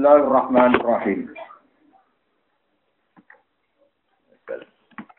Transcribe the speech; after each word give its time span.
Bismillahirrahmanirrahim. 0.00 1.28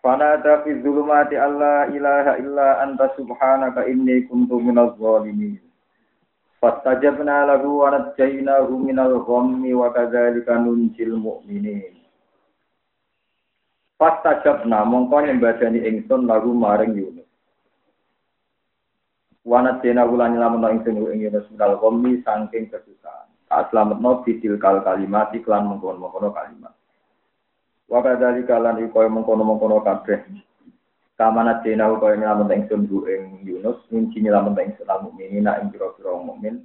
Fanada 0.02 0.66
fi 0.66 0.74
zulumati 0.82 1.38
alla 1.38 1.86
ilaha 1.94 2.42
illa 2.42 2.82
anta 2.82 3.14
subhanaka 3.14 3.86
inni 3.86 4.26
kuntu 4.26 4.58
minaz 4.58 4.98
zalimin. 4.98 5.62
Fastajabna 6.58 7.46
lahu 7.46 7.86
wa 7.86 7.94
najjaynahu 7.94 8.82
minal 8.82 9.22
ghammi 9.22 9.70
wa 9.70 9.94
kadzalika 9.94 10.58
nunjil 10.58 11.14
mu'minin. 11.14 12.02
Fastajabna 14.02 14.82
mongko 14.82 15.30
nyembadani 15.30 15.78
ingsun 15.78 16.26
lagu 16.26 16.58
maring 16.58 16.98
Yunus. 16.98 17.30
Wanat 19.46 19.86
dena 19.86 20.10
wulan 20.10 20.34
nyelamet 20.34 20.82
ingsun 20.82 21.06
ing 21.14 21.30
Yunus 21.30 21.46
minal 21.54 21.78
ghammi 21.78 22.26
saking 22.26 22.66
kesusahan. 22.74 23.30
Tak 23.52 23.68
selametno 23.68 24.24
bidil 24.24 24.56
kal 24.56 24.80
kalimat 24.80 25.36
iklan 25.36 25.68
mengkono-mengkono 25.68 26.32
kalimat. 26.32 26.72
Wa 27.92 28.00
kadzali 28.00 28.48
kalan 28.48 28.80
iku 28.88 29.04
mengkono-mengkono 29.04 29.84
kabeh. 29.84 30.24
Kamana 31.20 31.60
dina 31.60 31.92
kaya 32.00 32.16
nyelamet 32.16 32.64
ingsun 32.64 32.88
bu 32.88 33.04
ing 33.12 33.44
Yunus 33.44 33.84
ngunci 33.92 34.24
nyelamet 34.24 34.72
ingsun 34.72 34.88
al 34.88 35.04
mukminina 35.04 35.60
ing 35.60 35.70
pira-pira 35.70 36.16
mukmin 36.16 36.64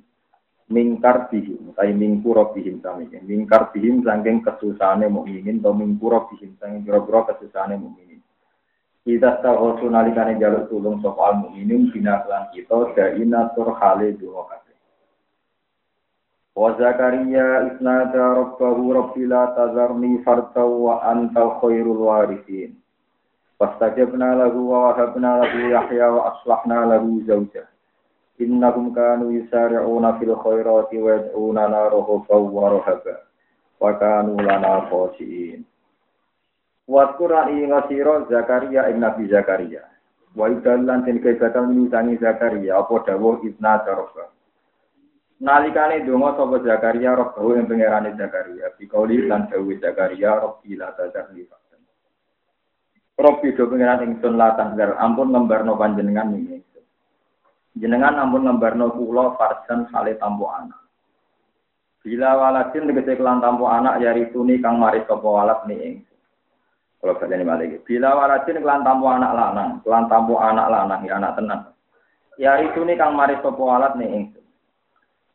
mingkar 0.73 1.29
bihim 1.31 1.77
tai 1.77 1.93
mingkuro 1.95 2.51
bihim 2.57 2.83
sami 2.83 3.07
mingkar 3.23 3.71
bihim 3.71 4.03
saking 4.03 4.43
kesusahane 4.43 5.07
mukminin 5.07 5.63
atau 5.63 5.77
mingkuro 5.77 6.27
bihim 6.33 6.59
saking 6.59 6.83
pira-pira 6.83 7.29
kesusahane 7.31 7.77
mukminin 7.79 8.19
kita 9.07 9.45
tahu 9.45 9.79
sunalikane 9.79 10.41
jaluk 10.43 10.67
tulung 10.67 10.99
sapa 10.99 11.21
al 11.23 11.35
mukminin 11.47 11.95
bina 11.95 12.25
kita 12.51 12.97
daina 12.99 13.55
tur 13.55 13.79
hale 13.79 14.17
donga 14.19 14.59
Wa 16.57 16.73
Zakaria 16.81 17.69
isnada 17.69 18.33
rabbahu 18.33 18.89
rabbi 18.97 19.29
la 19.29 19.53
tazarni 19.53 20.25
farta 20.25 20.65
wa 20.65 21.05
anta 21.05 21.61
khairul 21.61 22.09
warithin. 22.09 22.81
Fastajabna 23.61 24.41
lahu 24.41 24.73
wa 24.73 24.89
wahabna 24.89 25.45
lahu 25.45 25.69
Yahya 25.69 26.09
wa 26.17 26.33
aslahna 26.33 26.97
lahu 26.97 27.21
zawjah. 27.29 27.69
Innahum 28.41 28.97
kanu 28.97 29.37
yusari'una 29.37 30.17
fil 30.17 30.33
khairati 30.33 30.97
wa 30.97 31.09
yad'una 31.21 31.63
na 31.69 31.93
rahabaw 31.93 32.43
wa 32.49 32.73
rahaba. 32.73 33.29
Wa 33.77 33.93
kanu 34.01 34.41
lana 34.41 34.89
khashiin. 34.89 35.61
Wa 36.89 37.21
Qur'an 37.21 37.53
ing 37.53 37.69
Zakaria 38.33 38.89
ing 38.89 39.05
Nabi 39.05 39.29
Zakaria. 39.29 39.85
Wa 40.33 40.49
idallan 40.49 41.05
tin 41.05 41.21
kaibatan 41.21 41.85
Zakaria 42.17 42.81
apa 42.81 43.05
dawuh 43.05 43.45
rabbahu. 43.45 44.36
Nalikane 45.37 46.01
donga 46.09 46.33
sapa 46.33 46.65
Zakaria 46.65 47.13
robbahu 47.13 47.61
ing 47.61 47.69
pangerane 47.69 48.17
Zakaria, 48.17 48.73
bikauli 48.73 49.29
lan 49.29 49.53
dawuh 49.53 49.77
Zakaria 49.77 50.33
robbi 50.41 50.81
la 50.81 50.97
tazar 50.97 51.29
li 51.37 51.45
fakten. 51.45 51.85
Robbi 53.21 53.53
do 53.53 53.69
pangeran 53.69 54.01
ingsun 54.09 54.41
la 54.41 54.57
tazar 54.57 54.97
ampun 54.97 55.37
ngembarno 55.37 55.77
panjenengan 55.77 56.33
ing. 56.33 56.65
Jenengan 57.77 58.17
ampun 58.17 58.49
ngembarno 58.49 58.97
kula 58.97 59.37
farsan 59.37 59.93
sale 59.93 60.17
tampo 60.17 60.49
anak. 60.49 60.81
Bila 62.01 62.33
waladin 62.41 62.89
tegese 62.89 63.21
kelan 63.21 63.45
tampo 63.45 63.69
anak 63.69 64.01
yari 64.01 64.33
tuni 64.33 64.57
kang 64.57 64.81
maris 64.81 65.05
sapa 65.05 65.27
walad 65.27 65.69
ni 65.69 65.77
ingsun. 65.77 66.17
Kalau 66.97 67.21
kalian 67.21 67.45
balik, 67.45 67.85
bila 67.85 68.17
waladin 68.17 68.65
kelan 68.65 68.81
tampo 68.81 69.13
anak 69.13 69.37
lanang, 69.37 69.85
kelan 69.85 70.09
tampo 70.09 70.41
anak 70.41 70.73
lanang 70.73 71.05
ya 71.05 71.21
anak 71.21 71.37
tenang. 71.37 71.63
Yari 72.41 72.73
tuni 72.73 72.97
kang 72.97 73.13
maris 73.13 73.37
sapa 73.45 73.61
walad 73.61 74.01
ni 74.01 74.09
ingsun. 74.09 74.46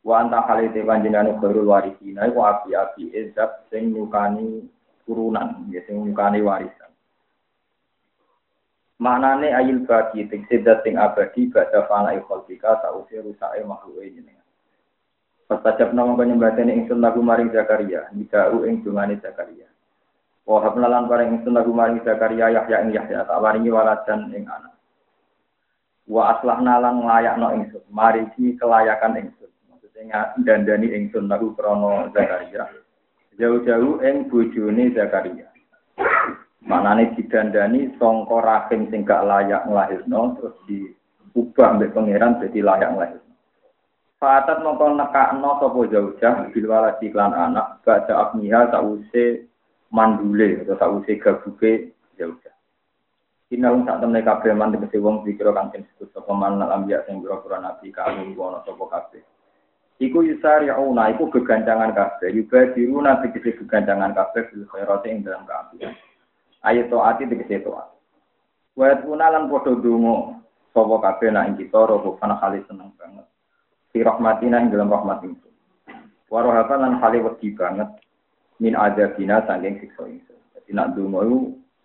Wa 0.01 0.25
anta 0.25 0.41
halite 0.49 0.81
panjenengan 0.81 1.37
khairul 1.37 1.69
warisina 1.69 2.25
iku 2.25 2.41
api-api 2.41 3.13
ezat 3.13 3.69
sing 3.69 3.93
nyukani 3.93 4.65
turunan, 5.05 5.69
ya 5.69 5.77
sing 5.85 6.01
nyukani 6.01 6.41
warisan. 6.41 6.89
Maknane 8.97 9.53
ayil 9.53 9.85
bagi 9.85 10.25
tegese 10.25 10.73
sing 10.81 10.97
abadi 10.97 11.53
badha 11.53 11.85
fana 11.85 12.17
khalqika 12.17 12.81
sause 12.81 13.13
rusake 13.13 13.61
makhluke 13.61 14.09
jenengan. 14.09 14.41
Pastajab 15.45 15.93
nama 15.93 16.17
penyembatan 16.17 16.71
ingsun 16.71 16.97
lagu 16.97 17.21
maring 17.21 17.53
Zakaria, 17.53 18.09
nidau 18.17 18.65
ing 18.65 18.81
dungane 18.81 19.21
Zakaria. 19.21 19.69
Wa 20.49 20.65
habna 20.65 20.89
lan 20.89 21.05
paring 21.05 21.37
ingsun 21.37 21.53
lagu 21.53 21.69
maring 21.77 22.01
Zakaria 22.01 22.49
Yahya 22.49 22.87
ing 22.87 22.95
Yahya 22.97 23.29
tak 23.29 23.37
waringi 23.37 23.69
waladan 23.69 24.33
ing 24.33 24.49
anak. 24.49 24.73
Wa 26.09 26.33
aslahna 26.33 26.81
lan 26.81 27.05
nglayakno 27.05 27.47
ingsun, 27.53 27.85
mariki 27.93 28.57
kelayakan 28.57 29.21
ingsun 29.21 29.50
sing 30.01 30.09
dandani 30.41 30.89
ingsun 30.97 31.29
lagu 31.29 31.53
krana 31.53 32.09
Zakaria. 32.09 32.65
Jauh-jauh 33.37 34.01
ing 34.01 34.25
bojone 34.33 34.89
Zakaria. 34.97 35.45
Manane 36.65 37.13
didandani 37.13 37.93
sangka 38.01 38.37
rahim 38.41 38.89
sing 38.89 39.05
gak 39.05 39.25
layak 39.25 39.69
nglahirno 39.69 40.37
terus 40.37 40.57
diubah 40.65 41.77
mbek 41.77 41.93
pangeran 41.93 42.41
dadi 42.41 42.65
layak 42.65 42.89
nglahirno. 42.97 43.33
Fatat 44.17 44.61
mongko 44.61 44.97
nekakno 44.97 45.49
sapa 45.61 45.79
jauh-jauh 45.89 46.49
bil 46.53 46.65
waladi 46.69 47.09
klan 47.13 47.33
anak 47.33 47.81
baca 47.85 48.13
abniha 48.29 48.69
sause 48.73 49.49
mandule 49.93 50.65
atau 50.65 50.77
sause 50.77 51.13
gabuke 51.17 51.93
jauh-jauh. 52.17 52.59
Inalung 53.51 53.83
sak 53.83 53.99
temne 53.99 54.23
kabeh 54.23 54.55
man 54.55 54.77
wong 54.77 55.27
dikira 55.27 55.51
kang 55.51 55.73
disebut 55.75 56.13
sapa 56.13 56.31
man 56.31 56.61
lambiya 56.61 57.03
sing 57.03 57.19
pira-pira 57.19 57.59
nabi 57.59 57.91
sapa 57.91 58.85
kabeh. 58.89 59.21
Iku 60.01 60.25
yusari'una, 60.25 61.13
iku 61.13 61.29
gegancangan 61.29 61.93
kabeh. 61.93 62.33
Yubadiru 62.33 63.05
nabi 63.05 63.29
kese 63.37 63.53
gegancangan 63.53 64.17
kabeh 64.17 64.49
bil 64.49 64.65
khairati 64.73 65.13
ing 65.13 65.21
dalam 65.21 65.45
keapian. 65.45 65.93
Ayat 66.65 66.89
to'ati 66.89 67.29
tegese 67.29 67.61
to'at. 67.61 67.85
Wayat 68.73 69.05
puna 69.05 69.29
lan 69.29 69.45
podo 69.45 69.77
dungo. 69.77 70.41
Sopo 70.73 70.97
kabeh 70.97 71.29
nak 71.29 71.53
ing 71.53 71.55
kita, 71.61 71.85
robo 71.85 72.17
kana 72.17 72.41
kali 72.41 72.65
seneng 72.65 72.89
banget. 72.97 73.29
Si 73.93 74.01
rahmatina 74.01 74.65
ing 74.65 74.73
dalam 74.73 74.89
rahmat 74.89 75.21
itu. 75.21 75.49
Warohapa 76.33 76.81
lan 76.81 76.97
kali 76.97 77.21
wedi 77.21 77.53
banget. 77.53 77.93
Min 78.57 78.73
adabina 78.73 79.45
sangking 79.45 79.85
sikso 79.85 80.09
itu. 80.09 80.33
Jadi 80.57 80.73
nak 80.73 80.97
dungo 80.97 81.21
itu, 81.21 81.39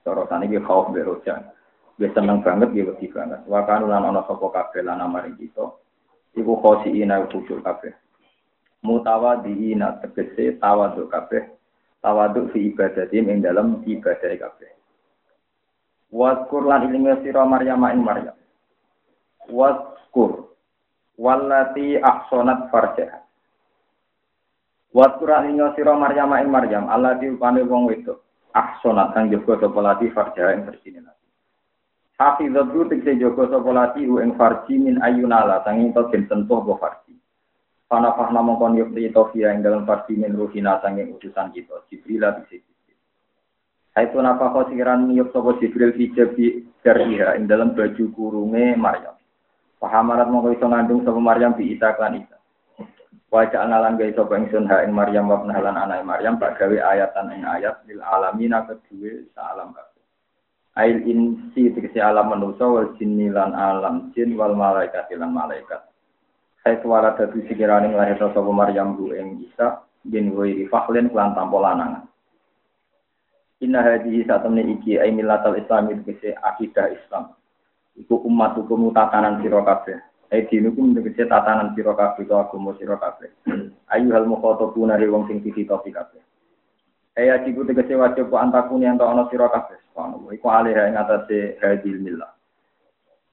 sorotane 0.09 0.49
ki 0.49 0.65
khauf 0.65 0.89
beroja. 0.89 1.53
Dia 2.01 2.09
seneng 2.17 2.41
banget, 2.41 2.73
dia 2.73 2.89
wedi 2.89 3.13
banget. 3.13 3.45
Wakanu 3.45 3.93
lan 3.93 4.09
ono 4.09 4.25
sopo 4.25 4.49
kabeh 4.49 4.81
lan 4.81 5.05
amaring 5.05 5.37
kita. 5.37 5.69
Iku 6.33 6.57
khosi 6.65 6.97
ina 6.97 7.21
khusyuk 7.29 7.61
kabeh 7.61 8.06
mutawaddiina 8.87 9.99
tegese 10.07 10.63
tawaduk 10.63 11.11
kabeh. 11.11 11.51
Tawaduk 11.99 12.55
fi 12.55 12.71
ibadati 12.71 13.19
ing 13.19 13.43
dalam 13.43 13.83
ibadah 13.83 14.31
kabeh. 14.39 14.71
Waskur 16.15 16.63
lan 16.63 16.87
ilinge 16.87 17.19
sira 17.27 17.43
Maryam 17.43 17.83
ing 17.91 18.07
Maryam. 18.07 18.37
Waskur 19.51 20.47
wallati 21.17 21.97
ahsanat 21.99 22.69
farjaha 22.71 23.25
Waskur 24.95 25.29
lan 25.29 25.51
ilinge 25.51 25.75
sira 25.75 25.97
Maryam 25.97 26.31
ing 26.37 26.49
Maryam 26.53 26.85
Allah 26.93 27.17
diupane 27.19 27.65
wong 27.65 27.91
wedok 27.91 28.23
ahsanat 28.55 29.13
kang 29.17 29.33
jaga 29.33 29.67
sapa 29.67 29.81
lati 29.81 30.07
farjaha 30.13 30.55
ing 30.57 30.63
bersine 30.69 31.01
Hafizatu 32.17 32.89
tegese 32.89 33.21
jaga 33.21 33.45
sapa 33.51 33.71
lati 33.73 34.05
ing 34.05 34.33
farji 34.41 34.75
min 34.81 34.97
ayunala 35.05 35.61
sanging 35.65 35.93
to 35.93 36.05
sentuh 36.13 36.61
bo 36.65 36.77
farji 36.81 37.17
Pana 37.87 38.11
fahna 38.19 38.43
mongkon 38.43 38.75
yukti 38.75 39.15
tofia 39.15 39.55
yang 39.55 39.63
dalam 39.63 39.87
farsi 39.87 40.19
min 40.19 40.35
ruhina 40.35 40.83
sanging 40.83 41.15
utusan 41.15 41.55
kita. 41.55 41.87
Jibril 41.87 42.19
lah 42.27 42.35
bisa 42.43 42.59
Hai 43.97 44.13
tu 44.13 44.21
napa 44.21 44.53
kau 44.53 44.69
sikiran 44.69 45.09
yuk 45.17 45.33
sopo 45.33 45.57
Jibril 45.57 45.97
hijabi 45.97 46.69
dariha 46.85 47.33
ing 47.41 47.49
dalam 47.49 47.73
baju 47.73 48.05
kurunge 48.13 48.77
Maryam. 48.77 49.17
Pahamarat 49.81 50.29
mongko 50.29 50.53
iso 50.53 50.69
ngandung 50.69 51.01
sopo 51.01 51.17
Maryam 51.17 51.57
bi 51.57 51.73
ita 51.73 51.97
klan 51.97 52.21
ita. 52.21 52.37
Wajah 53.33 53.65
analan 53.65 53.97
gaya 53.97 54.13
sopo 54.13 54.37
ingsun 54.37 54.69
ha 54.69 54.85
ing 54.85 54.93
Maryam 54.93 55.33
wa 55.33 55.41
penahalan 55.41 55.81
anak 55.81 56.05
Maryam 56.05 56.37
tak 56.37 56.61
gawe 56.61 56.77
ayatan 56.77 57.41
ing 57.41 57.49
ayat 57.49 57.87
lil 57.89 58.05
alamina 58.05 58.69
kedua 58.69 59.25
saalam 59.33 59.73
kabeh. 59.73 60.05
Ail 60.77 61.01
insi 61.09 61.73
tegesi 61.73 61.97
alam 61.97 62.37
manusa 62.37 62.69
wal 62.69 62.93
jinni 63.01 63.33
lan 63.33 63.57
alam 63.57 64.13
jin 64.13 64.37
wal 64.37 64.53
malaikat 64.53 65.09
lan 65.17 65.33
malaikat. 65.33 65.86
Saya 66.67 66.83
suara 66.83 67.15
dadu 67.15 67.47
sikirane 67.47 67.95
nglahirno 67.95 68.35
sapa 68.35 68.51
Maryam 68.51 68.99
bu 68.99 69.15
ing 69.15 69.39
Isa 69.39 69.87
bin 70.03 70.35
Wairi 70.35 70.67
Fakhlin 70.67 71.07
klan 71.15 71.31
tanpa 71.31 71.63
lanangan. 71.63 72.11
Inna 73.63 73.87
hadhihi 73.87 74.27
satamne 74.27 74.67
iki 74.75 74.99
ai 74.99 75.15
millatal 75.15 75.55
Islam 75.55 75.95
tegese 76.03 76.35
akidah 76.35 76.91
Islam. 76.91 77.39
Iku 77.95 78.19
umat 78.27 78.59
hukum 78.59 78.91
tatanan 78.91 79.39
sira 79.47 79.63
kabeh. 79.63 79.95
Ai 80.35 80.43
dinukum 80.51 80.91
tegese 80.91 81.31
tatanan 81.31 81.71
sira 81.79 81.95
kabeh 81.95 82.27
to 82.27 82.35
agama 82.35 82.75
sira 82.83 82.99
kabeh. 82.99 83.31
Ayu 83.95 84.11
hal 84.11 84.27
mukhatabuna 84.27 84.99
wong 85.07 85.31
sing 85.31 85.47
dititopi 85.47 85.95
kabeh. 85.95 86.19
Ai 87.15 87.31
akibu 87.31 87.63
tegese 87.63 87.95
wajib 87.95 88.35
antakuni 88.35 88.91
antak 88.91 89.07
ana 89.07 89.31
sira 89.31 89.47
kabeh. 89.55 89.79
Subhanallah. 89.95 90.35
Iku 90.35 90.51
alih 90.51 90.75
ing 90.75 90.99
atase 90.99 91.63
hadil 91.63 92.03
millah. 92.03 92.36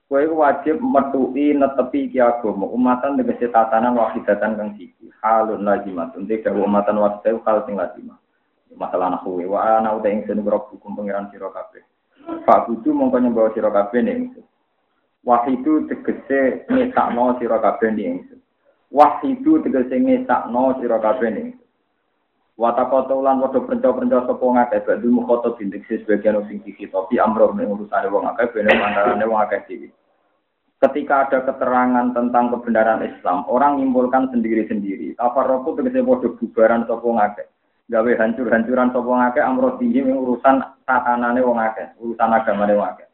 Kowe 0.04 0.20
wajib 0.20 0.78
metuhi 0.84 1.56
netepi 1.56 2.06
iki 2.06 2.20
agama 2.20 2.68
umatan 2.68 3.16
tegese 3.16 3.48
tatanan 3.48 3.96
wahidatan 3.96 4.54
kang 4.54 4.70
siji. 4.76 5.08
Halun 5.24 5.64
lazimatun 5.64 6.28
te 6.28 6.44
dawa 6.44 6.68
umatan 6.68 7.00
wahidah 7.00 7.40
hal 7.42 7.64
sing 7.64 7.74
lazimah. 7.74 8.20
Masalah 8.76 9.16
nahwu 9.16 9.42
wa 9.48 9.80
ana 9.80 9.96
uta 9.96 10.12
ingsun 10.12 10.44
hukum 10.44 10.92
pangeran 10.98 11.32
sira 11.32 11.48
kabeh. 11.48 11.82
Pak 12.24 12.68
Budu 12.68 12.92
mongko 12.92 13.16
nyembah 13.20 13.52
sira 13.52 13.68
kabeh 13.72 14.00
ning 14.00 14.32
Wahidu 15.24 15.88
tegese 15.88 16.68
ngesakno 16.68 17.40
sira 17.40 17.56
kabeh 17.56 17.90
ning 17.92 18.28
Wahidu 18.92 19.64
tegese 19.64 19.96
ngesakno 19.96 20.80
sira 20.80 21.00
kabeh 21.00 21.30
ning 21.32 21.48
Watakota 22.54 23.18
ulan 23.18 23.42
padha 23.42 23.66
prenca-prenca 23.66 24.30
sapa 24.30 24.46
ngakeh 24.46 24.86
badhe 24.86 25.08
mukhoto 25.10 25.58
bintik 25.58 25.82
sebagian 25.90 26.38
sing 26.46 26.62
dikitopi 26.62 27.18
amro 27.18 27.50
ning 27.50 27.66
urusane 27.66 28.06
wong 28.06 28.30
akeh 28.30 28.46
bene 28.54 28.70
mantarane 28.78 29.26
wong 29.26 29.42
akeh 29.42 29.66
dhewe. 29.66 29.90
Ketika 30.78 31.26
ada 31.26 31.50
keterangan 31.50 32.14
tentang 32.14 32.54
kebenaran 32.54 33.02
Islam, 33.02 33.42
orang 33.50 33.82
menyimpulkan 33.82 34.30
sendiri-sendiri. 34.30 35.18
Tafarroku 35.18 35.74
tegese 35.74 36.06
padha 36.06 36.28
bubaran 36.30 36.86
sapa 36.86 37.08
ngakeh. 37.10 37.46
Gawe 37.90 38.10
hancur-hancuran 38.22 38.94
sapa 38.94 39.12
ngakeh 39.18 39.42
amro 39.42 39.68
tinggi 39.82 40.06
ing 40.06 40.14
urusan 40.14 40.62
tatanane 40.86 41.42
wong 41.42 41.58
akeh, 41.58 41.90
urusan 41.98 42.38
agamane 42.38 42.78
wong 42.78 42.86
akeh. 42.86 43.08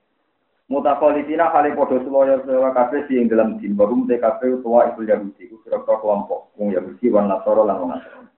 Mutakolisina 0.69 1.49
kali 1.51 1.73
podo 1.73 1.97
seloyo 2.05 2.45
sewa 2.47 2.77
kabeh 2.77 3.09
sing 3.09 3.27
dalam 3.27 3.57
din 3.57 3.73
baru 3.73 4.05
TKP 4.05 4.63
utawa 4.63 4.87
ibu 4.93 5.03
Yahudi, 5.03 5.51
kira-kira 5.65 5.97
kelompok 5.99 6.55
wong 6.61 6.77
Yahudi 6.77 7.09
wan 7.11 7.27
Nasara 7.27 7.65
lan 7.67 7.77
wong 7.81 7.91
Nasrani. 7.97 8.30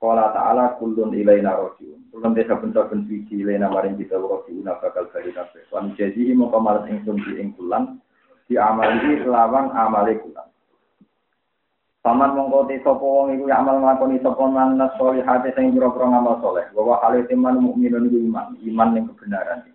Kala 0.00 0.32
ta'ala 0.32 0.80
kullun 0.80 1.12
ilaina 1.12 1.60
rojiun. 1.60 2.08
Kullun 2.08 2.32
desa 2.32 2.56
saben 2.56 3.04
suci 3.04 3.44
ilaina 3.44 3.68
maring 3.68 4.00
kita 4.00 4.16
rojiun 4.16 4.64
bakal 4.64 5.12
bali 5.12 5.28
kabeh. 5.28 5.68
Wan 5.68 5.92
jadi 5.92 6.32
mongko 6.32 6.56
malas 6.56 6.88
ingsun 6.88 7.20
di 7.20 7.36
ing 7.36 7.52
kulan 7.52 8.00
di 8.48 8.56
amali 8.56 9.20
lawan 9.28 9.68
amale 9.76 10.16
kulan. 10.24 10.48
Paman 12.00 12.32
mongko 12.32 12.64
te 12.64 12.80
sapa 12.80 13.04
wong 13.04 13.36
iku 13.36 13.44
amal 13.52 13.76
nglakoni 13.76 14.24
sapa 14.24 14.40
man 14.48 14.80
hati 14.80 15.52
sing 15.52 15.76
pira-pira 15.76 16.08
ngamal 16.08 16.40
saleh. 16.40 16.72
Wa 16.72 16.96
hale 17.04 17.28
teman 17.28 17.60
mukminun 17.60 18.08
iku 18.08 18.18
iman, 18.24 18.56
iman 18.56 18.88
ning 18.96 19.04
kebenaran. 19.12 19.68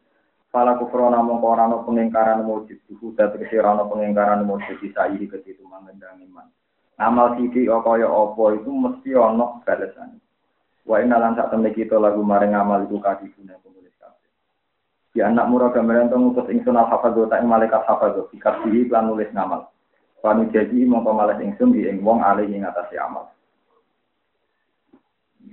Fala 0.49 0.73
kufrona 0.81 1.21
mongko 1.21 1.53
ora 1.53 1.69
ana 1.69 1.85
pengingkaran 1.85 2.41
mujud, 2.41 2.81
huda 2.97 3.29
tegese 3.29 3.61
ora 3.61 3.77
ana 3.77 3.85
pengingkaran 3.85 4.41
mujud 4.41 4.81
isa 4.81 5.05
iki 5.13 5.29
ketitu 5.29 5.61
mangendang 5.69 6.17
iman. 6.25 6.49
Amal 7.01 7.35
siji 7.35 7.67
kaya 7.67 8.07
apa 8.07 8.43
itu 8.55 8.71
mesti 8.71 9.09
ana 9.15 9.59
balasan. 9.63 10.19
Wa 10.85 11.01
inna 11.01 11.17
lan 11.17 11.33
sak 11.33 11.49
temne 11.49 11.73
kita 11.73 11.97
lagu 11.97 12.21
maring 12.21 12.53
amal 12.53 12.85
iku 12.85 13.01
kadibune 13.01 13.57
penulis 13.65 13.95
kabeh. 13.97 14.29
Ya 15.17 15.27
anak 15.27 15.49
murah 15.49 15.73
gambaran 15.73 16.13
to 16.13 16.17
ngutus 16.21 16.47
ingsun 16.47 16.77
al 16.77 16.87
hafadho 16.87 17.25
tak 17.25 17.41
malaikat 17.41 17.81
hafadho 17.83 18.29
dikasih 18.29 18.87
lan 18.93 19.09
nulis 19.09 19.27
ngamal. 19.33 19.67
Panu 20.21 20.49
jadi 20.49 20.85
mongko 20.85 21.11
malas 21.13 21.41
ingsun 21.41 21.73
di 21.73 21.85
ing 21.89 22.01
wong 22.05 22.21
alih 22.21 22.49
ing 22.49 22.65
atase 22.65 22.97
amal. 23.01 23.29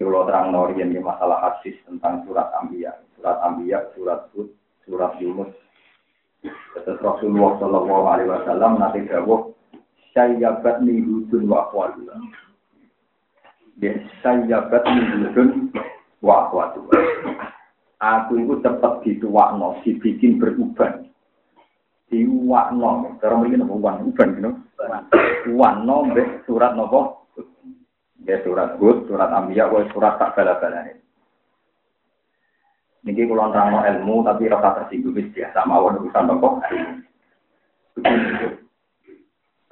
Kalau 0.00 0.25
terang 0.25 0.50
norian 0.50 0.91
di 0.91 0.99
masalah 0.99 1.39
hadis 1.39 1.77
tentang 1.85 2.25
surat 2.25 2.49
Ambiya, 2.59 2.97
surat 3.15 3.39
Ambiya, 3.44 3.93
surat 3.93 4.25
Hud, 4.33 4.49
surat 4.89 5.15
Yunus. 5.21 5.53
Terus 6.75 6.99
Rasulullah 6.99 7.55
Shallallahu 7.61 8.05
Alaihi 8.09 8.33
Wasallam 8.33 8.83
nanti 8.83 9.06
dawuh 9.06 9.53
sayyabat 10.12 10.85
min 10.85 11.05
hudun 11.05 11.49
wa 11.49 11.69
akhwatuha. 11.69 12.17
Ya, 13.81 13.93
sayyabat 14.20 14.85
min 14.87 15.05
hudun 15.11 15.49
wa 16.20 16.49
akhwatuha. 16.49 17.00
Aku 18.03 18.35
itu 18.35 18.59
cepat 18.67 19.06
dituakno, 19.06 19.79
dibikin 19.87 20.43
beruban. 20.43 21.06
Diwakno, 22.11 23.17
cara 23.23 23.38
mriki 23.38 23.56
napa 23.56 23.75
wan 23.79 24.03
uban 24.05 24.37
gitu. 24.37 24.50
Wano 25.55 26.11
mbek 26.11 26.44
surat 26.44 26.75
napa? 26.75 27.25
Ya 28.26 28.43
surat 28.43 28.75
Hud, 28.79 29.06
surat 29.06 29.31
Ambiya, 29.31 29.70
wa 29.70 29.87
surat 29.94 30.19
tak 30.19 30.35
bala-balane. 30.35 30.99
Niki 33.03 33.26
kula 33.26 33.50
nerangno 33.50 33.82
ilmu 33.82 34.23
tapi 34.23 34.47
rasa 34.47 34.79
tersinggung 34.82 35.19
biasa 35.35 35.67
mawon 35.67 36.03
urusan 36.03 36.26
napa. 36.26 36.50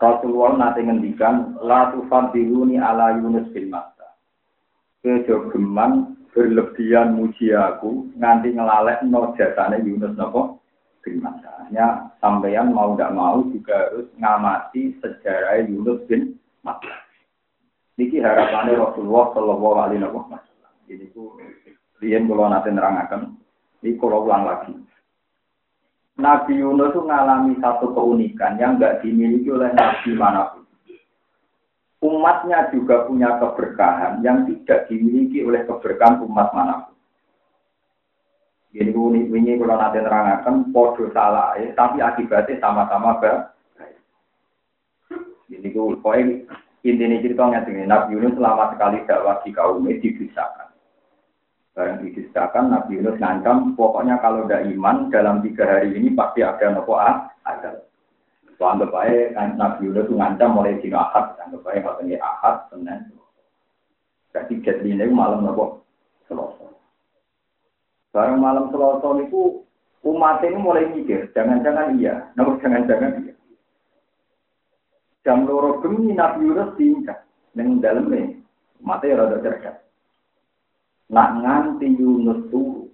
Rasulullah 0.01 0.57
nanti 0.57 0.81
ngendikan 0.81 1.61
la 1.61 1.93
tufadiluni 1.93 2.81
ala 2.81 3.21
Yunus 3.21 3.53
bin 3.53 3.69
Matta. 3.69 4.17
Kejogeman 5.05 6.17
berlebihan 6.33 7.13
muji 7.21 7.53
aku 7.53 8.09
nganti 8.17 8.57
ngelalek 8.57 9.05
no 9.05 9.37
jasane 9.37 9.85
Yunus 9.85 10.17
nopo 10.17 10.65
bin 11.05 11.21
Matta. 11.21 11.69
Hanya 11.69 12.17
sampeyan 12.17 12.73
mau 12.73 12.97
tidak 12.97 13.13
mau 13.13 13.45
juga 13.53 13.93
harus 13.93 14.09
ngamati 14.17 14.97
sejarah 15.05 15.69
Yunus 15.69 16.01
bin 16.09 16.33
Matta. 16.65 17.05
Niki 18.01 18.25
harapannya 18.25 18.81
Rasulullah 18.81 19.37
Shallallahu 19.37 19.77
Alaihi 19.85 20.09
Wasallam. 20.09 20.73
Ini 20.89 21.13
ku 21.13 21.37
lian 22.01 22.25
kalau 22.25 22.49
nanti 22.49 22.73
nerangakan. 22.73 23.37
Ini 23.85 24.01
kalau 24.01 24.25
ulang 24.25 24.49
lagi. 24.49 24.73
Nabi 26.21 26.61
Yunus 26.61 26.93
itu 26.93 27.01
mengalami 27.01 27.57
satu 27.59 27.97
keunikan 27.97 28.61
yang 28.61 28.77
nggak 28.77 29.01
dimiliki 29.01 29.49
oleh 29.49 29.73
Nabi 29.73 30.11
mana 30.13 30.53
pun. 30.53 30.63
Umatnya 32.01 32.69
juga 32.73 33.05
punya 33.09 33.41
keberkahan 33.41 34.21
yang 34.21 34.45
tidak 34.45 34.89
dimiliki 34.89 35.41
oleh 35.41 35.65
keberkahan 35.65 36.21
umat 36.29 36.53
mana 36.53 36.75
pun. 36.85 36.97
Jadi 38.71 38.95
ini 38.95 39.59
kalau 39.59 39.75
nanti 39.75 39.99
terangkan 39.99 40.71
podo 40.71 41.11
salah, 41.11 41.59
ya, 41.59 41.75
tapi 41.75 41.99
akibatnya 41.99 42.63
sama-sama 42.63 43.19
baik. 43.19 43.43
Jadi 45.51 45.69
poin 45.75 46.47
intinya 46.87 47.19
ceritanya 47.19 47.67
Nabi 47.67 48.15
Yunus 48.15 48.39
selama 48.39 48.71
sekali 48.71 49.03
dakwah 49.11 49.43
di 49.43 49.51
kaumnya 49.51 49.99
dibisakan. 49.99 50.70
Barang 51.71 52.03
diceritakan 52.03 52.75
Nabi 52.75 52.99
Yunus 52.99 53.23
ngancam, 53.23 53.79
pokoknya 53.79 54.19
kalau 54.19 54.43
tidak 54.45 54.67
iman 54.75 55.07
dalam 55.07 55.39
tiga 55.39 55.63
hari 55.71 55.95
ini 55.95 56.11
pasti 56.19 56.43
ada 56.43 56.67
nopo 56.75 56.99
ah, 56.99 57.31
ada. 57.47 57.87
So, 58.59 58.67
anggap 58.67 58.91
baik 58.91 59.39
Nabi 59.55 59.87
Yunus 59.87 60.11
ngancam 60.11 60.59
mulai 60.59 60.83
dino 60.83 60.99
ahad, 60.99 61.39
anggap 61.39 61.63
baik 61.63 61.87
ini 62.03 62.19
ahad, 62.19 62.67
senin. 62.75 63.15
Jadi 64.35 64.55
jadi 64.67 64.83
ini 64.83 65.15
malam 65.15 65.47
nopo 65.47 65.87
selasa. 66.27 66.67
Barang 68.11 68.43
malam 68.43 68.75
selasa 68.75 69.07
itu 69.23 69.63
umat 70.03 70.43
ini 70.43 70.59
mulai 70.59 70.91
mikir, 70.91 71.31
jangan-jangan 71.39 71.95
iya, 72.03 72.35
nopo 72.35 72.59
jangan-jangan 72.59 73.31
iya. 73.31 73.35
Jam 75.23 75.47
loro 75.47 75.79
gemi 75.87 76.19
Nabi 76.19 76.51
Yunus 76.51 76.75
tingkat, 76.75 77.23
neng 77.55 77.79
dalamnya, 77.79 78.43
umatnya 78.83 79.23
rada 79.23 79.39
cerdas. 79.39 79.90
Nak 81.11 81.43
nganti 81.43 81.91
Yunus 81.99 82.47
turu, 82.55 82.87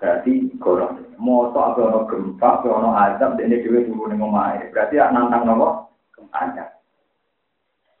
berarti 0.00 0.48
golong. 0.56 1.04
Moto 1.20 1.58
apa 1.60 1.80
ono 1.84 2.00
gempa, 2.08 2.62
apa 2.62 2.66
ono 2.70 2.96
azab, 2.96 3.36
ini 3.36 3.60
juga 3.60 3.84
turu 3.84 4.08
ning 4.08 4.24
omahe. 4.24 4.72
Berarti 4.72 4.96
ya 4.96 5.12
nantang 5.12 5.44
nopo 5.44 5.92
azab. 6.32 6.68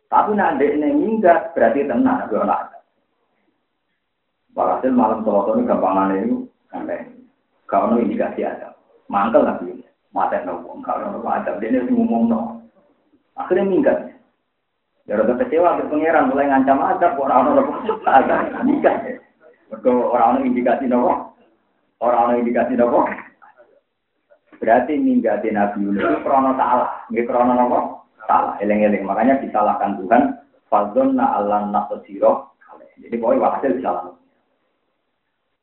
Tapi 0.08 0.32
nanti 0.32 0.64
ini 0.72 0.88
minggat, 0.96 1.52
berarti 1.52 1.84
tenang, 1.84 2.24
apa 2.24 2.32
ono 2.32 2.54
azab. 2.54 2.82
Walhasil 4.56 4.90
malam 4.96 5.20
selasa 5.22 5.50
ini 5.52 5.68
gampangan 5.68 6.16
itu 6.16 6.36
sampai 6.72 7.04
gak 7.68 7.84
ono 7.84 7.94
indikasi 8.00 8.48
azab. 8.48 8.72
Mangkel 9.12 9.44
lagi, 9.44 9.84
mata 10.16 10.40
nopo, 10.48 10.80
ono 10.80 11.06
nopo 11.12 11.28
azab. 11.28 11.60
Ini 11.60 11.92
ngomong 11.92 12.24
no. 12.24 12.40
Akhirnya 13.36 13.68
minggat. 13.68 13.98
Ya 15.04 15.20
rada 15.20 15.36
kecewa 15.36 15.76
ke 15.76 15.92
pangeran 15.92 16.32
mulai 16.32 16.48
ngancam 16.48 16.80
azab, 16.80 17.20
orang 17.20 17.52
orang 17.52 17.68
azab. 18.16 18.64
Minggat 18.64 18.96
ya. 19.04 19.27
Mereka 19.68 19.90
orang-orang 19.92 20.48
indikasi 20.48 20.88
nopo, 20.88 21.36
orang-orang 22.00 22.40
indikasi 22.40 22.72
nopo. 22.72 23.04
Berarti 24.58 24.96
ninggati 24.96 25.54
Nabi 25.54 25.86
Yunus 25.86 26.02
itu 26.02 26.18
krono 26.24 26.56
salah, 26.56 27.04
nggak 27.12 27.26
krono 27.28 27.52
nopo 27.52 27.78
salah, 28.24 28.56
eleng-eleng. 28.64 29.04
Makanya 29.04 29.44
disalahkan 29.44 30.00
Tuhan. 30.00 30.22
Fadzonna 30.68 31.32
Allah 31.32 31.64
nasosiro. 31.72 32.52
Jadi 33.00 33.16
pokoknya 33.16 33.56
hasil 33.56 33.80
disalahkan. 33.80 34.20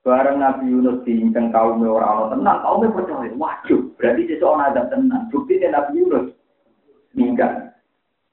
Bareng 0.02 0.38
Nabi 0.38 0.70
Yunus 0.70 1.02
diinceng 1.02 1.50
kaum 1.50 1.82
orang-orang 1.82 2.38
tenang, 2.38 2.62
kaumnya 2.62 2.94
percaya, 2.94 3.30
wajib. 3.38 3.90
Berarti 3.98 4.22
seseorang 4.30 4.70
ada 4.70 4.86
tenang. 4.90 5.30
Bukti 5.34 5.62
Nabi 5.62 5.94
Yunus 5.98 6.26
meninggal. 7.18 7.74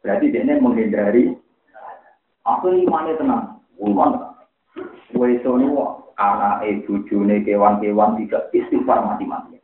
Berarti 0.04 0.32
dia 0.32 0.60
menghindari. 0.60 1.32
Aku 2.44 2.72
imannya 2.72 3.16
tenang. 3.16 3.44
Ulman 3.80 4.31
ini 5.12 5.68
anak 6.16 6.64
ibu 6.64 7.04
june 7.08 7.40
kewan-kewan 7.44 8.16
tidak 8.20 8.48
istighfar 8.52 9.04
mati-mati. 9.04 9.60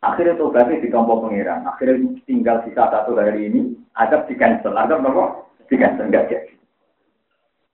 Akhirnya 0.00 0.40
tobatnya 0.40 0.80
ditompo 0.80 1.20
pengiran. 1.20 1.68
Akhirnya 1.68 2.16
tinggal 2.24 2.64
sisa 2.64 2.88
satu 2.88 3.20
hari 3.20 3.52
ini, 3.52 3.76
ada 3.92 4.24
di 4.24 4.32
cancel. 4.32 4.72
Ada 4.72 4.96
berapa? 4.96 5.44
Di 5.68 5.76
cancel 5.76 6.08
enggak 6.08 6.32
jadi. 6.32 6.54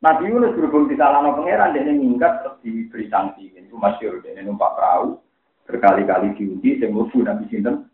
Nabi 0.02 0.28
Yunus 0.28 0.52
berhubung 0.58 0.90
di 0.90 0.98
salano 0.98 1.38
pangeran, 1.38 1.72
dia 1.72 1.88
minggat 1.88 2.44
terus 2.44 2.60
diberi 2.60 3.06
sanksi. 3.08 3.54
Ini 3.54 3.72
masyur, 3.72 4.20
dia 4.20 4.42
numpak 4.44 4.76
perahu, 4.76 5.16
berkali-kali 5.64 6.36
diundi, 6.36 6.76
saya 6.76 6.92
mlebu 6.92 7.24
Nabi 7.24 7.44
Sinten, 7.48 7.88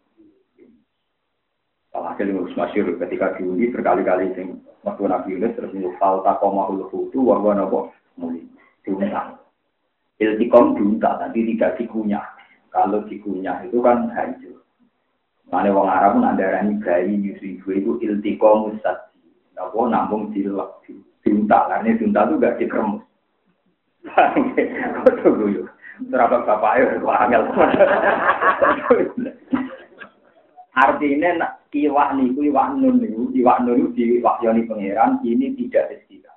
Walhasil 1.93 2.25
Yunus 2.25 2.57
masyur 2.57 2.97
ketika 2.97 3.37
diundi 3.37 3.69
berkali-kali 3.69 4.33
sing 4.33 4.65
waktu 4.81 5.05
Nabi 5.05 5.37
Yunus 5.37 5.53
terus 5.61 5.77
ini 5.77 5.93
fal 6.01 6.25
takomahul 6.25 6.89
hutu 6.89 7.21
warga 7.21 7.61
nopo 7.61 7.93
muli 8.17 8.49
diuntang. 8.81 9.37
Iltikom 10.17 10.73
diuntak 10.81 11.21
tapi 11.21 11.45
tidak 11.53 11.77
dikunyah. 11.77 12.25
Kalau 12.73 13.05
dikunyah 13.05 13.69
itu 13.69 13.85
kan 13.85 14.09
hancur. 14.09 14.65
Mana 15.53 15.69
wong 15.69 15.85
Arab 15.85 16.17
pun 16.17 16.25
ada 16.25 16.57
rani 16.57 16.81
bayi 16.81 17.13
nyusui 17.13 17.61
itu 17.61 18.01
iltikom 18.01 18.73
ustad. 18.73 19.13
Nopo 19.53 19.85
nambung 19.85 20.33
dilek 20.33 20.89
diuntak 21.21 21.69
karena 21.69 21.93
diuntak 21.93 22.25
itu 22.25 22.41
gak 22.41 22.57
dikremus. 22.57 23.05
Kau 24.09 25.13
tunggu 25.21 25.61
yuk. 25.61 25.69
Terapa 26.09 26.41
bapak 26.49 26.81
ayo 26.81 27.05
angel. 27.05 27.43
Artinya 30.73 31.53
iwak 31.73 32.21
niku 32.21 32.45
iwak 32.53 32.77
nun 32.77 33.01
niku 33.01 33.33
iwak 33.33 33.65
nun 33.65 33.97
diwakyoni 33.97 34.69
pangeran 34.69 35.25
ini 35.25 35.57
tidak 35.57 35.89
istilah. 35.97 36.37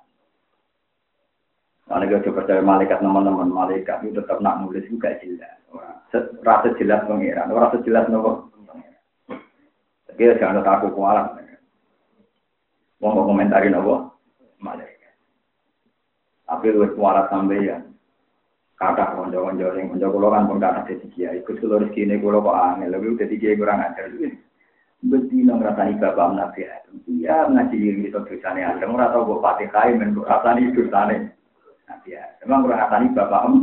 Nah, 1.86 2.02
kita 2.02 2.34
percaya 2.34 2.64
malaikat 2.64 2.98
teman-teman 2.98 3.52
malaikat 3.52 4.02
itu 4.02 4.18
tetap 4.18 4.42
nak 4.42 4.58
nulis 4.64 4.82
juga 4.90 5.14
jelas. 5.22 5.54
Rasa 6.42 6.74
jelas 6.80 7.04
pangeran, 7.06 7.52
rasa 7.52 7.78
jelas 7.84 8.08
nopo. 8.08 8.50
Dia 10.16 10.34
jangan 10.40 10.64
takut 10.64 10.96
kualat. 10.96 11.36
Mau 12.98 13.12
komentarin 13.12 13.76
nopo 13.76 14.16
malaikat. 14.58 15.14
Tapi 16.48 16.66
lu 16.72 16.88
kualat 16.96 17.28
sampai 17.28 17.68
ya 17.68 17.76
kata 18.76 19.16
konco-konco 19.16 19.72
yang 19.72 19.88
konco 19.88 20.06
kulo 20.12 20.28
kan 20.28 20.44
pun 20.44 20.60
kata 20.60 20.84
jadi 20.84 21.06
kiai 21.16 21.40
ikut 21.40 21.56
kulo 21.64 21.80
rezeki 21.80 22.12
ini 22.12 22.20
kulo 22.20 22.44
kok 22.44 22.60
angel 22.60 23.16
jadi 23.16 23.34
kiai 23.40 23.56
kurang 23.56 23.80
ajar 23.80 24.12
Beti 25.06 25.46
nang 25.46 25.62
rasani 25.62 25.94
bapak 26.02 26.34
nabi 26.34 26.66
Adam. 26.66 26.98
Iya 27.06 27.46
ngaji 27.46 27.76
diri 27.78 28.10
itu 28.10 28.18
dosane 28.18 28.66
Adam. 28.66 28.98
Ora 28.98 29.14
tau 29.14 29.22
kok 29.22 29.42
pati 29.42 29.66
kai 29.70 29.94
men 29.94 30.18
rasani 30.18 30.74
dosane. 30.74 31.16
Nabi 31.86 32.08
Adam. 32.18 32.42
Emang 32.42 32.60
kurang 32.66 32.80
rasani 32.82 33.06
bapak 33.14 33.40
em. 33.46 33.54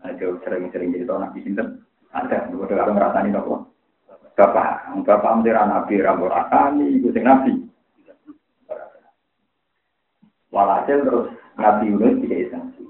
Ada 0.00 0.26
sering-sering 0.44 0.96
jadi 0.96 1.08
nabi 1.08 1.38
sinten. 1.44 1.80
Ada. 2.12 2.52
Udah 2.52 2.76
kalau 2.76 2.92
ngerasani 2.92 3.32
nopo. 3.32 3.54
Bapak. 4.36 4.92
Bapak 5.00 5.32
mentira 5.40 5.64
nabi 5.64 5.96
rambo 6.00 6.28
rasani. 6.28 7.00
Itu 7.00 7.08
sing 7.16 7.24
nabi. 7.24 7.52
Walhasil 10.50 11.06
terus 11.06 11.26
Nabi 11.54 11.94
Yunus 11.94 12.18
tidak 12.26 12.50
sanksi 12.50 12.84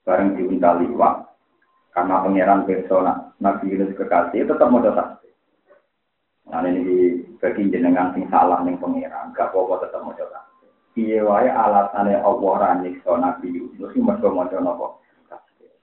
bareng 0.00 0.32
diminta 0.32 0.80
liwat 0.80 1.28
karena 1.92 2.24
pangeran 2.24 2.64
persona 2.64 3.12
Nabi 3.36 3.68
Yunus 3.68 3.92
kekasih 4.00 4.48
tetap 4.48 4.64
mau 4.72 4.80
tasbih. 4.80 5.19
Nah 6.50 6.66
ini 6.66 7.22
bagi 7.38 7.70
jenengan 7.70 8.10
sing 8.10 8.26
salah 8.26 8.60
ning 8.66 8.74
pangeran, 8.82 9.30
gak 9.32 9.54
apa-apa 9.54 9.86
tetap 9.86 10.02
mau 10.02 10.14
tasbih. 10.18 10.70
Piye 10.92 11.22
wae 11.22 11.46
alasane 11.46 12.18
Allah 12.18 12.52
ra 12.58 12.70
nyiksa 12.82 13.14
Nabi 13.14 13.54
Yunus 13.54 13.94
iki 13.94 14.02
mergo 14.02 14.34
maca? 14.34 14.58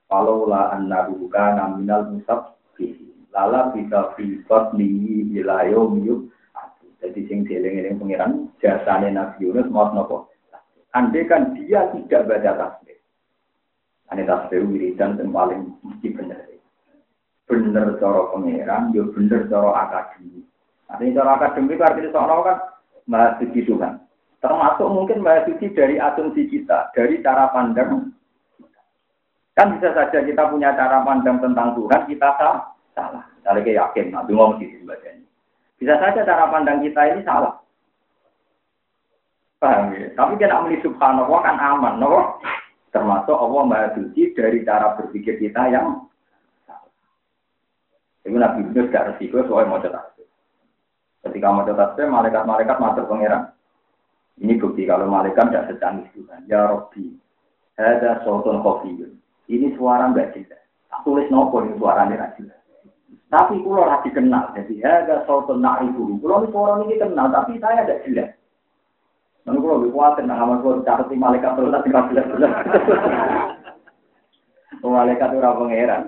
Kalau 0.07 0.47
la 0.47 0.75
annahu 0.75 1.31
kana 1.31 1.79
minal. 1.79 2.11
Lala 3.37 3.69
bisa 3.69 4.17
fi 4.17 4.41
qatlihi 4.49 5.37
ila 5.37 5.69
yaumil 5.69 6.25
jadi 6.97 7.21
sing 7.29 7.45
dieling-eling 7.45 8.01
pangeran 8.01 8.49
jasane 8.57 9.13
Nabi 9.13 9.45
Yunus 9.45 9.69
mau? 9.69 10.25
Andai 10.97 11.29
kan 11.29 11.53
dia 11.53 11.93
tidak 11.93 12.25
baca 12.25 12.51
tasbih 12.57 12.97
Ane 14.09 14.23
tasbih 14.25 14.65
wiridan 14.65 15.19
yang 15.19 15.29
paling 15.35 15.77
mesti 15.83 16.09
bener. 16.15 16.39
Bener 17.45 17.99
cara 17.99 18.31
pangeran, 18.31 18.95
yo 18.95 19.05
ya 19.05 19.11
bener 19.13 19.41
cara 19.51 19.69
akademi. 19.83 20.46
Artinya 20.87 21.23
cara 21.23 21.31
akademi 21.35 21.75
itu 21.75 21.83
artinya 21.83 22.09
seorang 22.15 22.39
kan 22.47 22.57
mahasiswa 23.07 23.61
Tuhan. 23.67 23.93
Termasuk 24.39 24.87
mungkin 24.87 25.19
mahasiswa 25.19 25.67
dari 25.75 25.95
asumsi 25.99 26.47
kita, 26.47 26.95
dari 26.95 27.19
cara 27.19 27.51
pandang. 27.51 28.15
Kan 29.57 29.73
bisa 29.75 29.91
saja 29.91 30.21
kita 30.21 30.47
punya 30.53 30.71
cara 30.77 31.03
pandang 31.03 31.43
tentang 31.43 31.75
Tuhan, 31.75 32.01
kita 32.07 32.27
salah. 32.39 32.71
salah. 32.93 33.25
Misalnya 33.41 33.61
kayak 33.65 33.79
yakin, 33.89 34.05
nanti 34.13 34.31
ngomong 34.31 34.61
di 34.61 34.85
bacanya. 34.85 35.25
Bisa 35.77 35.93
saja 36.01 36.21
cara 36.25 36.45
pandang 36.49 36.81
kita 36.81 37.01
ini 37.13 37.21
salah. 37.21 37.53
Paham 39.57 39.93
ya? 39.93 40.13
Tapi 40.13 40.37
kita 40.37 40.53
ambil 40.53 40.77
subhanallah 40.85 41.39
kan 41.41 41.57
aman, 41.57 41.97
no? 41.97 42.37
Termasuk 42.93 43.33
Allah 43.33 43.61
Maha 43.65 43.87
Suci 43.97 44.33
dari 44.33 44.61
cara 44.61 44.97
berpikir 44.97 45.41
kita 45.41 45.69
yang 45.69 46.05
Itu 48.25 48.35
Nabi 48.35 48.59
Yunus 48.67 48.91
gak 48.91 49.15
resiko 49.15 49.39
soal 49.47 49.71
mau 49.71 49.79
tasbih. 49.79 50.16
Ketika 51.25 51.47
mau 51.49 51.65
tasbih, 51.65 52.07
malaikat-malaikat 52.07 52.77
masuk 52.77 53.07
pangeran. 53.09 53.51
Ini 54.37 54.53
bukti 54.61 54.85
kalau 54.85 55.09
malaikat 55.09 55.49
tidak 55.49 55.67
secanggih 55.73 56.07
Tuhan. 56.13 56.45
Ya 56.45 56.69
Robbi, 56.69 57.17
ada 57.77 58.21
sultan 58.21 58.61
kopi. 58.61 58.93
Ini 59.49 59.73
suara 59.73 60.13
nggak 60.13 60.37
jelas. 60.37 60.61
Tak 60.93 61.01
tulis 61.01 61.25
nopo 61.33 61.65
ini 61.65 61.73
suaranya 61.81 62.15
nggak 62.21 62.33
jelas. 62.37 62.59
Tapi 63.27 63.59
kulo 63.65 63.81
rasi 63.89 64.13
kenal. 64.13 64.53
Jadi 64.53 64.77
ada 64.85 65.25
sultan 65.25 65.65
nak 65.65 65.81
ibu. 65.89 66.21
Kulo 66.21 66.45
ini 66.45 66.53
suara 66.53 66.73
ini 66.85 67.01
kenal, 67.01 67.33
tapi 67.33 67.57
saya 67.57 67.81
tidak 67.81 68.03
jelas. 68.05 68.29
Lalu 69.47 69.57
kalau 69.63 69.77
lebih 69.79 69.91
kuat, 69.95 70.19
nah 70.27 70.37
amal 70.37 70.59
kalau 70.59 70.83
catat 70.83 71.07
malaikat 71.15 71.55
terus 71.55 71.71
tapi 71.71 71.87
nggak 71.87 72.07
jelas 72.11 72.25
jelas. 72.35 72.53
Malaikat 74.87 75.35
itu 75.35 75.39
orang 75.43 75.57
pangeran. 75.57 76.03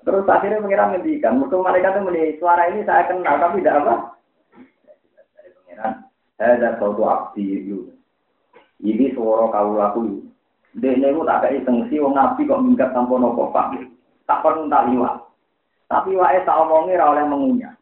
Terus 0.00 0.24
akhirnya 0.24 0.64
pangeran 0.64 0.96
ngendikan, 0.96 1.36
musuh 1.36 1.60
malaikat 1.60 1.92
itu 1.92 2.00
meni 2.08 2.22
suara 2.40 2.72
ini 2.72 2.80
saya 2.88 3.04
kenal 3.04 3.36
tapi 3.36 3.60
tidak 3.60 3.84
apa. 3.84 3.94
Dari 5.36 5.50
pangeran, 5.52 5.92
saya 6.40 6.52
ada 6.56 6.68
suatu 6.80 7.02
abdi 7.04 7.44
itu. 7.60 7.92
Ini 8.80 9.12
suara 9.12 9.52
kau 9.52 9.76
laku. 9.76 10.24
Dia 10.80 10.96
ini 10.96 11.12
tak 11.28 11.52
ada 11.52 11.76
sih, 11.92 12.00
wong 12.00 12.16
nabi 12.16 12.48
kok 12.48 12.62
minggat 12.64 12.96
tanpa 12.96 13.20
nopo 13.20 13.52
pak. 13.52 13.76
Tak 14.24 14.40
perlu 14.40 14.70
tak 14.72 14.88
liwat. 14.88 15.20
Tapi 15.90 16.16
wae 16.16 16.38
tak 16.46 16.58
omongnya 16.64 17.02
oleh 17.02 17.26
mengunyah. 17.26 17.74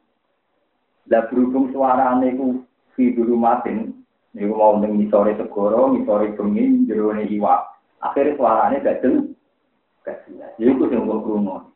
Lah 1.12 1.22
berhubung 1.28 1.70
suara 1.70 2.16
niku 2.16 2.64
fi 2.96 3.12
dulu 3.12 3.36
matin 3.36 3.98
Niku 4.36 4.52
mau 4.54 4.76
ning 4.76 5.00
ngisore 5.00 5.32
segoro, 5.40 5.88
ngisore 5.88 6.36
bengi, 6.36 6.84
jerone 6.84 7.24
iwak. 7.32 7.64
Akhirnya 8.04 8.36
suaranya. 8.36 8.78
Gak 8.84 9.00
jelas. 9.02 10.52
Jadi 10.56 10.72
itu 10.72 10.84
yang 10.88 11.08
gue 11.08 11.68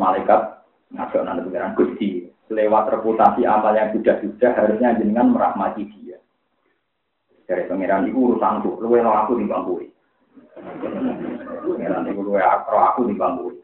Malaikat 0.00 0.64
ngajak 0.96 1.22
nanti 1.28 1.44
pengiran 1.44 1.76
Gusti. 1.76 2.08
Lewat 2.50 2.90
reputasi 2.90 3.46
amal 3.46 3.76
yang 3.78 3.94
sudah-sudah 3.94 4.50
harusnya 4.58 4.98
jenengan 4.98 5.30
merahmati 5.30 5.86
dia. 5.86 6.18
Dari 7.46 7.68
pengiran 7.70 8.10
itu 8.10 8.18
urusan 8.18 8.66
tuh, 8.66 8.80
lu 8.82 8.96
yang 8.98 9.06
aku 9.06 9.38
di 9.38 9.46
bangku. 9.46 9.86
Pengiran 11.62 12.10
itu 12.10 12.20
lu 12.24 12.34
aku 12.34 12.74
aku 12.74 13.00
di 13.06 13.14
bangku. 13.14 13.54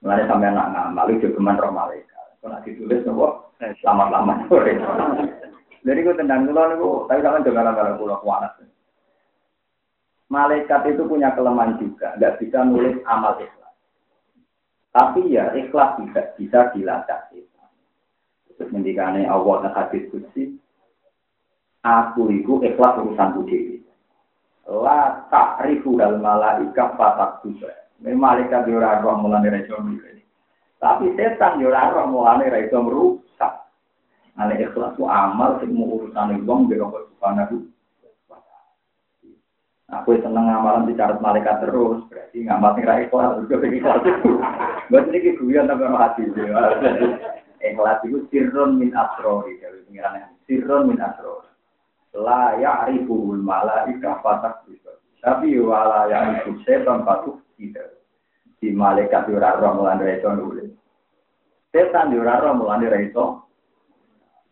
Mulai 0.00 0.24
sampai 0.24 0.48
anak 0.50 0.66
ngamal, 0.72 1.06
itu 1.12 1.28
geman 1.36 1.60
roh 1.60 1.70
malaikat. 1.70 2.26
Kalau 2.40 2.58
ditulis 2.64 3.04
nopo, 3.06 3.54
selamat-selamat 3.60 4.38
sore. 4.50 4.74
Jadi 5.82 5.98
gue 6.02 6.14
tendang 6.14 6.46
dulu 6.46 6.62
nih 6.62 6.78
tapi 7.10 7.20
kalian 7.22 7.42
dengar 7.46 7.66
dengar 7.70 7.98
pulau 7.98 8.18
kuanas. 8.22 8.54
Malaikat 10.30 10.88
itu 10.88 11.04
punya 11.04 11.34
kelemahan 11.36 11.76
juga, 11.76 12.16
nggak 12.16 12.40
bisa 12.40 12.64
nulis 12.64 12.96
amal 13.04 13.36
ikhlas. 13.36 13.61
Tapi 14.92 15.32
ya 15.32 15.56
ikhlas 15.56 15.96
tidak 15.96 16.36
bisa 16.36 16.68
dilacak. 16.76 17.32
Terus 18.52 18.68
mendikane 18.68 19.24
Allah 19.24 19.64
dan 19.64 19.72
hadis 19.72 20.12
aku 21.82 22.22
itu 22.28 22.60
ikhlas 22.60 23.00
urusan 23.00 23.32
budi. 23.32 23.80
La 24.68 25.24
ribu 25.64 25.96
dal 25.96 26.20
malaikat 26.20 26.94
fatak 26.94 27.40
juga. 27.42 27.72
Memang 28.04 28.36
malaikat 28.38 28.66
di 28.66 28.72
orang 28.74 29.02
roh 29.02 29.16
mulai 29.18 29.46
dari 29.46 30.22
Tapi 30.78 31.14
setan 31.14 31.62
orang 31.62 31.90
roh 31.94 32.06
mulai 32.12 32.46
dari 32.46 32.70
merusak. 32.70 33.52
Ane 34.36 34.60
ikhlas 34.60 34.94
ku 34.94 35.08
amal 35.08 35.58
sing 35.58 35.72
mau 35.72 35.98
urusan 35.98 36.44
wong 36.44 36.68
biro 36.68 36.88
subhanahu 36.88 37.64
Aku 39.92 40.16
seneng 40.24 40.48
ngamalan 40.48 40.88
di 40.88 40.96
carat 40.96 41.20
malaikat 41.20 41.68
terus, 41.68 42.00
berarti 42.08 42.48
ngamal 42.48 42.72
sing 42.72 42.88
ra 42.88 42.96
ikhlas 43.04 43.44
juga 43.44 43.60
ikhlas. 43.60 44.00
Buat 44.88 45.12
ini 45.12 45.36
guyon 45.36 45.68
tambah 45.68 45.92
hati. 45.92 46.32
Ikhlas 47.60 48.00
itu 48.08 48.24
sirron 48.32 48.80
min 48.80 48.96
asrori 48.96 49.60
dari 49.60 49.84
pengiran 49.84 50.32
sirron 50.48 50.88
min 50.88 50.96
asrori. 50.96 51.52
La 52.16 52.56
ya'riful 52.56 53.36
malaika 53.36 54.20
fatak. 54.24 54.64
Tapi 55.22 55.54
wala 55.60 56.08
ya'rifu 56.08 56.58
setan 56.66 57.04
patuh 57.06 57.38
tidak. 57.54 58.02
Di 58.58 58.74
malaikat 58.74 59.30
ora 59.30 59.60
roh 59.60 59.76
mulane 59.78 60.18
itu 60.18 60.28
nulis. 60.32 60.72
Setan 61.70 62.10
ora 62.16 62.42
roh 62.42 62.58
mulane 62.58 62.88
itu 63.06 63.26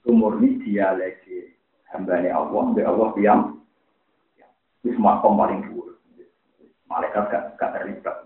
Umurni 0.00 0.56
dia 0.64 0.97
lagi 0.97 1.52
hambanya 1.92 2.32
Allah, 2.32 2.73
be 2.73 2.80
Allah 2.80 3.09
diam. 3.12 3.60
Itu 4.81 4.97
makom 4.97 5.37
paling 5.37 5.61
dulu. 5.69 5.93
Malaikat 6.89 7.31
gak, 7.31 7.45
gak 7.61 7.73
terlibat. 7.77 8.17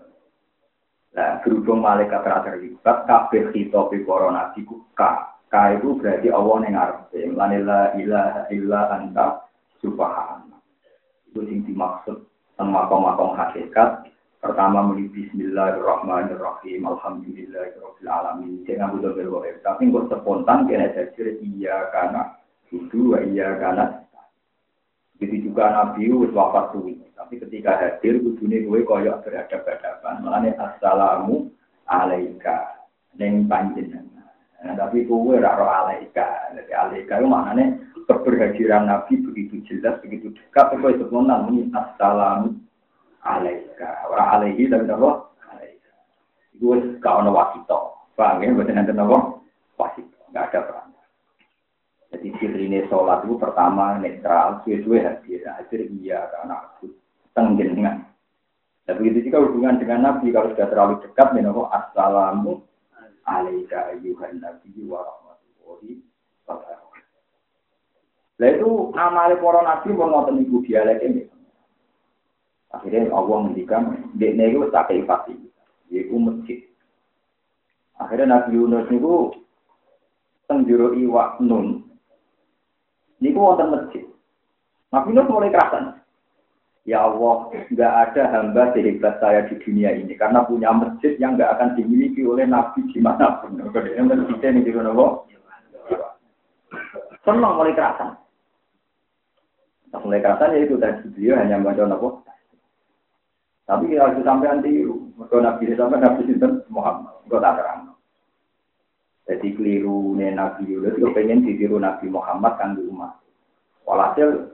Nah, 1.15 1.39
berhubung 1.39 1.79
malaikat 1.79 2.27
terlibat, 2.27 3.07
kabeh 3.07 3.47
khitobi 3.55 4.03
para 4.03 4.27
nabi 4.35 4.67
ku 4.67 4.83
ka. 4.97 5.35
Ka 5.47 5.71
itu 5.71 5.95
berarti 5.95 6.27
Allah 6.27 6.55
yang 6.67 6.75
ngarepe. 6.75 7.19
Lanila 7.31 7.79
ilaha 7.95 8.41
illa 8.51 8.81
anta 8.91 9.47
subhanallah. 9.79 10.59
Itu 11.31 11.47
sing 11.47 11.63
dimaksud 11.63 12.27
sama 12.59 12.87
makom 12.91 13.35
hakikat. 13.37 14.11
Pertama 14.43 14.83
muni 14.83 15.07
bismillahirrahmanirrahim. 15.09 16.83
Alhamdulillahirabbil 16.83 18.09
alamin. 18.09 18.61
Jangan 18.67 18.99
butuh 18.99 19.15
berwahid. 19.15 19.63
Tapi 19.63 19.89
kok 19.89 20.11
spontan 20.11 20.67
kena 20.67 20.91
jadi 20.93 21.39
iya 21.41 21.89
karena 21.95 22.35
itu 22.69 23.15
iya 23.31 23.55
karena 23.57 24.04
jadi 25.15 25.37
juga 25.39 25.71
Nabi 25.71 26.11
wis 26.11 26.35
wafat 26.35 26.75
suwi. 26.75 26.99
Tapi 27.15 27.39
ketika 27.39 27.79
hadir 27.79 28.19
kudune 28.19 28.67
kowe 28.67 28.79
koyo 28.83 29.15
berhadap-hadapan. 29.23 30.19
Mulane 30.19 30.51
assalamu 30.59 31.47
alaika 31.87 32.83
ning 33.15 33.47
panjenengan. 33.47 34.27
Nah, 34.61 34.75
tapi 34.75 35.07
kowe 35.07 35.39
ora 35.39 35.55
ro 35.55 35.67
alaika. 35.71 36.51
Jadi 36.51 36.71
alaika 36.75 37.23
itu 37.23 37.27
maknanya 37.31 37.65
keberhadiran 38.05 38.91
Nabi 38.91 39.23
begitu 39.23 39.63
jelas, 39.71 39.95
begitu 40.03 40.35
dekat. 40.35 40.75
Kowe 40.75 40.91
spontan 40.99 41.47
muni 41.47 41.71
assalamu 41.71 42.59
alaika. 43.23 44.11
Ora 44.11 44.35
alaihi 44.35 44.67
tapi 44.67 44.83
apa? 44.91 45.31
Alaika. 45.55 45.91
Iku 46.59 46.75
wis 46.75 46.83
gak 46.99 47.23
ono 47.23 47.31
wasito. 47.31 48.03
Paham 48.19 48.43
ya? 48.43 48.51
Mboten 48.51 48.79
enten 48.79 48.99
apa? 48.99 49.35
Enggak 50.35 50.51
ada. 50.51 50.84
Jadi 52.25 52.41
sirine 52.41 52.89
sholat 52.89 53.21
itu 53.21 53.37
pertama 53.37 54.01
netral, 54.01 54.65
suwe-suwe 54.65 54.97
hadir, 54.97 55.45
hadir 55.45 55.85
iya 56.01 56.25
karena 56.33 56.57
aku 56.57 56.89
tenggengan. 57.37 58.01
Dan 58.81 58.97
begitu 58.97 59.29
juga 59.29 59.45
hubungan 59.45 59.77
dengan 59.77 60.09
Nabi, 60.09 60.33
kalau 60.33 60.49
sudah 60.49 60.65
terlalu 60.65 61.05
dekat, 61.05 61.37
menopo 61.37 61.69
assalamu 61.69 62.65
alaika 63.29 63.93
ayyuhan 63.93 64.41
nabi 64.41 64.73
wa 64.89 65.05
rahmatullahi 65.05 66.01
wa. 66.49 66.57
Nah 68.41 68.49
itu 68.49 68.69
amal 68.97 69.29
para 69.37 69.61
nabi 69.61 69.87
mau 69.93 70.09
ngoten 70.09 70.41
ibu 70.41 70.65
dialek 70.65 71.05
ini. 71.05 71.29
Akhirnya 72.73 73.13
Allah 73.13 73.37
mendikan, 73.37 74.01
dia 74.17 74.33
nego 74.33 74.65
tak 74.73 74.89
keipati, 74.89 75.37
yaitu 75.93 76.17
masjid. 76.17 76.65
Akhirnya 78.01 78.33
Nabi 78.33 78.57
Yunus 78.57 78.89
itu 78.89 79.13
tenjuru 80.49 80.97
iwak 80.97 81.37
nun, 81.39 81.84
Niku 83.23 83.39
wonten 83.39 83.71
masjid. 83.71 84.03
Nabi 84.91 85.09
Nuh 85.11 85.27
mulai 85.27 85.51
kerasan. 85.51 85.99
Ya 86.85 87.01
Allah, 87.01 87.49
nggak 87.73 87.93
ada 88.09 88.23
hamba 88.29 88.69
sehebat 88.77 89.17
saya 89.17 89.49
di 89.49 89.57
dunia 89.57 89.89
ini 89.97 90.13
karena 90.13 90.45
punya 90.45 90.69
masjid 90.69 91.17
yang 91.17 91.33
nggak 91.33 91.57
akan 91.57 91.73
dimiliki 91.73 92.21
oleh 92.21 92.45
Nabi 92.45 92.85
di 92.93 93.01
mana 93.01 93.41
pun. 93.41 93.57
Yang 93.57 94.05
masjidnya 94.13 94.49
ini 94.53 94.61
di 94.69 94.71
mana 94.71 94.93
Senang 97.25 97.57
mulai 97.57 97.73
kerasan. 97.73 98.13
Nah, 99.89 99.99
mulai 100.05 100.21
kerasan 100.21 100.53
ya 100.53 100.61
itu 100.61 100.77
tadi 100.77 101.09
beliau 101.09 101.41
hanya 101.41 101.57
baca 101.57 101.83
nopo. 101.89 102.21
Tapi 103.65 103.97
kalau 103.97 104.21
sampai 104.21 104.45
nanti, 104.45 104.85
mereka 105.17 105.41
Nabi 105.41 105.73
sampai 105.73 105.97
Nabi 105.97 106.21
Sinten 106.29 106.61
Muhammad, 106.69 107.17
enggak 107.25 107.41
tak 107.41 107.55
terang. 107.57 107.94
Jadi 109.25 109.57
keliru 109.57 110.13
nih 110.13 110.37
Nabi 110.37 110.69
Yunus 110.69 111.01
itu 111.01 111.09
pengen 111.09 111.41
ditiru 111.41 111.81
Nabi 111.81 112.05
Muhammad 112.13 112.61
kan 112.61 112.77
di 112.77 112.85
rumah. 112.85 113.17
Walhasil 113.81 114.53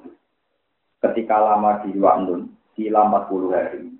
ketika 1.04 1.44
lama 1.44 1.84
di 1.84 1.92
Wa'nun, 2.00 2.48
di 2.76 2.88
40 2.88 3.52
hari. 3.52 3.92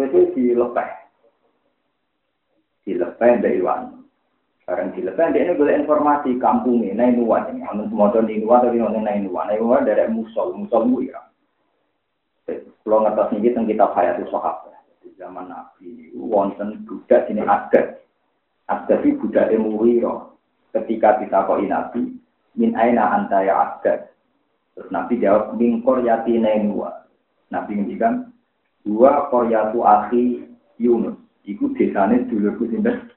Itu 0.00 0.32
dilepeh. 0.32 0.90
Dilepeh 2.88 3.32
dari 3.44 3.60
Wa'nun. 3.60 4.00
Sekarang 4.64 4.96
dilepeh, 4.96 5.26
dia 5.36 5.44
ini 5.44 5.58
boleh 5.58 5.74
informasi 5.84 6.40
kampung 6.40 6.80
ini, 6.80 6.96
nah 6.96 7.12
ini 7.12 7.20
Wa'nun. 7.20 7.60
Amun 7.68 7.92
semua 7.92 8.16
ini 8.16 8.48
Wa'nun, 8.48 8.64
tapi 8.64 8.80
Wa'nun. 8.80 9.04
Nah 9.04 9.14
ini 9.18 9.28
Wa'nun 9.28 9.84
dari 9.84 10.08
Musol, 10.08 10.56
Musol 10.56 10.88
itu 10.88 11.12
ya. 11.12 11.20
Kalau 12.80 13.06
ini 13.06 13.52
tentang 13.52 13.68
kitab 13.68 13.92
Hayatul 13.92 14.26
Sahabat. 14.32 14.72
Di 15.04 15.12
zaman 15.16 15.48
Nabi, 15.48 16.12
wonten 16.12 16.84
budak 16.84 17.28
ini 17.32 17.40
adat 17.40 18.00
Abdasi 18.70 19.18
budak 19.18 19.50
Emuwiro. 19.50 20.38
Ketika 20.70 21.18
kita 21.18 21.42
Nabi, 21.66 22.14
min 22.54 22.70
aina 22.78 23.10
anta 23.18 23.42
ya 23.42 23.58
abdad. 23.58 24.14
Terus 24.78 24.88
Nabi 24.94 25.18
jawab, 25.18 25.58
min 25.58 25.82
koryati 25.82 26.38
nainwa. 26.38 27.10
Nabi 27.50 27.74
ngendikan, 27.74 28.30
dua 28.86 29.26
koryatu 29.34 29.82
akhi 29.82 30.46
Yunus. 30.78 31.18
Iku 31.42 31.74
desane 31.74 32.30
dulurku 32.30 32.70
sinten. 32.70 33.10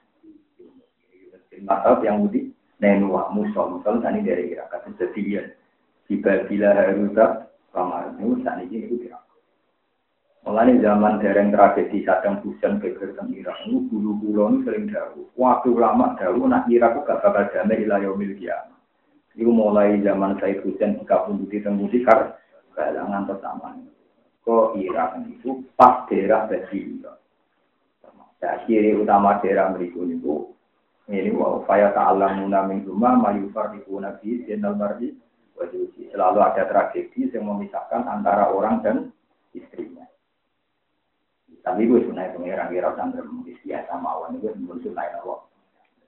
Maaf 1.62 2.02
yang 2.02 2.26
mudi 2.26 2.50
nainwa 2.82 3.30
musol 3.30 3.78
musol 3.78 4.02
tani 4.02 4.26
dari 4.26 4.52
Irak. 4.52 4.74
Kata 4.74 4.90
sedian. 4.98 5.54
Tiba 6.10 6.44
bila 6.50 6.74
haruta 6.76 7.48
kamar 7.72 8.12
itu 8.18 8.42
tani 8.44 8.68
ini 8.68 8.90
itu 8.90 8.96
Irak. 9.08 9.23
Mulai 10.44 10.76
zaman 10.84 11.24
dereng 11.24 11.48
tragedi 11.48 12.04
Saddam 12.04 12.44
Hussein 12.44 12.76
geger 12.76 13.16
teng 13.16 13.32
Irak, 13.32 13.64
itu 13.64 13.80
bulu 13.88 14.52
ini 14.52 14.60
sering 14.68 14.92
jauh. 14.92 15.24
Waktu 15.40 15.72
lama 15.72 16.20
jauh, 16.20 16.44
nak 16.44 16.68
Irak 16.68 17.00
gak 17.08 17.24
bakal 17.24 17.48
damai 17.48 17.88
yaumil 17.88 18.36
kiamat. 18.36 18.76
Itu 19.32 19.48
mulai 19.48 20.04
zaman 20.04 20.36
Said 20.36 20.60
Hussein 20.60 21.00
di 21.48 21.58
tembuti 21.64 22.04
kar 22.04 22.36
galangan 22.76 23.24
pertama. 23.24 23.72
Kok 24.44 24.76
Irak 24.76 25.16
itu 25.32 25.64
pas 25.80 26.04
daerah 26.12 26.44
Irak. 26.52 27.16
Ya, 28.44 28.60
ciri 28.68 28.92
utama 28.92 29.40
daerah 29.40 29.72
mereka 29.72 30.04
itu 30.04 30.52
ini 31.08 31.32
wow 31.32 31.64
faya 31.64 31.96
ta'allamuna 31.96 32.68
min 32.68 32.84
rumah 32.84 33.16
mayufar 33.16 33.72
di 33.72 33.80
nabi 33.88 34.44
jenal 34.44 34.76
mardi 34.76 35.16
selalu 36.12 36.38
ada 36.44 36.68
tragedi 36.68 37.32
yang 37.32 37.48
memisahkan 37.48 38.04
antara 38.04 38.52
orang 38.52 38.84
dan 38.84 38.96
istrinya. 39.56 40.04
Tapi 41.64 41.88
gue 41.88 42.04
sunai 42.04 42.28
pengiran 42.36 42.68
kira 42.68 42.92
sandra 42.92 43.24
mungkin 43.24 43.56
biasa 43.64 43.92
mawon 43.96 44.36
itu 44.36 44.52
pun 44.68 44.78
sunai 44.84 45.08
Allah. 45.16 45.40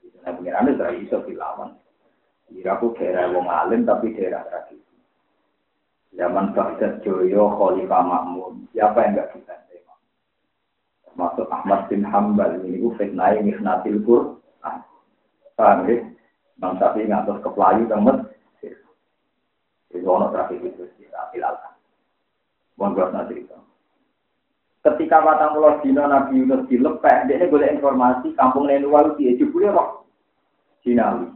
Sunai 0.05 0.37
pengiran 0.37 0.69
itu 0.69 0.77
dari 0.77 0.97
iso 1.09 1.17
dilawan. 1.25 1.73
Kira 2.53 2.77
aku 2.77 2.93
daerah 3.01 3.33
wong 3.33 3.49
alim 3.49 3.89
tapi 3.89 4.13
daerah 4.13 4.45
tradisi. 4.53 4.85
Zaman 6.13 6.53
Baghdad 6.53 7.01
Joyo, 7.01 7.57
Khalifah 7.57 8.05
Makmun, 8.05 8.69
siapa 8.73 9.05
yang 9.05 9.17
nggak 9.17 9.33
bisa 9.37 9.53
terima? 9.69 9.97
Termasuk 11.09 11.49
Ahmad 11.49 11.89
bin 11.89 12.05
Hambal 12.05 12.61
ini 12.61 12.81
gue 12.81 12.93
fitnah 13.01 13.37
Mihnatil 13.41 14.01
Quran. 14.05 14.81
Paham 15.57 15.89
ya? 15.89 16.05
Bang 16.57 16.77
Sapi 16.81 17.05
ngatur 17.09 17.41
ke 17.41 17.51
temen. 17.89 18.17
Itu 19.93 20.09
ono 20.13 20.29
trafik 20.29 20.61
itu 20.61 20.85
sih, 21.01 21.09
Apilalkan. 21.09 21.73
Mohon 22.77 23.09
gue 23.33 23.41
itu. 23.41 23.56
Ketika 24.87 25.19
patang 25.19 25.59
pulau 25.59 25.83
dino 25.83 26.07
Nabi 26.07 26.39
Yunus 26.39 26.71
dilepek, 26.71 27.27
dia 27.27 27.43
ini 27.43 27.51
boleh 27.51 27.75
informasi 27.75 28.39
kampung 28.39 28.71
Nenuwalu 28.71 29.19
dia 29.19 29.35
jebule 29.35 29.75
roh 29.75 30.07
Jinawi. 30.87 31.27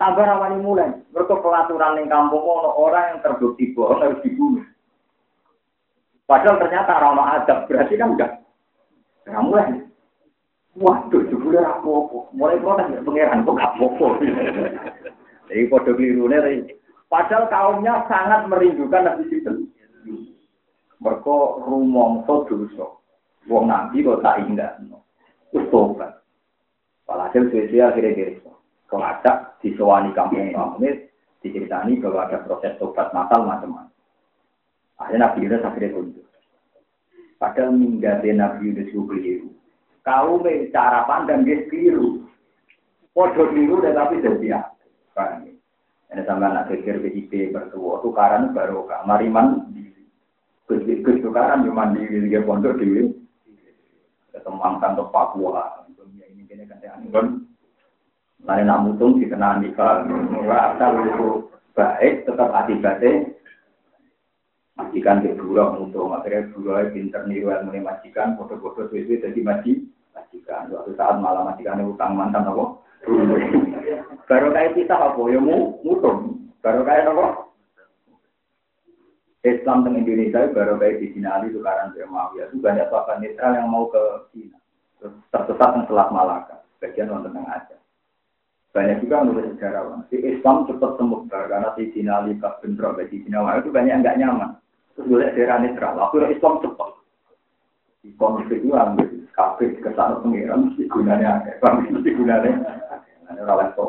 Tambah 0.00 0.24
rawani 0.24 0.64
mulai, 0.64 0.88
mereka 1.12 1.36
pelaturan 1.44 2.00
yang 2.00 2.08
kampung 2.08 2.40
ono 2.40 2.72
orang 2.72 3.12
yang 3.12 3.18
terbukti 3.20 3.76
bohong 3.76 4.00
harus 4.00 4.24
dibunuh. 4.24 4.64
Padahal 6.24 6.56
ternyata 6.56 7.04
ramah 7.04 7.36
adab 7.36 7.68
berarti 7.68 8.00
kan 8.00 8.16
enggak. 8.16 8.32
Nah, 9.28 9.44
mulai. 9.44 9.84
Waduh, 10.80 11.28
jebule 11.28 11.60
rapopo. 11.60 12.32
Mulai 12.32 12.64
protes 12.64 12.88
ya 12.96 13.04
pangeran 13.04 13.44
kok 13.44 13.60
gak 13.60 13.74
popo. 13.76 14.16
Jadi 15.52 15.68
kode 15.68 15.92
keliru 16.00 16.32
Padahal 17.12 17.50
kaumnya 17.52 18.06
sangat 18.08 18.48
merindukan 18.48 19.04
Nabi 19.04 19.28
Sinten. 19.28 19.68
Mereka 21.00 21.36
rumongso 21.64 22.44
dosa. 22.44 22.86
Wong 23.48 23.72
nabi 23.72 24.04
kok 24.04 24.20
tak 24.20 24.44
indah. 24.44 24.76
Terus 25.50 25.66
tobat. 25.72 26.20
Walhasil 27.08 27.48
suwe 27.50 27.80
akhirnya 27.80 28.14
diriso. 28.14 28.60
Kelacak 28.86 29.58
disewani 29.64 30.12
kampung 30.12 30.52
kampung 30.52 30.86
diceritani 31.40 31.96
bahwa 31.98 32.28
ada 32.28 32.44
proses 32.44 32.76
tobat 32.76 33.10
masal 33.16 33.48
macam-macam. 33.48 33.90
Akhirnya 35.00 35.32
Nabi 35.32 35.48
Yunus 35.48 35.64
akhirnya 35.64 35.96
tunjuk. 35.96 36.26
Padahal 37.40 37.72
minggatnya 37.72 38.32
Nabi 38.36 38.68
Yunus 38.68 38.92
itu 38.92 39.00
keliru. 39.08 39.48
Kau 40.04 40.44
cara 40.44 41.08
pandang 41.08 41.48
dia 41.48 41.64
keliru. 41.72 42.28
Podo 43.16 43.48
keliru 43.48 43.80
tapi 43.80 44.20
jadi 44.20 44.46
ya. 44.52 44.60
Ini 46.10 46.26
sama 46.26 46.50
anak 46.50 46.74
pikir 46.74 47.00
PIP 47.00 47.54
bertuah. 47.54 48.02
Tukaran 48.02 48.50
baru 48.50 48.84
kamariman 48.84 49.70
di 50.78 51.02
Gus 51.02 51.18
tukaran 51.18 51.66
cuma 51.66 51.90
di 51.90 52.06
dia 52.30 52.44
pondok 52.46 52.78
di 52.78 53.10
ketembangkan 54.30 54.94
ke 54.94 55.04
Papua. 55.10 55.86
Ini 55.90 56.46
kini 56.46 56.64
kan 56.70 56.78
kan. 57.10 57.26
Lain 58.46 58.64
nak 58.64 58.82
mutung 58.86 59.18
dikenal 59.18 59.60
nikah. 59.60 60.06
Asal 60.48 60.92
itu 61.04 61.50
baik 61.74 62.24
tetap 62.24 62.50
akibatnya 62.54 63.30
majikan 64.80 65.20
ke 65.20 65.36
buruk 65.36 65.76
mutung 65.76 66.16
akhirnya 66.16 66.48
buruk 66.56 66.96
pinter 66.96 67.28
niru 67.28 67.52
ilmu 67.52 67.84
majikan 67.84 68.34
foto-foto 68.40 68.88
itu 68.96 69.20
jadi 69.20 69.40
maji 69.44 69.84
majikan. 70.16 70.72
Suatu 70.72 70.96
saat 70.96 71.20
malah 71.20 71.52
majikan 71.52 71.84
utang 71.84 72.16
mantan 72.16 72.48
apa? 72.48 72.64
Baru 74.28 74.48
kayak 74.54 74.78
kita 74.78 74.94
apa? 74.94 75.20
Ya 75.28 75.40
mu, 75.42 75.82
mutung. 75.82 76.48
Baru 76.62 76.86
kayak 76.86 77.10
apa? 77.10 77.49
Islam 79.40 79.88
di 79.88 80.04
Indonesia 80.04 80.52
baru 80.52 80.76
kayak 80.76 81.00
di 81.00 81.16
Cina 81.16 81.40
Ali 81.40 81.48
tukaran 81.48 81.96
Muawiyah 81.96 82.52
itu 82.52 82.60
banyak 82.60 82.92
sahabat 82.92 83.24
netral 83.24 83.56
yang 83.56 83.72
mau 83.72 83.88
ke 83.88 84.02
Cina. 84.36 84.60
Terus 85.00 85.16
tersesat 85.32 85.88
Malaka. 85.88 86.60
Bagian 86.76 87.08
orang 87.08 87.32
tengah 87.32 87.48
aja. 87.48 87.76
Banyak 88.76 89.00
juga 89.00 89.24
menurut 89.24 89.56
sejarawan. 89.56 90.04
Si 90.12 90.20
Islam 90.20 90.68
cepat 90.68 91.00
semebar 91.00 91.48
karena 91.48 91.68
si 91.72 91.88
Cina 91.96 92.20
Ali 92.20 92.36
pas 92.36 92.60
bentrok 92.60 93.00
di 93.00 93.24
Cina 93.24 93.40
itu 93.56 93.72
banyak 93.72 94.04
nggak 94.04 94.18
nyaman. 94.20 94.60
Terus 94.92 95.08
boleh 95.08 95.28
daerah 95.32 95.58
netral. 95.64 95.96
Akhirnya 95.96 96.36
Islam 96.36 96.54
cepat. 96.60 96.90
Di 98.04 98.12
konflik 98.20 98.60
itu 98.60 98.76
ambil 98.76 99.08
kafe 99.32 99.72
ke 99.80 99.90
sana 99.96 100.20
pengiran 100.20 100.68
mesti 100.68 100.84
gunanya. 100.84 101.40
Mesti 101.64 102.10
gunanya. 102.12 102.52
Ada 103.32 103.40
orang 103.40 103.72
level. 103.72 103.88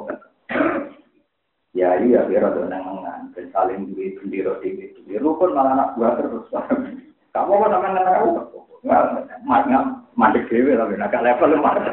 Ya 1.72 1.96
iya 2.04 2.28
ada 2.28 2.68
nengan 2.68 3.32
dan 3.32 3.46
saling 3.56 3.96
duit 3.96 4.20
bendera 4.20 4.60
itu. 4.60 4.92
Lu 5.24 5.40
pun 5.40 5.56
malah 5.56 5.72
anak 5.72 5.96
buah 5.96 6.20
terus. 6.20 6.48
Kamu 7.34 7.64
kok 7.64 7.72
sama 7.72 7.88
anak 7.96 8.20
aku? 8.20 8.60
Nggak, 8.84 9.84
mati 10.20 10.40
dewe 10.52 10.76
tapi 10.76 11.00
agak 11.00 11.24
level 11.24 11.56
lu 11.56 11.64
mati. 11.64 11.92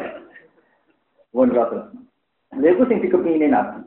Pun 1.30 1.54
kata. 1.54 1.94
Lha 2.58 2.68
iku 2.74 2.82
sing 2.90 2.98
dikepingin 2.98 3.54
Nabi. 3.54 3.86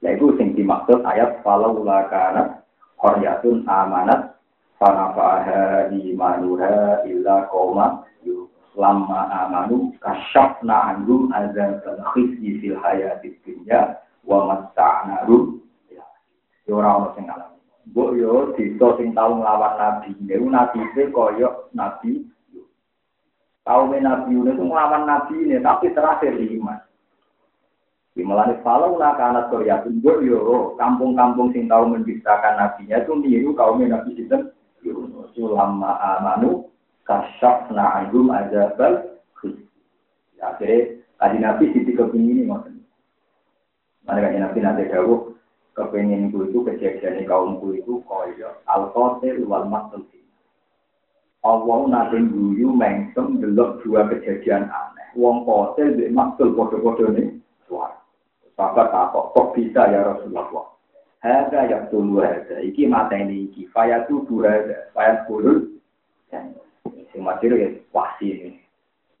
Lha 0.00 0.16
iku 0.16 0.32
sing 0.40 0.56
dimaksud 0.56 1.04
ayat 1.04 1.44
falau 1.44 1.84
la 1.84 2.08
kana 2.08 2.64
qaryatun 2.96 3.68
amanat 3.68 4.40
fanafaha 4.80 5.92
imanuha 5.92 7.04
illa 7.04 7.44
qauma 7.52 8.00
lamma 8.74 9.30
amanu 9.46 9.94
kasyafna 10.02 10.94
anhum 10.94 11.30
azabal 11.30 12.00
khizyi 12.10 12.58
fil 12.58 12.78
hayatid 12.82 13.38
dunya 13.46 13.94
wa 14.24 14.38
matta'narum 14.50 15.60
ya 15.92 16.04
ora 16.72 16.96
ono 16.96 17.08
sing 17.14 17.28
ngalami 17.28 17.54
mbok 17.88 18.10
yo 18.16 18.32
desa 18.56 18.86
sing 18.96 19.12
tau 19.12 19.36
nglawan 19.36 19.76
nabi. 19.76 20.10
Niku 20.24 20.48
nabi 20.48 20.80
e 20.96 21.04
koyo 21.12 21.68
nabi. 21.76 22.24
Kaum 23.64 23.96
Nabi 23.96 24.36
Yunus 24.36 24.60
itu 24.60 24.64
ngelawan 24.68 25.08
Nabi 25.08 25.40
ini, 25.40 25.56
tapi 25.64 25.88
terakhir 25.96 26.36
iman. 26.36 26.84
Dimulai 28.12 28.60
kalau 28.60 29.00
nak 29.00 29.16
anak 29.16 29.48
Korea 29.48 29.80
tunggu 29.80 30.20
yo 30.20 30.76
kampung-kampung 30.76 31.48
sing 31.56 31.64
tahu 31.64 31.96
mendustakan 31.96 32.60
nabinya 32.60 33.00
itu 33.00 33.16
niru 33.16 33.56
kaum 33.56 33.80
nabi 33.80 34.20
sinten? 34.20 34.52
Ulama 35.34 35.98
amanu 35.98 36.70
kasyaf 37.08 37.72
na 37.74 38.04
anhum 38.04 38.30
azabal 38.30 39.18
ya, 40.38 40.46
akhirnya 40.46 40.94
kaji 41.18 41.38
nabi 41.42 41.64
sisi 41.74 41.90
kepingin 41.90 42.46
ini 42.46 42.52
mana 44.04 44.24
kaji 44.24 44.38
nabi 44.40 44.58
nanti 44.60 44.92
jauh 44.92 45.32
kepingin 45.74 46.30
ku 46.30 46.46
itu 46.46 46.60
kejadian 46.62 47.24
kaumku 47.26 47.76
itu 47.76 48.00
koyo 48.04 48.56
al 48.68 48.92
qatil 48.92 49.42
wal 49.48 49.66
maktul 49.66 50.04
Allah 51.44 51.78
nanti 51.92 52.24
guyu 52.24 52.72
mengsem 52.72 53.36
delok 53.36 53.84
dua 53.84 54.08
kejadian 54.08 54.64
aneh. 54.72 55.08
Wong 55.12 55.44
qatil 55.44 55.92
di 56.00 56.08
maktul 56.08 56.56
bodoh-bodoh 56.56 57.12
nih 57.12 57.36
suara. 57.68 58.00
Sahabat 58.56 58.88
takut, 58.88 59.36
kok 59.36 59.52
bisa 59.52 59.92
ya 59.92 60.08
Rasulullah? 60.08 60.72
Hada 61.20 61.68
yang 61.68 61.92
tulu 61.92 62.24
hada, 62.24 62.64
iki 62.64 62.88
mata 62.88 63.16
ini 63.16 63.48
iki, 63.48 63.68
faya 63.72 64.08
tubuh 64.08 64.44
hada, 64.44 64.88
faya 64.96 65.24
kulul, 65.28 65.80
sing 66.30 67.20
mati 67.20 67.48
ya 67.48 67.68
wahsi 67.92 68.26
ini. 68.28 68.50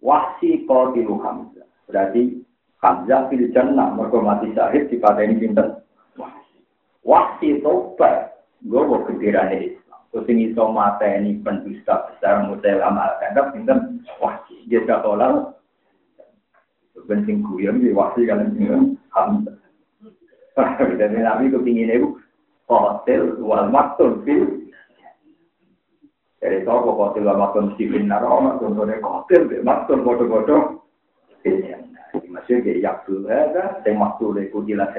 Wahsi 0.00 0.64
kau 0.68 0.92
Hamzah. 0.96 1.64
Berarti 1.88 2.40
Hamzah 2.84 3.32
fil 3.32 3.48
jannah, 3.56 3.96
mereka 3.96 4.20
mati 4.20 4.52
syahid 4.52 4.92
di 4.92 5.00
pada 5.00 5.24
ini 5.24 5.40
pinter. 5.40 5.80
Wahsi. 7.00 7.64
Tobat, 7.64 8.44
mau 8.60 9.00
kedirane 9.08 9.72
Islam. 9.72 10.00
Terus 10.12 10.28
ini 10.28 10.52
so 10.52 10.68
mata 10.68 11.08
ini 11.08 11.40
pendusta 11.40 12.12
besar 12.12 12.44
mutelama, 12.44 13.16
karena 13.24 13.48
pinter 13.56 13.76
wahsi. 14.20 14.68
Dia 14.68 14.84
tak 14.84 15.00
tolak, 15.00 15.56
bensin 17.08 17.40
guyon 17.40 17.80
di 17.80 17.88
wahsi 17.96 18.28
kalian 18.28 19.00
Hamzah. 19.16 19.56
Jadi 21.00 21.18
Nabi 21.24 21.50
kepingin 21.50 21.90
itu 21.90 22.08
hotel 22.68 23.40
wal 23.40 23.72
maktul 23.72 24.20
fil. 24.28 24.68
Jadi 26.44 26.68
toko 26.68 26.92
hotel 27.00 27.32
wal 27.32 27.40
maktul 27.40 27.72
benar. 27.80 28.20
Oh, 28.28 28.44
maktul 28.44 29.48
be 29.48 29.56
maktul 29.64 30.04
bodoh-bodoh. 30.04 30.84
Masih 32.30 32.62
kayak 32.62 32.82
yaktul 32.82 33.26
ada, 33.26 33.82
saya 33.82 33.94
maktul 33.98 34.38
itu 34.38 34.62
jelas. 34.68 34.94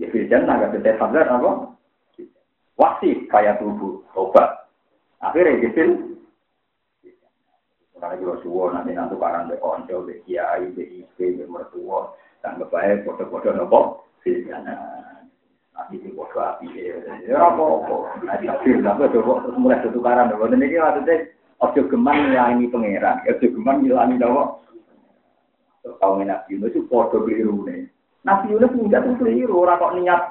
Ya 0.00 0.06
firjan 0.08 0.48
agak 0.48 0.76
tetap 0.76 1.00
sadar 1.00 1.28
apa? 1.28 1.72
Wasi 2.76 3.28
kayak 3.28 3.60
tubuh, 3.60 4.04
obat. 4.16 4.68
Akhirnya 5.22 5.60
gitu. 5.62 6.12
Karena 8.02 8.18
juga 8.18 8.42
suwo 8.42 8.66
nanti 8.74 8.98
nanti 8.98 9.14
barang 9.14 9.46
be 9.46 9.62
onco, 9.62 10.02
be 10.02 10.18
kiai, 10.26 10.74
be 10.74 10.82
istri, 10.82 11.38
be 11.38 11.46
mertua, 11.46 12.10
dan 12.42 12.58
kebaik 12.58 13.06
foto-foto 13.06 13.54
nopo 13.54 14.10
filmnya. 14.26 14.58
Nanti 15.70 16.02
di 16.02 16.10
foto 16.10 16.42
api 16.42 16.66
ya 16.74 17.38
apa 17.38 17.62
apa. 17.62 17.94
Nanti 18.26 18.50
film 18.66 18.82
apa 18.82 19.06
coba 19.06 19.46
mulai 19.54 19.78
tukaran. 19.86 20.34
Nopo 20.34 20.50
ini 20.50 20.74
maksudnya 20.74 21.30
ojo 21.62 21.80
geman 21.86 22.16
ngilangi 22.26 22.66
pangeran, 22.74 23.22
ojo 23.22 23.46
geman 23.54 23.86
ngilangi 23.86 24.18
nopo. 24.18 24.66
Kau 25.82 26.14
Nabi 26.18 26.54
Yunus 26.54 26.70
itu 26.70 26.86
foto 26.86 27.26
keliru 27.26 27.66
nih. 27.66 27.90
Nabi 28.22 28.54
Yunus 28.54 28.70
enggak 28.78 29.02
tuh 29.02 29.18
keliru, 29.18 29.66
orang 29.66 29.82
kok 29.82 29.94
niat 29.98 30.22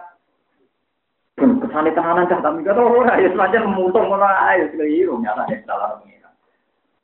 kesane 1.42 1.90
tenanan 1.92 2.30
cah 2.30 2.40
tapi 2.40 2.62
kata 2.62 2.80
ora 2.80 3.18
ya 3.18 3.30
semacam 3.34 3.74
mutung 3.74 4.06
ngono 4.08 4.28
ae 4.28 4.68
keliru 4.72 5.20
nyata 5.20 5.48
salah 5.68 6.00
pengiran. 6.00 6.34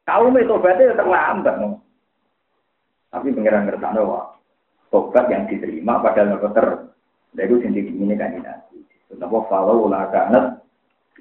Kaum 0.07 0.35
itu 0.39 0.55
berarti 0.55 0.83
terlambat. 0.95 1.55
No. 1.59 1.83
Tapi 3.11 3.35
pengiran 3.35 3.67
ngerti 3.67 3.99
wah, 4.03 4.35
tobat 4.91 5.27
yang 5.27 5.47
diterima 5.47 5.99
padahal 5.99 6.39
nggak. 6.39 6.87
Dari 7.35 7.45
itu 7.51 7.55
sendiri 7.59 7.91
ini 7.91 8.15
kan 8.15 8.39
nabi. 8.39 8.79
Kenapa 9.11 9.37
kalau 9.51 9.87
ulah 9.87 10.07
kanat 10.09 10.45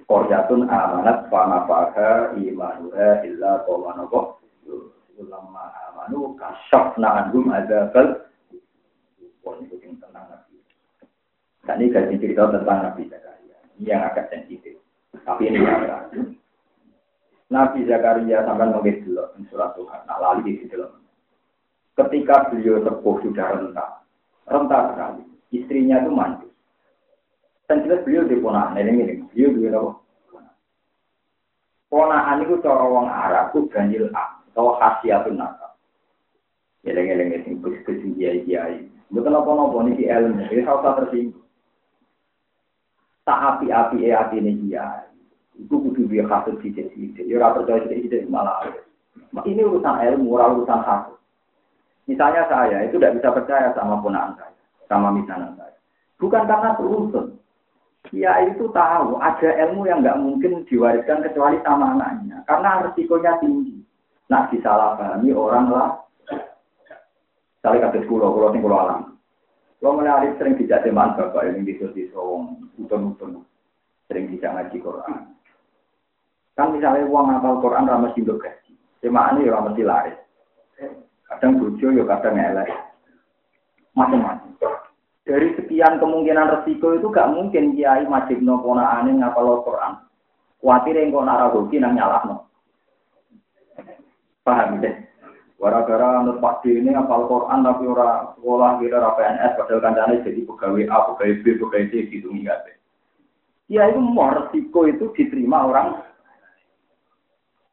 korjatun 0.07 0.71
amanat 0.71 1.27
fana 1.29 1.67
faha 1.67 2.33
imanuha 2.39 3.27
illa 3.27 3.67
tawanobo 3.67 4.39
ulama 5.17 5.73
amanu 5.93 6.37
kasyaf 6.37 6.97
na'anhum 7.01 7.49
azabal 7.53 8.27
Wah, 9.47 9.55
itu 9.63 9.79
yang 9.79 9.95
tenang 10.03 10.27
Nabi. 10.27 10.59
Dan 11.63 11.79
ini 11.79 11.95
kasih 11.95 12.19
cerita 12.19 12.51
tentang 12.51 12.83
Nabi 12.83 13.07
Zakaria. 13.07 13.59
Ini 13.79 13.95
yang 13.95 14.03
agak 14.03 14.27
sensitif. 14.35 14.75
Tapi 15.23 15.47
ini 15.47 15.63
yang 15.63 15.87
Nabi 17.47 17.87
Zakaria 17.87 18.43
sampai 18.43 18.75
nulis 18.75 18.99
dulu 19.07 19.23
surat 19.47 19.71
Tuhan. 19.79 20.03
Nah, 20.11 20.19
lali 20.19 20.43
di 20.51 20.67
situ 20.67 20.83
Ketika 21.95 22.51
beliau 22.53 22.83
sepuh 22.83 23.17
sudah 23.23 23.47
renta, 23.57 23.87
renta 24.51 24.79
sekali. 24.93 25.23
Istrinya 25.55 26.03
itu 26.03 26.11
mandi. 26.13 26.49
Dan 27.71 27.87
jelas 27.87 28.05
beliau 28.05 28.29
di 28.29 28.37
ponaan, 28.37 28.77
ini 28.77 28.91
ini, 29.01 29.15
beliau 29.33 29.51
di 29.57 29.71
apa? 29.73 29.93
Ponaan 31.89 32.43
itu 32.45 32.61
cara 32.61 32.83
orang 32.85 33.09
Arab 33.09 33.45
itu 33.55 33.61
ganjil 33.73 34.07
A, 34.13 34.36
atau 34.57 34.81
khasiatun 34.81 35.37
nakal. 35.37 35.77
Eleng-eleng 36.89 37.45
itu 37.45 37.61
kus-kus 37.61 38.01
kiai-kiai. 38.17 38.89
Betul 39.13 39.37
apa-apa 39.37 39.85
ini 39.85 40.09
ilmu, 40.09 40.49
ini 40.49 40.65
harus 40.65 40.97
tersinggung. 40.97 41.45
Tak 43.29 43.61
api-api 43.61 44.09
e 44.09 44.17
hati 44.17 44.41
ini 44.41 44.57
kiai. 44.65 45.13
Itu 45.61 45.77
kudu 45.77 46.09
dia 46.09 46.25
kasut 46.25 46.57
sidik-sidik. 46.65 47.29
Ya 47.29 47.37
ora 47.37 47.53
percaya 47.53 47.85
sidik-sidik 47.85 48.33
malah. 48.33 48.65
Ini 49.45 49.61
urusan 49.61 50.01
ilmu, 50.09 50.41
urusan 50.41 50.81
hak. 50.81 51.13
Misalnya 52.09 52.49
saya 52.49 52.89
itu 52.89 52.97
tidak 52.97 53.21
bisa 53.21 53.29
percaya 53.37 53.69
sama 53.77 54.01
ponaan 54.01 54.41
saya, 54.41 54.57
sama 54.89 55.13
misalnya 55.13 55.53
saya. 55.61 55.77
Bukan 56.17 56.49
karena 56.49 56.73
beruntun. 56.81 57.37
Dia 58.09 58.41
itu 58.49 58.71
tahu 58.73 59.21
ada 59.21 59.51
ilmu 59.69 59.85
yang 59.85 60.01
nggak 60.01 60.17
mungkin 60.23 60.65
diwariskan 60.71 61.27
kecuali 61.27 61.61
sama 61.67 61.93
anaknya, 61.99 62.41
karena 62.49 62.89
resikonya 62.89 63.37
tinggi. 63.43 63.76
Nah, 64.27 64.51
disalahpahami 64.51 65.31
orang 65.31 65.67
lah. 65.71 65.91
Saya 67.63 67.83
kata 67.83 68.03
sekolah, 68.03 68.31
kalau 68.31 68.55
tinggal 68.55 68.79
alam. 68.79 69.01
Kalau 69.83 69.99
menarik 70.03 70.35
sering 70.41 70.57
dijak 70.57 70.83
teman 70.83 71.15
bapak 71.15 71.47
yang 71.47 71.63
di 71.63 71.77
di 71.77 72.09
sawong, 72.11 72.59
utun-utun, 72.81 73.45
sering 74.09 74.33
dijak 74.33 74.57
ngaji 74.57 74.77
Quran. 74.81 75.37
Kan 76.57 76.73
misalnya 76.73 77.05
uang 77.05 77.29
ngapal 77.29 77.61
Quran 77.61 77.85
ramah 77.85 78.11
sih 78.17 78.25
gaji. 78.25 78.73
Cuma 79.05 79.37
ini 79.37 79.45
ya 79.45 79.61
ramah 79.61 79.77
laris. 79.77 80.17
Kadang 81.29 81.61
bojo 81.61 81.87
ya 81.93 82.05
kadang 82.09 82.41
elek. 82.41 82.71
Macam-macam. 83.93 84.57
Dari 85.27 85.53
sekian 85.59 85.99
kemungkinan 85.99 86.51
resiko 86.55 86.95
itu 86.95 87.11
gak 87.11 87.35
mungkin 87.35 87.75
kiai 87.75 88.07
majib 88.07 88.41
no 88.41 88.63
aneh 88.63 89.13
ngapal 89.13 89.67
Quran. 89.67 90.01
Kuatir 90.63 90.97
yang 90.97 91.13
kau 91.13 91.27
nara 91.27 91.53
hoki 91.53 91.77
nang 91.77 91.99
nyalah 91.99 92.23
no. 92.25 92.46
Paham 94.47 94.79
deh. 94.79 94.95
Gara-gara 95.59 96.23
anut 96.23 96.39
Pak 96.39 96.63
ini 96.69 96.95
apal 96.95 97.27
Quran 97.27 97.67
tapi 97.67 97.91
ora 97.91 98.31
sekolah 98.39 98.79
kira 98.79 99.03
ora 99.03 99.19
PNS 99.19 99.53
padahal 99.59 99.83
kancane 99.83 100.23
jadi 100.23 100.41
pegawai 100.47 100.85
A, 100.87 100.97
pegawai 101.11 101.43
B, 101.43 101.45
pegawai 101.59 101.91
C 101.91 101.93
gitu 102.13 102.31
nggak 102.31 102.79
Ya 103.67 103.91
itu 103.91 103.99
mau 103.99 104.31
resiko 104.31 104.87
itu 104.87 105.11
diterima 105.17 105.67
orang. 105.67 106.07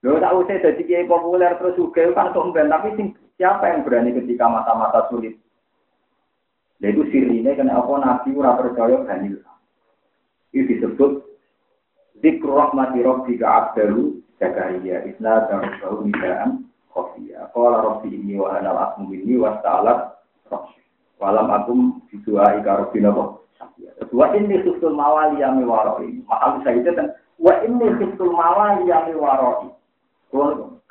Lo 0.01 0.17
tak 0.17 0.33
usah 0.33 0.57
jadi 0.63 0.81
kiai 0.81 1.05
populer 1.05 1.53
terus 1.61 1.77
juga 1.77 2.09
kan 2.17 2.33
sombong 2.33 2.65
tapi 2.71 3.13
siapa 3.37 3.69
yang 3.69 3.85
berani 3.85 4.17
ketika 4.17 4.49
mata-mata 4.49 5.05
sulit? 5.13 5.37
Nah 6.81 6.89
itu 6.89 7.05
sirine 7.13 7.53
kena 7.53 7.77
apa 7.77 7.93
nabi 8.01 8.33
ora 8.33 8.57
percaya 8.57 9.05
ganil. 9.05 9.37
Itu 10.49 10.65
disebut 10.65 11.11
Zikru 12.23 12.55
rahmati 12.55 13.03
rabbika 13.03 13.45
abdalu 13.45 14.22
Zakaria 14.41 15.05
Isna 15.05 15.45
darbahu 15.49 16.09
nidaan 16.09 16.65
khofiyah. 16.93 17.53
Qala 17.53 17.81
rabbi 17.81 18.13
ini 18.13 18.37
wa 18.37 18.57
anal 18.57 18.97
ini 19.09 19.37
wa 19.37 19.59
ta'alat 19.61 20.13
Walam 21.23 21.47
akum 21.55 21.79
bidua 22.11 22.59
ika 22.59 22.83
rabbina 22.83 23.15
Wa 24.13 24.27
ini 24.35 24.59
khiftul 24.59 24.93
mawali 24.93 25.39
yami 25.39 25.63
waroi. 25.63 26.19
Maka 26.27 26.59
bisa 26.59 26.69
itu 26.75 26.91
kan 26.93 27.15
Wa 27.39 27.63
ini 27.63 27.87
khiftul 27.97 28.35
mawali 28.35 28.91
yami 28.91 29.15
waroi. 29.15 29.71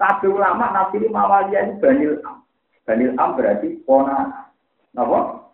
Kabeh 0.01 0.31
ulama 0.33 0.73
nafsiri 0.73 1.13
mawali 1.13 1.55
ini 1.55 1.79
Banil 1.79 2.13
Am. 2.25 2.43
Banil 2.89 3.13
Am 3.21 3.37
berarti 3.37 3.79
pona. 3.85 4.49
Napa? 4.97 5.53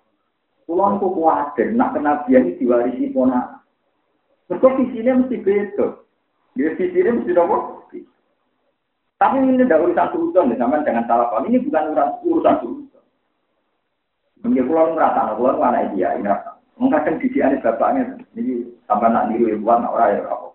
Kulon 0.69 1.01
ku 1.01 1.17
kuatir, 1.17 1.73
nak 1.73 1.97
kenabian 1.97 2.53
ini 2.53 2.61
diwarisi 2.61 3.09
pona. 3.13 3.65
Mereka 4.49 4.69
visinya 4.77 5.25
mesti 5.25 5.37
beda. 5.41 5.87
Dia 6.55 6.73
visinya 6.79 7.19
mesti 7.19 7.33
nopo. 7.35 7.57
Tapi 9.19 9.43
ini 9.43 9.67
tidak 9.67 9.83
urusan 9.83 10.09
suudon, 10.15 10.55
sama 10.55 10.87
jangan 10.87 11.03
salah 11.11 11.27
paham. 11.27 11.51
Ini 11.51 11.59
bukan 11.67 11.91
urusan 11.91 12.09
urusan 12.23 12.57
suudon. 12.63 13.05
Mungkin 14.47 14.67
pulau 14.71 14.95
merasa, 14.95 15.35
pulau 15.35 15.59
mana 15.59 15.91
dia 15.91 16.15
ini 16.15 16.31
rasa. 16.31 16.55
Mengkadang 16.79 17.19
didikan 17.19 17.59
bapaknya, 17.59 18.15
ini 18.39 18.71
tambah 18.87 19.11
nak 19.11 19.35
niru 19.35 19.51
ibuan, 19.51 19.83
orang 19.83 20.23
ya 20.23 20.31
apa. 20.31 20.49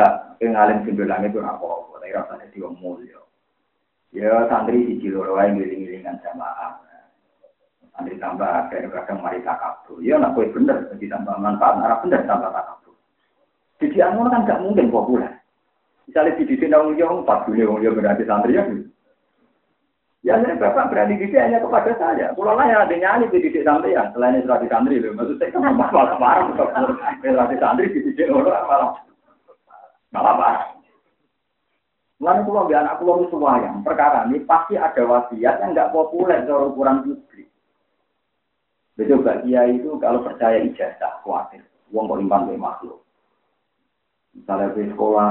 Hak, 0.00 0.12
ngalim 0.40 0.88
simbelang 0.88 1.28
itu 1.28 1.36
apa, 1.44 1.68
tapi 1.92 2.16
rasanya 2.16 2.48
dia 2.48 2.68
mulia. 2.72 3.20
Ya 4.16 4.48
santri 4.48 4.80
di 4.80 5.04
Ciloro 5.04 5.36
yang 5.36 5.60
ngiling-ngilingan 5.60 6.22
jamaah. 6.24 6.80
Santri 7.92 8.16
tambah 8.16 8.72
kadang-kadang 8.72 9.18
mari 9.20 9.44
takabur. 9.44 10.00
Ya 10.00 10.16
nak 10.16 10.32
kue 10.32 10.48
bener, 10.48 10.88
jadi 10.96 11.12
tambah 11.12 11.36
manfaat, 11.36 11.80
arah 11.84 12.00
bener 12.00 12.24
tambah 12.24 12.48
takabur. 12.48 12.83
Jadi 13.84 14.00
anu 14.00 14.24
kan 14.32 14.48
gak 14.48 14.64
mungkin 14.64 14.88
populer. 14.88 15.28
Misalnya 16.08 16.40
di 16.40 16.48
didik 16.48 16.72
nang 16.72 16.96
yang 16.96 17.20
empat 17.20 17.44
dunia 17.44 17.68
wong 17.68 17.84
berarti 17.84 18.24
santri 18.24 18.56
ya. 18.56 18.64
Ya 20.24 20.40
saya 20.40 20.56
bapak 20.56 20.88
berani 20.88 21.20
didik 21.20 21.36
hanya 21.36 21.60
kepada 21.60 21.92
saya. 22.00 22.32
Kalau 22.32 22.56
lah 22.56 22.64
yang 22.64 22.88
ada 22.88 22.96
nyanyi 22.96 23.28
di 23.28 23.44
didik 23.44 23.68
santri 23.68 23.92
ya, 23.92 24.08
selain 24.16 24.40
itu 24.40 24.48
di 24.48 24.68
santri 24.72 24.96
loh. 25.04 25.12
Maksud 25.20 25.36
saya 25.36 25.52
kan 25.52 25.76
malah 25.76 26.16
parah. 26.16 26.48
Di 27.20 27.56
santri 27.60 27.92
di 27.92 28.00
didik 28.08 28.32
orang 28.32 28.64
malah 28.64 28.90
malah 30.16 30.34
parah. 30.40 30.64
Lalu 32.24 32.40
kalau 32.48 32.64
biar 32.64 32.88
anak 32.88 33.04
pulau 33.04 33.28
semua 33.28 33.60
yang 33.60 33.84
perkara 33.84 34.24
ini 34.24 34.40
pasti 34.48 34.80
ada 34.80 35.04
wasiat 35.04 35.60
yang 35.60 35.76
nggak 35.76 35.92
populer 35.92 36.40
dari 36.48 36.64
ukuran 36.72 37.04
publik. 37.04 37.52
Betul 38.96 39.20
Mbak 39.20 39.44
Kiai 39.44 39.76
itu 39.76 39.92
kalau 40.00 40.24
percaya 40.24 40.56
ijazah 40.64 41.20
khawatir, 41.20 41.60
uang 41.92 42.08
kok 42.08 42.20
impan 42.24 42.48
makhluk. 42.56 43.03
Misalnya 44.34 44.74
di 44.74 44.90
sekolah, 44.90 45.30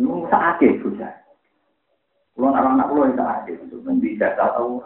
itu 0.00 0.12
sakit 0.32 0.72
bocah. 0.80 1.12
Kalau 2.36 2.52
anak-anak 2.52 2.88
itu 2.92 3.16
sakit, 3.16 3.56
itu 3.64 3.76
nanti 3.84 4.08
jasa 4.20 4.56
tahu. 4.56 4.80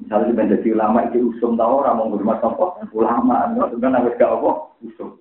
Misalnya 0.00 0.26
di 0.30 0.34
menjadi 0.34 0.68
ulama 0.72 0.98
itu 1.06 1.30
usum 1.30 1.54
tahu 1.54 1.84
orang 1.84 1.94
mau 2.00 2.08
ngurmat 2.08 2.40
apa 2.40 2.88
ulama, 2.90 3.52
itu 3.52 3.76
kan 3.78 3.94
harus 3.94 4.16
gak 4.16 4.32
apa 4.32 4.50
usum. 4.82 5.14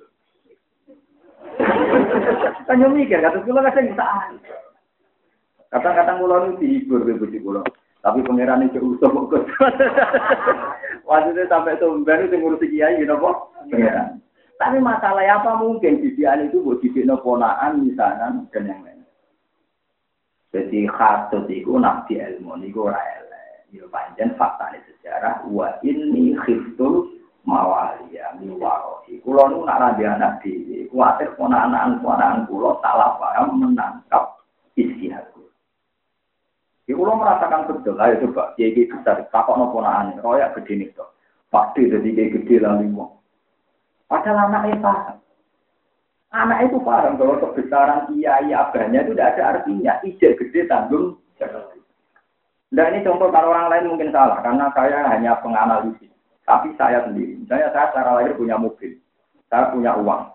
Kan 2.69 2.79
yang 2.79 2.93
mikir, 2.93 3.19
kata 3.19 3.41
pulau 3.43 3.65
kan 3.65 3.81
bisa 3.81 4.05
Kata-kata 5.73 6.21
pulau 6.21 6.49
itu 6.49 6.61
dihibur 6.61 7.01
di 7.03 7.17
bujuk 7.17 7.41
pulau. 7.41 7.65
Tapi 7.99 8.23
pangeran 8.23 8.63
itu 8.63 8.79
usum 8.79 9.27
kok. 9.27 9.43
Maksudnya 11.09 11.49
sampai 11.51 11.75
sumber 11.81 12.23
itu 12.23 12.37
ngurusi 12.39 12.71
kiai, 12.71 13.01
gitu 13.01 13.17
kok. 13.17 13.51
Pangeran. 13.67 14.23
Tapi 14.59 14.75
masalah 14.83 15.23
apa 15.23 15.55
mungkin 15.55 16.03
didikan 16.03 16.43
itu 16.43 16.59
buat 16.59 16.83
didik 16.83 17.07
ponaan 17.23 17.87
misalnya 17.87 18.43
dan 18.51 18.67
yang 18.67 18.83
lain. 18.83 19.07
Jadi 20.51 20.83
khatut 20.91 21.47
itu 21.47 21.79
nabi 21.79 22.19
ilmu 22.19 22.59
niku 22.59 22.91
ora 22.91 22.99
elek. 22.99 23.71
Ya 23.71 23.87
panjen 23.87 24.35
fakta 24.35 24.75
ini 24.75 24.83
sejarah 24.83 25.47
wa 25.47 25.79
ini 25.79 26.35
khiftul 26.43 27.07
mawalia 27.47 28.35
miwarohi. 28.35 29.23
Kulo 29.23 29.47
nu 29.47 29.63
nak 29.63 29.79
rabi 29.79 30.03
anak 30.03 30.43
dhewe, 30.43 30.91
kuwatir 30.91 31.31
ponaan-ponaan 31.39 32.43
kulo 32.51 32.83
salah 32.83 33.15
paham 33.15 33.63
menangkap 33.63 34.43
isi 34.75 35.07
aku. 35.13 35.47
Ya 36.83 36.99
kulo 36.99 37.15
merasakan 37.15 37.69
betul, 37.69 37.95
ayo 38.01 38.27
coba, 38.27 38.57
kiai 38.57 38.75
besar, 38.75 39.23
takok 39.31 39.55
no 39.55 39.71
ponaan, 39.71 40.17
royak 40.19 40.57
gede 40.59 40.83
nih 40.83 40.89
toh. 40.97 41.13
Pasti 41.47 41.87
jadi 41.87 42.09
kiai 42.11 42.33
gede 42.33 42.65
lalu. 42.65 43.18
Padahal 44.09 44.49
anaknya 44.49 44.81
paham. 44.81 45.17
Anak 46.33 46.59
itu 46.65 46.77
paham 46.81 47.17
bahwa 47.21 47.41
kebesaran 47.45 48.09
kiai 48.09 48.49
abahnya 48.49 49.05
itu 49.05 49.13
tidak 49.13 49.37
ada 49.37 49.43
artinya. 49.55 49.93
Ijek 50.01 50.37
gede 50.41 50.65
tanggung 50.65 51.21
Nah 52.69 52.85
ini 52.93 53.01
contoh 53.01 53.33
kalau 53.33 53.49
orang 53.49 53.69
lain 53.73 53.89
mungkin 53.89 54.13
salah 54.13 54.45
karena 54.45 54.69
saya 54.77 55.09
hanya 55.09 55.41
penganalisis. 55.41 56.11
Tapi 56.45 56.73
saya 56.77 57.05
sendiri, 57.05 57.37
misalnya 57.37 57.69
saya 57.73 57.93
secara 57.93 58.11
lahir 58.17 58.33
punya 58.33 58.57
mobil, 58.57 58.97
saya 59.49 59.69
punya 59.69 59.93
uang. 59.97 60.33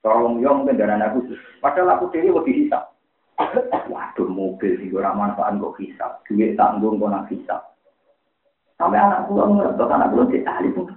Tolong 0.00 0.40
ya 0.40 0.56
mungkin 0.56 0.80
dana 0.80 1.12
khusus. 1.12 1.36
Padahal 1.60 2.00
aku 2.00 2.08
sendiri 2.08 2.32
lebih 2.32 2.64
hisap. 2.64 2.96
Waduh 3.36 4.28
mobil 4.28 4.80
sih 4.80 4.88
orang 4.96 5.16
manfaat 5.16 5.60
kok 5.60 5.76
hisap. 5.76 6.24
Duit 6.24 6.56
tanggung 6.56 6.96
kok 6.96 7.12
nak 7.12 7.28
hisap. 7.28 7.60
Sampai 8.80 8.96
anak 8.96 9.28
pulang 9.28 9.60
ngerti, 9.60 9.84
anak 9.84 10.08
pulang 10.08 10.28
ahli 10.32 10.68
pun. 10.72 10.88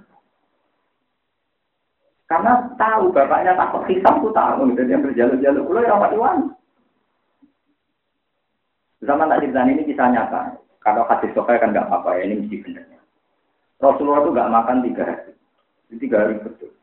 Karena 2.34 2.66
tahu 2.74 3.14
bapaknya 3.14 3.54
takut 3.54 3.86
hisap 3.86 4.18
tuh 4.18 4.34
tahu 4.34 4.74
dia 4.74 4.98
berjalur-jalur 4.98 5.62
pulau 5.70 5.86
ya 5.86 5.94
rapat 5.94 6.10
iwan. 6.18 6.38
Zaman 9.06 9.30
tak 9.30 9.38
cerita 9.46 9.62
ini 9.62 9.86
kisah 9.86 10.10
nyata. 10.10 10.58
Kalau 10.82 11.06
kasih 11.06 11.30
sokai 11.30 11.62
kan 11.62 11.70
nggak 11.70 11.86
apa-apa 11.86 12.18
ya 12.18 12.26
ini 12.26 12.42
mesti 12.42 12.58
benernya. 12.58 12.98
Rasulullah 13.78 14.26
itu 14.26 14.34
nggak 14.34 14.50
makan 14.50 14.78
tiga 14.82 15.02
hari. 15.06 15.32
Tiga 15.94 16.16
hari 16.26 16.34
betul. 16.42 16.74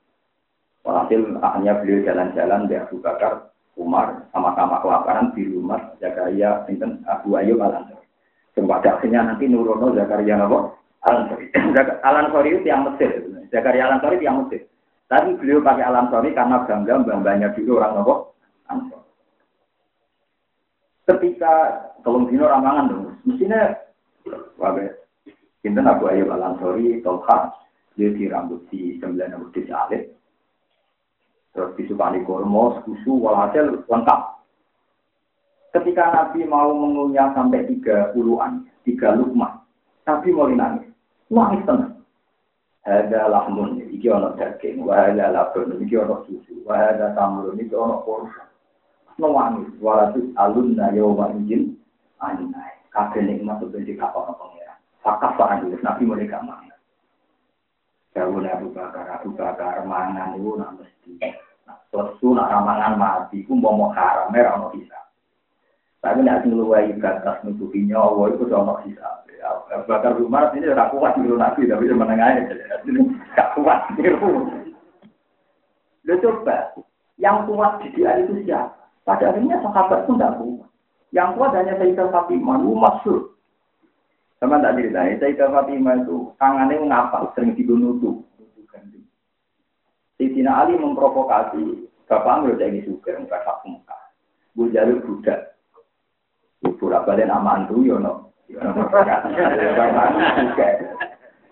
Walhasil 0.87 1.19
akhirnya 1.43 1.73
beliau 1.83 1.99
jalan-jalan 2.07 2.61
di 2.71 2.75
Abu 2.79 2.95
Bakar, 3.03 3.51
Umar, 3.75 4.23
sama-sama 4.31 4.79
kelaparan 4.79 5.35
di 5.35 5.51
rumah 5.51 5.83
Zakaria, 5.99 6.63
Sinten 6.63 7.03
Abu 7.11 7.35
Ayyub 7.35 7.59
al 7.59 7.75
Ansori. 7.75 8.07
Pada 8.55 8.95
akhirnya 8.95 9.27
nanti 9.27 9.51
Nurono 9.51 9.91
Zakaria 9.99 10.39
apa? 10.39 10.79
Al 11.11 11.27
Ansori. 11.27 11.51
Al 12.07 12.15
Ansori 12.23 12.55
itu 12.55 12.71
yang 12.71 12.87
Mesir. 12.87 13.19
Zakaria 13.51 13.91
Al 13.91 13.99
Ansori 13.99 14.15
itu 14.15 14.31
yang 14.31 14.47
Mesir. 14.47 14.70
Tapi 15.11 15.35
beliau 15.35 15.59
pakai 15.59 15.83
alam 15.83 16.07
sorry 16.07 16.31
karena 16.31 16.63
bangga 16.63 17.03
bangganya 17.03 17.51
dulu 17.51 17.83
orang 17.83 17.99
nopo. 17.99 18.15
Ketika 21.03 21.53
tolong 21.99 22.31
dino 22.31 22.47
ramangan 22.47 22.87
dong, 22.87 23.19
mestinya 23.27 23.75
wabe. 24.55 25.03
Kita 25.59 25.83
Abu 25.83 26.07
Ayyub 26.07 26.31
al 26.31 26.55
Ansori, 26.55 27.03
Tolha, 27.03 27.51
dia 27.93 28.09
di 28.15 28.25
rambut 28.31 28.65
di 28.71 28.97
sembilan 28.97 29.35
rambut 29.35 29.51
di 29.53 29.69
alit, 29.69 30.09
terus 31.53 31.75
disukani 31.77 32.25
kormo, 32.25 32.81
susu, 32.81 33.13
walhasil 33.19 33.85
lengkap. 33.85 34.21
Ketika 35.75 36.03
Nabi 36.09 36.49
mau 36.49 36.73
mengunyah 36.73 37.35
sampai 37.37 37.69
tiga 37.69 38.09
puluhan, 38.15 38.65
tiga 38.87 39.13
lukmah, 39.13 39.61
Nabi 40.09 40.27
mau 40.33 40.49
nangis, 40.49 40.89
nangis 41.29 41.61
tenang. 41.67 41.99
Ada 42.81 43.29
lahmun, 43.29 43.77
iki 44.01 44.09
ono 44.09 44.33
daging, 44.33 44.81
wahada 44.81 45.29
labun, 45.29 45.77
iki 45.77 45.93
ono 45.93 46.25
susu, 46.25 46.65
wahada 46.65 47.13
tamrun, 47.13 47.61
iki 47.61 47.77
ono 47.77 48.01
kursa. 48.01 48.49
Nangis, 49.21 49.69
walatus 49.77 50.25
alunna 50.33 50.89
yawma 50.89 51.29
izin, 51.37 51.77
anai. 52.17 52.81
Kabeh 52.89 53.21
nikmat 53.21 53.61
itu 53.61 53.77
di 53.85 53.93
kapal 53.95 54.33
pengiran. 54.35 54.75
Fakaf 54.99 55.37
pak 55.39 55.63
Andi, 55.63 55.77
Nabi 55.79 56.03
mereka 56.03 56.43
mana. 56.43 56.75
Jauh 58.11 58.43
Abu 58.43 58.67
Bakar, 58.75 59.07
Abu 59.07 59.31
Bakar, 59.31 59.87
mangan 59.87 60.35
itu 60.35 60.59
nak 60.59 60.75
mesti. 60.75 61.15
Lesu 61.95 62.35
nak 62.35 62.51
ramangan 62.51 62.99
mati, 62.99 63.47
ku 63.47 63.55
mau 63.55 63.87
haram, 63.95 64.27
merah 64.33 64.59
mau 64.59 64.73
bisa. 64.75 65.00
Tapi 66.01 66.25
nak 66.25 66.41
ngeluai 66.49 66.97
batas 66.97 67.45
nutupi 67.45 67.85
nyawa, 67.85 68.33
itu 68.33 68.49
udah 68.49 68.61
mau 68.65 68.81
bisa. 68.81 69.21
Bakar 69.85 70.17
Umar 70.17 70.53
ini 70.53 70.65
tidak 70.67 70.91
kuat 70.93 71.17
di 71.17 71.29
Nabi, 71.29 71.69
tapi 71.69 71.85
menengahnya 71.93 72.49
tidak 72.83 73.47
kuat 73.53 73.79
niru. 73.97 74.49
Lo 76.01 76.13
coba, 76.17 76.73
yang 77.21 77.45
kuat 77.45 77.85
di 77.85 77.93
dia 77.93 78.17
itu 78.17 78.41
siapa? 78.41 78.73
Pada 79.05 79.33
akhirnya 79.33 79.61
sahabat 79.61 80.09
pun 80.09 80.17
tidak 80.17 80.41
kuat. 80.41 80.69
Yang 81.13 81.29
kuat 81.37 81.51
hanya 81.53 81.73
Sayyidah 81.77 82.07
Fatimah, 82.09 82.57
itu 82.57 82.71
masyur. 82.73 83.19
Sama 84.41 84.57
tak 84.57 84.81
ceritanya, 84.81 85.21
Sayyidah 85.21 85.49
Fatimah 85.53 85.95
itu 86.01 86.17
tangannya 86.41 86.81
ngapal, 86.89 87.29
sering 87.37 87.53
dibunuh 87.53 87.97
Sayyidina 90.21 90.53
Ali 90.53 90.77
memprovokasi, 90.77 91.89
Bapak 92.05 92.45
Amir 92.45 92.53
jadi 92.61 92.85
suka, 92.85 93.17
enggak 93.17 93.41
sak 93.41 93.65
muka. 93.65 93.97
Gue 94.53 94.69
jalur 94.69 95.01
budak. 95.01 95.57
Ibu 96.61 96.85
balik 96.87 97.25
nama 97.25 97.57
antu, 97.57 97.81
yono. 97.81 98.33
Yono, 98.45 98.85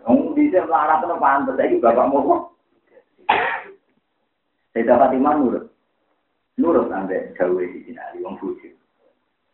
Wong 0.09 0.33
bisa 0.33 0.65
melarat 0.65 1.05
itu 1.05 1.15
pantas, 1.21 1.53
lagi 1.53 1.77
bapak 1.77 2.09
mau. 2.09 2.49
Saya 4.73 4.85
dapat 4.89 5.17
iman 5.21 5.37
nurut. 5.37 5.65
Nurut 6.57 6.89
sampai 6.89 7.29
jauh 7.37 7.61
di 7.61 7.85
sini, 7.85 8.23
wong 8.25 8.41
bujuk. 8.41 8.73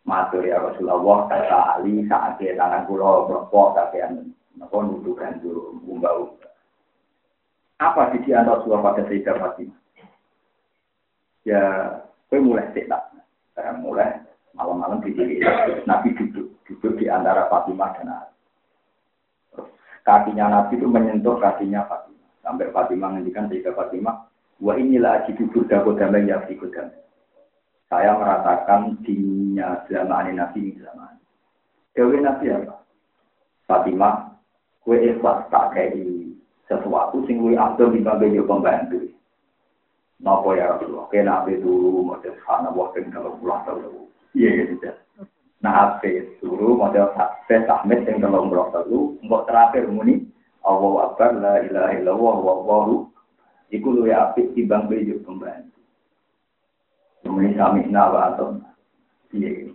Matur 0.06 0.46
ya 0.46 0.62
Rasulullah, 0.62 1.28
kata 1.28 1.82
Ali, 1.82 2.06
saat 2.06 2.38
dia 2.38 2.54
tangan 2.54 2.86
pulau, 2.86 3.26
berpok, 3.26 3.74
kakean, 3.74 4.32
nopo 4.54 4.86
nuduhkan 4.86 5.42
dulu, 5.42 5.82
umbau. 5.82 6.38
Apa 7.82 8.14
di 8.14 8.22
antara 8.32 8.62
Rasulullah 8.62 8.94
pada 8.94 9.02
Sayyidah 9.10 9.36
Fatimah? 9.36 9.80
Ya, 11.44 11.62
gue 12.30 12.40
mulai 12.40 12.70
setak. 12.72 13.02
Saya 13.58 13.76
mulai 13.82 14.25
malam-malam 14.56 15.04
di 15.04 15.12
sini. 15.14 15.44
Nabi 15.86 16.16
duduk, 16.16 16.48
duduk 16.66 16.94
di 16.98 17.12
antara 17.12 17.52
Fatimah 17.52 17.92
dan 18.00 18.10
Ali 18.10 18.36
kakinya 20.06 20.46
Nabi 20.48 20.78
itu 20.78 20.88
menyentuh 20.88 21.36
kakinya 21.42 21.84
Fatimah. 21.90 22.30
Sampai 22.46 22.70
Fatimah 22.70 23.10
menghentikan 23.12 23.50
sehingga 23.50 23.74
Fatimah, 23.74 24.30
wa 24.62 24.74
inilah 24.78 25.26
aji 25.26 25.34
dubur 25.36 25.66
dako 25.66 25.98
damai 25.98 26.30
ya 26.30 26.40
damai. 26.46 27.02
Saya 27.90 28.18
merasakan 28.18 29.02
dinginnya 29.02 29.84
zaman 29.90 30.38
Nabi 30.38 30.74
ini 30.74 30.82
zaman. 30.82 31.18
Dewi 31.98 32.22
Nabi 32.22 32.54
apa? 32.54 32.86
Fatimah, 33.66 34.38
kue 34.86 35.02
ikhlas 35.02 35.50
tak 35.50 35.74
kayak 35.74 35.98
sesuatu 36.70 37.26
sing 37.26 37.42
kue 37.42 37.58
abdul 37.58 37.94
di 37.94 38.06
bagai 38.06 38.46
pembantu. 38.46 39.10
Napa 40.22 40.50
ya 40.56 40.74
Rasulullah? 40.74 41.12
Kena 41.12 41.44
Nabi 41.44 41.60
dulu, 41.60 42.08
mau 42.08 42.18
sana 42.22 42.72
waktu 42.72 43.10
kalau 43.12 43.36
pulang 43.42 43.62
tahu. 43.68 44.08
Iya 44.36 44.76
gitu. 44.76 44.92
Nah, 45.64 45.98
ape 45.98 46.38
suruh 46.44 46.76
model 46.76 47.16
ape 47.16 47.66
tahmid 47.66 48.06
yang 48.06 48.22
tolong 48.22 48.52
blok 48.52 48.70
telu, 48.76 49.16
mbok 49.24 49.48
terakhir 49.48 49.88
muni 49.88 50.28
Allah 50.62 51.10
Akbar 51.10 51.32
la 51.40 51.56
ilaha 51.64 51.92
illallah 51.96 52.36
wallahu 52.44 53.10
iku 53.72 53.88
luwe 53.96 54.12
apik 54.12 54.52
timbang 54.54 54.92
bejo 54.92 55.18
pembantu. 55.24 55.80
Muni 57.26 57.58
sami 57.58 57.88
nawa 57.90 58.36
atau 58.36 58.62
piye. 59.34 59.74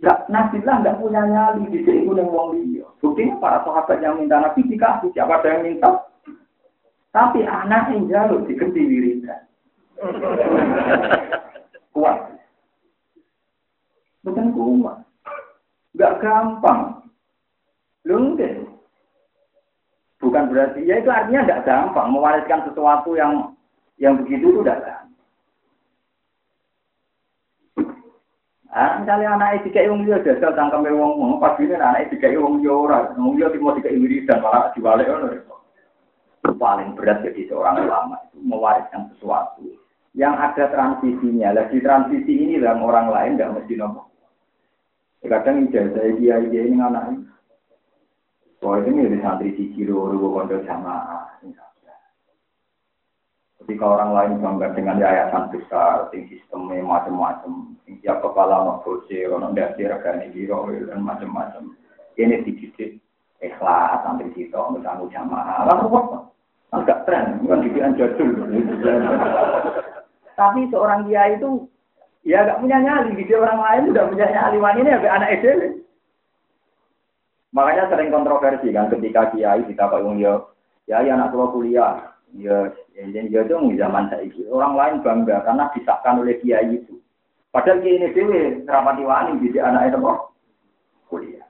Ya, 0.00 0.12
Nabi 0.28 0.60
lah 0.64 0.80
nggak 0.84 1.00
punya 1.00 1.24
nyali 1.24 1.72
di 1.72 1.80
sini 1.84 2.04
yang 2.04 2.28
wong 2.28 2.56
liya. 2.56 2.84
Buktinya 3.00 3.40
para 3.40 3.64
sahabat 3.64 4.00
yang 4.04 4.20
minta 4.20 4.40
Nabi 4.40 4.64
dikasih 4.68 5.08
siapa 5.12 5.40
ada 5.40 5.56
yang 5.56 5.64
minta. 5.64 5.90
Tapi 7.16 7.44
anak 7.48 7.96
yang 7.96 8.08
jalur 8.12 8.44
diganti 8.44 8.80
wiridan. 8.80 9.40
Kuat. 11.96 12.35
Bukan 14.26 14.50
kuat. 14.50 14.98
Gak 15.94 16.18
gampang. 16.18 17.06
Lu 18.02 18.34
Bukan 20.16 20.48
berarti, 20.50 20.82
ya 20.82 20.98
itu 20.98 21.06
artinya 21.06 21.46
tidak 21.46 21.64
gampang. 21.70 22.10
Mewariskan 22.10 22.66
sesuatu 22.66 23.14
yang 23.14 23.54
yang 24.02 24.18
begitu 24.18 24.50
itu 24.50 24.60
tidak 24.66 24.82
gampang. 24.82 25.06
Ah, 28.76 29.00
misalnya 29.00 29.40
anak 29.40 29.64
itu 29.64 29.72
kayak 29.72 29.88
wong 29.88 30.04
liya 30.04 30.20
jajal 30.20 30.52
tangkeme 30.52 30.92
wong 30.92 31.16
mau 31.16 31.40
pas 31.40 31.56
ini 31.56 31.72
anak 31.72 32.12
itu 32.12 32.20
kayak 32.20 32.36
wong 32.36 32.60
liya 32.60 32.76
ora, 32.76 33.08
wong 33.16 33.40
liya 33.40 33.48
tiba 33.48 33.72
tiga 33.80 33.88
wiridan 33.88 34.44
malah 34.44 34.68
dibalik. 34.76 35.08
Paling 36.44 36.92
berat 36.92 37.24
jadi 37.24 37.48
seorang 37.48 37.88
ulama 37.88 38.20
itu 38.28 38.36
mewariskan 38.44 39.08
sesuatu 39.16 39.64
yang 40.12 40.36
ada 40.36 40.68
transisinya. 40.68 41.56
Lagi 41.56 41.80
transisi 41.80 42.32
ini 42.36 42.60
dalam 42.60 42.84
orang 42.84 43.08
lain 43.08 43.32
tidak 43.40 43.52
mesti 43.60 43.74
nomor. 43.80 44.05
Kadang 45.26 45.66
ijazah 45.68 46.06
dia 46.16 46.38
dia 46.46 46.62
ini 46.64 46.78
anak 46.78 47.04
ini. 47.12 47.22
Bahwa 48.62 48.82
ini 48.86 49.06
dari 49.06 49.18
santri 49.20 49.50
siji 49.58 49.84
loro 49.86 50.16
kondo 50.16 50.62
jamaah. 50.64 51.26
Ketika 53.66 53.82
orang 53.82 54.14
lain 54.14 54.32
bangga 54.38 54.78
dengan 54.78 55.02
yayasan 55.02 55.50
besar, 55.50 56.06
sing 56.14 56.30
sistemnya 56.30 56.86
macam-macam, 56.86 57.74
tiap 57.98 58.22
kepala 58.22 58.62
mau 58.62 58.78
kursi, 58.86 59.26
orang 59.26 59.58
dasi 59.58 59.82
regani 59.82 60.30
biro 60.30 60.70
dan 60.86 61.02
macam-macam. 61.02 61.74
Ini 62.14 62.46
dididik 62.46 63.02
ikhlas 63.42 64.06
santri 64.06 64.30
kita 64.38 64.54
untuk 64.54 64.86
tanggung 64.86 65.10
jamaah. 65.10 65.66
Lalu 65.66 65.98
apa? 65.98 66.18
Agak 66.78 67.10
tren, 67.10 67.42
bukan 67.42 67.66
didikan 67.66 67.98
jadul. 67.98 68.38
Tapi 70.38 70.60
seorang 70.70 71.10
dia 71.10 71.34
itu 71.34 71.66
Ya 72.26 72.42
gak 72.42 72.58
punya 72.58 72.82
nyali, 72.82 73.14
gitu 73.22 73.38
orang 73.38 73.62
lain 73.62 73.94
udah 73.94 74.10
punya 74.10 74.26
nyali. 74.26 74.58
Ini 74.58 74.90
ya 74.90 74.98
anak 75.14 75.30
SD. 75.38 75.86
Makanya 77.54 77.86
sering 77.86 78.10
kontroversi 78.10 78.74
kan 78.74 78.90
ketika 78.90 79.30
kiai 79.30 79.62
kita 79.64 79.86
pak 79.86 80.02
ya 80.18 80.42
ya 80.90 81.14
anak 81.14 81.30
tua 81.30 81.48
kuliah, 81.54 82.12
ya 82.34 82.68
jadi 82.92 83.30
ya 83.30 83.40
itu 83.46 83.54
zaman 83.78 84.10
saya 84.10 84.26
orang 84.52 84.74
lain 84.76 84.94
bangga 85.06 85.40
karena 85.46 85.70
disahkan 85.72 86.20
oleh 86.20 86.36
kiai 86.42 86.82
itu. 86.82 86.98
Padahal 87.54 87.80
kiai 87.80 87.96
ini 87.96 88.12
dewi 88.12 88.66
rapati 88.66 89.06
wani 89.06 89.40
jadi 89.46 89.72
anak 89.72 89.88
itu 89.88 89.98
kok 90.02 90.20
kuliah. 91.08 91.48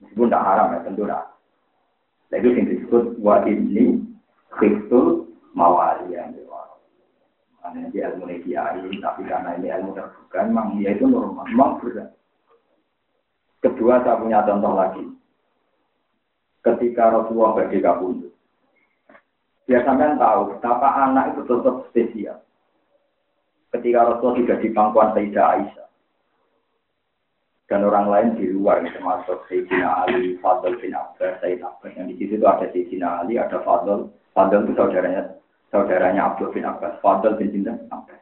Meskipun 0.00 0.32
tak 0.32 0.44
haram 0.46 0.72
ya 0.72 0.80
tentu 0.86 1.02
tak. 1.04 1.24
Lagi 2.30 2.48
yang 2.56 2.66
disebut 2.70 3.04
wa 3.20 3.36
ini 3.44 4.06
khiftul 4.56 5.28
mawaliyan. 5.52 6.45
Karena 7.66 7.90
dia 7.90 8.14
ilmu 8.14 8.30
kiai, 8.46 8.86
tapi 9.02 9.26
karena 9.26 9.58
ini 9.58 9.74
ilmu 9.74 9.90
terbuka, 9.98 10.38
memang 10.46 10.78
dia 10.78 10.94
itu 10.94 11.02
normal, 11.02 11.50
memang 11.50 11.82
berat. 11.82 12.14
Kedua, 13.58 14.06
saya 14.06 14.22
punya 14.22 14.46
contoh 14.46 14.70
lagi. 14.78 15.04
Ketika 16.62 17.10
Rasulullah 17.10 17.66
bagi 17.66 17.82
biar 19.66 19.82
sampean 19.82 20.14
tahu 20.14 20.54
betapa 20.54 21.10
anak 21.10 21.34
itu 21.34 21.42
tetap 21.42 21.76
spesial. 21.90 22.38
Ketika 23.74 24.14
Rasulullah 24.14 24.38
tidak 24.38 24.58
di 24.62 24.68
pangkuan 24.70 25.10
Sayyidah 25.10 25.46
Aisyah, 25.58 25.88
dan 27.66 27.82
orang 27.82 28.06
lain 28.06 28.28
di 28.38 28.46
luar 28.54 28.86
termasuk 28.86 29.42
Sayyidina 29.50 30.06
Ali, 30.06 30.38
Fadl 30.38 30.78
bin 30.78 30.94
Abbas, 30.94 31.42
Sayyid 31.42 31.66
Abbas 31.66 31.98
yang 31.98 32.06
di 32.06 32.14
situ 32.14 32.38
itu 32.38 32.46
ada 32.46 32.70
Sayyidina 32.70 33.26
Ali, 33.26 33.42
ada 33.42 33.58
Fadl, 33.66 34.06
Fadl 34.38 34.62
itu 34.62 34.72
saudaranya 34.78 35.34
saudaranya 35.76 36.32
Abdul 36.32 36.56
bin 36.56 36.64
Abbas, 36.64 36.96
Fadl 37.04 37.36
bin 37.36 37.52
Jinten 37.52 37.84
Abbas. 37.92 38.16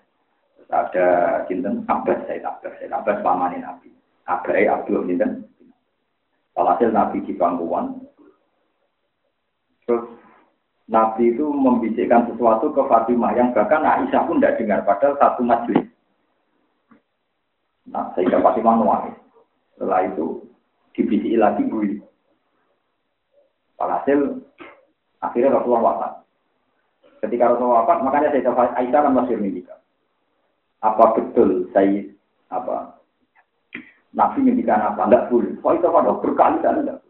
Terus 0.59 0.71
ada 0.75 1.07
Jinten 1.47 1.87
Abbas, 1.87 2.19
Said 2.27 2.43
Abbas, 2.43 2.75
Said 2.83 2.91
Abbas 2.91 3.23
pamanin 3.23 3.63
Nabi. 3.63 3.95
Abai 4.27 4.67
Abdul 4.67 5.07
Jinten. 5.07 5.47
Walhasil 6.59 6.91
Nabi 6.91 7.23
di 7.23 7.39
pangkuan. 7.39 8.03
Terus 9.87 10.11
Nabi 10.91 11.31
itu 11.31 11.47
membisikkan 11.47 12.27
sesuatu 12.35 12.75
ke 12.75 12.83
Fatimah 12.91 13.33
yang 13.39 13.55
bahkan 13.55 13.87
Aisyah 13.87 14.27
pun 14.27 14.43
tidak 14.43 14.59
dengar 14.59 14.83
padahal 14.83 15.15
satu 15.23 15.47
majelis. 15.47 15.87
Nah, 17.87 18.11
sehingga 18.19 18.43
Fatimah 18.43 18.83
nangis. 18.83 19.17
Setelah 19.75 20.07
itu 20.11 20.43
dibisiki 20.95 21.39
lagi 21.39 21.67
gue. 21.67 21.99
Walhasil 23.79 24.43
akhirnya 25.19 25.59
Rasulullah 25.59 25.83
wafat. 25.83 26.14
Ketika 27.25 27.57
Rasulullah 27.57 27.89
wafat, 27.89 28.05
makanya 28.05 28.29
saya 28.37 28.45
tahu 28.45 28.61
Aisyah 28.61 29.01
kan 29.01 29.17
masih 29.17 29.41
mendikat. 29.41 29.81
Apa 30.85 31.17
betul 31.17 31.73
saya 31.73 32.05
apa 32.53 33.01
Nabi 34.13 34.45
mendikan 34.45 34.85
apa? 34.85 35.09
Enggak 35.09 35.33
boleh. 35.33 35.57
Kok 35.57 35.73
itu 35.81 35.89
pada 35.89 36.13
berkali-kali 36.21 36.85
enggak 36.85 37.01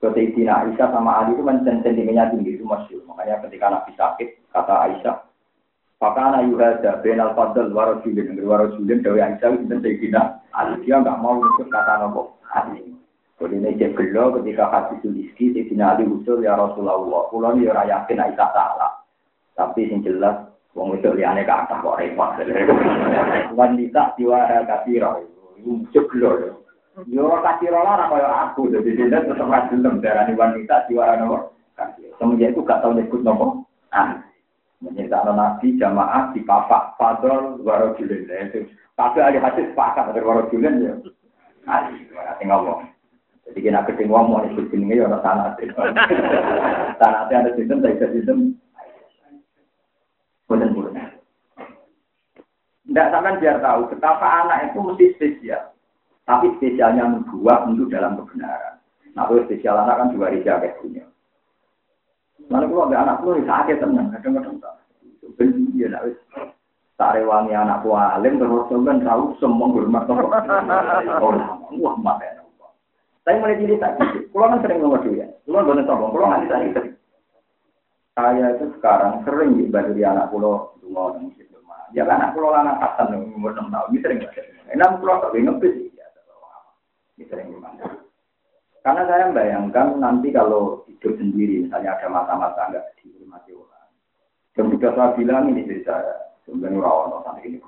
Sayyidina 0.00 0.52
Aisyah 0.64 0.88
sama 0.92 1.24
Ali 1.24 1.36
itu 1.36 1.44
kan 1.44 1.64
sentimennya 1.64 2.28
tinggi 2.32 2.60
itu 2.60 2.64
masih. 2.68 3.00
Makanya 3.08 3.40
ketika 3.48 3.66
Nabi 3.72 3.92
sakit, 3.96 4.28
kata 4.52 4.74
Aisyah, 4.88 5.16
Fakana 6.00 6.40
yuhada 6.44 7.00
benal 7.04 7.36
fadl 7.36 7.72
warajulin. 7.72 8.36
Warajulin 8.40 9.00
dari 9.00 9.20
Aisyah 9.24 9.56
itu 9.56 9.64
Sayyidina 9.72 10.44
Ali. 10.52 10.84
Dia 10.84 11.00
enggak 11.00 11.20
mau 11.20 11.40
ikut 11.40 11.68
kata 11.72 12.04
nopo 12.04 12.40
Jadi 13.40 13.56
ini 13.56 13.72
cek 13.80 13.96
gelo 13.96 14.36
ketika 14.36 14.68
hati 14.68 15.00
sulizki, 15.00 15.56
Sayyidina 15.56 15.96
Ali 15.96 16.04
usul 16.04 16.44
ya 16.44 16.60
Rasulullah. 16.60 17.24
Pulau 17.32 17.56
ini 17.56 17.72
orang 17.72 17.88
yakin 17.88 18.20
Aisyah 18.20 18.48
salah. 18.52 18.92
Tapi 19.56 19.88
yang 19.88 20.04
jelas, 20.04 20.44
wong 20.76 20.92
itu 21.00 21.08
liane 21.16 21.48
ke 21.48 21.48
atas 21.48 21.80
kok 21.80 21.96
repot. 21.96 22.36
Wanita 23.58 24.12
diwara 24.20 24.60
kasiro. 24.68 25.24
Gelo. 25.88 26.60
Yo 27.08 27.32
kasiro 27.40 27.80
lah 27.80 28.12
kaya 28.12 28.28
aku. 28.52 28.68
Jadi 28.68 28.92
dia 28.92 29.24
tetap 29.24 29.48
rajulem. 29.48 30.04
Darah 30.04 30.28
wanita 30.28 30.84
diwara 30.84 31.16
nopo. 31.16 31.56
Semenjak 32.20 32.52
itu 32.52 32.60
gak 32.60 32.84
tahu 32.84 32.92
nyebut 32.92 33.24
nopo. 33.24 33.64
Ah. 33.88 34.20
Menceritakan 34.84 35.36
Nabi 35.36 35.76
jamaah 35.80 36.32
di 36.36 36.44
papak 36.44 36.96
fadol 37.00 37.60
warojulin. 37.64 38.28
Itu 38.52 38.68
tapi 39.00 39.24
ahli 39.24 39.40
hadis 39.40 39.68
sepakat 39.72 40.12
dari 40.12 40.24
warojulin 40.24 40.84
ya. 40.84 40.92
Ali, 41.68 42.04
nanti 42.12 42.44
ngomong. 42.44 42.99
Jadi 43.50 43.66
kena 43.66 43.82
gede 43.82 44.06
ngomong 44.06 44.46
disebut 44.46 44.70
jenenge 44.70 45.02
ya 45.02 45.10
orang 45.10 45.26
tanah. 45.26 45.58
Tanah 47.02 47.20
ada 47.26 47.50
sistem, 47.58 47.82
saya 47.82 48.06
sistem. 48.14 48.54
Bukan-bukan. 50.46 51.18
Tidak 52.86 53.06
sampai 53.10 53.38
biar 53.42 53.58
tahu 53.58 53.90
betapa 53.90 54.46
anak 54.46 54.70
itu 54.70 54.78
mesti 54.82 55.06
spesial. 55.18 55.74
Tapi 56.26 56.54
spesialnya 56.58 57.10
membuat 57.10 57.66
untuk 57.66 57.90
dalam 57.90 58.18
kebenaran. 58.18 58.78
Nah, 59.18 59.26
kalau 59.26 59.42
spesial 59.46 59.82
anak 59.82 59.98
kan 59.98 60.14
juga 60.14 60.30
rija 60.30 60.62
kayak 60.62 60.78
punya. 60.78 61.02
Mana 62.50 62.66
kalau 62.66 62.86
ada 62.86 62.98
anak 63.02 63.22
lu 63.26 63.42
sakit 63.42 63.78
tenang, 63.78 64.10
kadang-kadang 64.14 64.58
tak. 64.58 64.74
Ben 65.38 65.70
ya 65.78 65.86
nak 65.86 66.10
wis 66.10 66.18
tarewangi 66.98 67.54
anak 67.54 67.86
tua 67.86 68.18
alim 68.18 68.42
terus 68.42 68.66
kan 68.70 68.98
tahu 69.06 69.38
semua 69.38 69.70
hormat. 69.70 70.10
Wah, 71.78 71.94
mate. 71.98 72.39
Saya 73.30 73.46
mulai 73.46 73.78
tak 73.78 73.94
gitu. 74.02 74.26
Kulo 74.34 74.44
kan 74.50 74.58
sering 74.58 74.82
ngomong 74.82 75.06
ya. 75.14 75.30
Kulo 75.46 75.62
boleh 75.62 75.86
sombong, 75.86 76.10
kulo 76.10 76.24
nggak 76.26 76.42
bisa 76.50 76.82
Saya 78.18 78.58
itu 78.58 78.66
sekarang 78.74 79.22
sering 79.22 79.70
di 79.70 80.02
anak 80.02 80.34
kulo 80.34 80.74
dungo 80.82 81.14
nang 81.14 81.30
masjid 81.30 81.46
Ya 81.94 82.02
kan 82.10 82.18
anak 82.18 82.34
kulo 82.34 82.50
lanang 82.50 82.82
kasan 82.82 83.30
umur 83.30 83.54
enam 83.54 83.70
tahun, 83.70 83.94
ini 83.94 84.02
sering. 84.02 84.18
Enam 84.74 84.98
kulo 84.98 85.22
tak 85.22 85.30
ngepis 85.30 85.94
ya. 85.94 86.06
Ini 87.14 87.24
sering 87.30 87.54
gimana? 87.54 88.02
Karena 88.82 89.02
saya 89.06 89.30
membayangkan 89.30 89.86
nanti 90.02 90.34
kalau 90.34 90.82
hidup 90.90 91.14
sendiri, 91.14 91.70
misalnya 91.70 92.02
ada 92.02 92.10
masa-masa 92.10 92.66
enggak 92.66 92.98
dihormati 92.98 93.54
orang. 93.54 93.90
Dan 94.58 94.74
saya 94.74 95.14
bilang 95.14 95.54
ini 95.54 95.70
dari 95.70 95.86
saya, 95.86 96.34
sebenarnya 96.42 96.82
orang 96.82 97.22
sampai 97.22 97.46
ini 97.46 97.62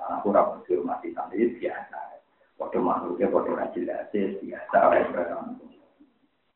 anak 0.00 0.24
kurang 0.24 0.64
dihormati 0.64 1.12
ini 1.12 1.60
biasa. 1.60 2.03
Waktu 2.54 2.78
makhluknya, 2.78 3.32
waktu 3.34 3.50
orang 3.50 3.72
jelas, 3.74 4.06
biasa. 4.14 4.78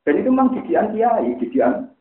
Dan 0.06 0.14
itu 0.24 0.28
memang 0.32 0.54
didian 0.56 0.94
kiai, 0.94 1.36
didian. 1.36 1.92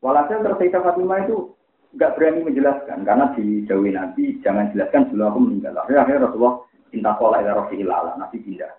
Walhasil 0.00 0.40
tersisa 0.40 0.80
Fatimah 0.80 1.26
itu 1.26 1.52
nggak 1.96 2.14
berani 2.14 2.40
menjelaskan 2.44 3.08
karena 3.08 3.32
di 3.32 3.64
Jawa 3.64 3.88
Nabi 3.88 4.36
jangan 4.44 4.70
jelaskan 4.72 5.08
dulu 5.12 5.22
aku 5.26 5.38
meninggal. 5.44 5.76
Akhirnya, 5.80 6.02
akhirnya 6.04 6.24
Rasulullah 6.28 6.56
minta 6.92 7.12
pola 7.16 7.36
ila 7.42 7.52
Rasulullah 7.52 8.00
ilala, 8.04 8.12
Nabi 8.20 8.36
pindah. 8.40 8.72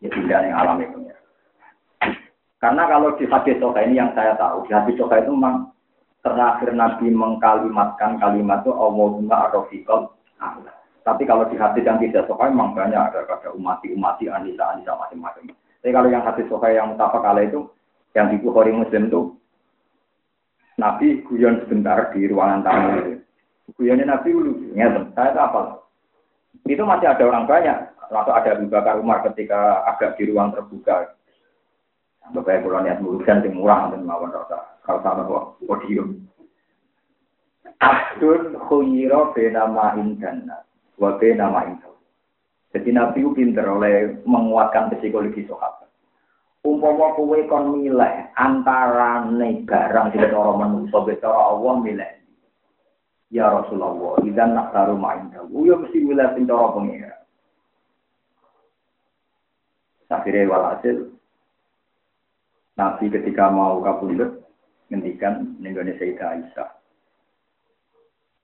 Ya 0.00 0.08
pindah 0.08 0.38
yang 0.42 0.56
alami 0.56 0.84
punya. 0.88 1.16
Karena 2.60 2.82
kalau 2.88 3.16
di 3.16 3.24
hadis 3.24 3.56
Soka 3.56 3.80
ini 3.84 3.96
yang 3.96 4.12
saya 4.12 4.36
tahu, 4.36 4.68
di 4.68 4.72
hadis 4.76 4.96
Soka 5.00 5.16
itu 5.16 5.32
memang 5.32 5.72
terakhir 6.20 6.76
Nabi 6.76 7.08
mengkalimatkan 7.08 8.20
kalimat 8.20 8.60
itu 8.64 8.72
Allahumma 8.76 9.48
arrofiqal 9.48 10.12
Allah. 10.40 10.76
Tapi 11.00 11.22
kalau 11.24 11.48
di 11.48 11.56
hadis 11.56 11.86
yang 11.86 11.96
tidak 11.98 12.28
Soka 12.28 12.48
memang 12.52 12.76
banyak 12.76 13.00
ada 13.00 13.24
kata 13.24 13.56
umati 13.56 13.90
umati 13.92 14.28
anisa 14.28 14.76
anisa 14.76 14.92
macam-macam. 14.94 15.48
Tapi 15.80 15.90
kalau 15.92 16.08
yang 16.12 16.24
hadis 16.24 16.46
Soka 16.46 16.68
yang 16.68 16.92
mutafak 16.92 17.24
kala 17.24 17.40
itu 17.44 17.66
yang 18.12 18.28
di 18.28 18.36
Bukhari 18.42 18.74
Muslim 18.74 19.08
itu 19.08 19.20
Nabi 20.76 21.24
guyon 21.24 21.60
sebentar 21.64 22.12
di 22.12 22.28
ruangan 22.28 22.64
tamu 22.64 22.88
itu. 23.00 23.12
Guyonnya 23.78 24.12
Nabi 24.12 24.34
dulu, 24.34 24.52
ingat, 24.74 25.14
saya 25.14 25.46
apa? 25.46 25.86
Itu 26.66 26.82
masih 26.82 27.06
ada 27.06 27.22
orang 27.22 27.46
banyak. 27.46 27.78
Atau 28.10 28.34
ada 28.34 28.58
Abu 28.58 28.66
Bakar 28.66 28.98
Umar 28.98 29.22
ketika 29.22 29.86
agak 29.86 30.18
di 30.18 30.26
ruang 30.26 30.50
terbuka. 30.50 31.14
Bapak 32.30 32.62
kalau 32.62 32.82
niat 32.82 33.02
urusan 33.02 33.42
yang 33.42 33.58
murah 33.58 33.90
dan 33.90 34.06
mawon 34.06 34.30
rasa 34.30 34.78
kalau 34.86 35.02
sama 35.02 35.26
kok 35.26 35.46
podium. 35.66 36.30
Abdul 37.82 38.54
khuyiro 38.70 39.34
benama 39.34 39.98
indana, 39.98 40.62
wa 41.00 41.16
benama 41.16 41.64
indana. 41.64 41.96
Jadi 42.70 42.94
Nabi 42.94 43.20
pinter 43.34 43.66
oleh 43.66 44.22
menguatkan 44.22 44.94
psikologi 44.94 45.42
sahabat. 45.48 45.90
Umpama 46.60 47.16
kowe 47.16 47.40
kon 47.48 47.80
milih 47.80 48.30
antara 48.36 49.24
barang 49.24 50.06
sing 50.12 50.20
cara 50.28 50.52
manusa 50.54 51.00
cara 51.18 51.40
Allah 51.56 51.74
milih. 51.80 52.12
Ya 53.30 53.46
Rasulullah, 53.46 54.18
idan 54.26 54.58
nak 54.58 54.74
taruh 54.74 54.98
main 54.98 55.30
tahu, 55.30 55.62
ya 55.62 55.78
mesti 55.78 56.02
milih 56.02 56.28
sing 56.34 56.44
cara 56.50 56.74
pengira. 56.74 57.14
Akhirnya 60.10 60.50
walhasil, 60.50 61.14
Nabi 62.74 63.06
ketika 63.06 63.54
mau 63.54 63.78
kabundut 63.86 64.42
ngendikan 64.90 65.54
nenggone 65.62 65.94
Sayyidah 65.94 66.28
Aisyah. 66.34 66.70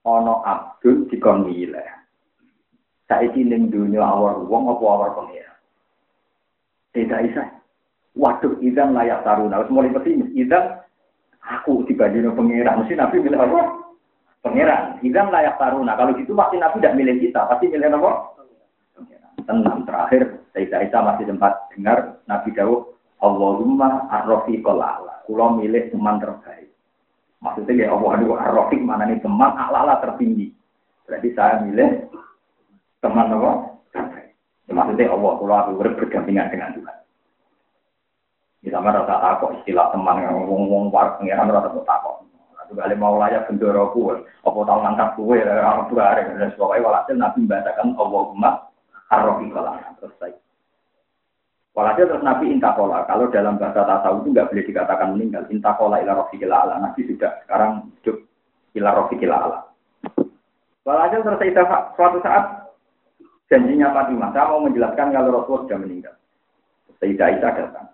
Ono 0.07 0.47
abdul 0.47 1.11
dikon 1.11 1.51
milih. 1.51 1.96
Saiki 3.07 3.47
ning 3.47 3.71
dunya 3.71 4.03
awar 4.03 4.43
wong 4.43 4.67
apa 4.67 4.83
awar 4.83 5.11
pengira. 5.15 5.55
Sayyidah 6.91 7.19
Aisyah. 7.23 7.49
Waduh, 8.17 8.59
idan 8.65 8.97
layak 8.97 9.23
taruna. 9.23 9.63
Harus 9.63 9.71
mulai 9.71 9.95
pesimis. 9.95 10.33
Idan 10.35 10.83
aku 11.39 11.87
dibandingin 11.87 12.35
pengira. 12.35 12.75
Mesti 12.75 12.99
Nabi 12.99 13.23
milih 13.23 13.39
apa? 13.39 13.61
Pengira. 14.43 14.99
Idan 15.07 15.31
layak 15.31 15.61
taruna. 15.61 15.95
Kalau 15.95 16.19
gitu 16.19 16.35
pasti 16.35 16.57
Nabi 16.59 16.83
tidak 16.83 16.97
milih 16.99 17.17
kita. 17.23 17.41
Pasti 17.47 17.71
milih 17.71 17.95
apa? 17.95 18.11
Tenang 19.47 19.87
terakhir. 19.87 20.23
Sayyidah 20.57 20.79
Aisyah 20.83 21.01
masih 21.05 21.25
sempat 21.31 21.53
dengar 21.71 22.19
Nabi 22.27 22.51
Dawud 22.57 22.97
Allahumma 23.23 24.11
arrofiqol 24.13 24.83
ala. 24.83 25.23
Kulo 25.25 25.63
milih 25.63 25.95
teman 25.95 26.19
terbaik. 26.19 26.69
Maksudnya 27.41 27.87
ya 27.87 27.89
Allah 27.93 28.11
aduh 28.17 28.35
arrofiq 28.35 28.81
mana 28.81 29.07
nih 29.09 29.21
teman 29.21 29.53
ala 29.55 30.01
tertinggi. 30.01 30.51
Berarti 31.07 31.29
saya 31.37 31.63
milih 31.63 32.11
teman 33.01 33.33
apa? 33.33 33.53
Terbaik. 33.93 34.29
Ya, 34.67 34.73
maksudnya 34.75 35.13
Allah 35.13 35.33
kulo 35.39 35.55
aku 35.55 35.71
bergandengan 35.79 36.51
dengan 36.51 36.75
Tuhan. 36.75 36.97
Ini 38.67 38.75
sama 38.75 38.91
rasa 38.91 39.15
takut 39.23 39.55
istilah 39.63 39.95
teman 39.95 40.27
yang 40.27 40.43
ngomong-ngomong 40.43 40.91
para 40.91 41.15
pengiran 41.23 41.55
rasa 41.55 41.71
takut. 41.71 42.27
Aku 42.67 42.75
kali 42.75 42.99
mau 42.99 43.15
layak 43.15 43.47
bendoro 43.47 43.95
kue, 43.95 44.27
apa 44.43 44.59
tahu 44.59 44.79
ngangkat 44.83 45.09
kue, 45.15 45.39
orang 45.39 45.87
tua 45.87 46.19
dan 46.19 46.51
sebagainya. 46.51 46.83
Walhasil 46.83 47.15
Nabi 47.15 47.39
membacakan 47.47 47.95
Allahumma 47.95 48.51
arrofiqol 49.07 49.63
ala. 49.63 49.95
Terus 50.03 50.19
baik. 50.19 50.35
Walhasil 51.79 52.11
terus 52.11 52.27
Nabi 52.27 52.51
intakola. 52.51 53.07
Kalau 53.07 53.31
dalam 53.31 53.55
bahasa 53.55 53.87
tasawuf 53.87 54.27
itu 54.27 54.35
nggak 54.35 54.51
boleh 54.51 54.65
dikatakan 54.67 55.15
meninggal. 55.15 55.47
Intakola 55.47 56.03
ila 56.03 56.27
rofiqil 56.27 56.51
ala. 56.51 56.83
Nabi 56.83 57.07
sudah 57.07 57.39
sekarang 57.47 57.87
hidup 58.03 58.19
ila 58.75 58.91
rofiqil 58.99 59.31
ala. 59.31 59.71
Walhasil 60.83 61.23
terus 61.23 61.55
suatu 61.95 62.19
saat 62.19 62.66
janjinya 63.51 63.95
Fatimah. 63.95 64.31
Saya 64.35 64.51
mau 64.51 64.65
menjelaskan 64.67 65.15
kalau 65.15 65.43
Rasulullah 65.43 65.65
sudah 65.67 65.79
meninggal. 65.81 66.15
Sayyidah 66.99 67.27
Aisyah 67.29 67.53
datang. 67.53 67.87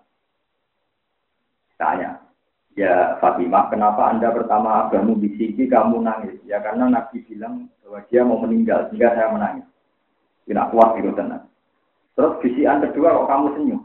Tanya, 1.75 2.11
ya 2.77 3.17
Fatimah, 3.19 3.67
kenapa 3.67 4.13
Anda 4.13 4.31
pertama 4.31 4.87
agama 4.87 5.17
bisiki 5.19 5.67
kamu 5.67 6.05
nangis? 6.05 6.39
Ya 6.47 6.63
karena 6.63 6.87
Nabi 6.87 7.19
bilang 7.27 7.67
bahwa 7.83 7.99
dia 8.07 8.21
mau 8.23 8.39
meninggal, 8.39 8.87
sehingga 8.87 9.11
saya 9.13 9.33
menangis. 9.33 9.67
Tidak 10.47 10.69
kuat 10.71 10.99
itu 10.99 11.11
tenang. 11.15 11.47
Terus 12.13 12.37
bisian 12.43 12.83
kedua 12.83 13.15
kok 13.23 13.29
kamu 13.31 13.47
senyum? 13.57 13.81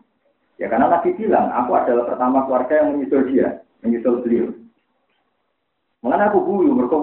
Ya 0.59 0.67
karena 0.67 0.91
Nabi 0.91 1.15
bilang, 1.15 1.51
aku 1.55 1.71
adalah 1.75 2.05
pertama 2.07 2.45
keluarga 2.45 2.75
yang 2.83 2.89
menyusul 2.99 3.23
dia, 3.31 3.63
menyusul 3.83 4.27
beliau. 4.27 4.51
Mengenai 6.03 6.31
aku 6.31 6.39
guyu, 6.47 6.71
mereka 6.75 6.99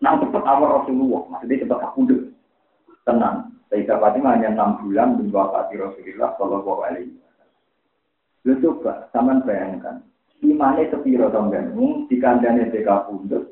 nang 0.00 0.20
cepat 0.20 0.44
awal 0.44 0.80
Rasulullah, 0.80 1.22
maksudnya 1.32 1.64
cepat 1.64 1.80
aku. 1.80 2.00
Tenang, 3.04 3.53
Sayyidah 3.74 3.98
Fatimah 3.98 4.38
hanya 4.38 4.54
enam 4.54 4.78
bulan 4.86 5.18
Pati 5.18 5.74
Rasulullah 5.74 6.38
Shallallahu 6.38 6.80
Alaihi 6.86 7.10
Wasallam. 7.10 7.50
Lu 8.46 8.54
coba, 8.62 9.10
taman 9.10 9.42
bayangkan, 9.42 9.98
imane 10.46 10.86
sepiro 10.94 11.26
tongganmu, 11.34 12.06
di 12.06 12.22
kandangnya 12.22 12.70
TK 12.70 12.86
Pundut, 13.10 13.50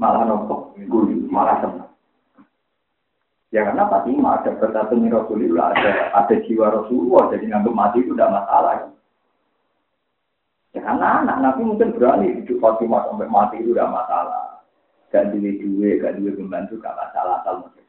malah 0.00 0.24
nopo, 0.24 0.72
guyu, 0.72 1.28
malah 1.28 1.60
senang. 1.60 1.92
Ya 3.52 3.68
karena 3.68 3.92
Fatimah 3.92 4.40
ada 4.40 4.56
bersatu 4.56 4.96
Rasulullah, 4.96 5.76
ada 5.76 6.16
ada 6.16 6.34
jiwa 6.40 6.80
Rasulullah, 6.80 7.28
jadi 7.36 7.44
nganggep 7.44 7.76
mati 7.76 8.00
itu 8.00 8.16
tidak 8.16 8.40
masalah. 8.40 8.88
Ya 10.72 10.80
karena 10.80 11.06
anak 11.20 11.36
Nabi 11.44 11.60
mungkin 11.68 11.92
berani 11.92 12.40
hidup 12.40 12.56
Fatimah 12.56 13.04
sampai 13.04 13.28
mati 13.28 13.60
itu 13.60 13.76
tidak 13.76 13.92
masalah. 13.92 14.64
Gak 15.12 15.28
duit 15.36 15.60
duit, 15.60 16.00
gak 16.00 16.16
duit 16.16 16.40
membantu, 16.40 16.80
gak 16.80 16.96
masalah 16.96 17.44
subhanallah. 17.44 17.79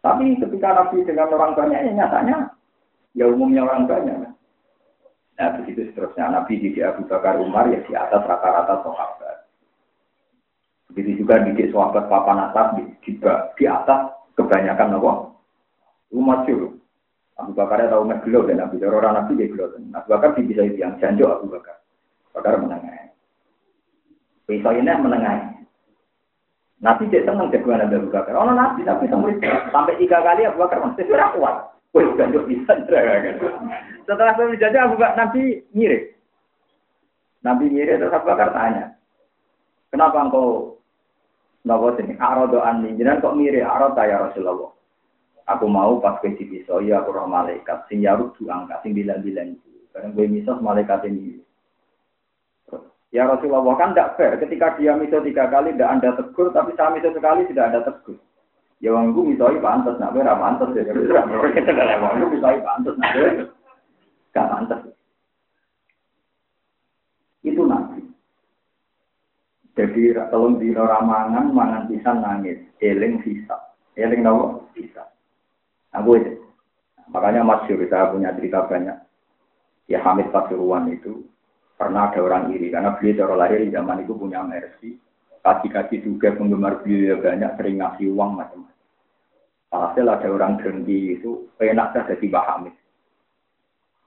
Tapi 0.00 0.40
ketika 0.40 0.68
Nabi 0.72 1.04
dengan 1.04 1.28
orang 1.36 1.52
banyak, 1.52 1.80
ya 1.84 1.92
nyatanya 1.92 2.36
ya 3.12 3.24
umumnya 3.28 3.68
orang 3.68 3.84
banyak. 3.84 4.16
Nah 5.36 5.48
begitu 5.60 5.88
seterusnya 5.92 6.32
Nabi 6.32 6.60
di 6.60 6.80
Abu 6.80 7.04
Bakar 7.04 7.36
Umar 7.40 7.68
ya 7.68 7.80
di 7.84 7.92
atas 7.92 8.24
rata-rata 8.24 8.84
sahabat. 8.84 9.36
Begitu 10.92 11.24
juga 11.24 11.44
di 11.44 11.52
sahabat 11.68 12.08
papan 12.08 12.50
atas 12.50 12.66
di, 12.80 12.84
di, 13.04 13.12
di 13.56 13.64
atas 13.64 14.00
kebanyakan 14.36 15.00
apa? 15.00 15.12
Umat 16.16 16.48
juru. 16.48 16.80
Abu 17.40 17.56
Bakar 17.56 17.88
tahu 17.88 18.04
mas 18.04 18.20
gelo 18.24 18.44
dan 18.44 18.60
Abu 18.60 18.76
Bakar 18.76 19.00
orang 19.00 19.14
Nabi 19.20 19.40
dia 19.40 19.48
gelo. 19.48 19.72
Abu 19.96 20.08
Bakar 20.12 20.36
bisa 20.36 20.64
yang 20.64 20.96
janjo 21.00 21.28
Abu 21.28 21.48
Bakar. 21.48 21.80
Bakar 22.36 22.56
menangnya. 22.60 23.12
Iso 24.50 24.70
ini 24.74 24.90
menengah. 24.90 25.59
Nabi 26.80 27.12
cek 27.12 27.28
seneng 27.28 27.52
jagoan 27.52 27.84
Abu 27.84 28.08
Bakar. 28.08 28.32
Oh 28.40 28.48
nabi 28.48 28.80
tapi 28.88 29.04
sampai 29.12 29.36
sampai 29.68 30.00
tiga 30.00 30.24
kali 30.24 30.48
Abu 30.48 30.64
Bakar 30.64 30.80
masih 30.80 31.04
tidak 31.04 31.36
kuat. 31.36 31.56
Wih, 31.90 32.06
gak 32.14 32.30
bisa. 32.46 32.72
Setelah 34.06 34.32
saya 34.38 34.46
menjadi 34.46 34.76
Abu 34.86 34.94
Bakar, 34.94 35.18
Nabi 35.18 35.60
mirip. 35.74 36.14
Nabi 37.42 37.66
mirip 37.66 37.98
terus 37.98 38.14
Abu 38.14 38.30
Bakar 38.30 38.54
tanya, 38.54 38.94
kenapa 39.90 40.22
engkau 40.22 40.78
Nopo 41.60 41.92
sini, 41.92 42.16
arodo 42.16 42.64
ani, 42.64 42.96
jangan 42.96 43.20
kok 43.20 43.36
mirip 43.36 43.68
aroda 43.68 44.08
ya 44.08 44.16
Rasulullah. 44.16 44.72
Aku 45.44 45.68
mau 45.68 46.00
pas 46.00 46.16
ke 46.24 46.32
pisau, 46.32 46.80
ya 46.80 47.04
aku 47.04 47.12
roh 47.12 47.28
malaikat, 47.28 47.84
sing 47.90 48.00
yaruk 48.00 48.32
du 48.40 48.48
angka, 48.48 48.80
sing 48.80 48.96
bilang-bilang 48.96 49.58
itu. 49.58 49.68
Karena 49.92 50.14
gue 50.14 50.24
misos 50.30 50.62
malaikat 50.62 51.04
ini. 51.10 51.42
Ya 53.10 53.26
Rasulullah 53.26 53.74
kan 53.74 53.90
tidak 53.90 54.14
fair. 54.14 54.38
Ketika 54.38 54.78
dia 54.78 54.94
miso 54.94 55.18
tiga 55.18 55.50
kali 55.50 55.74
tidak 55.74 55.98
anda 55.98 56.14
tegur, 56.14 56.54
tapi 56.54 56.70
saya 56.78 56.94
miso 56.94 57.10
sekali 57.10 57.42
tidak 57.50 57.74
ada 57.74 57.80
tegur. 57.82 58.18
Ya 58.80 58.94
wong 58.94 59.12
gue 59.12 59.34
misoi 59.34 59.58
pantas, 59.60 59.98
nak 59.98 60.14
gue 60.14 60.22
pantas 60.24 60.70
ya. 60.72 60.86
Kita 60.86 61.98
wong 62.00 62.32
misoi 62.32 62.58
pantas, 62.62 62.94
nak 62.96 63.10
gue 63.12 63.30
gak 64.30 64.46
pantas. 64.46 64.80
Itu 67.42 67.66
nabi. 67.66 68.06
Jadi 69.74 70.14
kalau 70.14 70.54
di 70.60 70.70
ramangan 70.70 71.50
mangan 71.50 71.88
pisan 71.90 72.22
nangis, 72.22 72.62
eling 72.78 73.18
sisa, 73.26 73.58
eling 73.98 74.22
nawa 74.22 74.62
sisa. 74.76 75.10
Aku 75.98 76.14
itu. 76.14 76.38
Makanya 77.10 77.42
masyur 77.42 77.82
saya 77.90 78.14
punya 78.14 78.30
cerita 78.38 78.70
banyak. 78.70 78.94
Ya 79.90 79.98
Hamid 80.06 80.30
Pasuruan 80.30 80.86
itu 80.94 81.26
Pernah 81.80 82.12
ada 82.12 82.20
orang 82.20 82.52
iri, 82.52 82.68
karena 82.68 82.92
beliau 82.92 83.24
cara 83.24 83.34
lahir 83.40 83.64
di 83.64 83.72
zaman 83.72 84.04
itu 84.04 84.12
punya 84.12 84.44
mercy. 84.44 85.00
Kaki-kaki 85.40 86.04
juga 86.04 86.36
penggemar 86.36 86.84
beliau 86.84 87.16
ya 87.16 87.16
banyak, 87.16 87.56
sering 87.56 87.80
ngasih 87.80 88.12
uang 88.12 88.36
macam-macam. 88.36 88.76
Hasil 89.72 90.04
ada 90.04 90.28
orang 90.28 90.60
dengki 90.60 91.16
itu, 91.16 91.48
enak 91.56 91.96
saja 91.96 92.12
jadi 92.12 92.28
Mbah 92.28 92.44
Hamid. 92.52 92.74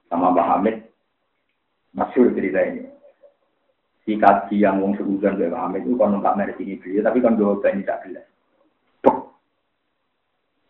Sama 0.05 0.29
Mbah 0.29 0.47
Hamid, 0.53 0.85
masyur 1.97 2.29
cerita 2.37 2.61
ini. 2.61 2.85
Si 4.05 4.21
kaji 4.21 4.61
yang 4.61 4.77
wong 4.77 4.93
sebulan 4.93 5.41
Mbah 5.41 5.61
Hamid 5.65 5.89
itu 5.89 5.97
kan 5.97 6.13
nggak 6.13 6.37
mercy 6.37 6.77
beliau, 6.77 7.01
tapi 7.09 7.17
kan 7.25 7.33
dua 7.33 7.57
ini 7.73 7.81
tak 7.81 8.05
jelas. 8.05 8.29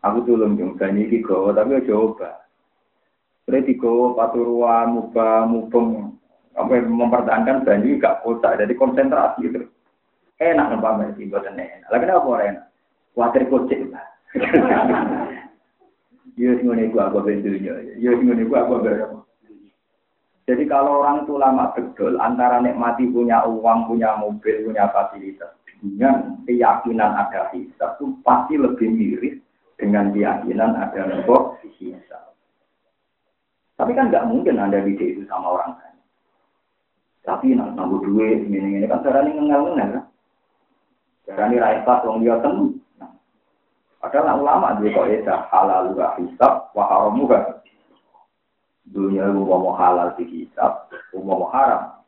Aku 0.04 0.24
tulung 0.24 0.56
jeng 0.56 0.80
ini 0.80 1.12
tiga, 1.20 1.51
tapi 1.51 1.84
coba. 1.84 2.47
Berarti 3.43 3.76
kau 3.76 4.16
paturuan, 4.16 4.95
muka, 4.95 5.43
mubeng, 5.47 6.16
apa 6.54 6.86
mempertahankan 6.86 7.66
banyu 7.66 7.97
gak 7.97 8.22
kota, 8.22 8.54
jadi 8.58 8.74
konsentrasi 8.78 9.49
gitu. 9.49 9.66
Enak 10.41 10.74
nembak 10.74 10.97
mersi, 10.99 11.30
buat 11.30 11.45
enak. 11.45 11.88
Lagi 11.89 12.06
apa 12.10 12.28
orang 12.28 12.47
enak? 12.54 12.66
Khawatir 13.14 13.43
kocek 13.49 13.80
lah. 13.93 14.06
Iya 16.34 16.58
sing 16.58 16.66
ngene 16.66 16.89
aku 16.97 17.22
bendunya. 17.22 17.74
Iya 17.93 18.18
sing 18.18 18.26
ngene 18.26 18.49
aku 18.49 18.82
berapa. 18.82 19.22
Jadi 20.43 20.64
kalau 20.68 21.06
orang 21.06 21.24
itu 21.24 21.38
lama 21.39 21.72
betul 21.72 22.20
antara 22.20 22.60
nikmati 22.60 23.08
punya 23.08 23.45
uang, 23.47 23.88
punya 23.88 24.18
mobil, 24.20 24.66
punya 24.68 24.91
fasilitas 24.91 25.56
dengan 25.80 26.39
keyakinan 26.43 27.12
ada 27.16 27.47
hisab 27.56 27.95
itu 27.99 28.18
pasti 28.24 28.60
lebih 28.60 28.88
miris 28.91 29.36
dengan 29.80 30.12
keyakinan 30.12 30.76
ada 30.76 31.08
nopo 31.08 31.60
hisab. 31.80 32.36
Tapi 33.80 33.91
kan 33.95 34.12
nggak 34.12 34.28
mungkin 34.28 34.60
anda 34.60 34.84
bisa 34.84 35.04
itu 35.04 35.24
sama 35.32 35.60
orang 35.60 35.80
lain. 35.80 35.95
Tapi 37.24 37.55
nak 37.55 37.80
nambah 37.80 38.03
duit 38.03 38.51
ini 38.51 38.84
ini 38.84 38.88
kan 38.91 38.99
cara 38.99 39.24
ini 39.24 39.39
ngengel 39.39 39.71
ngengel 39.71 39.89
kan. 39.95 40.05
Cara 41.24 41.43
ini 41.47 41.55
rakyat 41.55 41.88
pas 41.88 42.03
wong 42.03 42.19
dia 42.19 42.36
temu. 42.43 42.76
Padahal 44.03 44.43
ulama 44.43 44.76
dia 44.84 44.91
kok 44.91 45.07
ya 45.07 45.47
halal 45.47 45.95
juga 45.95 46.19
hisab, 46.19 46.67
wah 46.76 46.88
haram 46.91 47.15
juga. 47.15 47.63
Dunia 48.84 49.32
mau 49.32 49.71
halal 49.80 50.11
di 50.19 50.28
hisab, 50.28 50.91
mau 51.15 51.47
haram. 51.55 52.03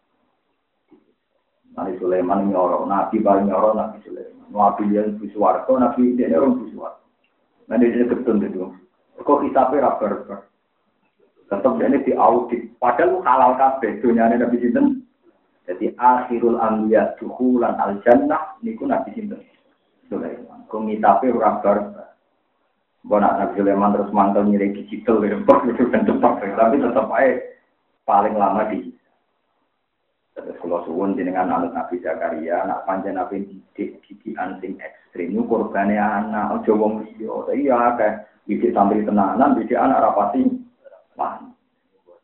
Nabi 1.71 1.95
Sulaiman 1.95 2.51
nyoro, 2.51 2.83
Nabi 2.83 3.23
paling 3.23 3.47
nyoro 3.47 3.71
Nabi 3.71 4.03
Sulaiman. 4.03 4.51
Nabi 4.51 4.91
yang 4.91 5.15
biswarto, 5.15 5.79
Nabi 5.79 6.19
dia 6.19 6.35
orang 6.35 6.59
biswarto. 6.59 7.03
Nah 7.71 7.79
dia 7.79 8.03
ketun 8.03 8.43
itu. 8.43 8.67
Kok 9.15 9.47
hisabnya 9.47 9.87
rabar 9.87 10.43
Tetap 11.45 11.77
ini 11.79 12.03
di 12.03 12.11
audit. 12.11 12.75
Padahal 12.81 13.23
halal 13.23 13.51
kabeh 13.55 14.03
dunia 14.03 14.27
ini 14.27 14.43
Nabi. 14.43 15.04
Jadi 15.65 15.97
akhirul 15.97 16.61
anbiya 16.61 17.17
duhulan 17.17 17.73
al 17.81 17.97
jannah 18.05 18.57
niku 18.61 18.85
nabi 18.85 19.17
sinten. 19.17 19.41
Sulaiman. 20.05 20.69
Kumitape 20.69 21.33
ora 21.33 21.57
barbar. 21.61 22.05
Mbok 23.05 23.21
nak 23.21 23.37
Nabi 23.37 23.53
Sulaiman 23.61 23.93
terus 23.93 24.09
mantel 24.09 24.49
nyiri 24.49 24.73
digital 24.73 25.21
ya, 25.21 25.37
itu 25.37 25.83
kan 25.93 26.09
tempat, 26.09 26.41
tapi 26.41 26.81
tetap 26.81 27.05
aja 27.13 27.37
paling 28.01 28.33
lama 28.33 28.65
di 28.73 28.89
Terus 30.35 30.57
kalau 30.59 30.83
suwun 30.83 31.15
dengan 31.15 31.47
anak 31.47 31.71
Nabi 31.71 32.01
Zakaria, 32.03 32.67
nak 32.67 32.83
panjang 32.83 33.15
Nabi 33.15 33.47
didik 33.47 34.03
didikan 34.03 34.59
sing 34.59 34.75
ekstrim, 34.83 35.31
itu 35.31 35.47
korbannya 35.47 35.95
anak, 35.95 36.59
ojo 36.59 36.75
wong 36.75 37.07
liya. 37.07 37.31
Iya, 37.55 37.95
kayak 37.95 38.15
didik 38.43 38.75
sambil 38.75 38.99
tenanan, 39.07 39.55
didik 39.55 39.79
anak 39.79 40.03
rapati. 40.03 40.43
Wah, 41.15 41.39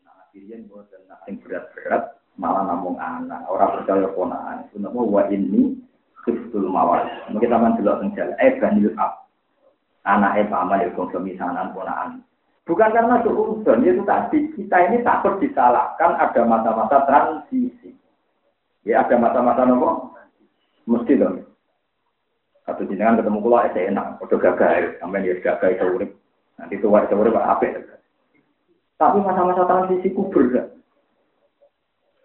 Nabi 0.03 0.43
Yen 0.43 0.67
buat 0.67 0.91
sing 1.23 1.39
berat-berat, 1.39 2.19
malah 2.41 2.65
namung 2.65 2.97
anak. 2.97 3.45
Orang 3.45 3.77
percaya 3.77 4.09
ponaan 4.17 4.65
itu 4.65 4.81
nama 4.81 4.97
wa 4.97 5.21
ini 5.29 5.77
kristul 6.25 6.65
mawar. 6.65 7.05
Mungkin 7.29 7.53
taman 7.53 7.77
dulu 7.77 8.01
tenggal 8.01 8.33
eh 8.41 8.57
banil 8.57 8.89
ab 8.97 9.29
anak 10.09 10.41
eh 10.41 10.45
paman 10.49 10.81
ya 10.81 10.89
konsumsi 10.97 11.37
sanan 11.37 11.69
ponaan 11.77 12.25
bukan 12.65 12.89
karena 12.89 13.21
suudzon 13.21 13.85
itu 13.85 14.01
tadi. 14.01 14.49
Kita 14.57 14.77
ini 14.89 15.05
takut 15.05 15.37
disalahkan. 15.37 16.17
Ada 16.17 16.41
masa-masa 16.49 17.05
transisi. 17.05 17.93
Ya 18.81 19.05
ada 19.05 19.13
masa-masa 19.21 19.69
nopo 19.69 20.17
mesti 20.89 21.13
dong. 21.21 21.45
Atau 22.65 22.89
jenengan 22.89 23.21
ketemu 23.21 23.45
kula 23.45 23.69
es 23.69 23.77
enak. 23.77 24.17
Udah 24.17 24.37
gagal 24.41 24.97
sampai 24.97 25.21
dia 25.21 25.37
gagal 25.37 25.77
itu 25.77 25.85
urip. 25.85 26.11
Nanti 26.57 26.81
tua 26.81 27.05
itu 27.05 27.13
urip 27.13 27.37
apa 27.37 27.91
tapi 29.01 29.17
masa-masa 29.25 29.65
transisi 29.65 30.13
kubur 30.13 30.45
kan 30.53 30.70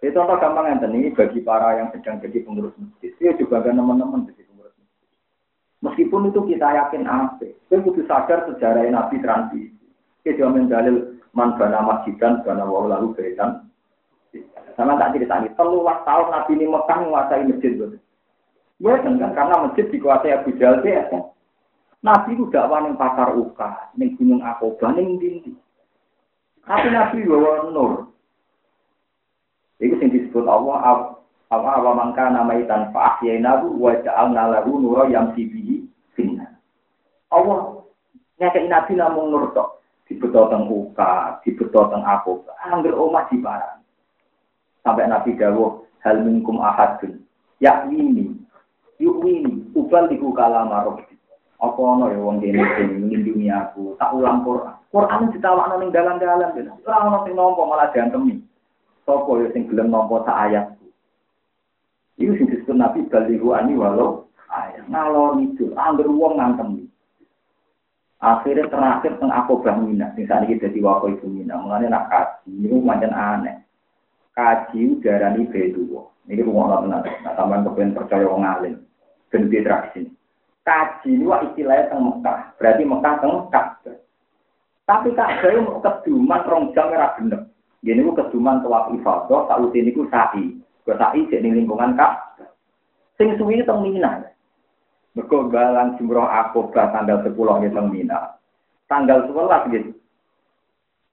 itu 0.07 0.14
contoh 0.14 0.38
gampang 0.38 0.70
yang 0.70 0.86
ini 0.94 1.11
bagi 1.11 1.42
para 1.42 1.82
yang 1.82 1.90
sedang 1.90 2.22
jadi 2.22 2.46
pengurus 2.46 2.78
masjid. 2.78 3.11
Itu 3.18 3.42
juga 3.42 3.59
ada 3.59 3.74
teman-teman 3.74 4.30
jadi 4.30 4.46
pengurus 4.46 4.74
masjid. 4.78 5.09
Meskipun 5.82 6.30
itu 6.30 6.40
kita 6.46 6.68
yakin 6.78 7.11
apa, 7.11 7.42
kita 7.42 7.82
butuh 7.82 8.07
sadar 8.07 8.46
sejarah 8.46 8.86
Nabi 8.86 9.18
transisi. 9.18 9.74
Kita 10.22 10.46
jamin 10.46 10.70
dalil 10.70 11.18
man 11.34 11.59
bana 11.59 11.82
masjidan, 11.82 12.46
bana 12.46 12.62
lalu 12.62 13.18
beretan. 13.18 13.66
Sama 14.78 14.94
tak 14.94 15.18
cerita 15.18 15.42
ini, 15.42 15.50
telulah 15.59 16.07
tahun 16.07 16.28
Nabi 16.30 16.52
ini 16.54 16.66
Mekah 16.70 16.96
menguasai 17.02 17.48
masjid. 17.50 17.72
Ya 18.78 18.94
kan, 19.02 19.16
karena 19.18 19.54
masjid 19.66 19.88
dikuasai 19.90 20.36
Abu 20.36 20.54
Jahal 20.54 20.86
ya 20.86 21.02
kan. 21.11 21.34
Nabi 22.07 22.38
itu 22.38 22.46
dakwah 22.54 22.86
yang 22.86 22.94
pasar 22.94 23.34
Uka, 23.34 23.90
ning 23.98 24.14
Gunung 24.14 24.44
Akobah, 24.44 24.94
ning 24.94 25.18
Dindi. 25.18 25.50
Tapi 26.62 26.94
Nabi 26.94 27.26
bawa 27.26 27.66
nur, 27.74 28.14
itu 29.77 29.95
yang 30.01 30.12
disebut 30.12 30.45
Allah 30.49 30.77
apa 31.53 31.68
apa 31.77 31.91
mangka 31.93 32.33
nama 32.33 32.57
itan 32.57 32.91
fa 32.91 33.16
ahyainahu 33.16 33.77
wa 33.77 33.93
ja'alna 34.01 34.57
lahu 34.57 34.81
nura 34.81 35.07
yang 35.12 35.31
sibihi 35.37 35.85
finna. 36.16 36.49
Allah 37.31 37.85
nyakei 38.41 38.66
nabi 38.66 38.97
namung 38.97 39.31
nur 39.31 39.53
tok 39.53 39.85
dibeto 40.09 40.49
teng 40.49 40.66
uka, 40.66 41.39
dibeto 41.45 41.93
teng 41.93 42.03
aku. 42.03 42.43
Angger 42.66 42.97
omah 42.97 43.29
di 43.29 43.37
barang. 43.39 43.79
Sampai 44.83 45.07
nabi 45.07 45.37
dawuh 45.39 45.85
hal 46.03 46.22
minkum 46.24 46.59
ahadun 46.62 47.22
yakini 47.61 48.37
yuwini 48.97 49.70
ubal 49.77 50.09
diku 50.09 50.33
kalama 50.33 50.89
rabbi. 50.89 51.05
Apa 51.57 51.81
ana 51.81 52.12
ya 52.12 52.20
wong 52.20 52.45
kene 52.45 52.61
sing 52.77 53.09
nglindungi 53.09 53.49
aku, 53.49 53.97
tak 53.97 54.12
ulang 54.12 54.45
Quran. 54.45 54.77
Quran 54.93 55.33
ditawakno 55.33 55.81
ning 55.81 55.89
dalan-dalan, 55.89 56.53
ora 56.85 56.97
ana 57.01 57.24
sing 57.24 57.33
nampa 57.33 57.62
malah 57.64 57.89
diantemi. 57.97 58.45
Sopo 59.07 59.38
ya 59.38 59.48
sing 59.54 59.70
gelem 59.70 59.94
nampa 59.94 60.26
sak 60.26 60.50
ayatku. 60.50 60.86
Iku 62.18 62.32
sing 62.34 62.46
disebut 62.50 62.74
Nabi 62.74 63.07
balihu 63.07 63.54
ani 63.54 63.78
walau 63.78 64.26
ayat. 64.50 64.82
Ngalor 64.90 65.38
itu, 65.46 65.70
angger 65.78 66.11
wong 66.11 66.42
ngantem. 66.42 66.90
Akhirnya 68.16 68.66
terakhir 68.66 69.20
teng 69.22 69.30
aku 69.30 69.62
mina, 69.78 70.11
sing 70.16 70.26
saat 70.26 70.48
ini 70.48 70.59
jadi 70.59 70.80
wakil 70.82 71.14
ibu 71.14 71.28
mina. 71.30 71.54
Mulanya 71.61 71.86
nak 71.92 72.07
kaji, 72.11 72.50
ini 72.50 72.80
macam 72.80 73.12
aneh. 73.12 73.62
Kaji 74.34 74.98
darani 75.04 75.46
beduwo. 75.46 76.16
Ini 76.26 76.42
rumah 76.42 76.66
Allah 76.66 76.78
benar. 76.82 77.00
Nah, 77.22 77.32
tambahan 77.38 77.62
kepengen 77.62 77.94
percaya 77.94 78.26
wong 78.26 78.42
alim. 78.42 78.74
Ganti 79.30 79.62
tradisi. 79.62 80.02
Kaji 80.66 81.22
wah 81.22 81.46
istilahnya 81.46 81.92
teng 81.92 82.02
Mekah. 82.02 82.38
Berarti 82.59 82.82
Mekah 82.82 83.14
teng 83.22 83.32
Ka'bah. 83.54 83.96
Tapi 84.88 85.09
Ka'bah 85.14 85.50
itu 85.54 85.78
keduman 85.78 86.42
rong 86.50 86.64
jam 86.74 86.90
merah 86.90 87.14
bener. 87.14 87.46
Gini 87.87 88.03
ku 88.03 88.18
keduman 88.18 88.66
tawaf 88.66 88.91
ifadah, 88.99 89.47
tak 89.47 89.62
usin 89.62 89.87
niku 89.87 90.11
sa'i. 90.11 90.59
Ke 90.82 90.99
sa'i 90.99 91.22
jadi 91.30 91.47
lingkungan 91.47 91.95
kak. 91.95 92.43
Sing 93.14 93.39
suwi 93.39 93.62
teng 93.62 93.87
Mina. 93.87 94.26
Mergo 95.14 95.47
galang 95.47 95.95
jumroh 95.95 96.26
akobah 96.26 96.91
tanggal 96.91 97.22
10 97.22 97.39
nggih 97.39 97.70
teng 97.70 97.87
Mina. 97.95 98.34
Tanggal 98.91 99.30
11 99.30 99.70
nggih 99.70 99.82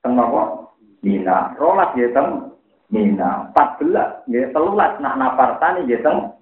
teng 0.01 0.17
napa? 0.17 0.73
Mina. 1.05 1.53
Rolas 1.61 1.93
nggih 1.93 2.09
teng 2.09 2.57
Mina. 2.89 3.53
14 3.53 4.25
nggih 4.25 4.49
13 4.49 4.97
nak 4.97 5.17
napartani 5.21 5.85
nggih 5.85 6.01
teng 6.01 6.33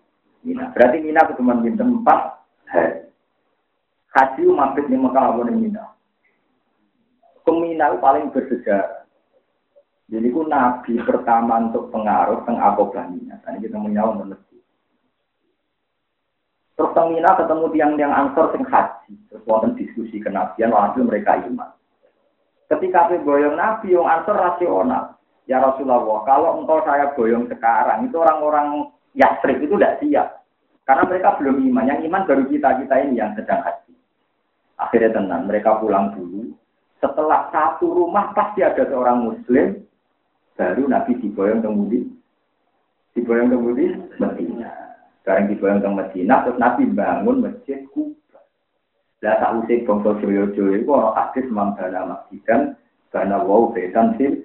Mina. 0.47 0.71
Berarti 0.71 0.97
Mina 1.03 1.27
ketemuan 1.27 1.59
pinten 1.59 2.07
4 2.07 2.71
hari. 2.71 3.03
Haji 4.15 4.43
mabit 4.47 4.87
ning 4.87 5.03
Mekah 5.03 5.23
apa 5.27 5.41
ning 5.43 5.59
Mina. 5.59 5.91
Kemina 7.43 7.99
paling 7.99 8.31
bersejarah. 8.31 9.00
Jadi 10.11 10.27
ku 10.27 10.43
nabi 10.43 10.99
pertama 11.07 11.71
untuk 11.71 11.87
pengaruh 11.87 12.43
teng 12.43 12.59
Mina. 13.15 13.39
Tadi 13.47 13.63
kita 13.63 13.79
menyawang 13.79 14.27
menurut 14.27 14.43
Terus 16.81 16.97
Mina 17.13 17.37
ketemu 17.37 17.65
tiang-tiang 17.71 18.09
ansor 18.09 18.49
sing 18.51 18.65
haji. 18.65 19.13
Terus 19.29 19.45
wonten 19.45 19.77
diskusi 19.77 20.17
kenabian, 20.17 20.73
walhasil 20.73 21.05
mereka 21.05 21.37
iman. 21.45 21.71
Ketika 22.65 23.13
boyong 23.21 23.53
Nabi, 23.53 23.93
yang 23.93 24.09
ansor 24.09 24.33
rasional. 24.33 25.13
Ya 25.45 25.61
Rasulullah, 25.61 26.25
kalau 26.25 26.57
engkau 26.57 26.81
saya 26.81 27.13
boyong 27.13 27.45
sekarang, 27.51 28.09
itu 28.09 28.17
orang-orang 28.17 28.89
Yasrib 29.13 29.59
itu 29.61 29.75
tidak 29.77 29.99
siap. 30.01 30.27
Karena 30.87 31.03
mereka 31.05 31.37
belum 31.37 31.61
iman. 31.69 31.85
Yang 31.85 31.99
iman 32.09 32.25
baru 32.25 32.43
kita-kita 32.49 32.95
ini 33.05 33.19
yang 33.21 33.35
sedang 33.37 33.61
haji. 33.61 33.93
Akhirnya 34.81 35.21
tenang, 35.21 35.45
mereka 35.45 35.77
pulang 35.77 36.15
dulu. 36.17 36.55
Setelah 36.97 37.51
satu 37.53 37.93
rumah 37.93 38.33
pasti 38.33 38.65
ada 38.65 38.81
seorang 38.89 39.21
muslim, 39.21 39.85
baru 40.55 40.83
Nabi 40.87 41.17
diboyong 41.21 41.61
kemudian. 41.63 42.11
Diboyong 43.15 43.51
kemudian, 43.51 44.07
Medina. 44.17 44.71
Sekarang 45.21 45.53
dibayang 45.53 45.85
ke 45.85 45.89
Medina, 45.93 46.41
terus 46.41 46.57
Nabi 46.57 46.83
bangun 46.89 47.45
masjid 47.45 47.85
Kuba. 47.93 48.41
Lah 49.21 49.37
tak 49.37 49.53
usik 49.61 49.85
bangsa 49.85 50.17
Joyo-Joyo 50.17 50.81
itu 50.81 50.89
orang 50.89 51.13
hadis 51.13 51.45
mambana 51.53 52.09
masjidan, 52.09 52.73
karena 53.13 53.37
wow 53.37 53.69
besan 53.69 54.17
sih. 54.17 54.41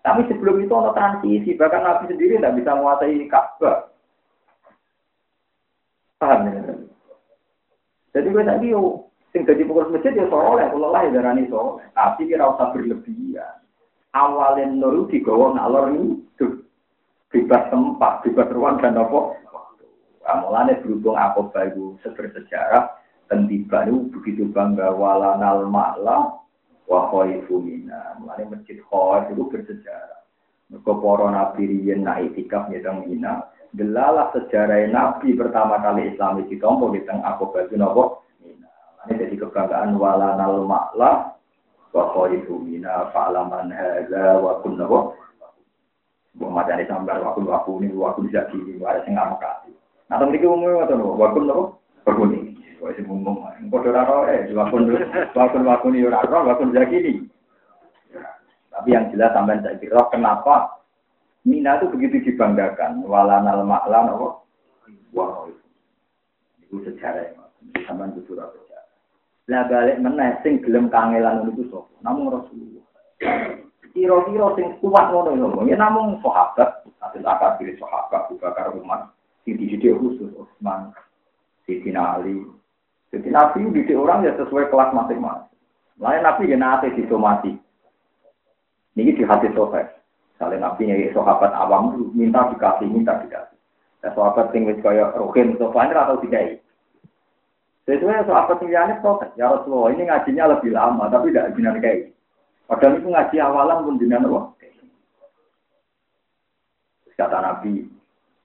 Tapi 0.00 0.24
sebelum 0.32 0.64
itu 0.64 0.72
ada 0.72 0.96
transisi, 0.96 1.52
bahkan 1.52 1.84
Nabi 1.84 2.08
sendiri 2.08 2.40
tidak 2.40 2.56
bisa 2.56 2.72
menguasai 2.72 3.28
Ka'bah. 3.28 3.92
Paham 6.16 6.48
ya? 6.48 6.72
Jadi 8.16 8.26
gue 8.32 8.44
tadi 8.48 8.72
yo, 8.72 9.04
sing 9.36 9.44
jadi 9.44 9.60
pengurus 9.68 9.92
masjid 9.92 10.16
ya 10.16 10.24
soleh, 10.32 10.64
kalau 10.72 10.88
lah 10.96 11.04
ya 11.04 11.12
darani 11.12 11.44
soleh. 11.52 11.84
Tapi 11.92 12.24
kira 12.24 12.48
usah 12.48 12.72
berlebihan. 12.72 13.59
Awalnya 14.10 14.74
nuru 14.74 15.06
digawa 15.06 15.54
ngalor 15.54 15.94
ini, 15.94 16.18
bebas 17.30 17.62
tempat, 17.70 18.26
bebas 18.26 18.50
ruang 18.50 18.82
dan 18.82 18.98
apa 18.98 19.38
Mulane 20.30 20.78
berhubung 20.78 21.18
aku 21.18 21.50
baru 21.50 21.98
sejarah 22.06 22.86
dan 23.26 23.50
tiba 23.50 23.82
itu 23.86 24.10
begitu 24.14 24.46
bangga 24.50 24.94
walanal 24.94 25.66
ma'la 25.66 26.38
wa 26.86 27.00
khaifu 27.10 27.58
mina. 27.58 28.14
Masjid 28.22 28.78
khaif 28.78 29.30
itu 29.34 29.42
bersejarah. 29.50 30.22
Mereka 30.70 30.92
para 31.02 31.26
nabi 31.34 31.62
riyen 31.66 32.06
naik 32.06 32.34
itikaf 32.34 32.70
nyedang 32.70 33.10
mina. 33.10 33.42
Delalah 33.74 34.30
sejarah 34.34 34.86
nabi 34.86 35.34
pertama 35.34 35.82
kali 35.82 36.14
Islam 36.14 36.46
itu 36.46 36.62
tompo 36.62 36.94
di 36.94 37.02
tengah 37.02 37.34
aku 37.34 37.50
baju 37.50 37.74
nopo 37.74 38.02
mina. 38.38 38.70
Ini 39.10 39.18
jadi 39.18 39.34
kebanggaan 39.34 39.98
walanal 39.98 40.62
ma'la 40.62 41.39
wa 41.90 42.04
khaifu 42.14 42.62
mina 42.62 43.10
fa'laman 43.10 43.70
hadza 43.70 44.38
wa 44.38 44.58
kun 44.62 44.78
nopo. 44.78 45.18
Bukan 46.38 46.72
ini 46.72 46.86
sambar 46.86 47.18
waktu 47.20 47.42
waktu 47.42 47.70
ini 47.82 47.92
waktu 47.98 48.30
bisa 48.30 48.46
gini, 48.54 48.78
ada 48.86 49.02
yang 49.02 49.18
nggak 49.18 49.42
kasih. 49.42 49.74
Nah, 50.10 50.18
temen 50.18 50.34
iki 50.34 50.46
umum 50.46 50.74
ngoten 50.74 50.98
lho, 50.98 51.14
wakun 51.14 51.46
napa? 51.46 51.64
Berkuni. 52.02 52.58
Wis 52.82 52.98
umum. 53.06 53.46
Padha 53.70 53.90
ora 53.94 54.02
roe, 54.06 54.36
wakun 54.50 54.82
wakun 55.36 55.62
wakun 55.66 56.00
ora 56.02 56.26
roe, 56.26 56.46
wakun 56.50 56.74
zakini. 56.74 57.30
Tapi 58.70 58.88
yang 58.90 59.10
jelas 59.12 59.34
sampean 59.36 59.60
saya 59.60 59.76
kira 59.76 60.02
kenapa 60.08 60.80
Mina 61.40 61.80
itu 61.80 61.88
begitu 61.88 62.20
dibanggakan. 62.32 63.00
Walanal 63.08 63.64
ma'lan 63.64 64.12
apa? 64.12 64.44
Wah, 65.16 65.48
itu 66.60 66.84
sejarah. 66.84 67.32
Sampean 67.88 68.12
itu 68.12 68.28
surat 68.28 68.52
sejarah. 68.52 68.69
Lah 69.50 69.66
balik 69.66 69.98
meneh 69.98 70.38
sing 70.46 70.62
gelem 70.62 70.86
kangelan 70.94 71.50
itu 71.50 71.66
sapa? 71.74 71.90
Namun 72.06 72.30
Rasulullah. 72.30 72.86
Kira-kira 73.90 74.46
sing 74.54 74.78
kuat 74.78 75.10
ngono 75.10 75.34
lho. 75.34 75.66
Ya 75.66 75.74
namung 75.74 76.22
sahabat, 76.22 76.86
asil 77.02 77.26
akad 77.26 77.58
diri 77.58 77.74
sahabat, 77.74 78.30
Abu 78.30 78.38
Bakar 78.38 78.70
Umar. 78.70 79.10
Siti 79.42 79.66
didik 79.66 79.98
khusus 79.98 80.30
Utsman, 80.38 80.94
Siti 81.66 81.90
Ali. 81.90 82.46
Jadi 83.10 83.26
Nabi 83.34 83.74
didik 83.74 83.98
orang 83.98 84.22
ya 84.22 84.38
sesuai 84.38 84.70
kelas 84.70 84.94
masing-masing. 84.94 85.58
Lain 85.98 86.22
Nabi 86.22 86.46
ya 86.46 86.54
nanti 86.54 86.94
disomasi. 86.94 87.58
Ini 88.94 89.16
di 89.16 89.24
hati 89.26 89.50
sohbat. 89.50 89.98
Misalnya 90.36 90.70
Nabi 90.70 90.86
nyari 90.86 91.10
sahabat 91.10 91.50
awam 91.56 92.14
minta 92.14 92.46
dikasih, 92.54 92.86
minta 92.86 93.18
dikasih. 93.26 93.58
Ya 94.06 94.14
sahabat 94.14 94.54
tinggal 94.54 94.78
kaya 94.78 95.10
rohin 95.18 95.58
sohbat 95.58 95.90
atau 95.90 96.22
dikai. 96.22 96.62
Sesuai 97.90 98.22
sahabat 98.22 98.62
yang 98.70 99.02
protes. 99.02 99.34
Ya 99.34 99.50
Rasulullah 99.50 99.90
ini 99.90 100.06
ngajinya 100.06 100.54
lebih 100.54 100.70
lama, 100.78 101.10
tapi 101.10 101.34
tidak 101.34 101.58
jinak 101.58 101.82
kayak 101.82 102.14
Padahal 102.70 103.02
itu 103.02 103.08
ngaji 103.10 103.36
awalan 103.42 103.82
pun 103.82 103.98
jinak 103.98 104.22
Kata 107.18 107.38
Nabi, 107.42 107.84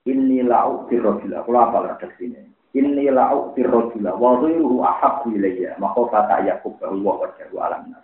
Inni 0.06 0.42
la'u 0.42 0.86
firrojula. 0.90 1.46
Kalau 1.46 1.62
apa 1.62 1.96
sini? 2.18 2.42
Inni 2.74 3.06
la'u 3.10 3.54
firrojula. 3.54 4.14
Wa 4.18 4.38
ghairuhu 4.42 4.82
ahabbu 4.82 5.34
ilayya. 5.34 5.78
Maka 5.82 6.02
kata 6.10 6.46
Yakub 6.46 6.78
bahwa 6.78 7.24
wajahu 7.24 7.56
alam. 7.62 7.94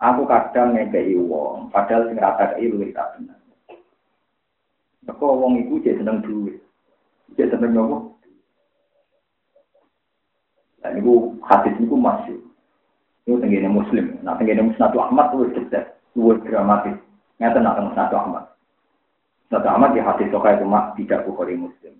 Aku 0.00 0.24
kadang 0.24 0.72
ngekei 0.72 1.12
wong, 1.20 1.68
padahal 1.68 2.08
sing 2.08 2.16
rata 2.16 2.56
kei 2.56 2.72
luwih 2.72 2.88
tak 2.96 3.20
benar. 3.20 3.36
Maka 5.04 5.26
wong 5.28 5.60
iku 5.60 5.76
jek 5.84 6.00
seneng 6.00 6.24
duit. 6.24 6.56
Jek 7.36 7.52
seneng 7.52 7.76
nopo? 7.76 8.09
Dan 10.80 11.00
itu 11.00 11.36
hadis 11.44 11.76
itu 11.76 11.96
masih. 11.96 12.38
Itu 13.28 13.36
tenggine 13.40 13.68
muslim. 13.68 14.16
Nah 14.24 14.36
tenggine 14.40 14.64
musnadu 14.64 15.00
Ahmad 15.00 15.32
itu 15.36 15.52
cerdas. 15.56 15.86
Itu 16.16 16.36
dramatis. 16.44 16.96
Nyata 17.40 17.58
nak 17.60 17.78
musnadu 17.80 18.16
Ahmad. 18.16 18.50
Nah, 19.50 19.66
amat 19.66 19.98
di 19.98 20.00
hati 20.00 20.30
sokai 20.30 20.62
itu 20.62 20.62
mak 20.62 20.94
tidak 20.94 21.26
bukhari 21.26 21.58
muslim. 21.58 21.90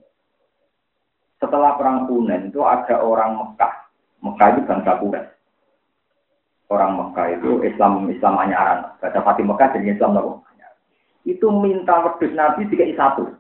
Setelah 1.43 1.74
perang 1.74 2.07
Hunain 2.07 2.47
itu 2.47 2.62
ada 2.62 3.03
orang 3.03 3.35
Mekah. 3.35 3.91
Mekah 4.22 4.49
itu 4.55 4.61
bangsa 4.70 4.93
Quraisy. 5.03 5.35
Orang 6.70 6.95
Mekah 6.95 7.26
itu 7.35 7.66
Islam 7.66 8.07
Islam 8.07 8.39
anyaran. 8.39 8.95
Baca 9.03 9.18
Fatih 9.26 9.43
Mekah 9.43 9.74
jadi 9.74 9.99
Islam 9.99 10.14
nopo. 10.14 10.47
Itu 11.26 11.51
minta 11.51 12.07
wedus 12.07 12.31
Nabi 12.39 12.70
tiga 12.70 12.87
satu. 12.95 13.35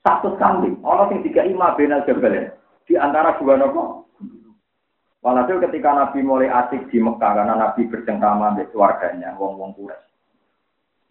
Satu 0.00 0.32
kambing. 0.40 0.80
Orang 0.80 1.12
yang 1.12 1.20
tiga 1.28 1.44
ima 1.44 1.76
benal 1.76 2.08
jabal 2.08 2.32
di 2.88 2.94
antara 2.96 3.36
dua 3.36 3.60
nopo. 3.60 4.08
Walhasil 5.26 5.58
ketika 5.58 5.90
Nabi 5.90 6.22
mulai 6.22 6.46
asik 6.46 6.86
di 6.86 7.02
Mekah 7.02 7.42
karena 7.42 7.58
Nabi 7.58 7.90
bercengkrama 7.90 8.54
dengan 8.54 8.70
keluarganya, 8.70 9.34
wong-wong 9.34 9.74
Quraisy. 9.74 10.06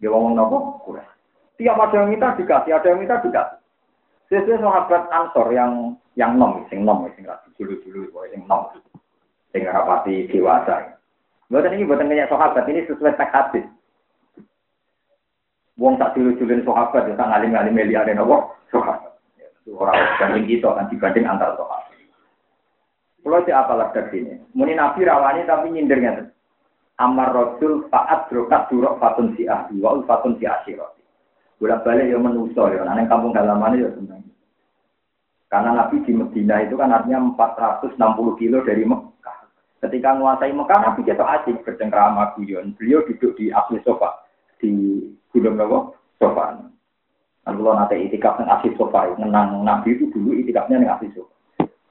Dia 0.00 0.08
wong-wong 0.08 0.32
nopo 0.32 0.56
Quraisy. 0.88 1.60
Tiap 1.60 1.76
ada 1.76 2.00
yang 2.00 2.08
minta 2.08 2.32
dikasih, 2.32 2.72
ada 2.72 2.88
yang 2.88 2.96
minta 2.96 3.20
dikasih. 3.20 3.60
Sesuai 4.32 4.64
sahabat 4.64 5.12
Ansor 5.12 5.52
yang 5.52 6.00
yang 6.16 6.32
nom, 6.40 6.64
sing 6.72 6.80
nom, 6.80 7.04
sing 7.12 7.28
rasi 7.28 7.52
dulu 7.60 7.76
dulu, 7.84 8.08
sing 8.32 8.40
nom, 8.48 8.72
sing 9.52 9.68
rapati 9.68 10.32
dewasa. 10.32 10.96
Buatan 11.52 11.76
ini 11.76 11.84
buatan 11.84 12.08
kayak 12.08 12.32
sahabat 12.32 12.64
ini 12.72 12.88
sesuai 12.88 13.20
teks. 13.20 13.68
Wong 15.76 16.00
tak 16.00 16.16
dulu 16.16 16.32
dulu 16.40 16.64
sahabat, 16.64 17.12
ya 17.12 17.20
tak 17.20 17.28
ngalim 17.28 17.52
ngalim 17.52 17.76
melia 17.76 18.00
ada 18.00 18.16
nopo 18.16 18.56
sahabat. 18.72 19.12
Orang 19.68 20.00
banding 20.16 20.48
kita 20.48 20.72
kan 20.72 20.88
dibanding 20.88 21.28
antar 21.28 21.52
sahabat. 21.60 21.85
Kalau 23.26 23.42
si 23.42 23.50
dari 23.50 24.06
sini, 24.14 24.38
muni 24.54 24.78
nabi 24.78 25.02
rawani 25.02 25.42
tapi 25.50 25.74
nyindirnya. 25.74 26.30
Amar 27.02 27.34
Rasul 27.34 27.90
faat 27.90 28.30
drokat 28.30 28.70
durok 28.70 29.02
fatun 29.02 29.34
si 29.34 29.50
ahli 29.50 29.82
wa 29.82 29.98
fatun 30.06 30.38
si 30.38 30.46
asyirat. 30.46 30.94
Bolak 31.58 31.82
balik 31.82 32.06
ya 32.06 32.22
menuso 32.22 32.70
ya, 32.70 32.86
nah 32.86 32.94
kampung 33.10 33.34
halaman 33.34 33.82
ya 33.82 33.90
seneng. 33.98 34.22
Karena 35.50 35.74
Nabi 35.74 36.06
di 36.06 36.14
Medina 36.14 36.62
itu 36.62 36.78
kan 36.78 36.94
artinya 36.94 37.34
460 37.34 37.98
kilo 38.38 38.62
dari 38.62 38.86
Mekah. 38.86 39.38
Ketika 39.82 40.14
menguasai 40.14 40.54
Mekah, 40.54 40.78
Nabi 40.86 41.00
kita 41.02 41.26
asik 41.26 41.66
bercengkrama 41.66 42.38
guyon. 42.38 42.78
Beliau 42.78 43.02
duduk 43.10 43.34
di 43.34 43.50
asli 43.50 43.82
sofa 43.82 44.22
di 44.62 45.02
Gunung 45.34 45.58
Nawa 45.58 45.90
sofa. 46.22 46.62
Kalau 47.42 47.74
nanti 47.74 48.06
itikaf 48.06 48.38
yang 48.38 48.54
asli 48.54 48.70
sofa, 48.78 49.18
menang 49.18 49.66
Nabi 49.66 49.98
itu 49.98 50.10
dulu 50.14 50.30
itikafnya 50.34 50.78
yang 50.78 50.94
asli 50.94 51.10
sofa. 51.10 51.35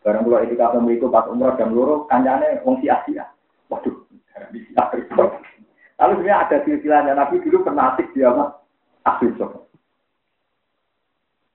Barang 0.05 0.21
kalau 0.21 0.45
itikaf 0.45 0.77
yang 0.77 0.85
itu 0.93 1.09
pas 1.09 1.25
umroh 1.25 1.57
dan 1.57 1.73
luruh, 1.73 2.05
kancane 2.05 2.61
wong 2.61 2.77
si 2.77 2.85
Asia. 2.85 3.25
Waduh, 3.73 4.05
Lalu 5.95 6.13
sebenarnya 6.21 6.37
ada 6.45 6.57
silsilahnya 6.61 7.13
Nabi 7.17 7.41
dulu 7.41 7.65
pernah 7.65 7.97
asik 7.97 8.13
dia 8.13 8.29
mah 8.29 8.53
asli 9.09 9.33
sofa. 9.33 9.65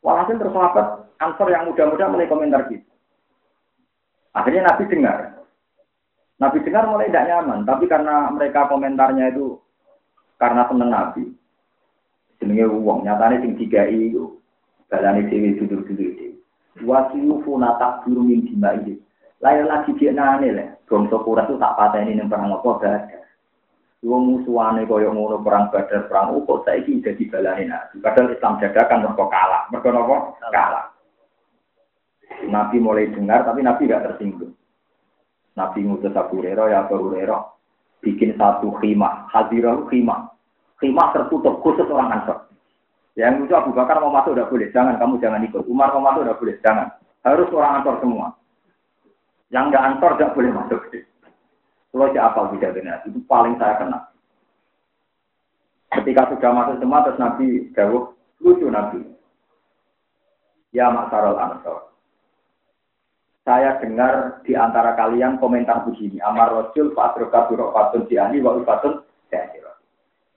Walhasil 0.02 0.34
terus 0.34 0.50
sahabat 0.50 1.06
Ansor 1.20 1.52
yang 1.52 1.68
muda-muda 1.68 2.08
mulai 2.08 2.26
komentar 2.26 2.64
gitu. 2.72 2.88
Akhirnya 4.32 4.72
Nabi 4.72 4.88
dengar. 4.88 5.44
Nabi 6.40 6.58
dengar 6.64 6.88
mulai 6.88 7.12
tidak 7.12 7.28
nyaman, 7.28 7.68
tapi 7.68 7.84
karena 7.84 8.32
mereka 8.32 8.66
komentarnya 8.66 9.28
itu 9.28 9.60
karena 10.40 10.64
seneng 10.66 10.90
Nabi. 10.90 11.28
Jenenge 12.40 12.66
uang 12.66 13.04
nyatane 13.04 13.44
sing 13.44 13.52
digai 13.60 14.10
itu 14.10 14.40
balane 14.88 15.28
dhewe 15.28 15.60
duduk-duduk 15.60 16.29
dhewe. 16.76 16.86
Wasiyu 16.86 17.42
funata 17.42 18.02
guru 18.06 18.22
min 18.22 18.46
dimai. 18.46 18.94
Lain 19.40 19.64
lagi 19.64 19.96
dia 19.96 20.12
nane 20.12 20.48
lah. 20.52 20.68
Bangsa 20.84 21.16
Quraisy 21.22 21.54
itu 21.54 21.62
tak 21.62 21.74
pateni 21.78 22.18
ning 22.18 22.26
perang 22.26 22.50
apa 22.50 22.70
gak 22.82 23.02
Wong 24.00 24.22
musuhane 24.32 24.88
kaya 24.88 25.12
ngono 25.12 25.44
perang 25.44 25.68
Badar 25.68 26.08
perang 26.08 26.32
Uhud 26.32 26.64
saiki 26.64 27.04
dadi 27.04 27.28
balane 27.28 27.68
Nabi. 27.68 28.00
Padahal 28.00 28.32
Islam 28.32 28.56
dadakan 28.56 29.04
mergo 29.04 29.28
kalah. 29.28 29.68
Mergo 29.68 29.88
napa? 29.92 30.16
Kalah. 30.48 30.86
Nabi 32.48 32.76
mulai 32.80 33.12
dengar 33.12 33.44
tapi 33.44 33.60
Nabi 33.60 33.84
gak 33.84 34.08
tersinggung. 34.08 34.56
Nabi 35.52 35.84
ngutus 35.84 36.16
Abu 36.16 36.40
Hurairah 36.40 36.66
ya 36.72 36.78
Abu 36.88 36.96
Hurairah 36.96 37.42
bikin 38.00 38.40
satu 38.40 38.72
khimah, 38.80 39.28
hadirah 39.28 39.84
khimah. 39.92 40.32
Khimah 40.80 41.06
tertutup 41.12 41.60
khusus 41.60 41.84
orang 41.92 42.20
Ansor. 42.20 42.49
Yang 43.18 43.50
itu 43.50 43.54
Abu 43.58 43.74
Bakar 43.74 43.98
mau 43.98 44.14
masuk 44.14 44.38
udah 44.38 44.46
boleh, 44.46 44.70
jangan 44.70 44.94
kamu 44.96 45.18
jangan 45.18 45.42
ikut. 45.42 45.66
Umar 45.66 45.90
mau 45.94 46.06
masuk 46.10 46.22
udah 46.26 46.36
boleh, 46.38 46.56
jangan. 46.62 46.94
Harus 47.26 47.50
orang 47.52 47.82
Ansor 47.82 47.96
semua. 48.00 48.32
Yang 49.50 49.64
nggak 49.74 49.84
Ansor 49.84 50.12
tidak 50.14 50.34
boleh 50.38 50.50
masuk. 50.54 50.80
Kalau 51.90 52.06
siapa 52.14 52.40
tidak 52.54 52.74
benar, 52.78 52.98
itu 53.02 53.18
paling 53.26 53.58
saya 53.58 53.74
kenal. 53.82 54.02
Ketika 55.90 56.30
sudah 56.30 56.50
masuk 56.54 56.76
semua, 56.78 57.02
terus 57.02 57.18
Nabi 57.18 57.46
jauh, 57.74 58.14
lucu 58.38 58.70
Nabi. 58.70 59.02
Ya 60.70 60.86
Maksarul 60.86 61.34
Ansor, 61.34 61.90
saya 63.42 63.80
dengar 63.82 64.44
di 64.46 64.54
antara 64.54 64.94
kalian 64.94 65.40
komentar 65.42 65.82
begini. 65.82 66.22
Amar 66.22 66.54
Rasul, 66.54 66.94
Pak 66.94 67.18
Adroka, 67.18 67.50
Burok 67.50 67.74
Fatun, 67.74 68.06
Diani, 68.06 68.38
Wa 68.38 68.54
Ufatun, 68.54 69.02
Dahir. 69.32 69.69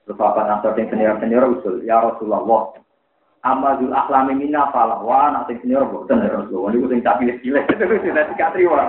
Terus 0.03 0.19
Bapak 0.19 0.45
Nasr 0.47 0.75
yang 0.75 0.87
senior-senior 0.91 1.43
usul, 1.47 1.79
Ya 1.87 2.03
Rasulullah, 2.03 2.75
Amadul 3.43 3.91
akhlami 3.91 4.39
mina 4.39 4.71
falah, 4.71 4.99
wah 5.03 5.31
nanti 5.31 5.59
senior 5.63 5.87
bukan 5.87 6.23
ya 6.23 6.31
Rasulullah, 6.31 6.71
ini 6.75 6.83
kucing 6.83 7.01
tak 7.03 7.17
pilih-pilih, 7.19 7.63
itu 7.67 7.83
sudah 8.07 8.25
tidak 8.35 8.49
terima. 8.55 8.83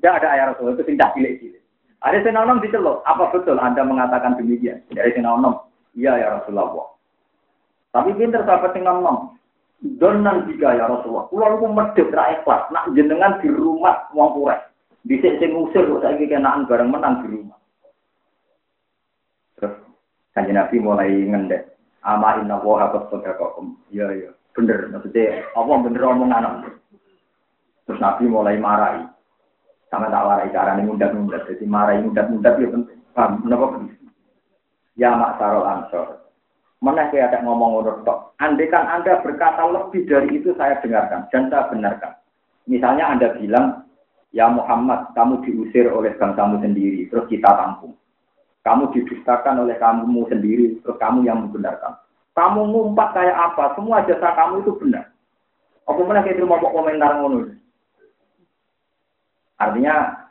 Tidak 0.00 0.14
ada 0.20 0.28
ayat 0.32 0.46
Rasulullah, 0.52 0.76
itu 0.80 0.84
tidak 0.96 1.12
pilih-pilih. 1.16 1.60
Ada 2.04 2.16
senanom 2.24 2.60
dicelok, 2.60 3.00
apa 3.08 3.24
betul 3.32 3.56
Anda 3.56 3.82
mengatakan 3.84 4.36
demikian? 4.36 4.84
Dari 4.92 5.16
senanom, 5.16 5.64
iya 5.96 6.16
ya 6.16 6.28
Rasulullah. 6.40 6.92
Tapi 7.92 8.12
pinter 8.16 8.44
sahabat 8.44 8.76
senanom, 8.76 9.36
Donan 9.84 10.48
tiga 10.48 10.72
ya 10.72 10.88
Rasulullah. 10.88 11.28
Kulo 11.28 11.44
niku 11.52 11.66
medhit 11.68 12.08
ra 12.08 12.32
ikhlas. 12.32 12.72
Nak 12.72 12.96
jenengan 12.96 13.36
di 13.44 13.52
rumah 13.52 14.08
wong 14.16 14.32
Quraisy. 14.32 14.64
Dhisik 15.06 15.38
sing 15.38 15.54
ngusir 15.54 15.86
kok 15.86 16.02
saiki 16.02 16.26
kenaan 16.26 16.66
bareng 16.66 16.90
menang 16.90 17.22
di 17.22 17.38
rumah. 17.38 17.54
Kanjeng 20.36 20.60
Nabi 20.60 20.76
mulai 20.84 21.08
ngendek. 21.08 21.80
Ama 22.04 22.44
inna 22.44 22.60
wa 22.60 22.84
habat 22.84 23.08
sodakokum. 23.08 23.72
Iya, 23.88 24.06
iya. 24.12 24.30
Bener. 24.52 24.92
Maksudnya, 24.92 25.48
apa 25.56 25.72
bener 25.80 26.02
omongan 26.04 26.68
Terus 27.88 28.02
Nabi 28.04 28.28
mulai 28.28 28.60
marahi. 28.60 29.08
Sama 29.88 30.12
tak 30.12 30.26
warai 30.26 30.50
ini 30.50 30.92
mundat-mundat. 30.92 31.46
Jadi 31.48 31.64
marahi 31.64 32.04
mundat-mundat 32.04 32.58
itu 32.58 32.68
penting. 32.68 32.98
Paham? 33.14 33.40
Kenapa? 33.46 33.66
Ya 34.98 35.14
mak 35.14 35.40
sarol 35.40 35.64
ansor. 35.64 36.26
Mana 36.84 37.08
saya 37.08 37.32
ada 37.32 37.40
ngomong 37.40 37.80
ngono 37.80 37.92
tok. 38.04 38.36
Andaikan 38.36 38.84
Anda 38.84 39.24
berkata 39.24 39.64
lebih 39.64 40.04
dari 40.04 40.28
itu 40.36 40.52
saya 40.60 40.76
dengarkan 40.84 41.24
dan 41.32 41.48
saya 41.48 41.72
benarkan. 41.72 42.12
Misalnya 42.68 43.08
Anda 43.08 43.32
bilang, 43.40 43.88
ya 44.36 44.50
Muhammad, 44.52 45.16
kamu 45.16 45.40
diusir 45.48 45.88
oleh 45.88 46.12
bangsamu 46.20 46.60
sendiri, 46.60 47.08
terus 47.08 47.24
kita 47.32 47.48
tampung. 47.48 47.96
Kamu 48.66 48.90
didustakan 48.90 49.62
oleh 49.62 49.78
kamu 49.78 50.26
sendiri, 50.26 50.82
terus 50.82 50.98
kamu 50.98 51.22
yang 51.22 51.46
membenarkan. 51.46 52.02
Kamu 52.34 52.66
ngumpat 52.66 53.14
kayak 53.14 53.38
apa, 53.54 53.78
semua 53.78 54.02
jasa 54.02 54.34
kamu 54.34 54.66
itu 54.66 54.74
benar. 54.82 55.14
Aku 55.86 56.02
mana 56.02 56.26
kayak 56.26 56.42
mau 56.42 56.58
komentar 56.58 57.14
ngono. 57.14 57.54
Artinya 59.62 60.26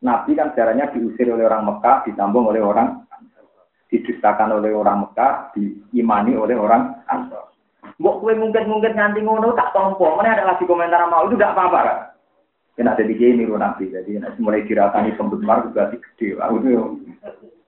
Nabi 0.00 0.38
kan 0.38 0.54
sejarahnya 0.54 0.94
diusir 0.94 1.28
oleh 1.28 1.44
orang 1.44 1.66
Mekah, 1.66 2.06
ditambung 2.06 2.46
oleh 2.46 2.62
orang 2.62 3.04
didustakan 3.90 4.54
oleh 4.54 4.70
orang 4.70 5.04
Mekah, 5.04 5.50
diimani 5.52 6.38
oleh 6.38 6.54
orang 6.54 7.02
Ansor. 7.10 7.50
Mbok 7.98 8.22
kue 8.22 8.32
mungkin-mungkin 8.38 8.96
nganti 8.96 9.20
ngono 9.20 9.52
tak 9.52 9.74
tompo, 9.76 10.14
mana 10.16 10.38
ada 10.38 10.54
lagi 10.54 10.64
komentar 10.64 11.04
mau 11.10 11.26
itu 11.28 11.36
tidak 11.36 11.52
apa-apa 11.52 11.78
kan? 11.84 11.98
Kena 12.78 12.96
jadi 12.96 13.12
gini 13.12 13.44
nabi, 13.44 13.92
jadi 13.92 14.24
mulai 14.40 14.64
dirasani 14.64 15.12
penggemar 15.18 15.68
juga 15.68 15.92
gede. 15.92 16.38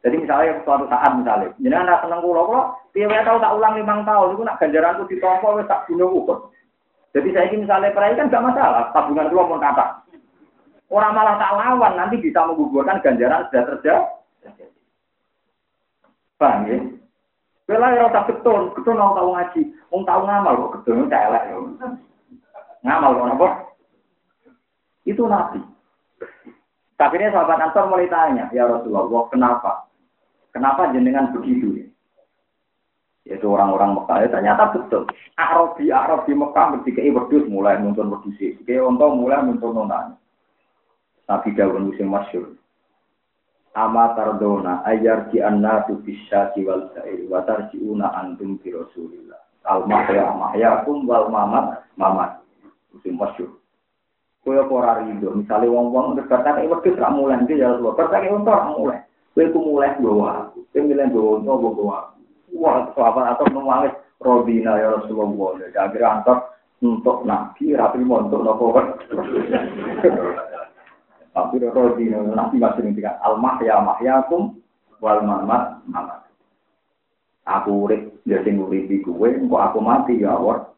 Jadi 0.02 0.16
misalnya 0.18 0.58
suatu 0.66 0.90
saat 0.90 1.14
misalnya, 1.14 1.54
jadi 1.62 1.78
anak 1.78 2.02
seneng 2.02 2.26
kulo 2.26 2.42
kulo, 2.50 2.62
piye 2.90 3.06
tahu 3.06 3.38
tak 3.38 3.54
ulang 3.54 3.78
lima 3.78 4.02
tahun, 4.02 4.34
itu 4.34 4.42
nak 4.42 4.58
ganjaranku 4.58 5.06
ditompo 5.06 5.54
wes 5.54 5.70
tak 5.70 5.86
bunuh 5.86 6.10
ukur. 6.10 6.50
Jadi 7.14 7.30
saya 7.30 7.46
ini 7.46 7.62
misalnya 7.62 7.94
perai 7.94 8.18
kan 8.18 8.26
gak 8.26 8.42
masalah, 8.42 8.90
tabungan 8.90 9.30
kulo 9.30 9.46
mau 9.46 9.62
kata. 9.62 10.02
Orang 10.90 11.14
malah 11.14 11.38
tak 11.38 11.54
lawan, 11.54 11.94
nanti 11.94 12.18
bisa 12.18 12.42
menggugurkan 12.42 12.98
ganjaran 12.98 13.46
sudah 13.46 13.62
terjadi. 13.64 14.10
Paham 16.42 16.66
ya? 16.66 16.76
Bela 17.70 17.94
ya 17.94 18.10
rasa 18.10 18.26
betul, 18.26 18.74
betul 18.74 18.98
mau 18.98 19.14
tahu 19.14 19.38
ngaji, 19.38 19.62
mau 19.94 20.02
tahu 20.02 20.20
ngamal 20.26 20.54
kok 20.58 20.82
itu 20.82 21.06
elek 21.06 21.44
ya. 21.46 21.56
Ngamal 22.82 23.10
kok 23.14 23.26
apa? 23.38 23.48
Itu 25.06 25.30
nabi. 25.30 25.62
Tapi 26.98 27.14
ini 27.18 27.30
sahabat 27.30 27.70
Ansor 27.70 27.86
mulai 27.86 28.10
tanya, 28.10 28.50
ya 28.50 28.66
Rasulullah, 28.66 29.30
kenapa? 29.30 29.86
Kenapa 30.52 30.92
jenengan 30.92 31.32
begitu 31.32 31.80
ya? 31.80 31.86
Yaitu 33.22 33.46
orang-orang 33.48 33.96
Mekah, 33.96 34.16
ya 34.18 34.28
ternyata 34.28 34.64
betul. 34.74 35.06
Arabi, 35.38 35.88
Arabi 35.88 36.32
Mekah 36.34 36.66
ketika 36.80 37.00
berdus 37.06 37.46
mulai 37.46 37.78
muncul 37.78 38.10
berdus. 38.10 38.36
Ketika 38.36 38.82
untuk 38.82 39.14
mulai 39.14 39.40
muncul 39.46 39.72
nonanya. 39.72 40.18
Nabi 41.30 41.54
Dawud 41.54 41.88
musim 41.88 42.10
masyur. 42.10 42.58
Ama 43.72 44.12
tardona 44.12 44.84
ayar 44.84 45.32
di 45.32 45.40
tu 45.88 45.96
bisa 46.04 46.52
wal 46.60 46.92
sa'ir 46.92 47.24
wa 47.24 47.40
tarji'una 47.40 48.12
antum 48.20 48.60
bi 48.60 48.68
Rasulillah. 48.68 49.40
Al 49.64 49.88
mahya 49.88 50.84
wal 50.84 51.32
mamat 51.32 51.80
mamat. 51.96 52.44
Musim 52.92 53.16
masyhur. 53.16 53.56
Kowe 54.42 54.58
ora 54.58 55.00
rido, 55.06 55.32
misale 55.38 55.70
wong-wong 55.70 56.18
terus 56.18 56.26
kata 56.26 56.66
wedhus 56.66 56.98
ra 56.98 57.14
mulai 57.14 57.40
iki 57.46 57.62
ya 57.62 57.72
Rasulullah. 57.72 57.96
Kata 57.96 58.26
unta 58.28 58.52
ra 58.52 58.64
mulai. 58.74 59.00
Kowe 59.32 59.44
ku 59.48 59.58
mulai 59.64 59.96
bawa 59.96 60.48
aku. 60.48 60.60
Kowe 60.72 60.80
milih 60.84 61.08
bawa 61.08 61.30
unta 61.40 61.52
bawa 61.56 61.94
aku. 62.04 62.20
Wah, 62.52 62.84
sahabat 62.92 63.24
atau 63.32 63.48
nangis 63.48 63.96
Robina 64.20 64.76
ya 64.78 64.92
Rasulullah. 64.92 65.56
Jadi 65.58 65.76
akhirnya 65.76 66.08
antar 66.20 66.38
untuk 66.82 67.24
nabi, 67.24 67.74
rapi 67.74 68.04
untuk 68.04 68.42
nopo 68.44 68.76
Tapi 71.32 71.64
rodi 71.64 72.12
nabi 72.12 72.60
masih 72.60 72.84
ngendikan 72.84 73.16
al 73.24 73.40
mahya 73.40 73.80
mahyakum 73.80 74.60
wal 75.00 75.24
mamat 75.24 75.80
mamat. 75.88 76.28
Aku 77.48 77.88
urip 77.88 78.20
ya 78.28 78.44
sing 78.44 78.60
urip 78.60 78.86
di 78.86 79.00
kowe, 79.00 79.26
engko 79.26 79.56
aku 79.56 79.80
mati 79.80 80.20
ya 80.20 80.36
Allah. 80.36 80.68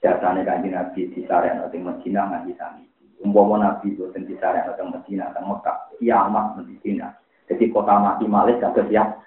Jasane 0.00 0.48
kanjeng 0.48 0.72
Nabi 0.72 1.12
di 1.12 1.28
sarana 1.28 1.68
teng 1.68 1.84
Medina 1.84 2.24
ngaji 2.24 2.56
sami. 2.56 2.88
Umpama 3.20 3.60
Nabi 3.60 3.92
itu 3.92 4.08
teng 4.16 4.24
di 4.24 4.32
sarana 4.40 4.72
teng 4.72 4.88
Medina 4.88 5.28
teng 5.36 5.44
Mekah, 5.44 5.92
kiamat 6.00 6.56
Medina. 6.56 7.19
Jadi 7.50 7.64
kota 7.74 7.98
mati 7.98 8.30
Malik 8.30 8.62
gak 8.62 8.78
siap. 8.86 9.26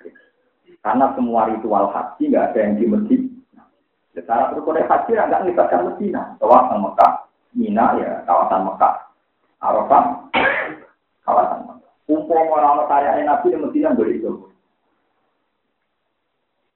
Karena 0.83 1.11
semua 1.15 1.47
ritual 1.51 1.91
haji 1.91 2.31
nggak 2.31 2.45
ada 2.51 2.59
yang 2.59 2.73
di 2.75 2.85
Medina. 2.87 3.63
Secara 4.15 4.51
berkode 4.51 4.83
haji 4.83 5.11
nggak 5.11 5.41
melibatkan 5.43 5.91
Medina. 5.91 6.35
Kawasan 6.39 6.79
Mekah, 6.83 7.11
Mina 7.55 7.85
ya 7.99 8.11
kawasan 8.27 8.67
Mekah. 8.67 8.95
Arafah 9.63 10.03
kawasan 11.23 11.59
Umpama 12.03 12.59
orang 12.59 12.83
karya 12.91 13.23
Nabi 13.23 13.55
yang 13.55 13.63
Medina 13.63 13.95
boleh 13.95 14.19
itu. 14.19 14.31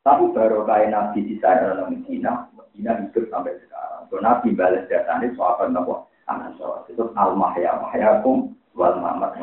Tapi 0.07 0.23
baru 0.31 0.63
kaya 0.63 0.87
Nabi 0.87 1.19
di 1.19 1.35
sana 1.43 1.75
dalam 1.75 1.91
Medina, 1.91 2.47
Medina 2.55 2.95
hidup 2.95 3.27
sampai 3.27 3.59
sekarang. 3.59 4.07
So, 4.07 4.23
Nabi 4.23 4.55
balas 4.55 4.87
datanya 4.87 5.35
soal 5.35 5.67
apa 5.67 5.95
anak 6.31 6.55
soal 6.55 6.87
itu 6.87 7.03
al 7.19 7.35
mahya 7.35 7.75
mahyakum 7.75 8.55
wal 8.71 8.95
mamat. 9.03 9.35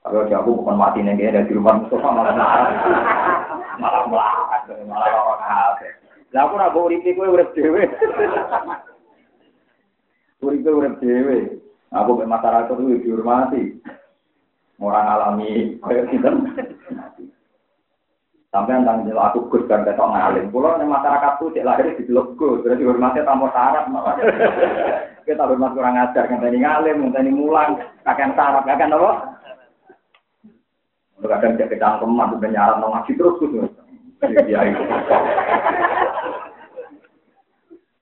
Kalau 0.00 0.24
aku 0.24 0.64
bukan 0.64 0.80
mati 0.80 1.04
nih 1.04 1.12
kayak 1.12 1.44
di 1.44 1.52
rumah 1.52 1.76
Mustafa 1.76 2.08
malah 2.08 2.32
marah, 2.32 2.72
malah 3.76 4.04
malah 4.08 4.32
malah 4.88 5.08
orang 5.12 5.76
Lah 6.30 6.46
aku 6.46 6.54
nak 6.56 6.72
bawa 6.72 6.86
uripe 6.88 7.10
kowe 7.18 7.26
urip 7.26 7.50
dhewe. 7.58 7.90
Uripe 10.40 10.70
urip 10.70 10.94
dhewe. 11.02 11.58
Aku 11.90 12.14
be 12.14 12.24
masyarakat 12.24 12.70
itu 12.70 13.02
dihormati. 13.02 13.62
Orang 14.78 15.10
alami 15.10 15.76
kayak 15.82 16.06
kita. 16.14 16.30
Sampai 18.50 18.82
tentang 18.82 19.06
jelas 19.06 19.30
aku 19.30 19.50
gus 19.50 19.66
kan 19.66 19.82
ketok 19.82 20.10
ngalim. 20.10 20.50
Pulau 20.54 20.78
nih 20.78 20.86
masyarakat 20.86 21.38
tuh 21.38 21.50
cek 21.50 21.66
lahir 21.66 21.86
di 21.98 22.06
blok 22.06 22.38
gus. 22.38 22.62
Berarti 22.62 22.86
hormatnya 22.86 23.26
tamu 23.26 23.50
syarat. 23.50 23.90
Kita 25.26 25.44
hormat 25.46 25.74
kurang 25.74 25.98
ajar. 25.98 26.30
Ngenteni 26.30 26.62
ngalim, 26.62 27.10
ngenteni 27.10 27.30
mulang. 27.34 27.78
Kakek 28.06 28.38
syarat, 28.38 28.62
kakek 28.66 28.90
apa? 28.90 29.12
Kadang 31.20 31.56
cek 31.60 31.70
kecangkeman, 31.76 32.36
udah 32.40 32.50
nyarat 32.50 32.76
nong 32.80 32.92
ngaji 32.96 33.12
terus 33.14 33.38
gus. 33.40 33.70
Iya, 34.20 34.40
iya. 34.48 34.60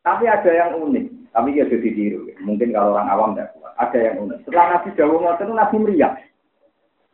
Tapi 0.03 0.25
ada 0.25 0.51
yang 0.51 0.73
unik. 0.89 1.07
Tapi 1.37 1.55
ya 1.55 1.69
jadi 1.69 1.85
ditiru. 1.85 2.33
Mungkin 2.43 2.73
kalau 2.73 2.97
orang 2.97 3.13
awam 3.13 3.31
tidak 3.37 3.53
kuat. 3.55 3.73
Ada 3.77 3.99
yang 4.01 4.17
unik. 4.25 4.39
Setelah 4.49 4.67
Nabi 4.75 4.89
Dawud 4.97 5.23
itu 5.23 5.53
Nabi 5.53 5.77
meriah. 5.79 6.13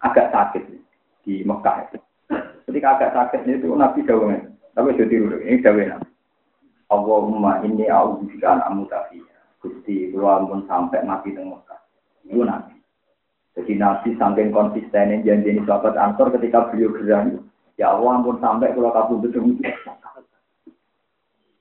Agak 0.00 0.30
sakit 0.30 0.64
di 1.26 1.42
Mekah 1.42 1.76
itu. 1.90 1.98
Ketika 2.70 2.88
agak 2.96 3.10
sakit 3.12 3.40
itu 3.50 3.68
Nabi 3.74 4.00
Dawud. 4.06 4.54
Tapi 4.74 4.96
jadi 4.96 5.14
dulu, 5.18 5.36
ini 5.42 5.58
Dawud 5.60 5.86
Nabi. 5.90 6.08
Allahumma 6.92 7.52
inni 7.66 7.90
a'udzubika 7.90 8.60
an 8.60 8.60
amutafi. 8.70 9.18
Gusti, 9.58 10.12
kula 10.12 10.44
ampun 10.44 10.68
sampai 10.68 11.02
mati 11.02 11.32
di 11.34 11.42
Mekah. 11.42 11.80
Itu 12.28 12.44
Nabi. 12.44 12.73
Jadi 13.54 13.72
Nabi 13.78 14.18
saking 14.18 14.50
konsisten 14.50 15.22
janji 15.22 15.48
ini 15.54 15.62
sahabat 15.62 15.94
Ansor 15.94 16.34
ketika 16.34 16.74
beliau 16.74 16.90
gerang. 16.90 17.46
Ya 17.78 17.94
Allah 17.94 18.18
ampun 18.18 18.38
sampai 18.42 18.74
kalau 18.74 18.90
kabur 18.90 19.18
betul 19.22 19.58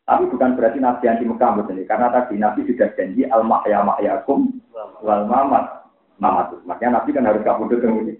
Tapi 0.03 0.23
bukan 0.27 0.59
berarti 0.59 0.83
Nabi 0.83 1.07
anti 1.07 1.23
Mekah 1.23 1.63
ini, 1.71 1.87
karena 1.87 2.11
tadi 2.11 2.35
Nabi 2.35 2.67
sudah 2.67 2.91
janji 2.91 3.23
al 3.23 3.47
mahya 3.47 3.81
mahyakum 3.87 4.51
wal 4.99 5.23
mamat 5.25 5.87
mamat. 6.19 6.59
Makanya 6.67 7.01
Nabi 7.01 7.15
kan 7.15 7.23
harus 7.23 7.45
kabur 7.45 7.71
betul 7.71 8.19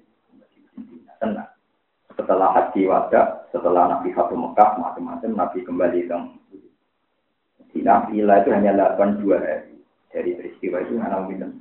setelah 2.14 2.50
haji 2.54 2.86
wada, 2.86 3.50
setelah 3.50 3.90
Nabi 3.90 4.14
Haji 4.14 4.36
Mekah, 4.38 4.70
macam-macam 4.78 5.32
Nabi 5.34 5.60
kembali 5.66 6.00
ke 6.08 6.18
Nabi 7.84 8.22
itu 8.22 8.50
hanya 8.54 8.72
82 8.96 9.34
hari. 9.34 9.76
Dari 10.14 10.38
peristiwa 10.38 10.78
itu 10.86 10.94
hanya 11.02 11.26
minum 11.26 11.58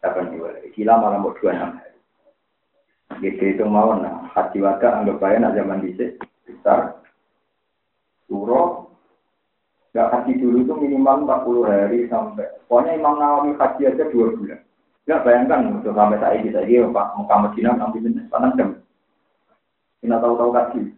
82 0.00 0.48
hari. 0.48 0.72
Gila 0.72 0.94
malah 0.96 1.20
mau 1.20 1.36
26 1.36 1.56
hari. 1.56 1.92
Gitu 3.20 3.42
itu 3.56 3.64
mau 3.68 3.92
nah. 3.96 4.28
Haji 4.32 4.58
wada 4.62 5.02
anggap 5.02 5.20
aja 5.20 5.36
nak 5.42 5.54
zaman 5.58 5.82
dicek 5.84 6.16
besar. 6.46 7.02
Suro 8.30 8.86
Gak 9.90 10.14
haji 10.14 10.38
dulu 10.38 10.62
itu 10.62 10.74
minimal 10.78 11.26
40 11.26 11.66
hari 11.66 12.06
sampai. 12.06 12.46
Pokoknya 12.70 12.94
Imam 12.94 13.18
Nawawi 13.18 13.58
haji 13.58 13.90
aja 13.90 14.06
2 14.06 14.38
bulan. 14.38 14.62
Gak 15.10 15.26
bayangkan 15.26 15.82
untuk 15.82 15.98
sampai 15.98 16.22
saat 16.22 16.38
ini, 16.38 16.54
saya 16.54 16.86
Pak 16.86 17.18
Mekah 17.18 17.38
Medina 17.42 17.74
nanti 17.74 17.98
panas 18.30 18.54
jam. 18.54 18.78
Kita 19.98 20.22
tahu-tahu 20.22 20.54
kaji. 20.54 20.94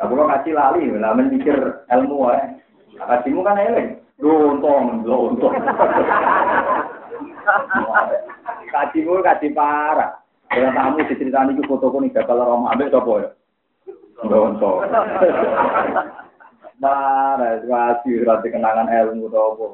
Nah, 0.00 0.08
kalau 0.08 0.24
kaji 0.24 0.50
lali, 0.56 0.88
lah 0.96 1.12
mikir 1.12 1.84
ilmu 1.92 2.32
ya. 2.32 2.56
Nah, 2.96 3.06
kajimu 3.12 3.44
kan 3.44 3.60
eleng. 3.60 4.00
Lontong, 4.16 5.04
lontong. 5.04 5.52
kaji 8.72 9.04
kowe 9.04 9.20
kaji 9.20 9.48
parah. 9.52 10.22
Kira 10.52 10.72
tamu 10.76 11.00
diceritani 11.00 11.56
iki 11.56 11.64
fotoku 11.64 12.00
ning 12.00 12.12
bakal 12.12 12.36
ora 12.36 12.56
ambek 12.72 12.92
sapa 12.92 13.12
ya? 13.24 13.28
Ndonto. 14.24 14.70
Marah, 16.76 17.62
wasi 17.64 18.20
ora 18.20 18.42
kenangan 18.44 18.92
ilmu 18.92 19.32
to 19.32 19.38
apa. 19.40 19.66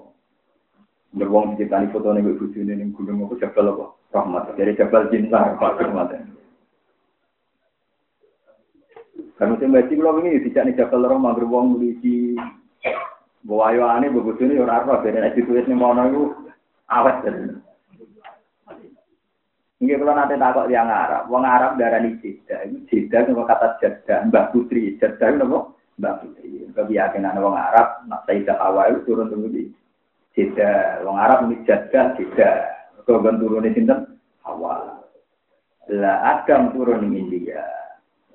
Nek 1.18 1.30
wong 1.30 1.59
diceritani 1.59 1.90
fotone 1.90 2.22
kok 2.22 2.38
bojone 2.38 2.72
ning 2.78 2.94
gunung 2.94 3.26
apa 3.26 3.34
jabal 3.42 3.74
apa? 3.74 3.86
Rahmat. 4.14 4.55
Jadi 4.55 4.78
jabal 4.78 5.11
cinta 5.11 5.59
Pak 5.59 5.82
Rahmat. 5.82 6.11
Kamu 9.38 9.55
sih 9.59 9.70
mesti 9.70 9.94
kula 9.94 10.18
ini 10.18 10.42
tidak 10.51 10.62
nih 10.66 10.76
jabal 10.78 11.07
orang 11.07 11.22
mager 11.22 11.46
uang 11.46 11.78
beli 11.78 11.94
si 12.03 12.34
bawa 13.46 13.99
ane 13.99 14.11
bebutu 14.11 14.46
ini 14.46 14.62
ora 14.62 14.82
apa? 14.82 15.03
Benar 15.03 15.26
nek 15.26 15.34
ditulis 15.34 15.66
ini 15.66 15.74
mau 15.74 15.90
nunggu 15.90 16.55
awet 16.86 17.26
Ini 19.79 19.95
kalau 19.95 20.11
nanti 20.11 20.35
takut 20.35 20.66
yang 20.66 20.91
Arab, 20.91 21.31
wong 21.31 21.47
Arab 21.47 21.79
ini 21.79 22.18
jeda, 22.18 22.66
ini 22.66 22.83
jeda 22.91 23.22
itu 23.22 23.31
kata 23.31 23.79
jeda, 23.79 24.26
Mbak 24.26 24.51
Putri, 24.51 24.99
jeda 24.99 25.22
itu 25.31 25.47
apa? 25.47 25.59
Mbak 26.03 26.16
Putri. 26.18 26.66
Kebiasaan 26.74 27.39
wong 27.39 27.55
Arab, 27.55 28.03
nak 28.11 28.26
Sayyidah 28.26 28.59
awal 28.59 28.91
itu 28.91 29.07
turun 29.07 29.31
tunggu 29.31 29.55
di 29.55 29.70
jeda, 30.35 30.99
wong 31.07 31.14
Arab 31.14 31.47
ini 31.47 31.62
jeda, 31.62 32.18
jeda. 32.18 32.51
Kalau 33.07 33.22
turun 33.22 33.70
di 33.70 33.79
sini 33.79 33.95
awal. 34.43 34.99
Lah 35.95 36.16
Adam 36.26 36.74
turun 36.74 37.07
di 37.07 37.14
India. 37.14 37.62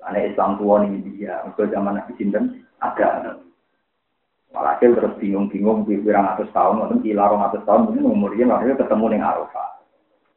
Karena 0.00 0.24
Islam 0.24 0.56
tua 0.56 0.80
nih 0.80 1.00
dia, 1.12 1.44
untuk 1.44 1.68
zaman 1.68 2.00
Nabi 2.00 2.12
Sinten 2.16 2.64
ada. 2.80 3.36
Walhasil 4.52 4.96
terus 4.96 5.16
bingung-bingung, 5.20 5.84
kurang 5.84 6.24
atas 6.24 6.48
tahun, 6.56 6.88
orang 6.88 7.42
atas 7.52 7.64
tahun, 7.68 7.90
mungkin 7.90 8.08
umurnya 8.08 8.48
akhirnya 8.48 8.80
ketemu 8.80 9.04
dengan 9.12 9.28
Arafah. 9.34 9.68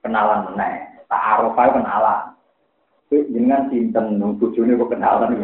Kenalan 0.01 0.39
meneh, 0.51 0.97
tak 1.08 1.22
Arafah 1.24 1.66
kenalan. 1.76 2.22
Dengan 3.08 3.72
Sinten, 3.72 4.20
bujune 4.36 4.76
kok 4.76 4.91
kenalan. 4.91 5.39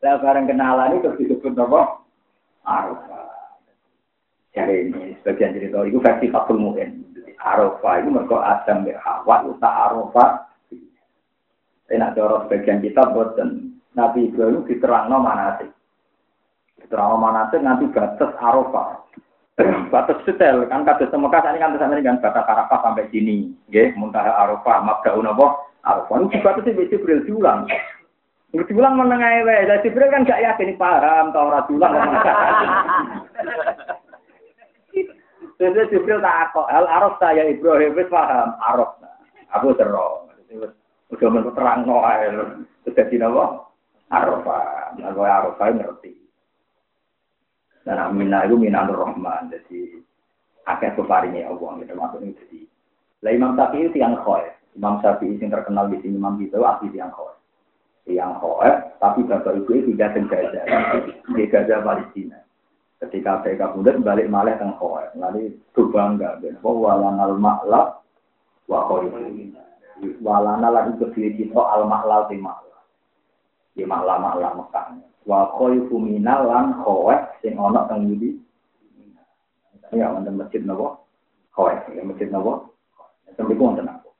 Lah 0.00 0.16
bareng 0.18 0.50
kenalan 0.50 0.98
itu 0.98 1.10
disebut 1.18 1.54
apa? 1.54 2.02
Arafah. 2.66 3.30
Jadi 4.50 4.90
ini 4.90 5.14
sebagian 5.22 5.54
cerita 5.54 5.86
itu 5.86 6.02
versi 6.02 6.26
Fatul 6.28 6.58
Mu'in. 6.58 7.06
Arafah 7.38 8.02
itu 8.02 8.08
mereka 8.10 8.36
Adam 8.42 8.84
Hawa, 8.98 9.46
itu 9.46 9.52
tak 9.62 9.74
Arafah 9.88 10.50
Enak 11.90 12.14
cara 12.14 12.46
sebagian 12.46 12.78
kita 12.78 13.02
boten. 13.10 13.74
Nabi 13.98 14.30
Ibrahim 14.30 14.62
diterangno 14.62 15.18
manasik. 15.18 15.74
Diterangno 16.78 17.18
manasik 17.18 17.58
nanti 17.66 17.90
batas 17.90 18.30
Arafah. 18.38 19.10
Batas 19.90 20.20
setel 20.24 20.64
kan 20.70 20.86
kata 20.86 21.10
Mekah 21.10 21.42
ini 21.50 21.58
kan 21.58 21.74
terus 21.74 22.04
kan 22.04 22.22
batas 22.22 22.44
Arafah 22.46 22.78
sampai 22.84 23.08
sini, 23.10 23.50
nggih, 23.68 23.96
muntaha 23.96 24.32
Arafah, 24.46 24.84
mabdaun 24.84 25.28
apa? 25.28 25.46
Arafah. 25.82 26.16
Ini 26.20 26.32
dibatasi 26.36 26.76
wis 26.76 26.90
Jibril 26.92 27.24
diulang. 27.24 27.66
Diulang 28.52 28.94
menengah 29.00 29.46
wae. 29.46 29.64
Lah 29.64 29.80
Jibril 29.80 30.12
kan 30.12 30.28
gak 30.28 30.42
yakin 30.42 30.76
paham 30.76 31.32
ta 31.32 31.40
ora 31.40 31.60
diulang. 31.66 31.92
Jadi 35.60 35.92
Jibril 35.92 36.20
tak 36.20 36.52
kok, 36.52 36.68
hal 36.68 36.84
Araf 36.84 37.16
saya 37.16 37.48
Ibrahim 37.48 37.96
wis 37.96 38.12
paham, 38.12 38.56
Araf. 38.60 39.00
Aku 39.56 39.74
terus. 39.74 40.30
Udah 41.10 41.26
menurut 41.26 41.58
terang 41.58 41.82
no 41.88 42.06
air. 42.06 42.32
Terjadi 42.86 43.26
apa? 43.26 43.66
Arafah. 44.12 44.94
Nah, 45.00 45.10
kalau 45.16 45.26
Arafah 45.26 45.66
ngerti. 45.74 46.19
Dan 47.84 47.96
aminah 47.96 48.44
itu 48.46 48.56
minah 48.60 48.86
rahman. 48.88 49.48
Jadi, 49.48 50.00
akhir 50.68 50.96
peparingnya 51.00 51.48
Allah. 51.48 51.70
Gitu, 51.80 51.92
maksudnya 51.96 52.36
jadi. 52.36 52.60
Lah 53.20 53.32
Imam 53.36 53.52
Syafi'i 53.56 53.88
itu 53.88 53.98
yang 54.00 54.16
khoy. 54.20 54.44
Imam 54.76 55.00
Syafi'i 55.04 55.36
yang 55.36 55.52
terkenal 55.52 55.88
di 55.92 56.00
sini 56.00 56.16
Imam 56.16 56.40
itu 56.40 56.56
asli 56.60 56.88
yang 56.92 57.12
khoy. 57.12 57.32
Yang 58.08 58.32
khoy, 58.42 58.70
tapi 58.98 59.22
bapak 59.28 59.54
ibu 59.60 59.70
itu 59.76 59.92
tidak 59.94 60.16
sengaja. 60.16 60.62
Di 61.28 61.44
Gaza 61.46 61.84
Palestina. 61.84 62.40
Ketika 63.00 63.40
mereka 63.40 63.72
kemudian 63.72 64.04
balik 64.04 64.28
malah 64.28 64.56
ke 64.56 64.66
khoy. 64.80 65.04
Lalu 65.16 65.56
itu 65.56 65.82
bangga. 65.92 66.40
Bahwa 66.60 66.96
walanal 66.96 67.36
maklab 67.36 68.00
wa 68.68 68.80
khoy 68.88 69.08
walana 70.20 70.68
lan 70.72 70.96
kedue 70.96 71.36
kita 71.36 71.60
al 71.60 71.84
mahlal 71.84 72.24
di 72.32 72.40
mahlal 72.40 72.69
di 73.80 73.88
mahlal 73.88 74.20
Mekah. 74.60 75.00
Wa 75.24 75.56
khaifu 75.56 75.96
minal 75.96 76.44
lan 76.44 76.76
khawat 76.84 77.40
sing 77.40 77.56
ana 77.56 77.88
teng 77.88 78.04
ngendi 78.04 78.36
ya 79.96 80.12
wonten 80.12 80.36
masjid 80.36 80.60
napa? 80.68 81.00
Khawat 81.56 81.88
ya 81.96 82.04
masjid 82.04 82.28
napa? 82.28 82.68
Sampai 83.40 83.56
ku 83.56 83.64
wonten 83.64 83.88
apa 83.88 84.10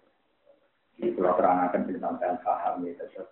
iki 1.00 1.16
kula 1.16 1.32
terangaken 1.36 1.88
ben 1.88 1.96
sampean 1.96 2.36
paham 2.44 2.84
ya 2.84 2.92
terus 3.00 3.28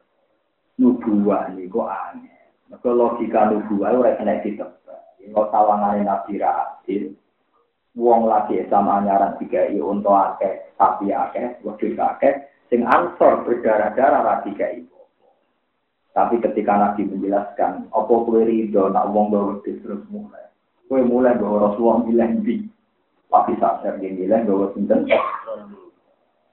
nubuah 0.81 1.53
niku 1.53 1.85
aneh. 1.85 2.33
Maka 2.72 2.89
logika 2.89 3.53
nubuah 3.53 3.93
ora 3.93 4.16
kena 4.16 4.41
ditebak. 4.41 5.20
Kalau 5.29 5.53
tawangane 5.53 6.09
nabi 6.09 6.41
rahasil, 6.41 7.12
wong 7.93 8.24
lagi 8.24 8.64
sama 8.72 9.05
anyaran 9.05 9.37
tiga 9.37 9.68
i 9.68 9.76
untuk 9.76 10.16
akeh, 10.16 10.72
sapi 10.81 11.12
akeh, 11.12 11.61
wedhus 11.61 12.01
akeh, 12.01 12.49
sing 12.72 12.81
ansor 12.89 13.45
berdarah-darah 13.45 14.24
ra 14.24 14.35
tiga 14.41 14.72
ibu. 14.72 14.98
Tapi 16.19 16.43
ketika 16.43 16.75
Nabi 16.75 17.07
menjelaskan, 17.07 17.95
apa 17.95 18.11
kue 18.27 18.43
ridho 18.43 18.91
nak 18.91 19.07
wong 19.14 19.31
bawa 19.31 19.62
terus 19.62 20.03
mulai. 20.11 20.51
Kue 20.91 20.99
mulai 21.07 21.39
bawa 21.39 21.71
Rasulullah 21.71 22.03
bilang 22.03 22.43
di. 22.43 22.59
Tapi 23.31 23.55
saat 23.62 23.87
dia 23.87 24.11
bilang 24.11 24.51
bawa 24.51 24.75
sinten. 24.75 25.07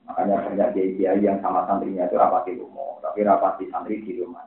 Makanya 0.05 0.45
banyak 0.45 0.69
kiai 0.77 1.17
yang 1.17 1.41
sama 1.41 1.65
santrinya 1.65 2.05
itu 2.05 2.13
rapati 2.13 2.53
rumah, 2.61 3.01
tapi 3.01 3.25
rapati 3.25 3.65
santri 3.73 4.05
di 4.05 4.21
rumah. 4.21 4.45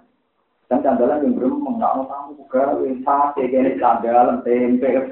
Dan 0.70 0.86
candalan 0.86 1.26
yang 1.26 1.34
belum 1.34 1.66
mengenal 1.66 2.06
tamu 2.06 2.38
juga, 2.38 2.78
sate, 3.02 3.42
gini 3.50 3.74
candalan, 3.82 4.38
tempe. 4.46 4.86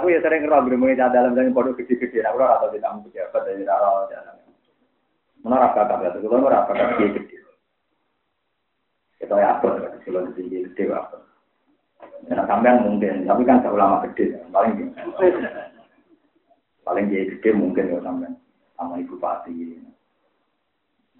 Aku 0.00 0.06
ya 0.08 0.22
sering 0.24 0.48
roh 0.48 0.64
gremeng 0.64 0.96
dalam 0.96 1.36
dan 1.36 1.52
produk 1.52 1.76
gede-gede. 1.76 2.24
Aku 2.24 2.40
ora 2.40 2.62
tau 2.62 2.72
ditamu 2.72 3.04
pejabat 3.10 3.42
dari 3.42 3.68
ora 3.68 4.08
jalan. 4.08 4.38
Mana 5.44 5.60
ra 5.60 5.68
kakak 5.76 6.08
ya, 6.08 6.08
kulo 6.24 6.46
ora 6.46 6.64
kakak 6.70 6.96
gede. 7.04 7.39
Kita 9.20 9.36
ya 9.36 9.60
apa? 9.60 10.00
Di 10.00 10.08
sini 10.32 10.64
gede 10.64 10.88
apa? 10.96 11.20
Nah, 12.32 12.48
sampean 12.48 12.84
mungkin, 12.88 13.28
tapi 13.28 13.44
kan 13.44 13.60
saya 13.60 13.76
ulama 13.76 14.00
gede, 14.08 14.40
paling. 14.48 14.96
Paling 16.80 17.04
dia 17.12 17.28
gede 17.28 17.50
mungkin 17.52 17.92
ya 17.92 18.00
sampean 18.00 18.32
sama 18.80 18.96
ibu 18.96 19.20
pati. 19.20 19.76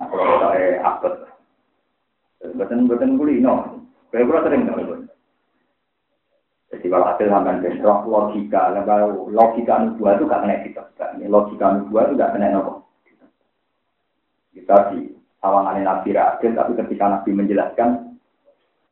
Nah, 0.00 0.08
kalau 0.08 0.40
saya 0.40 0.80
apa? 0.80 1.08
Betul-betul 2.40 3.20
kulino. 3.20 3.84
Kayak 4.08 4.26
gue 4.26 4.38
sering 4.48 4.62
tahu. 4.64 4.96
Jadi 6.70 6.86
kalau 6.86 7.06
hasil 7.12 7.28
sampai 7.28 7.60
bentrok 7.60 8.06
logika, 8.06 8.70
kalau 8.86 9.26
logika 9.28 9.74
nubuah 9.82 10.16
itu 10.16 10.24
gak 10.30 10.42
kena 10.46 10.62
kita, 10.62 10.82
logika 11.26 11.66
nubuah 11.76 12.08
itu 12.08 12.14
gak 12.14 12.32
kena 12.32 12.54
nopo. 12.54 12.86
Kita 14.54 14.94
di 14.94 15.19
awangan 15.40 15.80
Nabi 15.80 16.12
Rasul, 16.12 16.52
tapi 16.52 16.72
ketika 16.76 17.04
Nabi 17.08 17.30
menjelaskan, 17.32 18.16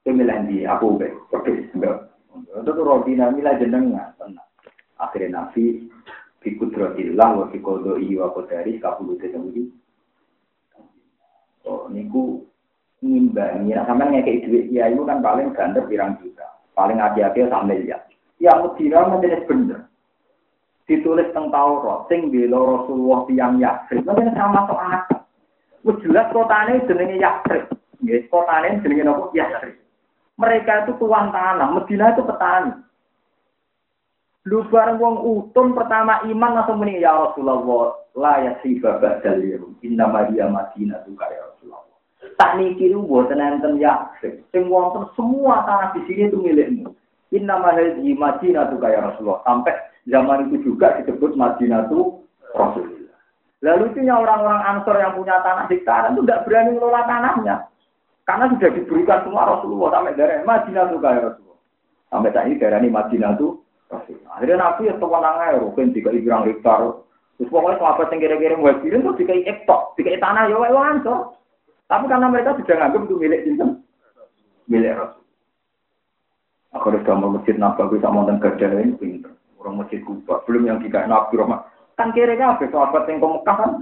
itu 0.04 0.10
milih 0.16 0.38
di 0.48 0.56
aku 0.64 0.96
pergi 1.28 1.68
enggak. 1.76 2.08
Itu 2.32 2.70
tuh 2.70 2.84
rodina 2.84 3.28
milah 3.28 3.60
jenengan, 3.60 4.16
tenang. 4.16 4.48
Akhirnya 4.96 5.44
Nabi 5.44 5.88
bikudratillah 6.40 7.28
wa 7.34 7.44
bikodo 7.52 8.00
iya 8.00 8.24
wa 8.24 8.32
kodari 8.32 8.80
kapulu 8.80 9.20
tetemudi. 9.20 9.68
Oh, 11.68 11.90
niku 11.92 12.48
ngimbangi, 13.04 13.76
nah 13.76 13.84
sampai 13.84 14.10
ngekei 14.10 14.42
duit, 14.48 14.72
ya 14.72 14.88
itu 14.88 15.04
kan 15.04 15.20
paling 15.20 15.52
gandar 15.52 15.84
pirang 15.84 16.16
juta 16.18 16.48
paling 16.78 17.02
hati-hati 17.02 17.50
sama 17.50 17.74
ya. 17.74 17.98
Yang 18.38 18.78
Medina 18.78 19.10
menjadi 19.10 19.42
bener. 19.50 19.80
Ditulis 20.86 21.26
tentang 21.34 21.50
Taurat, 21.52 22.06
sing 22.06 22.30
bela 22.30 22.56
Rasulullah 22.56 23.26
yang 23.34 23.58
Yakrib, 23.60 24.06
mungkin 24.06 24.32
sama 24.32 24.62
masuk 24.62 24.78
akal. 24.78 25.17
Wis 25.88 25.96
jelas 26.04 26.28
kotane 26.36 26.84
jenenge 26.84 27.16
Yakrib. 27.16 27.72
Nggih, 28.04 28.28
kotane 28.28 28.84
jenenge 28.84 29.08
napa? 29.08 29.32
Yakrib. 29.32 29.80
Mereka 30.36 30.84
itu 30.84 30.92
tuan 31.00 31.32
tanah, 31.32 31.72
Medina 31.72 32.12
itu 32.12 32.22
petani. 32.28 32.76
Lu 34.46 34.68
bareng 34.68 35.00
wong 35.00 35.16
utun 35.24 35.72
pertama 35.72 36.24
iman 36.24 36.54
langsung 36.56 36.80
muni 36.80 37.02
ya 37.02 37.12
Rasulullah 37.12 38.00
la 38.16 38.34
yasifa 38.48 38.96
ba'dal 38.96 39.44
yawm 39.44 39.76
inna 39.84 40.08
Maria 40.08 40.48
Madinah 40.48 41.04
tuh 41.04 41.12
ya 41.20 41.42
Rasulullah. 41.52 41.84
Tak 42.38 42.56
niki 42.56 42.88
lu 42.88 43.04
boten 43.04 43.42
enten 43.42 43.76
yakin. 43.76 44.40
Sing 44.54 44.72
wonten 44.72 45.10
semua 45.18 45.68
tanah 45.68 45.92
di 45.96 46.00
sini 46.08 46.32
itu 46.32 46.38
milikmu. 46.40 46.96
Inna 47.34 47.60
mahadhi 47.60 48.16
Madinah 48.16 48.72
tuh 48.72 48.80
kayak 48.80 49.04
Rasulullah. 49.04 49.44
Sampai 49.44 49.74
zaman 50.08 50.48
itu 50.48 50.72
juga 50.72 50.96
disebut 51.02 51.36
Madinah 51.36 51.90
tuh 51.92 52.24
Rasulullah. 52.56 53.07
Lalu 53.58 53.90
itu 53.90 54.06
orang-orang 54.06 54.62
Ansor 54.62 54.96
yang 55.02 55.18
punya 55.18 55.42
tanah 55.42 55.66
di 55.66 55.82
sekarang 55.82 56.14
itu 56.14 56.22
tidak 56.22 56.46
berani 56.46 56.78
mengelola 56.78 57.02
tanahnya. 57.10 57.56
Karena 58.22 58.44
sudah 58.54 58.70
diberikan 58.70 59.24
semua 59.26 59.50
Rasulullah 59.50 59.98
sampai 59.98 60.14
dari 60.14 60.44
Madinah 60.46 60.84
tuh 60.92 61.00
kayak 61.02 61.22
Rasulullah. 61.26 61.60
Sampai 62.08 62.30
saat 62.30 62.46
ini 62.46 62.60
daerah 62.60 62.78
ini 62.78 62.90
Madinah 62.94 63.32
tuh 63.34 63.50
Rasulullah. 63.90 64.30
Akhirnya 64.38 64.56
Nabi 64.62 64.82
ya 64.86 64.94
sewenang 65.00 65.36
aja, 65.42 65.58
mungkin 65.58 65.90
tiga 65.90 66.10
ibrang 66.14 66.46
hektar. 66.46 66.80
Terus 67.38 67.50
pokoknya 67.50 67.78
sahabat 67.82 68.10
yang 68.14 68.20
kira-kira 68.22 68.54
mau 68.58 68.74
kirim 68.78 69.00
tuh 69.02 69.14
tiga 69.18 69.34
ektok, 69.34 69.80
tiga 69.98 70.18
tanah 70.22 70.46
ya 70.46 70.56
wae 70.58 70.70
Ansor. 70.70 71.34
Tapi 71.88 72.04
karena 72.04 72.28
mereka 72.28 72.52
sudah 72.60 72.76
nganggap 72.78 73.02
itu 73.08 73.14
milik 73.16 73.40
sinten, 73.48 73.70
milik 74.68 74.92
Rasul. 74.92 75.24
Aku 76.76 76.92
udah 76.92 77.14
mau 77.16 77.32
masjid 77.32 77.56
Nabawi 77.56 77.96
sama 78.04 78.28
dan 78.28 78.38
kerja 78.44 78.68
ini. 78.76 79.24
Orang 79.56 79.80
masjid 79.80 80.04
Kuba, 80.04 80.44
belum 80.44 80.68
yang 80.68 80.78
tiga 80.84 81.08
Nabi 81.08 81.40
Rahmat. 81.40 81.64
Kan 81.98 82.14
kira 82.14 82.38
kira 82.38 82.54
apa 82.54 82.64
sahabat 82.70 83.10
yang 83.10 83.18
ke 83.18 83.26
Mekah 83.26 83.56
kan? 83.58 83.72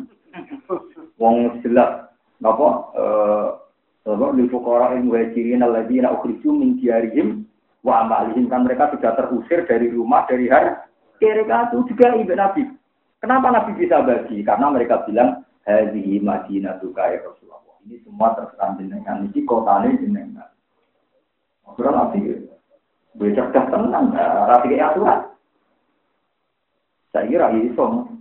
Wong 1.21 1.61
jelas, 1.61 2.09
apa? 2.41 2.69
Eh, 2.97 3.49
apa? 4.09 4.27
Di 4.33 4.49
fukara 4.49 4.97
yang 4.97 5.13
muhajirin 5.13 5.61
alladzina 5.61 6.17
ukhriju 6.17 6.49
min 6.57 6.81
diarihim 6.81 7.45
wa 7.85 8.09
amalihim 8.09 8.49
kan 8.49 8.65
mereka 8.65 8.89
sudah 8.97 9.13
terusir 9.21 9.69
dari 9.69 9.93
rumah 9.93 10.25
dari 10.25 10.49
hari. 10.49 10.73
Kira-kira 11.21 11.69
itu 11.69 11.93
juga 11.93 12.17
ibu 12.17 12.33
Nabi. 12.33 12.63
Kenapa 13.21 13.53
Nabi 13.53 13.77
bisa 13.77 14.01
bagi? 14.01 14.41
Karena 14.41 14.73
mereka 14.73 15.05
bilang 15.05 15.45
hadhihi 15.69 16.21
madinatu 16.25 16.97
ya 16.97 17.21
Rasulullah. 17.21 17.77
Ini 17.85 18.03
semua 18.03 18.33
terserah 18.35 18.75
jenengan. 18.81 19.29
Ini 19.29 19.41
kota 19.45 19.85
ini 19.85 20.01
jenengan. 20.01 20.51
Ora 21.67 21.91
nabi. 21.93 22.49
Gue 23.15 23.31
cerdas 23.37 23.69
tenang. 23.71 24.11
Rapi 24.17 24.75
kayak 24.75 24.97
aturan. 24.97 25.21
Saya 27.17 27.33
kira 27.33 27.49
iso. 27.57 28.13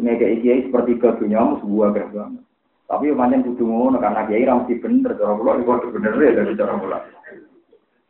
Ini 0.00 0.16
kayak 0.16 0.40
kiai 0.40 0.64
seperti 0.64 0.96
ke 0.96 1.20
dunia 1.20 1.60
sebuah 1.60 1.92
gerbang. 1.92 2.40
Tapi 2.88 3.12
macam 3.12 3.44
kudu 3.44 3.68
ngono 3.68 4.00
karena 4.00 4.24
kiai 4.24 4.48
ra 4.48 4.64
mesti 4.64 4.80
bener 4.80 5.12
cara 5.12 5.36
kula 5.36 5.60
iki 5.60 5.92
bener 5.92 6.12
ya 6.16 6.30
dari 6.40 6.56
cara 6.56 6.74
kula. 6.80 6.98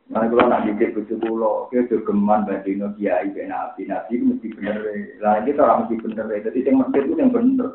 Mana 0.07 0.31
kula 0.31 0.43
nak 0.47 0.63
dicek 0.71 0.95
kudu 0.95 1.19
kula, 1.19 1.67
ki 1.67 1.91
geman 2.07 2.47
bandino 2.47 2.95
kiai 2.95 3.27
ben 3.35 3.51
nabi, 3.51 3.91
nabi 3.91 4.13
mesti 4.23 4.47
bener. 4.55 4.77
Lah 5.19 5.43
iki 5.43 5.51
ora 5.59 5.83
mesti 5.83 5.95
bener. 5.99 6.25
Jadi 6.31 6.59
sing 6.63 6.75
mesti 6.79 6.97
itu 7.03 7.13
yang 7.19 7.29
bener. 7.35 7.69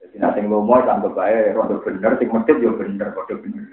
Jadi 0.00 0.16
nanti 0.18 0.40
lomo 0.48 0.76
sampai 0.88 1.12
baik, 1.12 1.52
rondo 1.52 1.76
bener, 1.84 2.16
sing 2.16 2.28
masjid 2.32 2.56
yo 2.64 2.72
bener, 2.80 3.12
rondo 3.12 3.34
bener. 3.44 3.64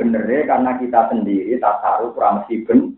Bener 0.00 0.24
karena 0.24 0.70
kita 0.80 1.00
sendiri 1.12 1.60
tak 1.60 1.84
taruh 1.84 2.16
mesti 2.16 2.64
ben. 2.64 2.96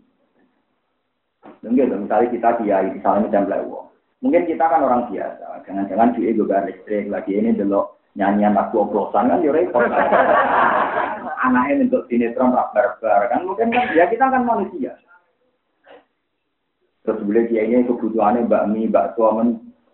Mungkin 1.61 2.05
misalnya 2.05 2.29
kita 2.33 2.49
kiai, 2.61 2.87
misalnya 2.93 3.29
macam 3.29 3.45
lewo. 3.49 3.79
Mungkin 4.21 4.45
kita 4.45 4.65
kan 4.69 4.85
orang 4.85 5.09
biasa, 5.09 5.65
jangan-jangan 5.65 6.13
duit 6.13 6.37
juga 6.37 6.61
listrik 6.61 7.09
lagi 7.09 7.33
ini 7.33 7.57
dulu 7.57 7.89
nyanyian 8.13 8.53
lagu 8.53 8.85
oplosan 8.85 9.33
kan 9.33 9.41
yo 9.41 9.49
repot. 9.49 9.81
Anaknya 11.45 11.89
untuk 11.89 12.05
sinetron 12.05 12.53
rak 12.53 12.69
barbar 12.77 13.33
kan 13.33 13.41
mungkin 13.49 13.73
kan 13.73 13.89
ya 13.97 14.05
kita 14.05 14.29
kan 14.29 14.45
manusia. 14.45 14.93
Terus 17.01 17.25
boleh 17.25 17.49
kiainya 17.49 17.89
kebutuhannya 17.89 18.45
bakmi, 18.45 18.85
bakso, 18.85 19.25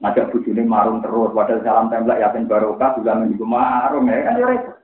ngajak 0.03 0.27
bujuni 0.35 0.67
marung 0.67 0.99
terus, 0.99 1.31
padahal 1.31 1.63
salam 1.63 1.87
tembak 1.87 2.19
yakin 2.19 2.51
barokah 2.51 2.99
juga 2.99 3.15
menunggu 3.15 3.47
marung 3.47 4.11
ya 4.11 4.27
kan 4.27 4.35
ya 4.35 4.76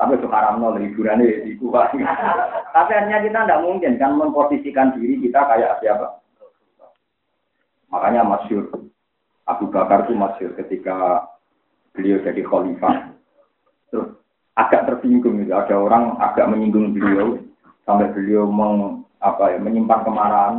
Tapi 0.00 0.16
sekarang 0.16 0.64
nol 0.64 0.80
hiburannya 0.80 1.28
ya, 1.28 1.60
kuat. 1.60 1.92
Tapi 2.76 2.92
hanya 2.96 3.20
kita 3.20 3.44
tidak 3.44 3.60
mungkin 3.60 4.00
kan 4.00 4.16
memposisikan 4.16 4.96
diri 4.96 5.20
kita 5.20 5.44
kayak 5.44 5.76
siapa. 5.84 6.24
Makanya 7.92 8.24
masyur 8.24 8.64
Abu 9.44 9.68
Bakar 9.68 10.08
itu 10.08 10.16
masyur 10.16 10.56
ketika 10.56 11.28
beliau 11.92 12.16
jadi 12.24 12.40
khalifah. 12.40 13.12
Terus 13.92 14.08
agak 14.56 14.88
tersinggung 14.88 15.44
gitu. 15.44 15.52
Ada 15.52 15.76
orang 15.76 16.16
agak 16.16 16.48
menyinggung 16.48 16.96
beliau 16.96 17.36
sampai 17.84 18.08
beliau 18.16 18.48
meng, 18.48 19.04
apa 19.20 19.52
ya, 19.52 19.58
menyimpan 19.60 20.00
kemarahan. 20.00 20.56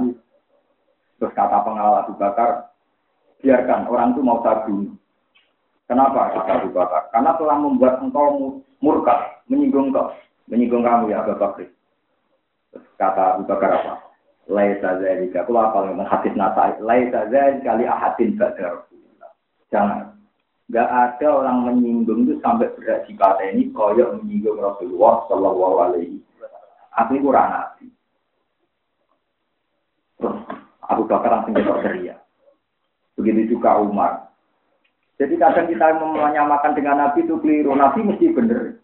Terus 1.18 1.34
kata 1.34 1.66
pengawal 1.66 2.06
Abu 2.06 2.14
Bakar, 2.14 2.70
biarkan 3.42 3.90
orang 3.90 4.14
itu 4.14 4.22
mau 4.22 4.46
sabu. 4.46 5.01
Kenapa 5.92 6.32
kata 6.32 6.64
Abu? 6.64 6.72
Karena 7.12 7.36
telah 7.36 7.58
membuat 7.60 8.00
engkau 8.00 8.64
murka, 8.80 9.44
menyinggung 9.52 9.92
kau, 9.92 10.16
menyinggung 10.48 10.88
kamu 10.88 11.12
ya 11.12 11.20
Abu 11.28 11.36
Bakar. 11.36 11.68
kata 12.96 13.36
Abu 13.36 13.44
Bakar 13.44 13.76
apa? 13.76 13.94
Laisa 14.48 15.04
zalika. 15.04 15.44
Aku 15.44 15.52
apa 15.60 15.92
ngomong 15.92 16.08
hadis 16.08 16.32
nata. 16.40 16.80
Laisa 16.80 17.28
zalika 17.28 17.76
li 17.76 17.84
ahadin 17.84 18.40
ba'da 18.40 18.88
Jangan. 19.68 20.16
Gak 20.72 20.88
ada 20.88 21.28
orang 21.28 21.68
menyinggung 21.68 22.24
itu 22.24 22.40
sampai 22.40 22.72
berat 22.80 23.04
di 23.04 23.12
kata 23.20 23.52
ini 23.52 23.76
koyok 23.76 24.24
menyinggung 24.24 24.64
Rasulullah 24.64 25.28
Shallallahu 25.28 25.76
Alaihi 25.84 26.24
Aku 27.04 27.20
kurang 27.20 27.52
nabi. 27.52 27.92
Terus 30.16 30.40
Abu 30.88 31.04
Bakar 31.04 31.36
langsung 31.36 31.52
ketok 31.52 31.84
ceria. 31.84 32.16
Begitu 33.20 33.60
juga 33.60 33.76
Umar. 33.84 34.31
Jadi 35.22 35.38
kadang 35.38 35.70
kita 35.70 36.02
menyamakan 36.02 36.74
dengan 36.74 36.98
Nabi 36.98 37.22
itu 37.22 37.38
keliru. 37.46 37.78
Nabi 37.78 38.02
mesti 38.02 38.34
bener. 38.34 38.82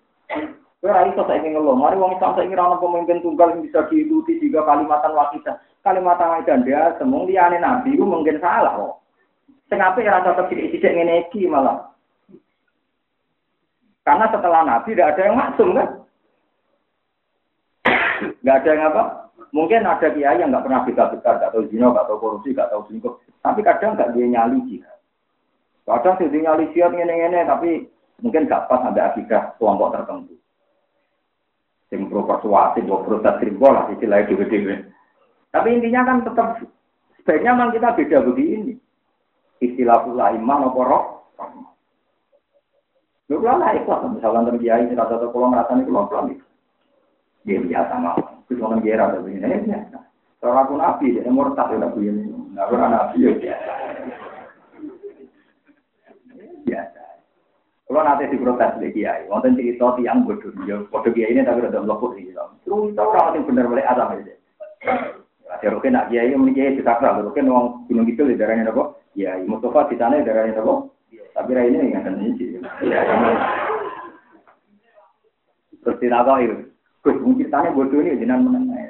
Kira 0.78 1.10
itu 1.10 1.18
saya 1.26 1.42
ingin 1.42 1.58
ngeluh. 1.58 1.74
Mari 1.74 1.98
wong 1.98 2.14
Islam 2.14 2.38
saya 2.38 2.46
ingin 2.46 2.78
pemimpin 2.78 3.26
tunggal 3.26 3.58
yang 3.58 3.66
bisa 3.66 3.90
diikuti 3.90 4.38
tiga 4.38 4.62
kalimatan 4.62 5.18
wakidah. 5.18 5.58
Kalimatan 5.82 6.30
wakidah 6.38 6.58
dia 6.62 6.82
semua 7.02 7.26
liane 7.26 7.58
Nabi 7.58 7.98
itu 7.98 8.06
mungkin 8.06 8.38
salah 8.38 8.78
kok. 8.78 9.02
Kenapa 9.74 9.98
ya 9.98 10.22
rasa 10.22 10.46
tidak 10.46 10.70
tidak 10.78 10.94
ngeneki 10.94 11.50
malah. 11.50 11.90
Karena 14.06 14.30
setelah 14.30 14.62
Nabi 14.62 14.94
tidak 14.94 15.18
ada 15.18 15.22
yang 15.26 15.38
maksum 15.42 15.70
kan. 15.74 15.90
Nggak 18.46 18.58
ada 18.62 18.70
yang 18.70 18.84
apa? 18.94 19.04
Mungkin 19.58 19.90
ada 19.90 20.08
kiai 20.14 20.38
yang 20.38 20.54
nggak 20.54 20.70
pernah 20.70 20.86
bisa 20.86 21.10
besar, 21.10 21.42
nggak 21.42 21.50
tahu 21.50 21.66
zina, 21.74 21.90
nggak 21.90 22.06
tahu 22.06 22.22
korupsi, 22.22 22.54
nggak 22.54 22.70
tahu 22.70 22.86
selingkuh. 22.86 23.14
Tapi 23.42 23.60
kadang 23.66 23.98
nggak 23.98 24.14
dia 24.14 24.26
nyali 24.30 24.62
jihad. 24.70 24.97
Kadang 25.88 26.20
sih 26.20 26.28
nyali 26.28 26.68
jihad 26.76 26.92
ngene-ngene, 26.92 27.48
tapi 27.48 27.88
mungkin 28.20 28.52
gak 28.52 28.68
pas 28.68 28.84
sampai 28.84 29.08
akidah 29.08 29.56
kelompok 29.56 29.96
tertentu. 29.96 30.36
Yang 31.88 32.12
pro 32.12 32.28
persuasi, 32.28 32.84
pro 32.84 33.08
proses 33.08 33.40
simbol 33.40 33.72
lah, 33.72 33.88
istilahnya 33.96 34.28
dewe-dewe. 34.28 34.84
Tapi 35.56 35.68
intinya 35.72 36.04
kan 36.04 36.28
tetap 36.28 36.60
sebaiknya 37.24 37.56
memang 37.56 37.72
kita 37.72 37.96
beda 37.96 38.18
begini. 38.28 38.76
Istilah 39.64 40.04
pula 40.04 40.36
iman 40.36 40.68
apa 40.68 40.82
roh. 40.84 41.06
Lu 43.32 43.40
kalau 43.40 43.60
lah 43.60 43.72
ikhlas, 43.76 44.12
misalkan 44.12 44.48
terkiai, 44.52 44.92
rasa 44.92 45.20
atau 45.20 45.32
pulang 45.32 45.56
rasanya 45.56 45.88
pulang 45.88 46.08
pulang 46.12 46.28
itu. 46.36 46.46
Dia 47.48 47.64
biasa 47.64 47.94
mau. 48.00 48.20
Itu 48.48 48.60
orang 48.64 48.84
ada 48.84 49.20
begini, 49.24 49.44
ini 49.44 49.68
biasa. 49.72 49.98
Kalau 50.40 50.56
aku 50.64 50.76
nabi, 50.80 51.16
dia 51.16 51.32
murtad 51.32 51.72
ya 51.72 51.88
begini. 51.92 52.28
Nggak 52.56 52.68
pernah 52.72 52.88
nabi 52.88 53.18
ya 53.24 53.32
biasa. 53.36 53.72
Biasa. 53.72 53.87
Kalau 57.88 58.04
nanti 58.04 58.28
diprotes 58.28 58.76
di 58.84 58.92
kiai, 58.92 59.32
wonten 59.32 59.56
cerita 59.56 59.96
tiang 59.96 60.28
bodoh, 60.28 60.52
ya 60.68 60.76
bodoh 60.92 61.08
kiai 61.08 61.32
ini 61.32 61.48
tapi 61.48 61.64
udah 61.64 61.88
melopot 61.88 62.20
sih. 62.20 62.28
Terus 62.36 62.92
tahu 62.92 63.10
orang 63.16 63.40
yang 63.40 63.48
benar 63.48 63.66
boleh 63.72 63.86
ada 63.88 64.12
aja. 64.12 64.34
Ada 65.48 65.72
rukin 65.72 65.96
nak 65.96 66.12
kiai, 66.12 66.36
ini 66.36 66.52
kiai 66.52 66.76
bisa 66.76 67.00
kerja, 67.00 67.24
rukin 67.24 67.48
uang 67.48 67.88
gunung 67.88 68.04
itu 68.12 68.28
di 68.28 68.36
daerahnya 68.36 68.76
apa? 68.76 68.92
Ya, 69.16 69.40
Mustafa 69.40 69.88
di 69.88 69.96
sana 69.96 70.20
di 70.20 70.28
daerahnya 70.28 70.60
apa? 70.60 70.92
Tapi 71.32 71.50
rai 71.56 71.72
ini 71.72 71.96
nggak 71.96 72.04
ada 72.04 72.12
nih. 72.12 72.32
Terus 75.80 75.98
tidak 76.04 76.28
tahu 76.28 76.38
itu. 76.44 76.56
Gus, 77.08 77.18
mungkin 77.24 77.48
tanya 77.48 77.72
bodoh 77.72 78.04
ini 78.04 78.20
jenang 78.20 78.44
menang. 78.44 78.87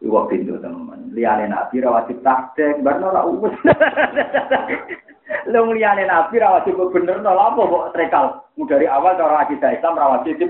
Iwak 0.00 0.32
pintu 0.32 0.56
teman. 0.60 1.12
Liane 1.12 1.44
nabi 1.50 1.84
rawatib 1.84 2.24
takdek, 2.24 2.80
barno 2.80 3.12
lah 3.12 3.28
ubus. 3.28 3.52
Lu 5.52 5.70
liane 5.76 6.08
nabi 6.08 6.40
rawatib 6.40 6.80
bener 6.92 7.20
no 7.20 7.36
apa 7.36 7.60
kok 7.60 7.88
trekal. 7.92 8.26
Dari 8.60 8.88
awal 8.88 9.16
cara 9.16 9.44
akidah 9.44 9.72
Islam 9.76 10.00
rawatib 10.00 10.40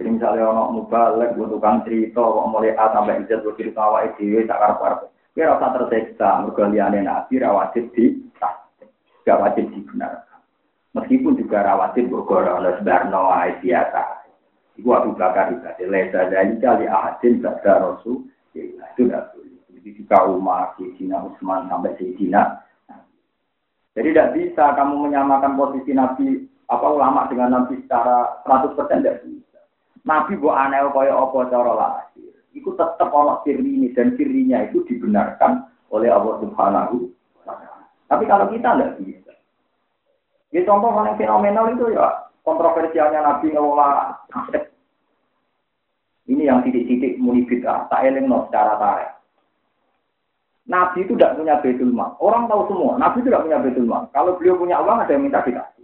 jadi 0.00 0.16
misalnya 0.16 0.48
orang 0.48 0.80
mubalek, 0.80 1.36
gue 1.36 1.44
tukang 1.44 1.84
cerita, 1.84 2.24
kok 2.24 2.48
mulai 2.48 2.72
A 2.72 2.88
sampai 2.88 3.20
Z, 3.28 3.44
gue 3.44 3.52
cerita 3.52 3.84
awal 3.84 4.08
itu, 4.08 4.48
tak 4.48 4.56
karep-karep. 4.56 5.12
Kira 5.36 5.52
rasa 5.52 5.76
terseksa, 5.76 6.28
mereka 6.40 6.72
liane 6.72 7.04
nabi 7.04 7.36
rawatib 7.36 7.92
di 7.92 8.16
gak 9.28 9.40
wajib 9.44 9.68
dibenarkan. 9.70 10.40
Meskipun 10.96 11.36
juga 11.36 11.62
rawatib 11.62 12.08
bergorong 12.08 12.64
oleh 12.64 12.80
sebarno 12.80 13.28
biasa. 13.60 14.19
Iku 14.80 14.96
Abu 14.96 15.12
Bakar 15.12 15.52
juga 15.52 15.76
lesa 15.76 16.32
dari 16.32 16.56
kali 16.56 16.88
ahadin 16.88 17.44
pada 17.44 17.84
Rasul. 17.84 18.24
Ya, 18.56 18.64
itu 18.64 19.04
tidak 19.04 19.36
boleh. 19.36 19.60
Jadi 19.76 19.90
di 19.92 20.02
Umar, 20.08 20.72
Sayyidina 20.80 21.20
Utsman 21.20 21.68
sampai 21.68 21.92
Sayyidina. 22.00 22.64
Jadi 23.92 24.08
tidak 24.16 24.32
bisa 24.32 24.64
kamu 24.72 25.04
menyamakan 25.04 25.60
posisi 25.60 25.92
Nabi 25.92 26.48
apa 26.72 26.86
ulama 26.88 27.28
dengan 27.28 27.60
Nabi 27.60 27.76
secara 27.84 28.40
100% 28.48 28.72
tidak 28.88 29.20
bisa. 29.28 29.60
Nabi 30.08 30.40
buat 30.40 30.56
aneh 30.56 30.88
kaya 30.96 31.12
apa 31.12 31.38
cara 31.52 31.72
lahir. 31.76 32.32
Itu 32.56 32.72
tetap 32.72 33.12
Allah 33.12 33.44
sirri 33.44 33.92
dan 33.92 34.16
sirrinya 34.16 34.64
itu 34.64 34.80
dibenarkan 34.88 35.68
oleh 35.92 36.08
Allah 36.08 36.40
Subhanahu 36.40 37.12
Tapi 38.08 38.24
kalau 38.24 38.48
kita 38.48 38.80
tidak 38.80 38.96
bisa. 39.04 39.32
Ya 40.56 40.64
contoh 40.64 40.88
paling 40.88 41.20
fenomenal 41.20 41.68
itu 41.76 41.92
ya 41.92 42.29
kontroversialnya 42.42 43.20
Nabi 43.22 43.52
ngelola 43.52 44.16
ini 46.30 46.46
yang 46.46 46.62
titik-titik 46.62 47.18
muni 47.18 47.42
bid'ah, 47.42 47.90
tak 47.90 48.06
no 48.22 48.46
secara 48.46 48.78
tarik. 48.78 49.10
Nabi 50.70 51.02
itu 51.02 51.18
tidak 51.18 51.34
punya 51.34 51.58
betul 51.58 51.90
mal. 51.90 52.14
Orang 52.22 52.46
tahu 52.46 52.70
semua, 52.70 52.94
Nabi 52.94 53.18
itu 53.18 53.26
tidak 53.26 53.42
punya 53.42 53.58
betul 53.58 53.84
mal. 53.90 54.06
Kalau 54.14 54.38
beliau 54.38 54.54
punya 54.54 54.78
uang, 54.78 55.02
ada 55.02 55.10
yang 55.10 55.26
minta 55.26 55.42
dikasih. 55.42 55.82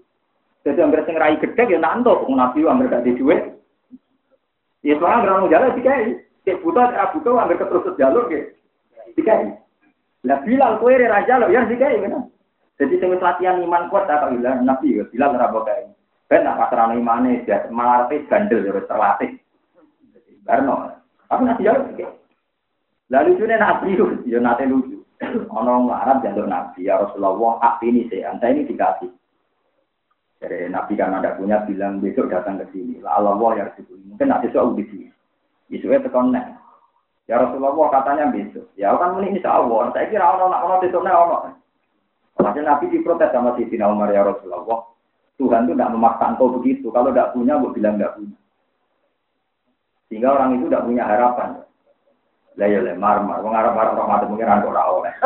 Jadi 0.63 0.79
hampir 0.79 1.03
sing 1.03 1.19
rai 1.19 1.35
gede 1.43 1.63
ya 1.67 1.79
nanto, 1.83 2.23
Nabi 2.31 2.63
hampir 2.63 2.87
gak 2.87 3.03
duit. 3.03 3.59
Ya 4.87 4.95
sekarang 4.95 5.27
gerang 5.27 5.51
jalan 5.51 5.75
dikai. 5.75 6.23
Cek 6.47 6.63
buta, 6.63 6.95
cek 6.95 7.19
buta, 7.19 7.31
hampir 7.43 7.59
keterus 7.59 7.99
jalur 7.99 8.31
gitu. 8.31 8.55
Dikai. 9.19 9.59
Lah 10.23 10.39
Bilal 10.47 10.79
kue 10.79 10.95
raja 10.95 11.43
lo, 11.43 11.51
ya 11.51 11.67
dikai 11.67 12.07
kan. 12.07 12.31
Jadi 12.79 12.95
sing 13.03 13.11
latihan 13.19 13.59
iman 13.59 13.91
kuat 13.91 14.07
tak 14.07 14.31
bilang 14.31 14.63
Nabi 14.63 15.03
ya, 15.03 15.05
Bilal 15.11 15.35
ora. 15.35 15.51
Ben 16.27 16.43
nak 16.43 16.59
pasrah 16.59 16.91
imane, 16.91 17.47
malah 17.71 18.11
bandel 18.11 18.67
ya 18.67 18.83
terlatih. 18.83 19.39
Tapi 20.47 21.43
nanti 21.43 21.67
jauh 21.67 21.87
sih. 21.95 22.07
Lalu 23.07 23.39
itu 23.39 23.45
nabi 23.47 23.95
itu, 23.95 24.07
ya 24.27 24.43
nanti 24.43 24.67
lucu. 24.67 24.99
Ono 25.55 25.87
Arab 25.95 26.27
jalur 26.27 26.51
nabi 26.51 26.91
ya 26.91 26.99
Rasulullah, 26.99 27.79
ini 27.87 28.11
sih, 28.11 28.27
anda 28.27 28.51
ini 28.51 28.67
dikasih. 28.67 29.11
Jadi 30.43 30.67
nabi 30.69 30.99
kan 30.99 31.15
ada 31.15 31.39
punya 31.39 31.63
bilang 31.63 32.03
besok 32.03 32.29
datang 32.29 32.59
ke 32.59 32.67
sini. 32.75 32.99
Lah 32.99 33.23
Allah 33.23 33.39
ya 33.55 33.63
Rasulullah, 33.71 34.11
mungkin 34.11 34.27
nanti 34.27 34.47
soal 34.51 34.75
di 34.75 34.85
sini. 34.91 35.09
Besoknya 35.71 36.07
tekan 36.07 36.35
Ya 37.27 37.43
Rasulullah 37.43 37.91
katanya 37.91 38.31
besok. 38.31 38.71
Ya 38.79 38.95
kan 38.95 39.19
ini 39.19 39.39
insya 39.39 39.59
Allah. 39.59 39.91
Saya 39.91 40.07
kira 40.07 40.27
ono 40.39 40.47
nak 40.47 40.63
ono 40.63 40.75
besoknya 40.79 41.11
ono. 41.11 41.37
Hasil 42.39 42.63
Nabi 42.63 42.87
diprotes 42.93 43.33
sama 43.35 43.59
Sayyidina 43.59 43.91
Umar 43.91 44.15
ya 44.15 44.23
Rasulullah. 44.23 44.87
Tuhan 45.37 45.69
itu 45.69 45.77
tidak 45.77 45.93
memaksa 45.93 46.33
engkau 46.33 46.49
begitu. 46.57 46.89
Kalau 46.89 47.13
tidak 47.13 47.37
punya, 47.37 47.61
gue 47.61 47.71
bilang 47.77 48.01
tidak 48.01 48.17
punya. 48.17 48.37
Sehingga 50.09 50.33
orang 50.33 50.57
itu 50.57 50.65
tidak 50.73 50.87
punya 50.89 51.05
harapan. 51.05 51.51
Lah 52.57 52.69
ya 52.73 52.81
le 52.81 52.97
marmar, 52.97 53.45
wong 53.45 53.53
arep 53.53 53.77
arep 53.77 54.01
rahmat 54.01 54.25
pengiran 54.33 54.65
ora 54.65 54.83
oleh. 54.89 55.13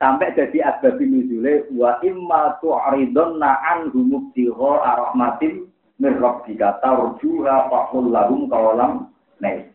Sampai 0.00 0.32
jadi 0.32 0.62
asbab 0.62 0.96
nuzule 1.02 1.68
wa 1.74 1.98
imma 2.06 2.56
tu'ridunna 2.62 3.50
anhu 3.66 4.00
mubtigha 4.00 4.72
rahmatin 4.80 5.66
min 5.98 6.12
rabbika 6.22 6.78
tarjuha 6.80 7.66
faqul 7.68 8.08
lahum 8.08 8.46
qawalam 8.48 9.12
nais. 9.42 9.68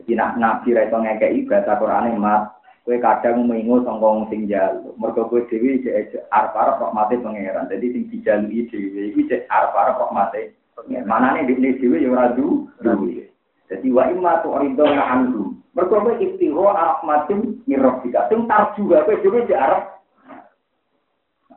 Jadi 0.00 0.16
nak 0.16 0.40
nabi 0.40 0.72
ra 0.72 0.88
iso 0.88 0.96
ngekeki 0.96 1.46
bahasa 1.46 1.76
Qur'ane 1.76 2.16
mat 2.16 2.48
Kue 2.80 2.96
kadang 2.96 3.44
mengingu 3.44 3.84
songkong 3.84 4.32
sing 4.32 4.48
jalu. 4.48 4.96
Mereka 4.96 5.28
kue 5.28 5.44
dewi 5.52 5.84
cek 5.84 6.16
arep 6.32 6.56
kok 6.56 6.96
mati 6.96 7.20
pangeran. 7.20 7.68
Jadi 7.68 7.86
sing 7.92 8.02
dijalui 8.08 8.64
dewi 8.72 9.12
iki 9.12 9.28
cek 9.28 9.44
arep 9.52 10.00
kok 10.00 10.14
mati 10.16 10.48
pangeran. 10.72 11.04
Mana 11.04 11.36
nih 11.36 11.52
di 11.52 11.76
dewi 11.76 12.08
yang 12.08 12.16
radu 12.16 12.64
dulu. 12.80 13.20
Jadi 13.68 13.86
wa 13.92 14.08
imma 14.08 14.40
tu 14.40 14.56
arido 14.56 14.88
anhu. 14.88 15.52
Mereka 15.76 16.02
kue 16.02 16.14
istiho 16.24 16.64
rahmatin 16.72 17.60
mirrofika. 17.68 18.32
Sing 18.32 18.48
tar 18.48 18.72
juga 18.72 19.04
kue 19.04 19.20
dewi 19.20 19.44
cek 19.44 19.60
arep. 19.60 19.82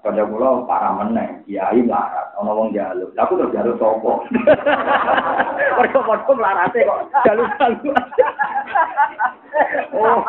Pada 0.04 0.28
mula 0.28 0.68
para 0.68 0.92
meneng, 1.00 1.48
kiai 1.48 1.80
melarat, 1.80 2.36
ono 2.36 2.52
wong 2.52 2.76
jaluk. 2.76 3.16
Aku 3.16 3.40
terus 3.40 3.56
jaluk 3.56 3.80
sopo. 3.80 4.28
Mereka 5.80 6.04
padha 6.04 6.32
melarate 6.36 6.84
kok 6.84 7.08
jaluk-jaluk. 7.24 7.96
Oh, 9.96 10.20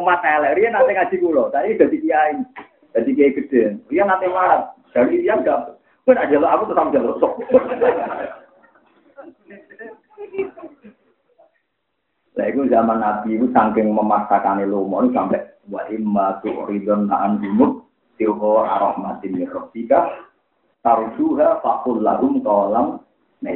umat 0.00 0.22
elek. 0.24 0.58
Rian 0.58 0.74
nanti 0.74 0.92
ngaji 0.94 1.16
kulo. 1.22 1.48
Tadi 1.50 1.78
jadi 1.78 1.96
kiai. 1.96 2.34
Jadi 2.92 3.10
kiai 3.14 3.36
gede. 3.36 3.62
Rian 3.88 4.08
nanti 4.08 4.26
marah. 4.28 4.72
Dari 4.92 5.24
dia 5.24 5.38
enggak. 5.38 5.80
Pun 6.02 6.18
aja 6.18 6.36
lo 6.36 6.46
aku 6.50 6.64
tetap 6.70 6.90
jalur 6.90 7.14
sok. 7.22 7.34
Lah 12.32 12.46
itu 12.48 12.64
zaman 12.72 12.98
Nabi 12.98 13.36
itu 13.36 13.46
saking 13.52 13.92
memaksakan 13.92 14.64
lomo 14.64 15.04
sampai 15.12 15.44
wa 15.68 15.84
imma 15.92 16.40
tu'ridun 16.40 17.06
na'an 17.06 17.38
bimut 17.38 17.86
tilho 18.16 18.64
arahmatin 18.64 19.36
min 19.36 19.46
tarjuha 20.82 21.62
faqul 21.62 22.02
lahum 22.02 22.42
qalam 22.42 22.98
nah 23.42 23.54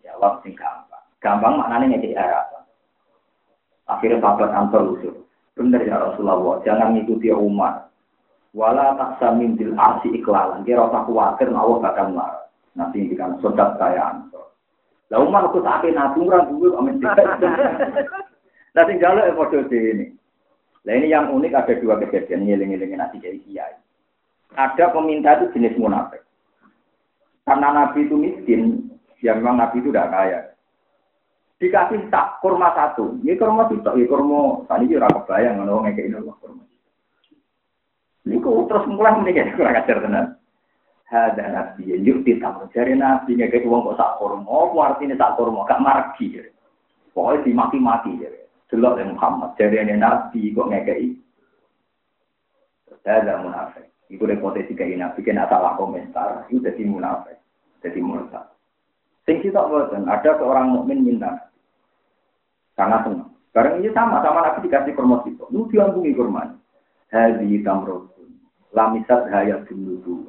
jawab 0.00 0.40
sing 0.40 0.56
gampang. 0.56 1.04
Gampang 1.20 1.60
maknanya 1.60 1.96
ngekek 1.96 2.16
harapan. 2.16 2.55
Akhirnya 3.86 4.18
sahabat 4.18 4.50
Ansor 4.50 4.98
usul. 4.98 5.14
Benar 5.56 5.80
ya 5.86 5.96
Rasulullah, 5.96 6.60
jangan 6.66 6.98
ngikuti 6.98 7.32
Umar. 7.32 7.88
Wala 8.52 8.98
taksa 8.98 9.32
mintil 9.32 9.72
arsi 9.78 10.12
iklalan. 10.20 10.66
Kira 10.66 10.84
rasa 10.84 11.06
khawatir, 11.06 11.48
Allah 11.54 11.78
bakal 11.80 12.12
marah. 12.12 12.44
Nanti 12.76 13.06
ini 13.06 13.16
kan 13.16 13.38
saya 13.40 14.02
Ansor. 14.12 14.52
Lah 15.08 15.22
Umar 15.22 15.46
aku 15.46 15.62
tak 15.62 15.86
nabi 15.86 16.18
orang 16.26 16.50
dulu 16.50 16.76
amin. 16.82 16.98
Nanti 18.76 18.92
jalo 19.00 19.22
ya 19.22 19.32
foto 19.32 19.62
ini. 19.70 20.12
Nah 20.82 20.92
ini 20.92 21.10
yang 21.10 21.30
unik 21.30 21.54
ada 21.54 21.72
dua 21.78 21.98
kejadian 22.02 22.46
ngiling-ngilingin 22.46 22.98
nanti 22.98 23.22
jadi 23.22 23.38
kiai. 23.46 23.74
Ada 24.54 24.92
peminta 24.94 25.38
itu 25.38 25.56
jenis 25.56 25.78
munafik. 25.78 26.22
Karena 27.46 27.70
Nabi 27.70 28.06
itu 28.06 28.18
miskin, 28.18 28.90
ya 29.22 29.34
memang 29.38 29.58
Nabi 29.62 29.78
itu 29.78 29.90
tidak 29.94 30.10
kaya 30.10 30.40
dikasih 31.56 32.12
tak 32.12 32.40
kurma 32.44 32.72
satu. 32.76 33.16
Ini 33.24 33.36
kurma 33.40 33.68
itu, 33.72 33.80
ini 33.80 34.04
kurma 34.08 34.64
tadi 34.68 34.92
juga 34.92 35.08
kebayang 35.08 35.64
ngono 35.64 35.88
ngekek 35.88 36.08
ini 36.12 36.20
kurma. 36.20 36.64
Ini 38.26 38.42
kok 38.42 38.66
terus 38.68 38.84
mulai 38.90 39.16
menikah 39.16 39.46
kurang 39.56 39.78
ajar 39.78 39.98
tenan. 40.02 40.26
Ada 41.06 41.44
nabi 41.54 41.94
yang 41.94 42.02
yuk 42.02 42.26
ditambah 42.26 42.66
cari 42.74 42.98
nabi 42.98 43.38
ngekek 43.38 43.64
uang 43.64 43.94
kok 43.94 43.98
tak 44.00 44.14
kurma. 44.20 44.48
Oh, 44.50 44.76
artinya 44.82 45.16
tak 45.16 45.38
kurma 45.40 45.64
gak 45.64 45.80
margi. 45.80 46.44
Pokoknya 47.16 47.44
dimaki-maki 47.48 48.12
ya. 48.20 48.28
Delok 48.66 48.98
yang 49.00 49.14
Muhammad 49.16 49.56
ini 49.56 49.94
nabi 49.96 50.52
kok 50.52 50.68
ngekek. 50.68 51.00
Ada 53.06 53.38
munafik. 53.38 53.86
Repotasi 54.10 54.74
kayak 54.74 54.98
nabi 54.98 55.22
kena 55.22 55.46
salah 55.46 55.78
komentar. 55.78 56.44
Itu 56.50 56.58
jadi 56.58 56.82
munafik. 56.84 57.38
Jadi 57.80 58.02
munafik. 58.02 58.50
Sing 59.26 59.42
kita 59.42 59.58
boten, 59.66 60.06
ada 60.06 60.38
seorang 60.38 60.70
mukmin 60.70 61.02
minta 61.02 61.45
karena 62.76 63.00
senang. 63.02 63.32
Barang 63.56 63.80
ini 63.80 63.88
sama, 63.96 64.20
sama 64.20 64.44
Nabi 64.44 64.68
dikasih 64.68 64.92
kurma 64.92 65.24
itu. 65.24 65.48
Lu 65.48 65.64
diambungi 65.72 66.12
kurma. 66.12 66.52
Hadi 67.08 67.64
tamrotun. 67.64 68.28
Lamisat 68.76 69.32
hayat 69.32 69.64
dulu 69.64 70.28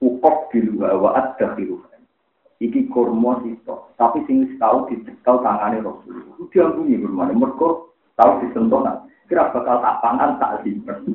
Ukok 0.00 0.48
diluha 0.54 0.96
wa 0.96 1.10
ad-dakhiruha. 1.12 1.92
Iki 2.64 2.88
kurma 2.88 3.44
sito. 3.44 3.92
Tapi 4.00 4.24
sing 4.24 4.56
tahu 4.56 4.88
dicekel 4.88 5.44
tangane 5.44 5.84
Rasul. 5.84 6.24
Itu 6.40 6.48
diampuni 6.48 6.96
bermana. 6.96 7.36
Mereka 7.36 7.68
tahu 8.16 8.32
disentuh 8.42 8.80
kira 9.28 9.52
bakal 9.52 9.84
tak 9.84 10.00
pangan 10.00 10.40
tak 10.40 10.64
simpen. 10.64 11.04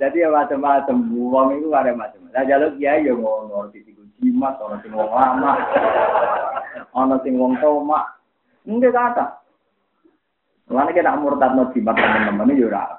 Jadi 0.00 0.20
ya 0.20 0.28
macam-macam, 0.28 0.96
uang 1.16 1.48
itu 1.56 1.72
ada 1.72 1.96
macam. 1.96 2.20
Nah 2.28 2.44
jalur 2.44 2.76
dia 2.76 3.00
ya 3.00 3.16
ngono, 3.16 3.72
di 3.72 3.80
tiga 3.80 4.04
jimat, 4.20 4.60
orang 4.60 4.84
sing 4.84 4.92
wong 4.92 5.08
lama, 5.08 5.52
orang 6.98 7.20
sing 7.24 7.40
wong 7.40 7.56
toma, 7.56 8.04
enggak 8.64 8.92
kata. 8.92 9.24
Mana 10.72 10.96
kita 10.96 11.12
murtad 11.20 11.52
no 11.52 11.68
jimat 11.76 11.92
teman-teman 11.92 12.50
ini 12.56 12.64
ya 12.64 12.98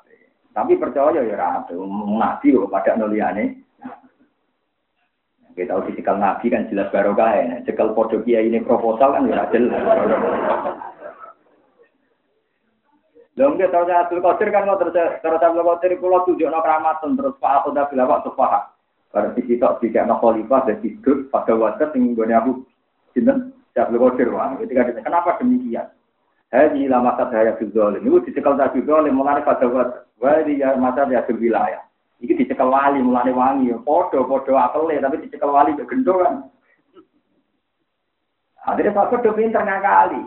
Tapi 0.55 0.79
percaya 0.79 1.19
ya 1.19 1.35
rapi, 1.35 1.75
nabi 1.75 2.55
kok 2.55 2.71
pada 2.71 2.95
nuliane. 2.95 3.59
Kita 5.55 5.71
tahu 5.71 5.87
dicekel 5.91 6.15
nabi 6.15 6.47
kan 6.47 6.67
jelas 6.71 6.91
barokah 6.93 7.29
ya. 7.35 7.59
Cekel 7.67 7.91
podo 7.91 8.23
kiai 8.23 8.47
ini 8.47 8.63
proposal 8.63 9.19
kan 9.19 9.27
ya 9.27 9.49
jelas. 9.51 9.81
Lha 13.35 13.51
nggih 13.51 13.67
terus 13.67 13.91
Abdul 13.91 14.23
Qadir 14.23 14.47
kan 14.47 14.63
terus 14.79 14.95
terus 14.95 15.43
Abdul 15.43 15.67
Qadir 15.67 15.91
kula 15.99 16.23
tunjukno 16.23 16.59
keramatun 16.63 17.19
terus 17.19 17.35
Pak 17.35 17.67
aku 17.67 17.75
bilang 17.75 18.07
waktu 18.07 18.31
Pak. 18.31 18.51
Bar 19.11 19.31
di 19.35 19.41
sitok 19.47 19.79
dikekno 19.83 20.19
khalifah 20.19 20.67
dan 20.67 20.79
hidup 20.83 21.31
pada 21.31 21.55
waktu 21.55 21.87
sing 21.91 22.15
nggone 22.15 22.35
aku 22.35 22.51
sinten 23.15 23.54
Abdul 23.75 23.99
Qadir 23.99 24.31
wah 24.31 24.55
ketika 24.55 24.87
ditanya 24.87 25.03
kenapa 25.03 25.35
demikian? 25.39 25.91
Hadi 26.47 26.87
lama 26.87 27.19
saya 27.19 27.59
fil 27.59 27.67
Ini 27.75 28.07
dicekel 28.23 28.55
tak 28.55 28.79
zalim 28.79 29.19
mulane 29.19 29.43
pada 29.43 29.67
waktu. 29.67 29.99
Wa 30.15 30.39
ya 30.47 30.79
masa 30.79 31.03
ya 31.11 31.27
wilayah. 31.27 31.83
Iki 32.23 32.47
dicekel 32.47 32.71
wali 32.71 33.03
mulane 33.03 33.35
wangi 33.35 33.75
padha-padha 33.83 34.71
akele 34.71 35.03
tapi 35.03 35.27
dicekel 35.27 35.51
wali 35.51 35.75
gendong 35.75 36.19
kan. 36.23 36.33
Akhirnya 38.65 38.95
Pak 38.97 39.07
Kodo 39.13 39.35
pinter 39.37 39.61
ngakali. 39.61 40.25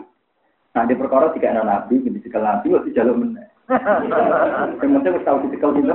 Nah, 0.71 0.87
di 0.87 0.95
perkara 0.95 1.33
tiga 1.35 1.51
anak 1.51 1.65
nabi, 1.67 1.99
di 1.99 2.13
dicekel 2.13 2.39
nabi, 2.39 2.71
waktu 2.71 2.95
jalur 2.95 3.17
meneh. 3.19 3.47
Yang 4.79 4.89
penting 4.95 5.11
harus 5.11 5.25
tahu 5.27 5.37
dicekel 5.43 5.69
gitu. 5.75 5.91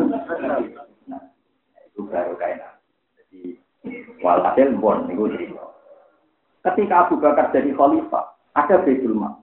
Nah, 1.08 1.22
itu 1.88 2.00
baru 2.04 2.34
kayak 2.36 2.84
Jadi, 3.16 3.56
walhasil 4.20 4.76
bon, 4.76 5.08
itu 5.08 5.24
cerita. 5.32 5.63
Ketika 6.64 7.04
Abu 7.04 7.20
Bakar 7.20 7.52
jadi 7.52 7.76
khalifah, 7.76 8.24
ada 8.56 8.80
Baitul 8.80 9.12
Mal. 9.12 9.36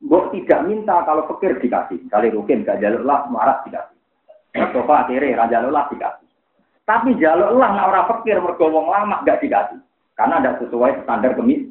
Mbok 0.00 0.32
tidak 0.32 0.64
minta 0.64 1.04
kalau 1.04 1.28
pikir 1.36 1.60
dikasih. 1.60 2.00
Kali 2.08 2.32
rukin 2.32 2.64
gak 2.64 2.80
jalur 2.80 3.04
lah, 3.04 3.28
marah 3.28 3.60
dikasih. 3.68 3.96
Sofa 4.72 5.04
akhirnya 5.04 5.36
raja 5.36 5.60
lah 5.68 5.84
dikasih. 5.92 6.24
Tapi 6.88 7.20
jalur 7.20 7.60
lah, 7.60 7.76
nah 7.76 7.92
orang 7.92 8.08
pikir 8.08 8.40
mergowong 8.40 8.88
lama 8.88 9.20
gak 9.28 9.44
dikasih. 9.44 9.80
Karena 10.16 10.40
ada 10.40 10.56
sesuai 10.60 11.04
standar 11.04 11.36
kemis. 11.36 11.68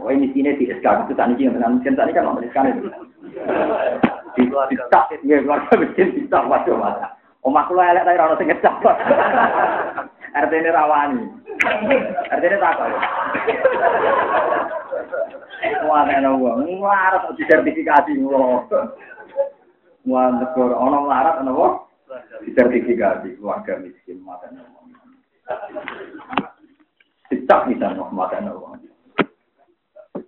Oh 0.00 0.12
ini 0.12 0.28
sini 0.36 0.60
di 0.60 0.68
SK 0.68 1.08
itu 1.08 1.16
tadi 1.16 1.40
yang 1.40 1.56
dengan 1.56 1.80
mesin 1.80 1.96
tadi 1.96 2.12
kan 2.12 2.28
mau 2.28 2.36
SK 2.36 2.56
itu. 2.68 2.88
Di 4.36 4.76
tak, 4.92 5.08
ya 5.24 5.40
keluarga 5.40 5.72
mesin 5.72 6.08
bisa 6.16 6.38
waduh 6.44 6.76
mata. 6.76 7.16
Omah 7.44 7.64
kula 7.68 7.92
elek 7.92 8.08
tapi 8.08 8.16
ora 8.16 8.36
sing 8.40 8.48
ngecap. 8.48 8.80
RT 10.44 10.52
ini 10.52 10.70
rawani. 10.72 11.24
RT 12.32 12.44
ini 12.44 12.56
takut. 12.58 12.90
Wah, 15.84 16.02
nek 16.08 16.24
wong 16.24 16.64
nglarat 16.64 17.28
disertifikasi 17.36 18.16
wong. 18.24 18.66
Wah, 20.08 20.26
negara 20.32 20.74
ana 20.76 20.98
nglarat 21.04 21.36
ana 21.44 21.52
wong 21.52 21.74
disertifikasi 22.48 23.36
keluarga 23.36 23.80
miskin 23.80 24.24
mata 24.24 24.48
wong. 24.48 24.92
Dicap 27.28 27.68
bisa 27.68 27.92
mata 27.92 28.40
wong. 28.40 28.80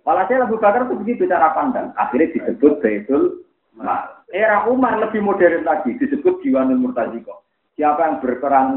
Walhasil 0.07 0.39
Abu 0.39 0.55
Bakar 0.55 0.87
itu 0.87 0.95
begitu 1.03 1.27
cara 1.27 1.51
pandang. 1.51 1.91
Akhirnya 1.99 2.31
disebut 2.31 2.79
Baitul 2.79 3.43
Mal. 3.75 4.16
Era 4.27 4.67
Umar 4.67 4.99
lebih 4.99 5.23
modern 5.23 5.63
lagi, 5.63 5.95
disebut 5.95 6.43
Diwanul 6.43 6.83
Murtaziko. 6.83 7.47
Siapa 7.79 8.03
yang 8.03 8.17
berperan 8.19 8.67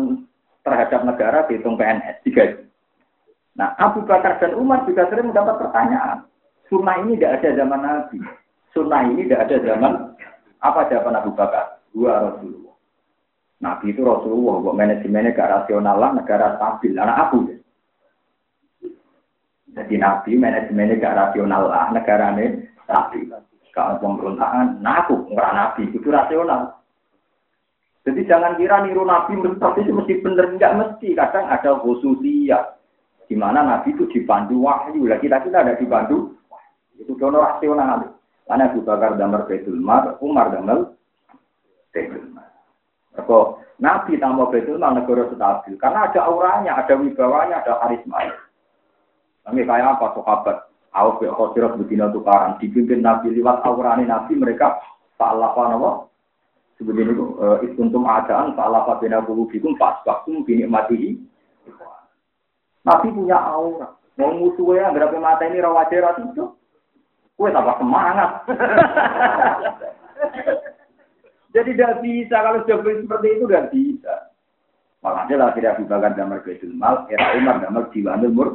terhadap 0.62 1.02
negara 1.02 1.48
dihitung 1.51 1.74
PNS, 1.74 2.22
tiga 2.22 2.44
Nah, 3.59 3.74
Abu 3.82 4.06
Bakar 4.06 4.39
dan 4.39 4.55
Umar 4.55 4.86
juga 4.86 5.10
sering 5.10 5.35
mendapat 5.35 5.59
pertanyaan. 5.59 6.22
Sunnah 6.70 7.02
ini 7.02 7.18
tidak 7.18 7.43
ada 7.43 7.48
zaman 7.59 7.81
Nabi. 7.82 8.18
Sunnah 8.70 9.02
ini 9.10 9.27
tidak 9.27 9.51
ada 9.51 9.56
zaman 9.66 9.93
apa 10.62 10.81
jawaban 10.86 11.18
Abu 11.18 11.35
Bakar? 11.35 11.82
Dua 11.90 12.31
Rasulullah. 12.31 12.77
Nabi 13.60 13.93
itu 13.93 14.01
Rasulullah, 14.06 14.55
kok 14.64 14.78
manajemennya 14.78 15.36
gak 15.36 15.51
rasional 15.52 15.97
lah, 15.98 16.10
negara 16.16 16.56
stabil. 16.56 16.97
Anak 16.97 17.18
aku 17.28 17.39
ya. 17.44 17.56
Jadi 19.70 19.94
nabi 20.01 20.31
manajemennya 20.40 20.97
gak 20.97 21.16
rasional 21.18 21.68
lah, 21.68 21.93
negaranya 21.93 22.64
stabil. 22.86 23.28
Kalau 23.71 24.03
pemberontakan, 24.03 24.83
nah 24.83 25.07
aku 25.07 25.31
nggak 25.31 25.53
nabi, 25.55 25.83
itu 25.95 26.09
rasional. 26.11 26.83
Jadi 28.03 28.27
jangan 28.27 28.59
kira 28.59 28.83
niru 28.83 29.07
nabi 29.07 29.39
tapi 29.61 29.87
mesti 29.87 30.25
bener, 30.25 30.57
enggak 30.57 30.75
mesti. 30.75 31.15
Kadang 31.15 31.47
ada 31.47 31.79
khususnya. 31.79 32.75
Di 33.31 33.39
mana 33.39 33.63
nabi 33.63 33.95
itu 33.95 34.11
dipandu 34.11 34.67
wahyu, 34.67 35.07
lah 35.07 35.23
kita 35.23 35.39
kita 35.47 35.63
ada 35.63 35.79
dipandu, 35.79 36.35
itu 36.99 37.15
dono 37.15 37.47
rasional. 37.47 38.19
Karena 38.51 38.67
Abu 38.67 38.83
Bakar 38.83 39.15
damar 39.15 39.47
Betul 39.47 39.79
Mar, 39.79 40.19
Umar 40.19 40.51
damar 40.51 40.91
Betul 41.95 42.27
Mar. 42.35 42.51
Nabi 43.79 44.19
tambah 44.19 44.51
Betul 44.51 44.83
Mar 44.83 44.99
negara 44.99 45.31
stabil, 45.31 45.79
karena 45.79 46.11
ada 46.11 46.27
auranya, 46.27 46.75
ada 46.75 46.99
wibawanya, 46.99 47.63
ada 47.63 47.79
karisma. 47.79 48.35
Kami 49.47 49.63
kayak 49.63 49.95
apa 49.95 50.07
sahabat? 50.19 50.70
Aus 50.91 51.23
bi 51.23 51.31
khosirat 51.31 51.79
betina 51.79 52.11
tukaran 52.11 52.59
dipimpin 52.59 52.99
Nabi 52.99 53.31
lewat 53.31 53.62
aurane 53.62 54.03
Nabi 54.07 54.35
mereka 54.35 54.83
apa 55.21 55.62
nama? 55.71 56.11
Sebegini 56.81 57.12
itu 57.12 57.37
eh, 57.39 57.71
istuntum 57.71 58.09
adaan 58.09 58.57
Allah 58.57 58.89
apa 58.89 59.05
bina 59.05 59.21
waktu 59.21 60.41
bini 60.43 60.65
mati. 60.67 61.21
Nabi 62.83 63.12
punya 63.12 63.37
aura. 63.37 63.93
Mau 64.17 64.33
musuhnya 64.37 64.93
berapa 64.93 65.17
mata 65.21 65.45
ini 65.49 65.61
rawajar 65.61 66.17
itu? 66.21 66.57
Kue 67.37 67.53
tambah 67.53 67.77
semangat. 67.81 68.31
Jadi 71.55 71.71
tidak 71.75 72.05
bisa 72.05 72.37
kalau 72.37 72.61
sudah 72.62 72.79
seperti 72.85 73.29
itu 73.35 73.45
tidak 73.49 73.67
bisa. 73.75 74.15
Makanya 75.01 75.35
lah 75.41 75.51
tidak 75.57 75.81
Bakar 75.89 76.12
damar 76.12 76.45
Baitul 76.45 76.77
Mal, 76.77 77.09
era 77.09 77.33
Umar 77.41 77.65
damar 77.65 77.89
Diwanul 77.89 78.37
Mur, 78.37 78.49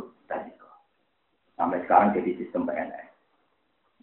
Sampai 1.55 1.79
sekarang 1.87 2.11
jadi 2.11 2.35
sistem 2.35 2.67
PNS. 2.67 3.15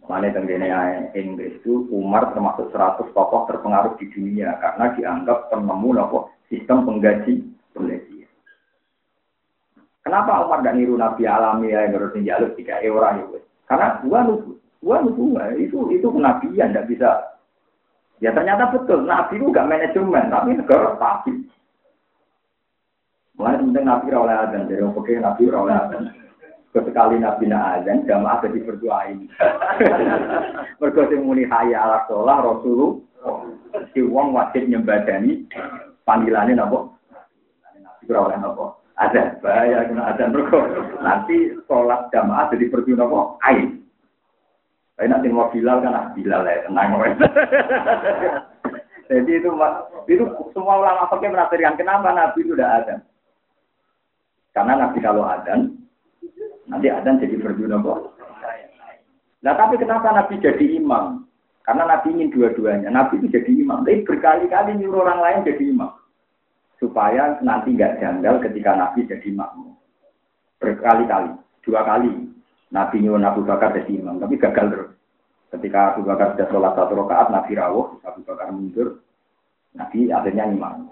Mulai 0.03 0.35
tenggine 0.35 0.67
Inggris 1.15 1.63
itu 1.63 1.87
Umar 1.87 2.35
termasuk 2.35 2.75
100 2.75 3.15
tokoh 3.15 3.47
terpengaruh 3.47 3.95
di 3.95 4.11
dunia 4.11 4.51
karena 4.59 4.91
dianggap 4.99 5.47
penemu 5.47 5.89
nopo 5.95 6.27
sistem 6.51 6.83
penggaji 6.83 7.39
penggaji. 7.71 8.27
Kenapa 10.03 10.43
Umar 10.43 10.59
dan 10.59 10.75
niru 10.75 10.99
Nabi 10.99 11.23
alami 11.23 11.71
ya 11.71 11.87
yang 11.87 11.95
harus 11.95 12.19
jalur 12.19 12.51
tiga 12.59 12.83
orang 12.83 13.23
itu? 13.23 13.39
Karena 13.63 14.03
gua 14.03 14.19
nubu, 14.27 14.59
gua 14.83 14.99
nubu 14.99 15.39
itu 15.55 15.79
itu 15.95 16.07
kenabian 16.11 16.75
tidak 16.75 16.87
bisa. 16.91 17.11
Ya 18.19 18.35
ternyata 18.35 18.75
betul 18.75 19.07
Nabi 19.07 19.39
itu 19.39 19.47
gak 19.55 19.71
manajemen 19.71 20.27
tapi 20.27 20.59
negara 20.59 20.99
stabil. 20.99 21.47
Mulai 23.39 23.55
penting 23.55 23.85
Nabi 23.87 24.07
oleh 24.11 24.35
adan 24.35 24.67
jadi 24.67 24.83
oke 24.83 25.13
Nabi 25.15 25.43
oleh. 25.47 25.79
Sekali 26.73 27.21
Nabi 27.21 27.53
azan, 27.53 28.01
jamaah 28.09 28.41
jadi 28.41 28.65
berdoain. 28.65 29.29
Mergo 30.81 31.05
sing 31.05 31.21
muni 31.21 31.45
hayya 31.45 31.85
ala 31.85 32.01
sholah 32.09 32.41
Rasulullah. 32.41 32.97
Si 33.93 34.01
wong 34.01 34.33
wajib 34.33 34.65
nyembadani 34.65 35.45
panggilane 36.01 36.57
napa? 36.57 36.89
Nabi 37.77 38.03
ora 38.09 38.25
oleh 38.25 38.37
napa? 38.41 38.65
Ada 38.97 39.37
bahaya 39.45 39.85
kena 39.85 40.17
azan 40.17 40.33
mergo 40.33 40.65
nanti 41.05 41.53
sholat 41.69 42.09
jamaah 42.09 42.49
jadi 42.49 42.65
berdoa 42.73 42.97
napa? 42.97 43.19
Ain. 43.45 43.85
Tapi 44.97 45.09
nanti 45.13 45.29
mau 45.29 45.53
Bilal 45.53 45.77
kan 45.77 45.93
ah 45.93 46.05
Bilal 46.17 46.41
ya 46.41 46.65
tenang 46.65 46.97
Jadi 49.13 49.31
itu 49.35 49.49
itu 50.09 50.23
semua 50.57 50.81
ulama 50.81 51.05
pakai 51.05 51.29
menafsirkan 51.29 51.77
kenapa 51.77 52.09
Nabi 52.17 52.41
itu 52.41 52.57
udah 52.57 52.69
ada. 52.81 52.95
Karena 54.57 54.73
Nabi 54.79 54.97
kalau 55.05 55.21
adan 55.21 55.82
Nanti 56.67 56.87
adzan 56.87 57.19
jadi 57.19 57.35
berguna 57.39 57.79
kok. 57.83 57.99
Nah 59.43 59.53
tapi 59.59 59.75
kenapa 59.75 60.15
Nabi 60.15 60.39
jadi 60.39 60.65
imam? 60.79 61.27
Karena 61.63 61.83
Nabi 61.87 62.15
ingin 62.15 62.31
dua-duanya. 62.31 62.87
Nabi 62.91 63.19
itu 63.19 63.27
jadi 63.31 63.51
imam. 63.51 63.83
Tapi 63.83 64.07
berkali-kali 64.07 64.79
nyuruh 64.79 65.03
orang 65.03 65.19
lain 65.19 65.47
jadi 65.47 65.63
imam. 65.71 65.91
Supaya 66.79 67.39
nanti 67.43 67.75
nggak 67.75 67.99
janggal 67.99 68.39
ketika 68.43 68.75
Nabi 68.75 69.03
jadi 69.07 69.27
imam. 69.31 69.75
Berkali-kali. 70.59 71.35
Dua 71.63 71.81
kali. 71.83 72.11
Nabi 72.71 72.95
nyuruh 73.03 73.23
Abu 73.23 73.43
Bakar 73.43 73.75
jadi 73.75 73.99
imam. 73.99 74.19
Tapi 74.19 74.35
gagal 74.39 74.67
terus. 74.71 74.91
Ketika 75.53 75.93
Abu 75.93 76.01
Bakar 76.07 76.33
sudah 76.33 76.47
sholat 76.49 76.73
satu 76.73 76.97
rakaat, 76.97 77.29
Nabi 77.29 77.53
rawuh, 77.53 78.01
Abu 78.01 78.25
Bakar 78.25 78.49
mundur. 78.49 79.05
Nabi 79.77 80.09
akhirnya 80.09 80.49
imam. 80.49 80.89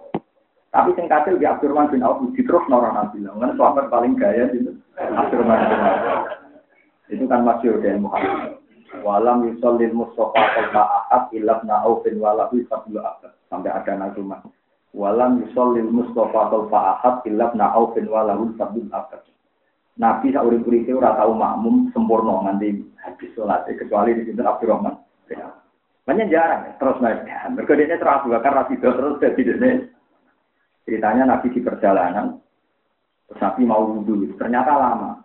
Tapi 0.72 0.96
sing 0.96 1.12
kasil 1.12 1.36
di 1.36 1.44
Abdurrahman 1.44 1.92
bin 1.92 2.00
Auf 2.00 2.24
terus 2.32 2.64
orang 2.72 2.96
Nabi. 2.96 3.28
Kan 3.28 3.60
sahabat 3.60 3.92
paling 3.92 4.16
gaya 4.16 4.48
gitu. 4.56 4.72
Abdurrahman 4.96 5.68
bin 5.68 5.80
Auf. 5.84 6.24
Itu 7.12 7.28
kan 7.28 7.44
masyhur 7.44 7.84
dari 7.84 8.00
Muhammad. 8.00 8.56
Walam 9.04 9.52
yusallil 9.52 9.92
Mustafa 9.92 10.32
qalba 10.56 10.84
ahad 10.88 11.28
ilab 11.36 11.68
na'ufin 11.68 12.16
walahu 12.24 12.64
sablu 12.72 13.04
abad. 13.04 13.36
Sampai 13.52 13.68
ada 13.68 14.00
nazumah. 14.00 14.40
Walam 14.96 15.44
yusallil 15.44 15.92
Mustafa 15.92 16.48
qalba 16.48 16.80
ahad 16.96 17.20
ilab 17.28 17.52
na'ufin 17.52 18.08
walahu 18.08 18.56
sablu 18.56 18.88
abad. 18.96 19.28
Nabi 20.00 20.32
saurip 20.32 20.64
uripe 20.64 20.96
ora 20.96 21.20
tau 21.20 21.36
makmum 21.36 21.92
sempurna 21.92 22.48
nganti 22.48 22.80
habis 23.04 23.28
sholat 23.36 23.68
kecuali 23.68 24.16
di 24.16 24.32
sinten 24.32 24.48
Abdurrahman. 24.48 24.96
Banyak 26.08 26.32
jarang 26.32 26.80
terus 26.80 26.98
naik. 27.04 27.28
Mergo 27.52 27.76
dene 27.76 28.00
terus 28.00 28.24
bakar 28.24 28.56
ra 28.56 28.64
terus 28.72 29.20
dadi 29.20 29.44
dene 29.44 29.91
Ceritanya 30.82 31.24
Nabi 31.30 31.54
di 31.54 31.62
perjalanan, 31.62 32.42
terus 33.30 33.42
Nabi 33.42 33.62
mau 33.70 33.86
wudhu, 33.86 34.34
ternyata 34.36 34.74
lama. 34.74 35.22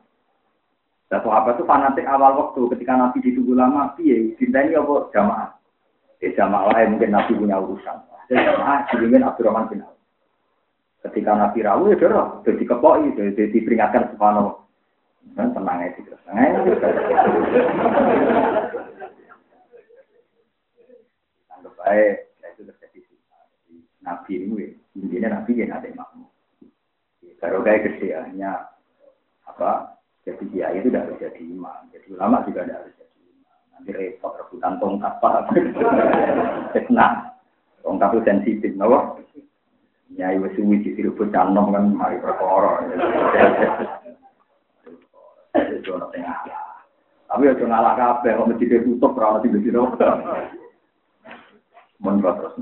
Dan 1.06 1.22
sahabat 1.22 1.56
itu 1.56 1.64
fanatik 1.64 2.04
awal 2.04 2.34
waktu 2.34 2.60
ketika 2.76 2.98
Nabi 2.98 3.22
ditunggu 3.22 3.54
lama, 3.54 3.94
piye, 3.94 4.34
cinta 4.36 4.60
ini 4.60 4.74
apa 4.74 5.08
jamaah. 5.14 5.50
Ya 6.18 6.28
jamaah 6.34 6.74
lain 6.74 6.96
mungkin 6.96 7.14
Nabi 7.14 7.32
punya 7.38 7.62
urusan. 7.62 7.96
Jadi 8.26 8.42
jamaah 8.42 8.90
dibimbing 8.90 9.22
Abdurrahman 9.22 9.70
bin 9.70 9.86
Auf. 9.86 9.94
Ketika 11.06 11.38
Nabi 11.38 11.62
rawu 11.62 11.94
ya 11.94 11.96
dorong, 11.96 12.42
jadi 12.42 12.62
kepoi, 12.66 13.14
jadi 13.14 13.46
diperingatkan 13.54 14.10
subhanallah. 14.10 14.58
Dan 15.38 15.54
tenang 15.54 15.78
aja 15.82 16.00
terus. 16.02 16.22
Anggap 21.54 21.72
baik, 21.78 22.14
itu 22.42 22.62
terjadi. 22.66 23.00
Nabi 24.02 24.32
ini 24.42 24.74
Intinya 24.96 25.28
Nabi 25.36 25.52
yang 25.60 25.76
ada 25.76 25.88
makmum. 25.92 26.28
Kalau 27.36 27.60
kayak 27.60 28.00
hanya 28.00 28.72
apa 29.44 29.96
jadi 30.24 30.42
dia 30.50 30.66
itu 30.74 30.90
tidak 30.90 31.06
harus 31.06 31.20
jadi 31.22 31.42
imam. 31.44 31.80
Jadi 31.92 32.06
ulama 32.16 32.42
juga 32.48 32.64
tidak 32.64 32.78
harus 32.82 32.94
jadi 32.98 33.18
imam. 33.30 33.58
Nanti 33.76 33.90
repot 33.92 34.32
rebutan 34.34 34.72
tongkat 34.80 35.14
apa? 35.20 35.30
Fitnah. 36.74 37.12
Tongkat 37.86 38.10
itu 38.10 38.20
sensitif, 38.26 38.72
nawa. 38.74 39.14
Ya, 40.16 40.34
ibu 40.34 40.50
suwi 40.58 40.82
di 40.82 40.96
situ 40.98 41.12
canom 41.30 41.70
kan 41.70 41.94
mari 41.94 42.18
perkara. 42.18 42.82
Tapi 47.26 47.42
aja 47.52 47.64
ngalah 47.66 47.94
kabeh 47.98 48.32
kok 48.38 48.48
masjid 48.48 48.80
tutup 48.86 49.18
ora 49.18 49.36
ono 49.36 49.38
sing 49.42 49.50
dadi 49.50 49.70
Mun 51.96 52.22
terus 52.22 52.54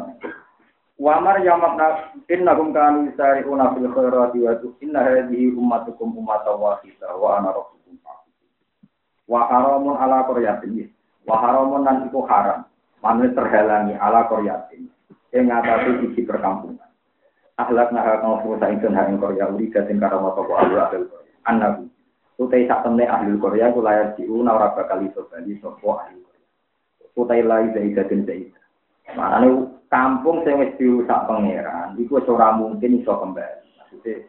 nanti. 0.94 1.02
Wamar 1.02 1.42
yamakna 1.42 1.86
innahum 2.30 2.72
kanu 2.72 3.10
yusari'una 3.10 3.74
fil 3.74 3.88
khairati 3.90 4.38
wa 4.38 4.52
inna 4.80 5.00
hadhihi 5.02 5.54
ummatukum 5.58 6.14
ummatan 6.14 6.60
wahidah 6.60 7.18
wa 7.18 7.38
ana 7.38 7.50
rabbukum 7.50 7.98
Wa 9.24 9.48
haramun 9.48 9.96
ala 9.96 10.28
qaryatin. 10.28 10.92
Wa 11.24 11.40
haramun 11.40 11.82
nan 11.84 12.06
iku 12.06 12.22
haram. 12.28 12.68
Manut 13.02 13.32
terhalangi 13.32 13.96
ala 13.96 14.28
qaryatin. 14.28 14.86
Ing 15.34 15.50
ngatasi 15.50 16.12
isi 16.12 16.22
perkampungan. 16.22 16.86
Ahlak 17.58 17.90
naha 17.94 18.18
kang 18.22 18.42
fusa 18.42 18.70
ingsun 18.70 18.94
ha 18.94 19.06
ing 19.06 19.18
Korea 19.18 19.46
uri 19.50 19.70
dating 19.70 20.02
karama 20.02 20.34
toko 20.34 20.58
ahli 20.58 20.74
ahli 20.78 21.06
Korea. 21.06 21.34
Annabi. 21.46 21.86
Utai 22.38 22.66
sak 22.66 22.82
temne 22.82 23.06
ahli 23.06 23.34
Korea 23.38 23.70
kula 23.70 23.92
ya 23.94 24.04
diuna 24.18 24.58
ora 24.58 24.74
bakal 24.74 25.02
iso 25.06 25.26
bali 25.30 25.58
sapa 25.58 26.06
ahli 26.06 26.18
Korea. 26.22 26.46
Utai 27.18 27.42
lai 27.46 27.70
zaidatin 27.74 28.26
zaidah. 28.26 28.63
Maknane 29.12 29.48
kampung 29.93 30.40
sing 30.43 30.56
wis 30.56 30.72
dirusak 30.81 31.28
pangeran, 31.28 31.93
iku 32.01 32.16
wis 32.16 32.31
ora 32.32 32.56
mungkin 32.56 33.05
iso 33.05 33.12
kembali. 33.12 33.76
Maksudnya, 33.76 34.24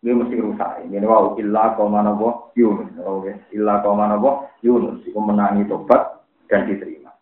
dia 0.00 0.12
mesti 0.12 0.36
rusak. 0.40 0.70
Ini 0.88 1.04
wow, 1.04 1.36
illa 1.36 1.76
kau 1.76 1.92
mana 1.92 2.16
boh 2.16 2.52
Yunus. 2.56 2.92
Oke, 3.04 3.36
illa 3.52 3.84
kau 3.84 3.92
mana 3.92 4.16
boh 4.16 4.48
Yunus. 4.64 5.04
Iku 5.04 5.20
menangi 5.20 5.68
tobat 5.68 6.24
dan 6.48 6.68
diterima. 6.68 7.12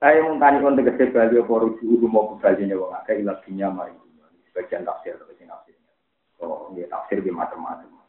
Saya 0.00 0.24
tanya 0.40 0.64
untuk 0.64 0.80
tegese 0.80 1.12
bali 1.12 1.36
apa 1.36 1.52
rujuk 1.60 2.08
mau 2.08 2.32
kembali 2.32 2.72
wong 2.72 2.92
akeh 3.04 3.20
ilaginya 3.20 3.68
mari. 3.68 3.92
Sebagian 4.48 4.88
tafsir 4.88 5.14
atau 5.14 5.28
sing 5.36 5.44
tafsirnya. 5.44 5.92
Oh, 6.40 6.72
dia 6.72 6.88
tafsir 6.88 7.20
di 7.20 7.28
macam-macam. 7.28 7.99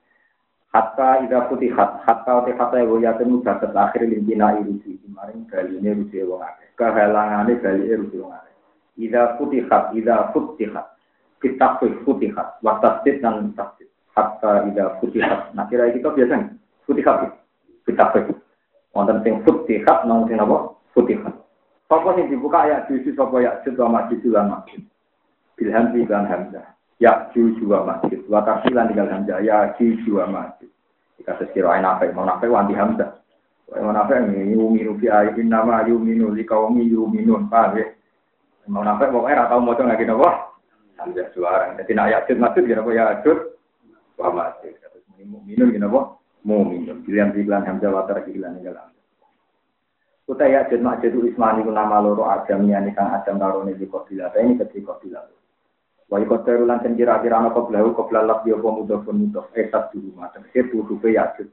Hatta 0.72 1.19
ida 1.27 1.52
hat, 1.52 1.91
hatta 2.07 2.48
te 2.48 2.52
hatta 2.56 2.80
ya 2.80 3.11
yakin 3.11 3.43
bakat 3.43 3.76
akhir 3.76 4.07
limpina 4.07 4.56
irusi 4.56 4.95
kemarin 5.03 5.43
kali 5.52 5.84
ini 5.84 5.99
rusi 5.99 6.23
wong 6.23 6.39
akeh. 6.39 6.72
Kali 6.80 7.84
ini 7.84 7.99
rusi 7.99 8.15
wong 8.23 8.31
akeh. 8.31 8.56
Ida 8.95 9.35
hat, 9.68 9.84
ida 9.91 10.31
futihat. 10.31 10.95
Kita 11.43 11.76
futihat. 12.07 12.64
Waktastit 12.64 13.19
dan 13.19 13.52
tastit. 13.52 13.91
Hatta 14.15 14.64
ida 14.72 14.95
hat. 14.95 15.52
Nah 15.52 15.68
kira 15.68 15.91
kita 15.91 16.15
biasa 16.15 16.39
nih. 16.39 16.49
Futihat. 16.88 17.35
Kita 17.84 18.07
Wonten 18.95 19.23
sing 19.23 19.43
futihat, 19.43 20.07
nong 20.07 20.31
sing 20.31 20.39
apa? 20.39 20.72
Futihat. 20.95 21.35
Sopo 21.91 22.15
sing 22.15 22.31
dibuka 22.31 22.64
ayat 22.64 22.88
juju, 22.88 23.11
sopo 23.15 23.43
ya 23.43 23.60
juju 23.68 23.84
wa 23.84 23.99
masjid 23.99 24.19
lan 24.31 24.56
masjid. 24.56 24.80
Bilham 25.60 25.91
dan 26.07 26.27
hamzah 26.27 26.80
ya 27.02 27.34
juju 27.34 27.65
wa 27.65 27.82
masjid. 27.90 28.22
Wa 28.30 28.45
tafsilan 28.45 28.94
tinggal 28.94 29.10
hamzah 29.10 29.41
ya 29.41 29.73
juju 29.82 30.22
wa 30.22 30.30
masjid. 30.30 30.69
Jika 31.18 31.34
sekira 31.41 31.82
nafe, 31.82 32.14
mau 32.14 32.30
nafe 32.30 32.45
wanti 32.45 32.78
hamzah. 32.78 33.18
Mau 33.73 33.90
nafe 33.90 34.22
ini 34.22 34.53
yuminu 34.53 35.02
fi 35.02 35.10
ayatin 35.10 35.49
nama 35.49 35.82
yuminu 35.90 36.30
li 36.30 36.45
kaumi 36.45 36.86
yuminun. 36.86 37.49
Paham 37.49 37.82
ya? 37.82 37.90
Mau 38.69 38.86
nafe 38.86 39.10
pokoknya 39.10 39.49
mau 39.49 39.73
coba 39.73 39.98
lagi 39.98 40.06
nopo. 40.06 40.30
Hamzah 41.02 41.26
suara. 41.34 41.73
Jadi 41.82 41.98
nak 41.98 42.14
yajud 42.14 42.38
masjid 42.38 42.61
kira 42.69 42.86
apa 42.86 42.91
yajud 42.94 43.38
wa 44.22 44.30
masjid. 44.30 44.78
Muminun 45.26 45.73
kira 45.73 45.90
apa? 45.90 46.02
Muminun. 46.45 47.02
Pilihan 47.02 47.34
pilihan 47.34 47.65
hamzah 47.65 47.90
wa 47.90 48.06
tarkilan 48.06 48.61
tinggal 48.61 48.78
hamzah. 48.78 49.06
Kuta 50.30 50.45
yajud 50.45 50.86
masjid 50.86 51.10
ismani 51.18 51.65
ku 51.65 51.73
nama 51.73 51.98
loro 51.98 52.30
agam 52.30 52.69
yani 52.69 52.94
kang 52.94 53.10
adam 53.10 53.41
tarone 53.41 53.73
di 53.73 53.90
kopilah. 53.90 54.30
Ini 54.38 54.61
ketika 54.61 54.94
kopilah. 54.94 55.40
Wa 56.11 56.19
ikoteru 56.19 56.67
lan 56.67 56.83
ten 56.83 56.99
kira-kira 56.99 57.39
ana 57.39 57.55
koblahu 57.55 57.95
koblah 57.95 58.27
lak 58.27 58.43
yo 58.43 58.59
mudhofun 58.59 59.31
mudhof 59.31 59.47
esat 59.55 59.95
dulu 59.95 60.19
macam 60.19 60.43
itu 60.51 60.67
tutupe 60.67 61.15
yakjud 61.15 61.47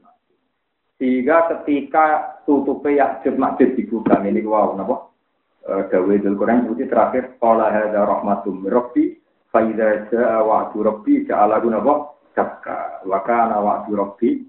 sehingga 0.99 1.47
ketika 1.47 2.35
tutupe 2.43 2.91
yakjud 2.91 3.39
makjud 3.39 3.71
dibuka 3.79 4.19
ini 4.19 4.43
wow 4.43 4.75
napa? 4.75 5.07
Dawe 5.63 6.13
dul 6.19 6.35
Quran 6.35 6.67
itu 6.67 6.91
terakhir 6.91 7.39
qala 7.39 7.71
hadza 7.71 8.03
rahmatum 8.03 8.67
rabbi 8.67 9.15
fa 9.47 9.63
idza 9.63 10.11
jaa 10.11 10.43
wa'du 10.43 10.83
rabbi 10.83 11.23
ja'ala 11.23 11.63
napa? 11.63 12.19
Sakka 12.35 13.07
wa 13.07 13.23
kana 13.23 13.63
wa'du 13.63 13.95
rabbi 13.95 14.43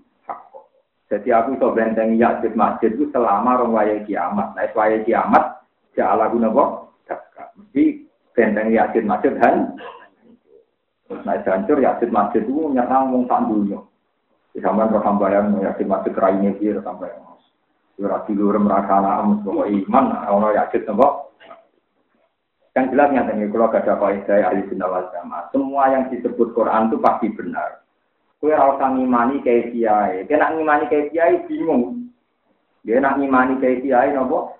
jadi 1.10 1.42
aku 1.42 1.58
iso 1.58 1.74
benteng 1.74 2.14
yakjud 2.18 2.54
masjid 2.54 2.94
itu 2.94 3.10
selama 3.10 3.58
rong 3.58 3.74
waya 3.74 3.98
kiamat. 4.06 4.54
Nah 4.54 4.70
waya 4.74 5.02
kiamat 5.06 5.62
ja'ala 5.94 6.34
napa? 6.34 6.90
Sakka 7.06 7.54
mesti 7.54 8.10
benteng 8.34 8.74
yakjud 8.74 9.06
masjid 9.06 9.38
han 9.38 9.78
Nah, 11.10 11.34
hancur 11.42 11.82
yakin 11.82 12.10
masjid 12.14 12.46
itu 12.46 12.70
nyerang 12.70 13.10
wong 13.10 13.26
tak 13.26 13.42
dunia. 13.50 13.82
Di 14.54 14.62
sama 14.62 14.86
rekam 14.86 15.18
bayang 15.18 15.58
yakin 15.58 15.90
masjid 15.90 16.14
raine 16.14 16.54
iki 16.54 16.70
rekam 16.70 17.02
bayang. 17.02 17.26
Ora 18.00 18.24
tidur 18.24 18.56
merasa 18.56 18.96
anak 18.96 19.44
bahwa 19.44 19.66
iman 19.68 20.04
orang 20.30 20.56
yakin 20.56 20.86
nopo. 20.88 21.08
Yang 22.70 22.86
jelas 22.94 23.10
nyata 23.10 23.32
nih 23.34 23.50
kalau 23.50 23.68
gak 23.68 23.82
ada 23.82 23.94
kaidah 23.98 24.38
ahli 24.46 24.62
sunnah 24.70 25.10
jamaah. 25.10 25.42
Semua 25.50 25.90
yang 25.90 26.06
disebut 26.08 26.54
Quran 26.54 26.86
itu 26.88 26.96
pasti 27.02 27.28
benar. 27.34 27.82
Kue 28.38 28.54
rasa 28.56 28.94
ngimani 28.94 29.42
kayak 29.44 29.74
kiai. 29.74 30.24
Kena 30.24 30.54
ngimani 30.54 30.88
kayak 30.88 31.10
kiai 31.12 31.44
bingung. 31.44 32.08
Dia 32.86 33.02
nak 33.02 33.18
ngimani 33.20 33.60
kayak 33.60 33.84
kiai 33.84 34.14
nopo. 34.14 34.56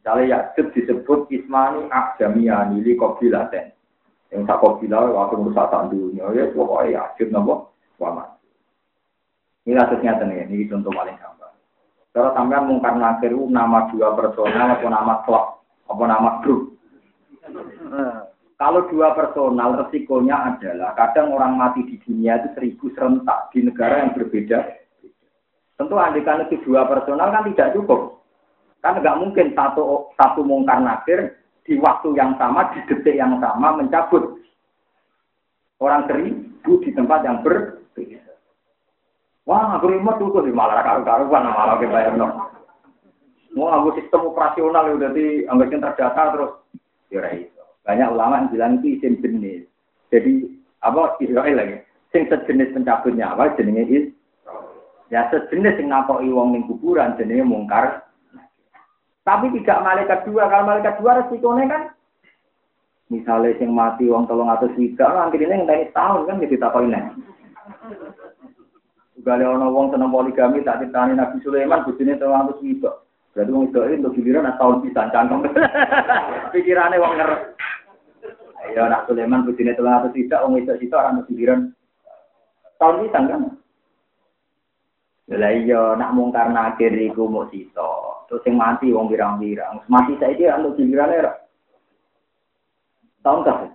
Misalnya 0.00 0.48
Yakub 0.48 0.74
disebut 0.74 1.30
Ismani 1.30 1.86
Akjamiani 1.92 2.82
li 2.82 2.98
kobilaten. 2.98 3.75
Yang 4.36 4.52
tak 4.52 4.60
kau 4.60 4.76
bilang 4.76 5.16
waktu 5.16 5.40
merusak 5.40 5.72
tak 5.72 5.88
dunia 5.88 6.28
ya 6.36 6.44
pokoknya 6.52 6.92
yakin 6.92 7.32
nopo 7.32 7.72
wamat. 7.96 8.36
Ini 9.64 9.72
kasusnya 9.80 10.20
tenih, 10.20 10.44
ini 10.44 10.68
contoh 10.68 10.92
paling 10.92 11.16
gampang. 11.16 11.56
Kalau 12.12 12.30
sampean 12.36 12.68
mungkar 12.68 13.00
nakir 13.00 13.32
nama 13.32 13.88
dua 13.88 14.12
personal 14.12 14.76
atau 14.76 14.92
nama 14.92 15.24
klub 15.24 15.56
apa 15.88 16.02
nama 16.04 16.30
grup. 16.44 16.76
Kalau 18.60 18.84
dua 18.92 19.16
personal 19.16 19.80
resikonya 19.80 20.36
adalah 20.52 20.92
kadang 21.00 21.32
orang 21.32 21.56
mati 21.56 21.80
di 21.88 21.96
dunia 22.04 22.36
itu 22.40 22.52
seribu 22.56 22.92
serentak 22.92 23.48
di 23.56 23.64
negara 23.64 24.04
yang 24.04 24.12
berbeda. 24.12 24.58
Tentu 25.80 25.96
andikan 25.96 26.44
itu 26.44 26.60
dua 26.60 26.84
personal 26.84 27.32
kan 27.32 27.48
tidak 27.52 27.72
cukup. 27.72 28.20
Kan 28.84 29.00
nggak 29.00 29.16
mungkin 29.16 29.56
satu 29.56 30.12
satu 30.20 30.44
mungkar 30.44 30.84
nakir 30.84 31.40
di 31.66 31.74
waktu 31.82 32.14
yang 32.14 32.38
sama, 32.38 32.70
di 32.72 32.80
detik 32.86 33.18
yang 33.18 33.42
sama 33.42 33.74
mencabut 33.74 34.38
orang 35.82 36.06
seribu 36.06 36.72
di 36.80 36.90
tempat 36.94 37.26
yang 37.26 37.42
berbeda. 37.42 38.22
Wah, 39.46 39.78
aku 39.78 39.94
remote 39.94 40.18
tuh 40.18 40.42
di 40.46 40.54
malah 40.54 40.82
karu-karuan 40.82 41.50
malah 41.50 41.78
kita 41.78 41.92
bayar 41.92 42.14
no. 42.14 42.50
Wah, 43.58 43.82
aku 43.82 43.98
sistem 43.98 44.30
operasional 44.30 44.94
udah 44.94 45.10
di 45.14 45.46
anggapnya 45.46 45.90
terdata 45.90 46.22
terus 46.34 46.52
ya 47.10 47.22
itu. 47.34 47.62
Banyak 47.86 48.08
ulama 48.10 48.42
yang 48.42 48.48
bilang 48.50 48.72
itu 48.82 48.98
isim 48.98 49.22
jenis. 49.22 49.66
Jadi 50.10 50.50
apa 50.82 51.14
Israel 51.22 51.56
lagi? 51.58 51.76
Sing 52.10 52.26
sejenis 52.26 52.74
pencabut 52.74 53.14
nyawa 53.14 53.54
jenenge 53.54 53.84
is. 53.90 54.06
Ya 55.10 55.30
sejenis 55.30 55.78
sing 55.78 55.86
nakoki 55.90 56.30
wong 56.30 56.54
ning 56.54 56.66
kuburan 56.66 57.14
jenenge 57.14 57.46
mungkar. 57.46 58.05
Tapi 59.26 59.50
tidak 59.58 59.82
malaikat 59.82 60.22
dua. 60.22 60.46
Kalau 60.46 60.70
malaikat 60.70 61.02
dua 61.02 61.18
resikonya 61.18 61.66
kan 61.66 61.82
misalnya 63.10 63.58
sing 63.58 63.74
mati 63.74 64.06
wong 64.06 64.26
tolong 64.30 64.50
atau 64.50 64.70
swida, 64.74 65.06
nanti 65.10 65.38
ini 65.38 65.62
ngenteni 65.62 65.90
tahun 65.94 66.26
kan 66.26 66.42
jadi 66.42 66.56
takoki 66.58 66.90
nek. 66.90 67.04
Gale 69.26 69.42
ana 69.42 69.66
wong 69.66 69.90
seneng 69.90 70.14
poligami 70.14 70.62
tak 70.62 70.86
ditani 70.86 71.18
Nabi 71.18 71.42
Sulaiman 71.42 71.82
bojone 71.82 72.14
tolong 72.18 72.46
atau 72.46 72.58
swida. 72.62 72.90
Berarti 73.34 73.50
wong 73.50 73.64
itu 73.66 73.78
untuk 73.82 74.14
giliran 74.14 74.54
tahun 74.54 74.80
bisa 74.86 75.10
cangkem. 75.10 75.42
Pikirannya 76.54 77.02
wong 77.02 77.12
ngeres. 77.18 77.42
Ya 78.74 78.86
nak 78.86 79.10
Sulaiman 79.10 79.42
bojone 79.42 79.74
tolong 79.74 79.94
atau 79.98 80.10
swida, 80.14 80.36
wong 80.46 80.62
itu 80.62 80.74
itu 80.78 80.94
orang 80.94 81.26
giliran 81.26 81.60
tahun 82.78 83.02
bisa 83.02 83.18
kan. 83.18 83.42
Lah 85.26 85.50
iya 85.50 85.98
nak 85.98 86.14
mungkar 86.14 86.54
nakir 86.54 86.94
iku 86.94 87.26
muk 87.26 87.50
sito. 87.50 88.15
Terus 88.26 88.42
yang 88.46 88.58
mati 88.58 88.90
wong 88.90 89.06
birang-birang. 89.06 89.86
Mati 89.86 90.18
saya 90.18 90.34
dia 90.34 90.58
untuk 90.58 90.74
giliran 90.78 91.14
era. 91.14 91.32
Tahun 93.22 93.46
kah? 93.46 93.70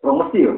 Promosi 0.00 0.44
yo. 0.44 0.52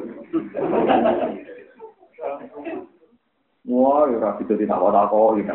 Wah, 3.69 4.07
ya 4.09 4.17
rapi 4.17 4.43
itu 4.47 4.53
tidak 4.55 4.79
kau 4.81 4.89
kok, 4.89 5.29
gitu. 5.37 5.53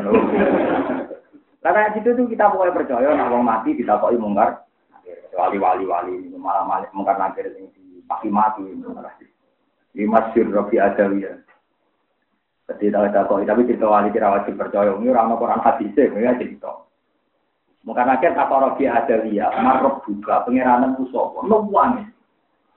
Karena 1.64 1.92
situ 1.96 2.10
tuh 2.12 2.28
kita 2.28 2.52
pokoknya 2.52 2.76
percaya, 2.76 3.08
nak 3.16 3.32
wong 3.32 3.42
mati 3.42 3.72
kita 3.72 3.96
kok 3.96 4.12
mungkar. 4.20 4.62
Wali 5.34 5.58
wali 5.58 5.84
malah 6.38 6.86
mungkar 6.94 7.18
nanti 7.18 7.42
yang 7.42 7.66
pasti 8.06 8.28
mati. 8.30 8.62
Ini 9.94 10.04
masyur 10.10 10.46
Rabi 10.52 10.76
Adawi 10.78 11.26
Ketika 12.64 13.04
kita 13.04 13.28
kok, 13.28 13.44
tapi 13.44 13.68
cerita 13.68 13.86
wali 13.92 14.08
kira 14.08 14.32
wajib 14.32 14.56
percaya. 14.56 14.96
Ini 14.96 15.12
orang 15.12 15.36
Quran 15.36 15.60
hadis 15.60 15.92
ya 15.92 16.32
cerita. 16.40 16.84
Mungkin 17.84 18.08
akhir 18.08 18.32
apa 18.32 18.54
rogi 18.56 18.88
ada 18.88 19.20
dia, 19.20 19.52
marok 19.60 20.08
juga 20.08 20.40
pengiranan 20.48 20.96
kusopo, 20.96 21.44
nuwangi, 21.44 22.08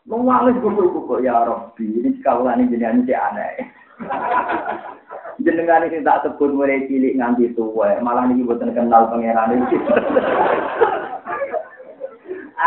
nuwangi 0.03 0.59
gugur-gugur 0.59 1.23
ya 1.23 1.47
Robi. 1.47 2.03
Ini 2.03 2.19
sekaulan 2.19 2.59
ini 2.59 2.75
jenengan 2.75 3.07
ini 3.07 3.15
aneh. 3.15 3.55
jenengan 5.47 5.87
ini 5.87 6.03
tak 6.03 6.27
sebut 6.27 6.51
mulai 6.51 6.83
cilik 6.91 7.15
nganti 7.15 7.55
tua, 7.55 7.95
malah 8.03 8.27
ini 8.27 8.43
buatan 8.43 8.75
kenal 8.75 9.07
pengiran 9.07 9.55
ini. 9.55 9.79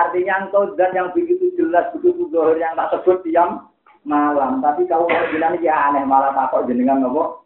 Artinya 0.01 0.49
engkau 0.49 0.73
dan 0.81 0.97
yang 0.97 1.13
begitu 1.13 1.53
jelas 1.61 1.93
begitu 1.93 2.25
dohir 2.33 2.57
yang 2.57 2.73
tak 2.73 2.89
sebut 2.97 3.21
diam 3.21 3.69
malam, 4.05 4.65
tapi 4.65 4.89
kalau 4.89 5.09
bilang 5.09 5.61
ya 5.61 5.93
aneh 5.93 6.05
malah 6.09 6.33
takut 6.33 6.65
jenengan 6.67 7.05
nopo. 7.05 7.45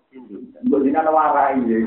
Mbok 0.64 0.82
jenengan 0.86 1.10
warai 1.10 1.59
ya. 1.66 1.78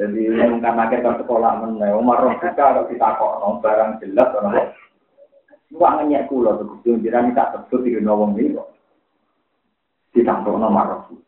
Jadi 0.00 0.32
mungkin 0.32 0.64
akhir 0.64 1.04
ke 1.04 1.12
sekolah 1.20 1.60
mana, 1.60 1.92
Umar 1.92 2.24
kita 2.40 2.56
kalau 2.56 2.88
kita 2.88 3.20
kok 3.20 3.44
barang 3.60 4.00
jelas 4.00 4.32
orang 4.32 4.72
Wah 5.70 6.02
ngenyek 6.02 6.26
kulo 6.26 6.82
tuh, 6.82 6.98
jiran 6.98 7.30
tak 7.30 7.54
sebut 7.54 7.86
di 7.86 7.94
nawang 8.02 8.34
ini 8.34 8.58
kok. 8.58 8.74
Ditampuk 10.10 10.58
nomor 10.58 11.06
Rom. 11.06 11.22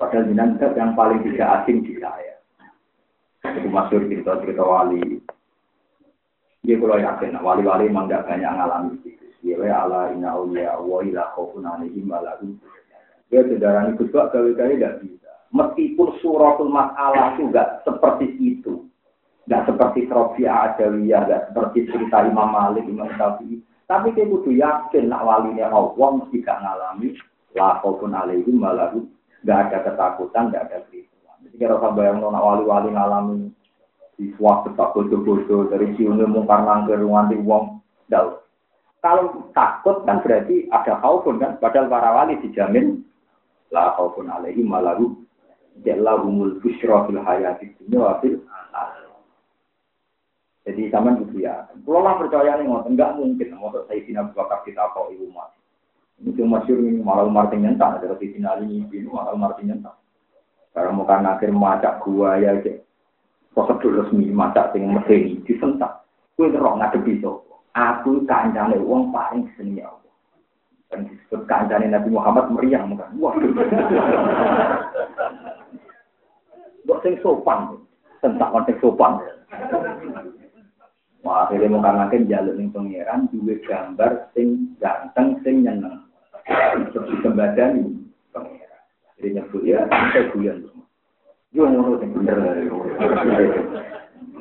Padahal 0.00 0.24
jinan 0.32 0.56
yang 0.56 0.96
paling 0.96 1.20
tidak 1.20 1.60
asing 1.60 1.84
di 1.84 2.00
saya. 2.00 2.40
Itu 3.44 3.68
masuk 3.68 4.08
cerita 4.08 4.40
cerita 4.40 4.64
wali. 4.64 5.20
Dia 6.64 6.80
kalau 6.80 6.96
yakin, 6.96 7.36
wali-wali 7.44 7.92
memang 7.92 8.08
gak 8.08 8.24
banyak 8.24 8.48
ngalami 8.48 8.96
itu. 9.04 9.24
Dia 9.44 9.84
ala 9.84 10.08
inna 10.16 10.32
awliya 10.32 10.80
wa 10.80 11.04
ila 11.04 11.22
khawfun 11.36 11.68
alaihim 11.68 12.08
walahum. 12.08 12.56
Dia 13.28 13.44
saudara 13.44 13.84
ini 13.84 14.00
kuswa 14.00 14.32
kali-kali 14.32 14.80
gak 14.80 15.04
bisa 15.04 15.24
meskipun 15.54 16.18
suratul 16.18 16.68
masalah 16.68 17.38
juga 17.38 17.80
seperti 17.86 18.34
itu. 18.42 18.90
Nggak 19.46 19.70
seperti 19.70 20.00
Trofia 20.10 20.72
Adawiyah, 20.72 21.20
nggak 21.30 21.42
seperti 21.52 21.78
cerita 21.92 22.26
Imam 22.26 22.50
Malik, 22.50 22.84
Imam 22.90 23.06
Syafi'i. 23.14 23.62
Tapi 23.84 24.16
kita 24.16 24.32
kudu 24.32 24.56
yakin 24.56 25.12
nak 25.12 25.22
walinya 25.22 25.68
Allah 25.68 26.08
mesti 26.16 26.40
gak 26.40 26.58
ngalami 26.64 27.12
la 27.52 27.78
khaufun 27.84 28.16
alaihim 28.16 28.56
malahu 28.56 29.04
nggak 29.44 29.58
ada 29.70 29.78
ketakutan, 29.84 30.48
nggak 30.48 30.64
ada 30.72 30.78
kericuan. 30.88 31.36
Jadi 31.44 31.56
kalau 31.60 31.78
sampai 31.84 32.08
bayang 32.08 32.24
nak 32.24 32.42
wali-wali 32.42 32.88
ngalami 32.90 33.52
di 34.14 34.30
suatu 34.38 34.70
tak 34.78 34.94
bodoh-bodoh 34.94 35.70
dari 35.70 35.90
siunnya 35.98 36.30
mungkar 36.30 36.62
nangkir 36.62 37.02
nganti 37.02 37.36
wong 37.42 37.82
dal. 38.06 38.42
Kalau 39.04 39.52
takut 39.52 40.00
kan 40.08 40.24
berarti 40.24 40.64
ada 40.72 40.96
khaufun 41.04 41.36
kan, 41.36 41.60
padahal 41.60 41.92
para 41.92 42.10
wali 42.16 42.40
dijamin 42.40 43.04
la 43.68 43.92
khaufun 43.98 44.32
alaihim 44.32 44.64
malahu 44.64 45.24
Jalahumul 45.82 46.62
busyra 46.62 47.02
fil 47.10 47.18
hayati 47.18 47.74
dunya 47.82 48.14
Jadi 50.64 50.88
zaman 50.88 51.20
itu 51.26 51.42
ya. 51.44 51.66
Kalau 51.82 52.00
lah 52.00 52.16
percaya 52.16 52.56
nih 52.56 52.64
ngotot 52.64 52.94
enggak 52.94 53.20
mungkin 53.20 53.52
mau 53.58 53.68
saya 53.68 54.00
sini 54.00 54.16
Abu 54.16 54.32
Bakar 54.32 54.64
kita 54.64 54.80
kok 54.96 55.12
ibu 55.12 55.28
mas. 55.28 55.52
Ini 56.22 56.30
cuma 56.40 56.62
masyur 56.62 56.78
ini 56.80 57.04
malah 57.04 57.28
Martin 57.28 57.66
nyentak 57.66 58.00
ada 58.00 58.16
sini 58.16 58.46
ali 58.48 58.80
ini 58.80 59.04
malah 59.04 59.36
Martin 59.36 59.74
nyentak. 59.74 59.92
Karena 60.72 60.96
mau 60.96 61.04
kan 61.04 61.26
akhir 61.26 61.52
macak 61.52 62.00
gua 62.00 62.40
ya. 62.40 62.56
Prosedur 63.54 64.02
resmi 64.02 64.34
macak 64.34 64.74
sing 64.74 64.90
medeni 64.90 65.38
disentak. 65.46 66.02
Kue 66.34 66.50
roh 66.50 66.74
ngadepi 66.74 67.22
so. 67.22 67.46
Aku 67.74 68.26
kancane 68.26 68.78
uang 68.78 69.10
paling 69.10 69.50
seni 69.58 69.82
ya 69.82 69.90
Dan 70.90 71.10
disebut 71.10 71.46
kancane 71.46 71.90
Nabi 71.90 72.10
Muhammad 72.10 72.50
meriang 72.50 72.90
bukan. 72.90 73.10
Waduh. 73.18 73.50
Mbok 76.84 77.00
sing 77.06 77.14
sopan. 77.22 77.78
Tentang 78.18 78.50
konteks 78.50 78.82
sopan. 78.82 79.22
Wah, 81.24 81.48
akhirnya 81.48 81.72
mau 81.72 81.80
kangen 81.80 82.28
jalur 82.28 82.52
ning 82.52 82.68
pangeran 82.68 83.32
duwe 83.32 83.56
gambar 83.64 84.28
sing 84.36 84.76
ganteng 84.76 85.40
sing 85.40 85.64
nyeneng. 85.64 86.04
Terus 86.92 87.08
dikembadani 87.08 87.96
pangeran. 88.28 88.82
Jadi 89.16 89.28
nyebut 89.32 89.62
ya, 89.64 89.88
saya 89.88 90.28
guyon. 90.36 90.73
Yo 91.54 91.70
ngono 91.70 92.02
sing 92.02 92.10
bener. 92.10 92.36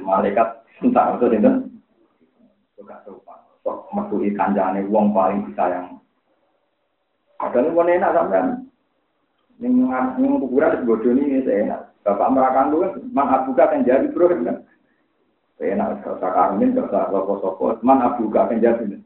Malaikat 0.01 0.65
entah 0.81 1.13
itu 1.13 1.25
sinten. 1.29 1.55
Suka 2.73 3.05
sopan. 3.05 3.37
Sok 3.61 3.93
metu 3.93 4.17
kanjane 4.33 4.81
wong 4.89 5.13
paling 5.13 5.45
disayang. 5.45 6.01
Padahal 7.37 7.69
wong 7.77 7.87
enak 7.87 8.13
sampean. 8.17 8.47
Ning 9.61 9.85
ning 10.17 10.41
kuburan 10.41 10.81
bodoh 10.89 11.13
ini 11.13 11.45
enak. 11.45 11.93
Bapak 12.03 12.35
merakan 12.35 12.67
lu 12.67 12.83
kan, 12.83 12.91
man 13.15 13.31
abuka 13.31 13.71
kan 13.71 13.87
jadi 13.87 14.11
bro 14.11 14.27
kan. 14.27 14.67
Enak, 15.63 16.03
gak 16.03 16.19
usah 16.19 16.31
karmin, 16.35 16.75
gak 16.75 16.91
usah 16.91 17.07
sopo-sopo. 17.07 17.79
Man 17.79 18.03
abuka 18.03 18.51
kan 18.51 18.59
jadi. 18.59 18.99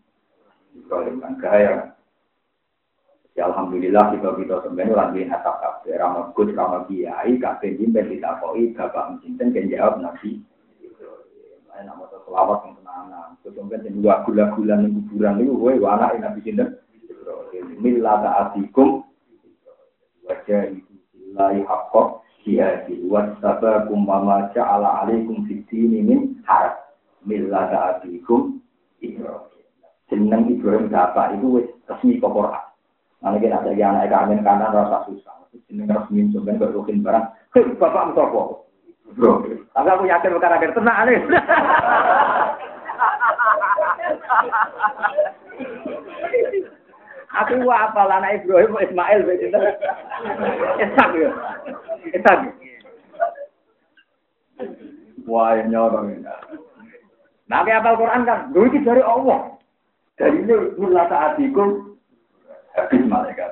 Ibrahim 0.73 1.21
kan 1.21 1.37
gaya. 1.37 1.93
Ya 3.37 3.45
Alhamdulillah 3.53 4.17
kita 4.17 4.33
kita 4.33 4.55
sebenarnya 4.65 4.97
lagi 4.97 5.21
hatap 5.29 5.61
kafe 5.61 5.93
ramah 5.93 6.33
gus 6.33 6.49
ramah 6.57 6.89
kiai 6.89 7.37
kafe 7.37 7.77
jimben 7.77 8.09
kita 8.09 8.41
koi 8.41 8.73
bapak 8.73 9.13
mencintai 9.13 9.53
kan 9.53 9.69
jawab 9.69 9.93
nabi. 10.01 10.41
Lain 11.69 11.83
nama 11.85 12.09
selawat 12.09 12.59
yang 12.65 12.73
tenangan. 12.81 13.29
Kemudian 13.45 13.85
yang 13.85 13.95
dua 14.01 14.15
gula-gula 14.25 14.75
yang 14.81 15.05
kuburan 15.05 15.45
woi 15.53 15.77
wana 15.77 16.17
nabi 16.17 16.41
cinta. 16.41 16.65
Mila 17.77 18.25
ta'atikum 18.25 19.05
wajah 20.25 20.73
itu 20.73 20.93
lillahi 21.13 21.61
haqqo 21.61 22.25
jihadi 22.41 23.05
wasabakum 23.05 24.01
mama 24.01 24.49
ja'ala 24.57 25.05
alaikum 25.05 25.45
fitini 25.45 26.01
min 26.01 26.41
harap 26.49 26.97
millata 27.27 27.99
abikum 28.01 28.63
Ibrahim. 29.03 30.49
Ibrahim 30.57 30.87
bapak 30.89 31.37
itu 31.37 31.69
resmi 31.85 32.17
ke 32.17 32.27
Quran. 32.27 32.66
Nanti 33.21 33.37
kita 33.41 33.57
ada 33.59 33.71
yang 33.73 33.97
naik 33.97 34.13
kamen 34.13 34.45
kanan 34.45 34.73
rasa 34.73 35.09
susah. 35.09 35.35
Jeneng 35.67 35.89
resmi 35.89 36.29
sebenarnya 36.29 36.69
berukin 36.69 37.01
barang. 37.01 37.25
Hei 37.57 37.65
bapak 37.81 38.13
mutopo. 38.13 38.69
Bro, 39.17 39.47
agak 39.73 39.93
aku 39.97 40.05
yakin 40.05 40.35
bukan 40.35 40.53
agar 40.53 40.71
tenang 40.75 40.99
nih. 41.07 41.19
Aku 47.37 47.53
apa 47.69 48.01
lah 48.01 48.17
anak 48.17 48.41
Ibrahim 48.41 48.81
Ismail 48.81 49.21
begitu. 49.29 49.59
Esak 50.81 51.09
ya. 51.13 51.29
Esak. 52.17 52.39
Wah, 55.29 55.59
nyorong. 55.61 56.23
Nah, 57.47 57.59
kayak 57.63 57.83
apal 57.83 57.99
Quran 57.99 58.25
kan, 58.25 58.49
gue 58.51 58.65
itu 58.71 58.79
dari 58.81 59.03
Allah. 59.05 59.53
Dari 60.17 60.39
ini 60.39 60.55
mula 60.81 61.05
saat 61.11 61.37
habis 62.77 63.01
malaikat. 63.09 63.51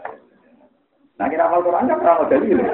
Nah, 1.16 1.28
kita 1.32 1.48
apal 1.48 1.64
Quran 1.64 1.90
kan 1.90 2.00
pernah 2.00 2.38
itu. 2.38 2.66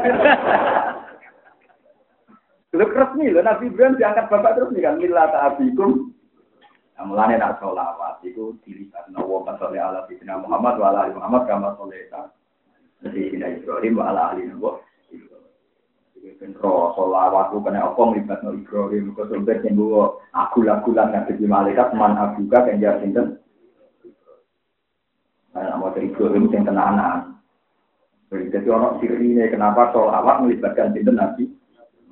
Lu 2.71 2.87
resmi 2.87 3.27
lho 3.27 3.43
Nabi 3.43 3.67
Ibrahim 3.67 3.99
diangkat 3.99 4.31
bapak 4.31 4.55
terus 4.55 4.71
nih 4.71 4.87
kan 4.87 4.95
mila 4.95 5.27
ta'abikum. 5.27 6.15
Nah, 6.95 7.03
mulane 7.03 7.35
nak 7.35 7.59
sholawat 7.59 8.23
itu 8.23 8.55
dilihat 8.63 9.11
nawa 9.11 9.43
pasal 9.43 9.75
ala 9.75 10.07
Sayyidina 10.07 10.39
Muhammad 10.39 10.79
wa 10.79 10.87
ala 10.95 11.11
Muhammad 11.11 11.51
kama 11.51 11.75
sholeta. 11.75 12.31
Sayyidina 13.03 13.59
Ibrahim 13.59 13.99
wa 13.99 14.15
ala 14.15 14.21
ali 14.31 14.47
Nabi. 14.47 14.79
Ben 16.39 16.55
ro 16.63 16.95
sholawat 16.95 17.51
ku 17.51 17.59
kena 17.59 17.91
apa 17.91 18.01
nglibat 18.07 18.39
no 18.39 18.55
Ibrahim 18.55 19.11
kok 19.19 19.27
sampe 19.27 19.53
sing 19.59 19.75
aku 20.31 20.59
lagulan 20.63 21.11
nang 21.11 21.27
dadi 21.27 21.43
malaikat 21.43 21.91
man 21.91 22.15
abuka 22.15 22.71
kenjar 22.71 23.03
sinten. 23.03 23.41
Nah, 25.51 25.75
mau 25.75 25.91
dari 25.91 26.07
Ibrahim 26.07 26.47
sing 26.47 26.63
tenanan. 26.63 27.35
Jadi 28.31 28.67
orang 28.71 29.03
sirine 29.03 29.51
kenapa 29.51 29.91
sholawat 29.91 30.47
melibatkan 30.47 30.95
cinta 30.95 31.11
Nabi? 31.11 31.51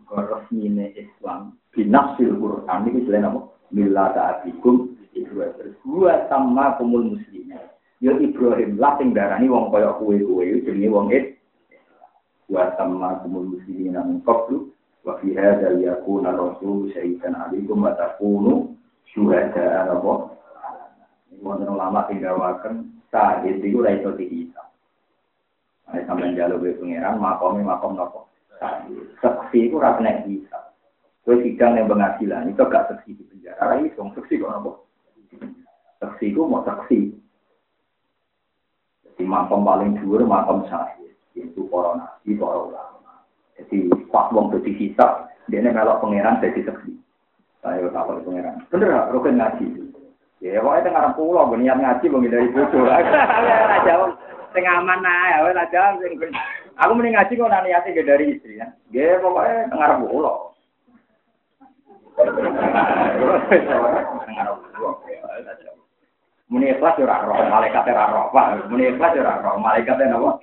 Resmine 0.10 0.90
Islam 0.98 1.60
binafsil 1.72 2.34
Quran 2.36 2.80
ini 2.90 3.06
selain 3.06 3.30
apa? 3.30 3.40
Mila 3.70 4.10
ta'abikum 4.11 4.98
Ibrahim. 5.14 5.78
Gua 5.86 6.26
sama 6.28 6.76
kumul 6.82 7.16
muslimin. 7.16 7.61
Ya 8.03 8.18
Ibrahim 8.18 8.82
lah 8.82 8.98
sing 8.98 9.14
darani 9.14 9.48
wong 9.48 9.70
kaya 9.70 9.95
kuwe-kuwe 10.02 10.66
jenenge 10.66 10.90
wong 10.90 11.07
it. 11.14 11.38
Wa 12.49 12.74
sama 12.76 13.22
kumul 13.22 13.56
muslimin 13.56 13.95
min 13.95 14.20
qablu 14.26 14.74
wa 15.06 15.16
fi 15.22 15.32
hadza 15.38 15.78
yakuna 15.78 16.34
rasul 16.34 16.90
syaitan 16.91 17.38
alaikum 17.38 17.86
wa 17.86 17.94
takunu 17.94 18.76
syuhada 19.14 19.94
apa? 19.94 20.36
Ini 21.30 21.45
wonten 21.45 21.70
ulama 21.70 22.10
sing 22.10 22.20
dawaken 22.20 22.99
sahid 23.10 23.61
iku 23.61 23.86
ra 23.86 23.94
iso 23.94 24.14
dihisab. 24.14 24.69
Nek 25.90 26.06
sampeyan 26.06 26.38
jaluk 26.38 26.61
ke 26.61 26.77
pangeran, 26.77 27.18
makome 27.18 27.65
makom 27.65 27.98
nopo. 27.98 28.30
Seksi 29.22 29.69
itu 29.72 29.81
rasa 29.81 30.02
naik 30.06 30.30
bisa. 30.30 30.69
Gue 31.26 31.41
sidang 31.41 31.77
yang 31.77 31.90
pengadilan 31.90 32.49
itu 32.49 32.61
gak 32.61 32.90
seksi 32.94 33.18
di 33.18 33.23
penjara. 33.26 33.77
Lagi 33.77 33.94
dong 33.98 34.14
seksi 34.14 34.38
kok 34.38 34.52
nopo. 34.53 34.86
Seksi 35.99 36.26
itu 36.30 36.41
mau 36.45 36.61
seksi. 36.61 37.10
Jadi 39.06 39.23
makom 39.26 39.65
paling 39.65 39.98
dhuwur 39.99 40.22
makom 40.30 40.65
sahih. 40.69 41.10
Itu 41.34 41.65
para 41.72 41.98
nabi, 41.98 42.38
para 42.38 42.57
ulama. 42.69 43.26
Jadi 43.57 43.90
pas 44.11 44.31
wong 44.31 44.52
dadi 44.52 44.72
hisab, 44.76 45.27
dia 45.48 45.64
melok 45.64 45.99
pangeran 46.03 46.40
jadi 46.44 46.68
seksi. 46.68 46.94
Saya 47.60 47.90
tahu 47.91 48.23
pangeran. 48.23 48.64
Bener? 48.72 49.10
Rukun 49.11 49.40
ngaji. 49.40 49.68
Ya, 50.40 50.64
pokoknya 50.64 50.88
tengah 50.88 51.11
pulau, 51.20 51.52
niat 51.52 51.78
ngaji, 51.84 52.06
dari 52.32 52.48
bodoh. 52.56 52.88
Jawab 53.88 54.16
sing 54.53 54.66
aman 54.66 55.06
ae 55.06 55.38
sing 56.02 56.34
aku 56.80 56.91
mending 56.95 57.14
ngaji 57.14 57.34
kok 57.38 57.52
niate 57.52 57.90
ge 57.94 58.03
dari 58.06 58.26
istri 58.34 58.57
ya 58.57 58.68
ge 58.90 59.20
pokoke 59.22 59.53
ngarep 59.74 59.99
kula 60.06 60.34
Muni 66.49 66.74
ikhlas 66.74 66.98
ora 66.98 67.30
roh, 67.30 67.45
malaikat 67.45 67.86
ora 67.86 68.10
roh, 68.10 68.34
Pak. 68.34 68.74
Muni 68.74 68.90
ikhlas 68.90 69.14
ora 69.22 69.38
roh, 69.38 69.61
malaikat 69.61 70.02
napa? 70.02 70.41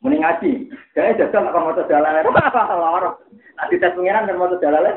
Muni 0.00 0.24
ngaji. 0.24 0.72
Gawe 0.96 1.20
jajal 1.20 1.44
nek 1.44 1.52
maca 1.52 1.84
dalale. 1.84 2.24
Loro. 2.80 3.10
Nek 3.30 3.68
dites 3.68 3.92
pengiran 3.92 4.24
kan 4.24 4.40
maca 4.40 4.56
dalale. 4.56 4.92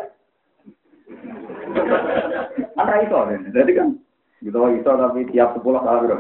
Ana 2.80 3.04
itu, 3.04 3.20
jadi 3.52 3.72
kan 3.76 3.88
gitu 4.42 4.58
itu 4.74 4.90
tapi 4.90 5.30
tiap 5.30 5.54
sepuluh 5.54 5.82
kali 5.82 6.10
bro. 6.10 6.18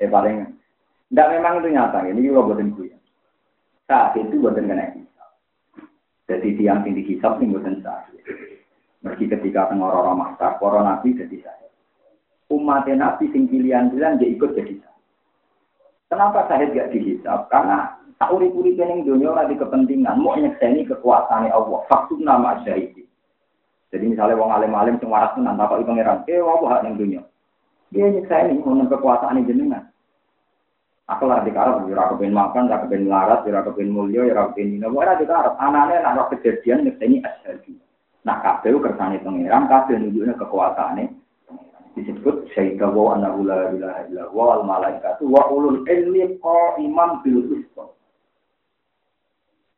Eh 0.00 0.08
paling 0.14 0.56
tidak 1.06 1.30
memang 1.38 1.62
itu 1.62 1.68
nyata 1.70 1.98
ini 2.10 2.26
juga 2.26 2.52
buatin 2.52 2.74
gue. 2.74 2.90
Saat 3.86 4.18
itu 4.18 4.42
buatin 4.42 4.66
kena 4.66 4.90
hisap. 4.92 5.30
Jadi 6.26 6.58
tiang 6.58 6.82
tinggi 6.82 7.06
hisap 7.06 7.38
ini 7.38 7.54
buatin 7.54 7.80
saat. 7.80 8.10
Meski 9.06 9.30
ketika 9.30 9.70
orang 9.70 10.18
maksa, 10.18 10.58
para 10.58 10.82
nabi 10.82 11.14
jadi 11.14 11.38
saya. 11.46 11.70
Umat 12.50 12.90
nabi 12.90 13.30
sing 13.30 13.46
pilihan-pilihan 13.46 14.18
dia 14.18 14.34
ikut 14.34 14.58
jadi 14.58 14.74
saya. 14.82 14.98
Kenapa 16.10 16.50
saya 16.50 16.66
gak 16.74 16.90
dihisap? 16.90 17.46
Karena 17.50 18.02
tak 18.18 18.34
uri-uri 18.34 18.74
kening 18.74 19.06
dunia 19.06 19.30
lagi 19.30 19.54
kepentingan, 19.54 20.18
mau 20.18 20.34
nyekseni 20.34 20.86
kekuasaan 20.90 21.50
Allah. 21.50 21.86
Faktum 21.86 22.26
nama 22.26 22.58
syahid. 22.66 23.05
Jadi 23.94 24.04
misalnya 24.12 24.38
wong 24.38 24.50
alim-alim 24.50 24.98
sing 24.98 25.10
waras 25.10 25.32
tenan 25.38 25.54
takoki 25.54 25.86
pangeran, 25.86 26.26
"Eh, 26.26 26.42
apa 26.42 26.64
hak 26.66 26.82
ning 26.82 26.94
dunia?" 26.98 27.22
Dia 27.94 28.10
nyeksa 28.10 28.50
ini, 28.50 28.58
mau 28.66 28.82
kekuasaan 28.82 29.46
jenengan. 29.46 29.86
Aku 31.06 31.30
lah 31.30 31.46
di 31.46 31.54
karep, 31.54 31.86
ya 31.86 32.02
aku 32.02 32.18
pengen 32.18 32.34
makan, 32.34 32.66
aku 32.66 32.90
pengen 32.90 33.06
larat, 33.06 33.46
ya 33.46 33.62
aku 33.62 33.78
pengen 33.78 33.94
mulia, 33.94 34.26
ya 34.26 34.34
aku 34.42 34.58
pengen 34.58 34.82
ini. 34.82 34.90
Pokoknya 34.90 35.22
di 35.22 35.26
karep, 35.30 35.54
anaknya 35.54 36.02
nak 36.02 36.26
kejadian 36.34 36.82
nyeksa 36.82 37.04
ini 37.06 37.22
asyadi. 37.22 37.72
Nah, 38.26 38.42
kabel 38.42 38.82
kersane 38.82 39.22
pangeran, 39.22 39.70
kabel 39.70 40.02
nunjuknya 40.02 40.34
kekuasaannya. 40.34 41.04
Disebut 41.94 42.50
syaidah 42.52 42.90
wa 42.90 43.14
annahu 43.14 43.46
la 43.46 43.72
ilaha 43.72 44.00
illa 44.10 44.24
wa 44.34 44.60
al 44.60 44.62
malaikatu 44.68 45.24
wa 45.30 45.48
ulul 45.48 45.80
ilmi 45.88 46.36
imam 46.82 47.10
bil 47.24 47.40
qisṭ. 47.48 47.78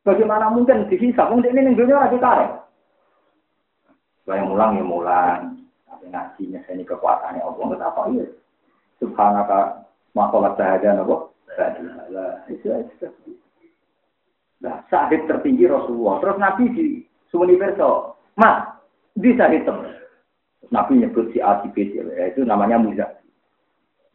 Bagaimana 0.03 0.49
mungkin 0.49 0.89
dihisab? 0.89 1.29
Mungkin 1.31 1.53
ini 1.53 1.77
dunia 1.77 2.09
lagi 2.09 2.17
karep. 2.17 2.68
Saya 4.29 4.45
mulang 4.45 4.77
ya 4.77 4.85
mulang 4.85 5.59
ngaji 6.09 6.57
ini 6.57 6.83
kekuasaannya 6.85 7.43
Allah 7.43 7.63
nggak 7.69 7.85
apa 7.85 8.01
iya 8.13 8.25
subhanaka 9.01 9.85
makolat 10.13 10.57
sahaja 10.57 10.97
nopo 10.97 11.33
Nah, 14.59 14.83
sahid 14.91 15.23
tertinggi 15.23 15.71
Rasulullah. 15.71 16.19
Terus 16.19 16.37
Nabi 16.39 16.63
di 16.75 16.85
Sumuni 17.31 17.55
Perso, 17.55 18.19
Mas, 18.35 18.75
di 19.15 19.31
sahid 19.39 19.63
Nabi 20.67 20.99
nyebut 20.99 21.31
si 21.31 21.39
A, 21.39 21.63
si 21.63 21.71
B, 21.71 21.87
itu 21.95 22.43
namanya 22.43 22.75
Muzak. 22.75 23.23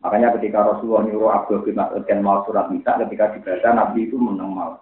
Makanya 0.04 0.36
ketika 0.36 0.68
Rasulullah 0.68 1.04
nyuruh 1.08 1.32
Abdul 1.32 1.64
bin 1.64 1.80
Mas'ud 1.80 2.04
dan 2.04 2.20
mau 2.20 2.44
surat 2.44 2.68
Nisa, 2.68 2.96
ketika 3.08 3.32
dibaca 3.32 3.70
Nabi 3.72 4.04
itu 4.04 4.20
menang 4.20 4.52
mal. 4.52 4.72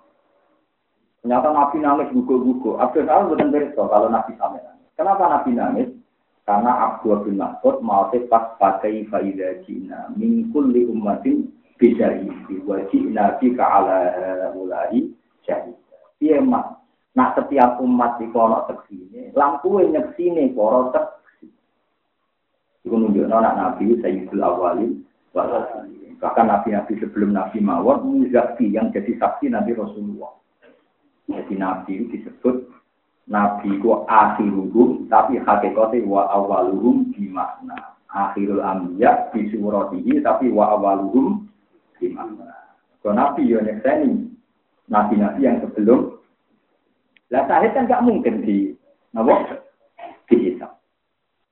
Ternyata 1.22 1.54
Nabi 1.54 1.78
nangis 1.78 2.10
gugur-gugur. 2.10 2.82
Abdul 2.82 3.06
Salam 3.06 3.30
bukan 3.30 3.54
berita 3.54 3.82
kalau 3.86 4.10
Nabi 4.10 4.34
sampai. 4.34 4.81
Kenapa 4.94 5.24
Nabi 5.28 5.50
nangis? 5.56 5.90
Karena 6.42 6.74
Abdul 6.90 7.22
bin 7.22 7.38
Mas'ud 7.38 7.78
mau 7.86 8.10
pas 8.26 8.58
pakai 8.58 9.06
faidah 9.06 9.62
Cina 9.62 10.10
mingkul 10.18 10.74
di 10.74 10.82
umatin 10.90 11.46
bisa 11.78 12.18
isi 12.18 12.58
wajib 12.66 13.14
nabi 13.14 13.54
ke 13.54 13.62
ala 13.62 14.10
mulai 14.50 15.06
syahid. 15.46 15.78
Iya 16.18 16.42
mak. 16.42 16.82
Nah 17.14 17.30
setiap 17.38 17.78
umat 17.78 18.18
di 18.18 18.26
kono 18.34 18.66
teksine, 18.66 19.30
lampu 19.38 19.78
yang 19.78 19.94
nyeksine 19.94 20.50
koro 20.54 20.90
teksi. 20.90 21.46
Iku 22.86 22.94
nunjuk 22.98 23.30
anak 23.30 23.54
nabi 23.54 23.98
Sayyidul 24.02 24.42
Awalin 24.42 25.02
Bahkan 26.22 26.46
nabi-nabi 26.46 27.02
sebelum 27.02 27.34
nabi 27.34 27.58
mawar 27.58 27.98
muzaki 27.98 28.70
yang 28.70 28.94
jadi 28.94 29.18
saksi 29.18 29.50
nabi 29.50 29.74
Rasulullah. 29.74 30.30
Jadi 31.26 31.54
nabi 31.58 32.06
disebut 32.14 32.70
Nabi 33.30 33.78
ku 33.78 34.02
akhiruhum 34.10 35.06
tapi 35.06 35.38
hakikate 35.38 36.02
wa 36.02 36.26
awaluhum 36.30 37.14
gimana? 37.14 37.94
Akhirul 38.10 38.60
anbiya 38.60 39.30
di 39.30 39.48
suratihi 39.54 40.20
tapi 40.20 40.50
wa 40.50 40.74
awaluhum 40.74 41.46
gimana? 42.02 42.50
Kalau 43.00 43.14
Nabi 43.14 43.46
yo 43.46 43.62
nyekseni 43.62 44.30
nabi-nabi 44.90 45.40
yang 45.46 45.62
sebelum 45.62 46.18
lah 47.32 47.48
sahid 47.48 47.72
kan 47.72 47.88
gak 47.88 48.04
mungkin 48.04 48.44
di 48.44 48.76
napa 49.16 49.64
dihisab. 50.28 50.68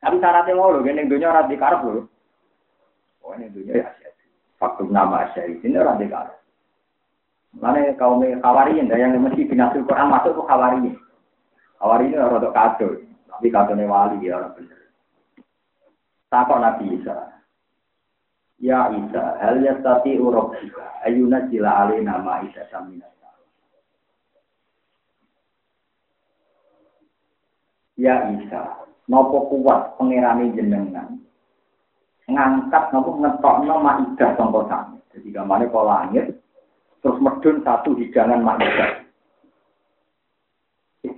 Tapi 0.01 0.17
syaratnya 0.21 0.57
mau 0.57 0.73
loh, 0.73 0.85
ini 0.85 1.09
dunia 1.09 1.33
orang 1.33 1.49
dikarep. 1.49 1.81
Oh 3.21 3.33
ini 3.37 3.53
dunia 3.53 3.85
ya 3.85 3.89
Faktor 4.61 4.93
nama 4.93 5.29
asyari 5.29 5.57
ini 5.65 5.77
orang 5.77 6.01
dikarep. 6.01 6.37
Mana 7.57 7.97
kaum 7.97 8.23
khawariyin, 8.23 8.93
yang 8.93 9.17
mesti 9.19 9.49
binasul 9.49 9.89
Quran 9.89 10.13
masuk 10.13 10.37
ke 10.37 10.43
khawariyin. 10.47 10.95
Awari 11.81 12.13
ini 12.13 12.21
orang 12.21 12.53
kado, 12.53 13.01
tapi 13.25 13.49
kado 13.49 13.73
wali 13.73 14.29
ya 14.29 14.37
orang 14.37 14.53
bener. 14.53 14.81
Takut 16.29 16.61
Nabi 16.61 17.01
Isa. 17.01 17.17
Ya 18.61 18.93
Isa, 18.93 19.41
hal 19.41 19.65
yastati 19.65 20.21
urobika, 20.21 21.01
ayuna 21.01 21.49
jila 21.49 21.89
alina 21.89 22.21
nama 22.21 22.45
Isa 22.45 22.69
samina. 22.69 23.09
Ya 27.97 28.29
Isa, 28.37 28.85
nopo 29.09 29.49
kuat 29.49 29.97
pengirani 29.97 30.53
jenengan, 30.53 31.21
ngangkat 32.29 32.93
nopo 32.93 33.17
ngetok 33.17 33.65
nama 33.65 34.05
Isa 34.05 34.37
sami. 34.37 35.01
Jadi 35.17 35.29
gambarnya 35.33 35.73
kalau 35.73 35.89
langit, 35.91 36.39
terus 37.01 37.19
medun 37.19 37.65
satu 37.65 37.97
hidangan 37.97 38.45
ma'idah. 38.45 39.10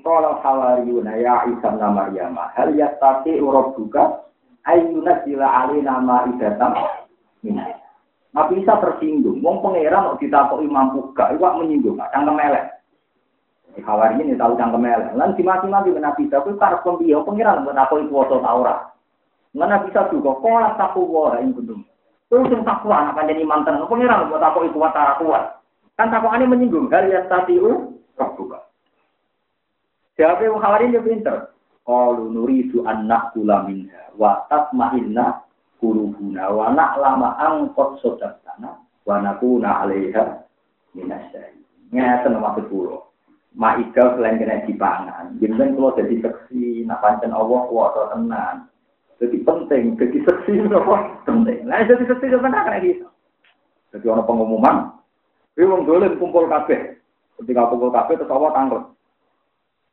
Qala 0.02 0.42
hawariyuna 0.42 1.14
ya 1.22 1.46
Isa 1.46 1.78
bin 1.78 1.86
Maryam, 1.94 2.34
hal 2.34 2.74
yastati 2.74 3.38
rabbuka 3.38 4.26
ayyuna 4.66 5.22
sila 5.22 5.46
alina 5.66 6.02
ma'idatan 6.02 6.74
min. 7.46 7.62
Nabi 8.32 8.64
Isa 8.64 8.80
tersinggung, 8.82 9.44
wong 9.44 9.62
pangeran 9.62 10.16
kok 10.16 10.18
ditakoki 10.24 10.66
mampu 10.66 11.12
gak 11.14 11.36
iwak 11.36 11.54
menyinggung, 11.60 12.00
cangkem 12.00 12.40
elek. 12.40 12.66
Khawari 13.78 14.24
ini 14.24 14.34
tahu 14.40 14.56
cangkem 14.56 14.88
elek. 14.88 15.12
Lan 15.14 15.36
dimati-mati 15.36 15.92
Nabi 15.94 16.26
Isa 16.26 16.40
kuwi 16.40 16.56
karep 16.56 16.80
pembiyo 16.82 17.22
pengiran 17.28 17.62
buat 17.62 17.76
aku 17.76 18.02
iku 18.02 18.24
waca 18.24 18.36
ta 18.40 18.50
ora. 18.56 18.76
Mana 19.52 19.84
bisa 19.84 20.08
juga 20.08 20.32
kola 20.40 20.72
takwa 20.80 21.36
ing 21.44 21.52
gunung. 21.52 21.84
Terus 22.32 22.48
sing 22.48 22.64
takwa 22.64 23.04
anak 23.04 23.20
kanjeng 23.20 23.44
iman 23.44 23.68
tenan 23.68 23.84
pengiran 23.84 24.32
buat 24.32 24.40
aku 24.40 24.64
iku 24.64 24.80
waca 24.80 25.20
kuat. 25.20 25.60
Kan 26.00 26.08
takwane 26.08 26.48
menyinggung 26.48 26.88
hal 26.88 27.04
ya 27.12 27.28
tatiu 27.28 28.00
rabbuka. 28.16 28.71
Jawab 30.20 30.44
yang 30.44 30.60
Khawari 30.60 30.86
ini 30.92 31.00
pinter. 31.00 31.48
Qalu 31.82 32.30
nuridu 32.30 32.84
an 32.86 33.10
naqula 33.10 33.66
minha 33.66 34.12
wa 34.14 34.44
tatma'inna 34.46 35.40
qulubuna 35.82 36.52
wa 36.52 36.70
na'lama 36.70 37.34
an 37.42 37.72
qad 37.74 37.98
sadaqtana 38.04 38.70
wa 39.02 39.14
nakuna 39.18 39.82
'alaiha 39.82 40.46
minasyai. 40.94 41.58
Ngeten 41.90 42.38
maksud 42.38 42.70
kula. 42.70 43.02
Ma'igal 43.52 44.16
selain 44.16 44.40
kena 44.40 44.64
dipangan. 44.64 45.36
Jangan 45.36 45.76
kalau 45.76 45.92
jadi 45.92 46.24
seksi, 46.24 46.88
nak 46.88 47.04
pancen 47.04 47.36
Allah 47.36 47.68
kuasa 47.68 48.16
tenan. 48.16 48.56
Jadi 49.20 49.36
penting, 49.44 49.84
jadi 50.00 50.18
seksi 50.24 50.52
apa 50.72 51.20
penting. 51.28 51.68
Nah, 51.68 51.84
jadi 51.84 52.00
seksi 52.08 52.32
itu 52.32 52.38
benar 52.40 52.64
kena 52.64 52.80
gitu. 52.80 53.06
Jadi 53.92 54.06
orang 54.08 54.24
pengumuman, 54.24 54.76
ini 55.52 55.68
dolim 55.84 56.16
kumpul 56.16 56.48
kabeh. 56.48 56.96
Ketika 57.36 57.68
kumpul 57.68 57.92
kabeh, 57.92 58.16
terus 58.16 58.32
Allah 58.32 58.52
tangkap. 58.56 58.82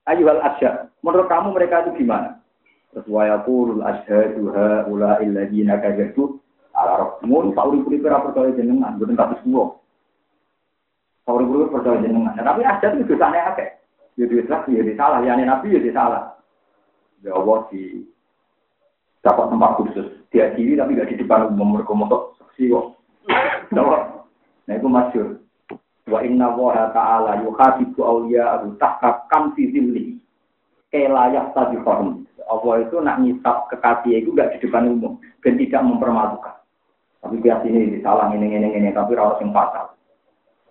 Ayo 0.10 0.26
hal 0.26 0.42
asya. 0.42 0.90
Menurut 1.06 1.30
kamu 1.30 1.54
mereka 1.54 1.86
itu 1.86 2.02
gimana? 2.02 2.42
Terus 2.90 3.06
wa 3.06 3.30
yaqulul 3.30 3.86
asyhadu 3.86 4.50
haula 4.50 5.22
alladziina 5.22 5.78
kadzatu 5.78 6.42
ala 6.74 6.98
rabbihim 6.98 7.54
fa 7.54 7.70
uri 7.70 7.86
puri 7.86 8.02
perkara 8.02 8.26
perkara 8.26 8.58
jenengan 8.58 8.98
boten 8.98 9.14
kados 9.14 9.38
kula. 9.46 9.78
Sauri 11.30 11.46
buru 11.46 11.70
percaya 11.70 12.02
jenengan. 12.02 12.34
Nah, 12.34 12.42
tapi 12.42 12.66
ada 12.66 12.90
itu 12.90 13.06
dosanya 13.06 13.54
akeh. 13.54 13.70
Ya 14.18 14.26
dosa, 14.26 14.66
ya 14.66 14.82
salah. 14.98 15.22
Ya 15.22 15.38
nabi 15.38 15.78
ya 15.78 15.94
salah. 15.94 16.42
Ya 17.22 17.38
Allah 17.38 17.70
di 17.70 18.02
dapat 19.22 19.54
tempat 19.54 19.72
khusus. 19.78 20.10
Dia 20.34 20.50
diri 20.58 20.74
tapi 20.74 20.98
gak 20.98 21.14
di 21.14 21.22
depan 21.22 21.54
umum 21.54 21.78
mereka 21.78 21.94
motor 21.94 22.34
saksi 22.42 22.74
kok. 22.74 22.98
Nah 23.78 24.74
itu 24.74 24.88
masyur. 24.90 25.38
Wa 26.10 26.26
inna 26.26 26.50
wa 26.52 26.90
ta'ala 26.92 27.46
yuhadibu 27.46 28.02
awliya'ahu 28.02 28.76
tahta 28.82 29.30
kamsi 29.30 29.70
zimli. 29.72 30.18
Kelayak 30.90 31.54
tadi 31.54 31.78
horm. 31.86 32.26
Allah 32.50 32.82
itu 32.82 32.98
nak 32.98 33.22
ngisap 33.22 33.70
kekasih 33.70 34.26
itu 34.26 34.34
gak 34.34 34.58
di 34.58 34.66
depan 34.66 34.90
umum. 34.90 35.22
Dan 35.46 35.62
tidak 35.62 35.86
mempermalukan. 35.86 36.58
Tapi 37.22 37.36
biasanya 37.38 37.80
ini 37.80 37.98
salah 38.02 38.32
ini 38.34 38.48
ini 38.48 38.68
ini 38.74 38.90
tapi 38.96 39.14
harus 39.14 39.38
yang 39.44 39.54
fatal. 39.54 39.94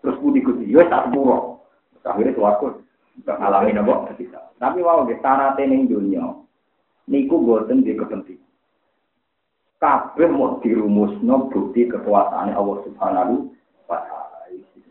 Terus 0.00 0.18
budi 0.18 0.40
kuti, 0.40 0.64
yo 0.66 0.82
tak 0.88 1.10
sepuro. 1.10 1.60
Akhirnya 2.08 2.32
suaraku 2.32 2.80
ngalami 3.26 3.76
nopo 3.76 4.08
kita. 4.16 4.40
Tapi 4.56 4.80
wow, 4.80 5.04
di 5.04 5.14
sana 5.20 5.52
tening 5.54 5.86
dunia, 5.86 6.24
niku 7.04 7.36
boten 7.42 7.84
di 7.84 7.92
kepenting. 7.92 8.40
Kabeh 9.78 10.26
mau 10.26 10.58
dirumusno 10.58 11.46
bukti 11.52 11.86
kekuasaan 11.86 12.50
Allah 12.50 12.78
Subhanahu 12.82 13.54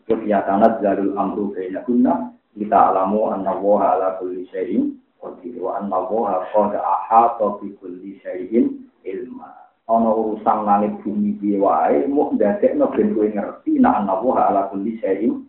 Disebut 0.08 0.24
ya 0.24 0.40
tanat 0.48 0.80
jalul 0.80 1.12
amru 1.20 1.52
baina 1.52 1.84
kunna 1.84 2.32
kita 2.56 2.96
alamu 2.96 3.28
anna 3.28 3.52
wa 3.60 3.92
ala 3.92 4.16
kulli 4.16 4.48
syai'in 4.48 4.96
qadir 5.20 5.60
wa 5.60 5.76
anna 5.76 6.00
wa 6.00 6.48
qad 6.48 6.80
ahata 6.80 7.60
bi 7.60 7.76
kulli 7.76 8.16
syai'in 8.24 8.88
ilma. 9.04 9.52
ana 9.84 10.08
urusan 10.08 10.64
langit 10.64 10.96
bumi 11.04 11.36
piye 11.36 11.60
wae 11.60 12.08
muk 12.08 12.40
ndadekno 12.40 12.88
ben 12.96 13.12
kowe 13.12 13.28
ngerti 13.28 13.84
nek 13.84 14.00
ana 14.00 14.16
wa 14.16 14.48
ala 14.48 14.72
kulli 14.72 14.96
syai'in 14.96 15.44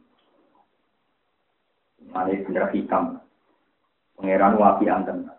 mane 2.12 2.44
bener 2.44 2.68
hikam. 2.76 3.16
Pangeran 4.20 4.60
wapi 4.60 4.92
anten. 4.92 5.32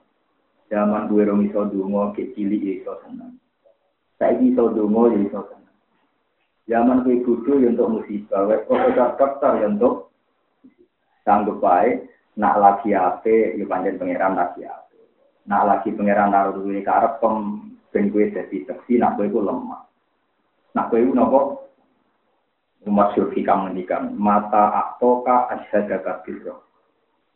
Zaman 0.72 1.12
duwe 1.12 1.28
rong 1.28 1.44
iso 1.44 1.68
donga 1.68 2.16
ke 2.16 2.32
cilik 2.32 2.80
iso 2.80 2.96
seneng. 3.04 3.36
Saiki 4.16 4.56
iso 4.56 4.72
donga 4.72 5.12
ya 5.12 5.28
iso 5.28 5.44
zaman 6.68 7.06
kowe 7.06 7.16
bodho 7.24 7.52
ya 7.62 7.68
untuk 7.72 8.00
musibah 8.00 8.48
wes 8.50 8.64
kok 8.68 9.16
dokter 9.16 9.52
ya 9.62 9.66
untuk 9.70 10.12
sanggup 11.24 11.62
bae 11.62 12.04
nak 12.36 12.58
lagi 12.60 12.96
ape 12.96 13.56
ya 13.56 13.64
panjen 13.68 14.00
pangeran 14.00 14.36
lagi 14.36 14.64
ape 14.64 14.98
nak 15.46 15.62
lagi 15.66 15.94
pangeran 15.94 16.32
naruh 16.34 16.56
duwe 16.58 16.84
karep 16.84 17.20
pem 17.20 17.70
ben 17.90 18.10
kowe 18.14 18.22
dadi 18.22 18.62
seksi 18.64 19.02
nak 19.02 19.18
kowe 19.18 19.26
iku 19.26 19.42
lemah. 19.42 19.82
Nak 20.78 20.88
kowe 20.90 20.98
iku 20.98 21.12
napa? 21.14 21.40
Umat 22.88 23.12
syurfi 23.12 23.44
kamu 23.44 23.70
ngendikan, 23.70 24.16
mata 24.16 24.72
aktoka 24.72 25.52
asyhadaka 25.52 26.24
birro. 26.24 26.64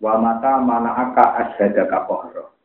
Wa 0.01 0.17
mata 0.17 0.57
mana 0.57 0.97
aka 0.97 1.37
asyhadaka 1.45 2.09
kohro. 2.09 2.57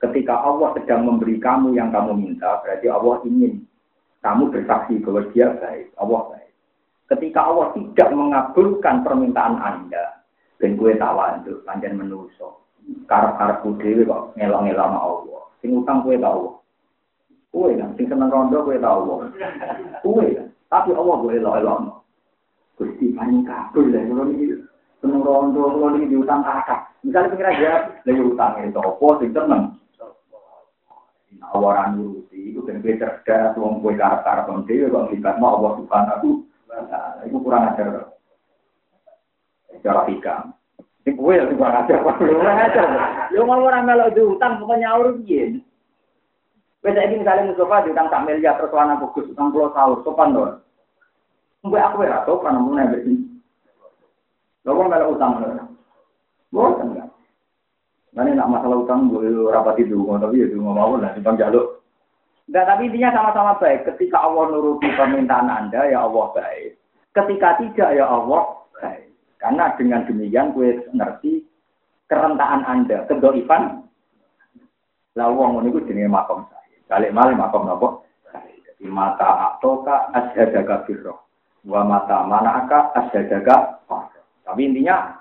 Ketika 0.00 0.40
Allah 0.40 0.72
sedang 0.80 1.04
memberi 1.04 1.36
kamu 1.36 1.76
yang 1.76 1.92
kamu 1.92 2.16
minta, 2.16 2.64
berarti 2.64 2.88
Allah 2.88 3.20
ingin 3.28 3.68
kamu 4.22 4.54
bersaksi 4.54 5.02
bahwa 5.02 5.26
dia 5.34 5.50
baik, 5.58 5.90
Allah 5.98 6.22
baik. 6.30 6.50
Ketika 7.10 7.40
Allah 7.42 7.74
tidak 7.74 8.08
mengabulkan 8.14 9.02
permintaan 9.02 9.58
Anda, 9.58 10.22
dan 10.62 10.78
kue 10.78 10.94
tawandu, 10.94 11.58
panjang 11.66 11.98
menuso, 11.98 12.62
karep-karep 13.10 13.66
dewe 13.82 14.06
kok 14.06 14.30
ngelong-ngelong 14.38 14.94
Allah. 14.94 15.42
Sing 15.58 15.74
utang 15.74 16.06
kue 16.06 16.14
Allah. 16.22 16.54
Kue 17.50 17.74
kan, 17.74 17.92
sing 17.98 18.06
seneng 18.06 18.30
rondo 18.30 18.62
kue 18.62 18.78
tau 18.78 19.02
Allah. 19.02 19.18
Kue 20.06 20.26
kan, 20.38 20.46
tapi 20.70 20.94
Allah 20.94 21.14
boleh 21.18 21.42
elok-elok. 21.42 22.00
Gusti 22.78 23.12
paling 23.12 23.44
kabul 23.44 23.92
lah, 23.92 24.02
kalau 24.06 24.24
ini 24.30 24.56
seneng 25.02 25.20
rondo, 25.26 25.62
kalau 25.66 25.98
ini 25.98 26.08
diutang 26.08 26.46
kakak. 26.46 26.94
Misalnya 27.02 27.34
pikir 27.34 27.46
aja, 27.50 27.72
lagi 28.06 28.22
utang 28.22 28.52
itu 28.62 28.78
apa, 28.78 29.06
sing 29.18 29.30
seneng. 29.34 29.62
Awaran 31.52 31.98
nuruti, 31.98 32.52
itu 32.52 32.60
kan 32.64 32.80
kue 32.80 32.96
cerdas, 32.96 33.56
wong 33.58 33.80
kue 33.84 33.96
karep-karep 33.98 34.46
dewe, 34.68 34.88
kok 34.88 35.06
ngibat 35.10 35.36
mau 35.36 35.58
Allah 35.58 35.72
subhanahu 35.80 36.28
wa 36.70 37.00
Itu 37.26 37.36
kurang 37.42 37.72
ajar. 37.72 38.14
Cara 39.82 40.02
hikam. 40.06 40.54
Ini 41.02 41.18
kue 41.18 41.34
yang 41.34 41.52
kurang 41.58 41.82
ajar, 41.82 41.98
kurang 42.04 42.58
ajar. 42.62 42.86
Lu 43.34 43.44
mau 43.44 43.60
orang 43.64 43.84
melok 43.84 44.14
diutang, 44.14 44.62
pokoknya 44.62 44.96
urut 44.96 45.20
gini. 45.26 45.60
Wes 46.82 46.98
saiki 46.98 47.14
misale 47.14 47.46
Mustafa 47.46 47.86
diutang 47.86 48.10
sak 48.10 48.26
miliar 48.26 48.58
terus 48.58 48.74
ana 48.74 48.98
bagus 48.98 49.30
utang 49.30 49.54
pulau 49.54 49.70
tahun 49.70 50.02
sopan 50.02 50.34
to. 50.34 50.42
Mbak 51.62 51.86
aku 51.94 52.02
ora 52.02 52.26
sopan 52.26 52.58
mun 52.58 52.74
nek 52.74 53.06
iki. 53.06 53.22
Lha 54.66 54.70
wong 54.74 54.90
kalau 54.90 55.14
utang 55.14 55.38
lho. 55.38 55.62
Boten 56.50 56.98
Mana 58.12 58.36
nak 58.36 58.52
masalah 58.52 58.84
utang 58.84 59.08
gue 59.08 59.24
rapati 59.48 59.88
dulu, 59.88 60.20
tapi 60.20 60.44
ya 60.44 60.46
dulu 60.52 60.68
mau 60.68 61.00
lah, 61.00 61.16
simpang 61.16 61.40
jaluk. 61.40 61.80
Enggak, 62.44 62.68
tapi 62.68 62.92
intinya 62.92 63.10
sama-sama 63.16 63.56
baik. 63.56 63.88
Ketika 63.88 64.20
Allah 64.20 64.52
nuruti 64.52 64.84
permintaan 64.92 65.48
Anda, 65.48 65.88
ya 65.88 66.04
Allah 66.04 66.28
baik. 66.36 66.76
Ketika 67.16 67.56
tidak, 67.56 67.88
ya 67.96 68.04
Allah 68.04 68.68
baik. 68.76 69.08
Karena 69.40 69.72
dengan 69.80 70.04
demikian 70.04 70.52
gue 70.52 70.84
ngerti 70.92 71.40
kerentaan 72.12 72.68
Anda, 72.68 73.08
kedoifan. 73.08 73.80
Wong 75.16 75.56
ngono 75.56 75.68
iku 75.72 75.80
jenenge 75.88 76.12
makom 76.12 76.44
saya. 76.52 76.76
Balik 76.88 77.12
malih 77.16 77.36
makom 77.36 77.68
nopo? 77.68 78.04
Jadi 78.32 78.88
mata 78.88 79.56
atoka 79.56 80.12
asyhadaka 80.12 80.88
birroh. 80.88 81.20
Wa 81.64 81.84
mata 81.84 82.24
manaka 82.24 82.92
asyhadaka 82.96 83.84
Tapi 84.42 84.60
intinya 84.68 85.20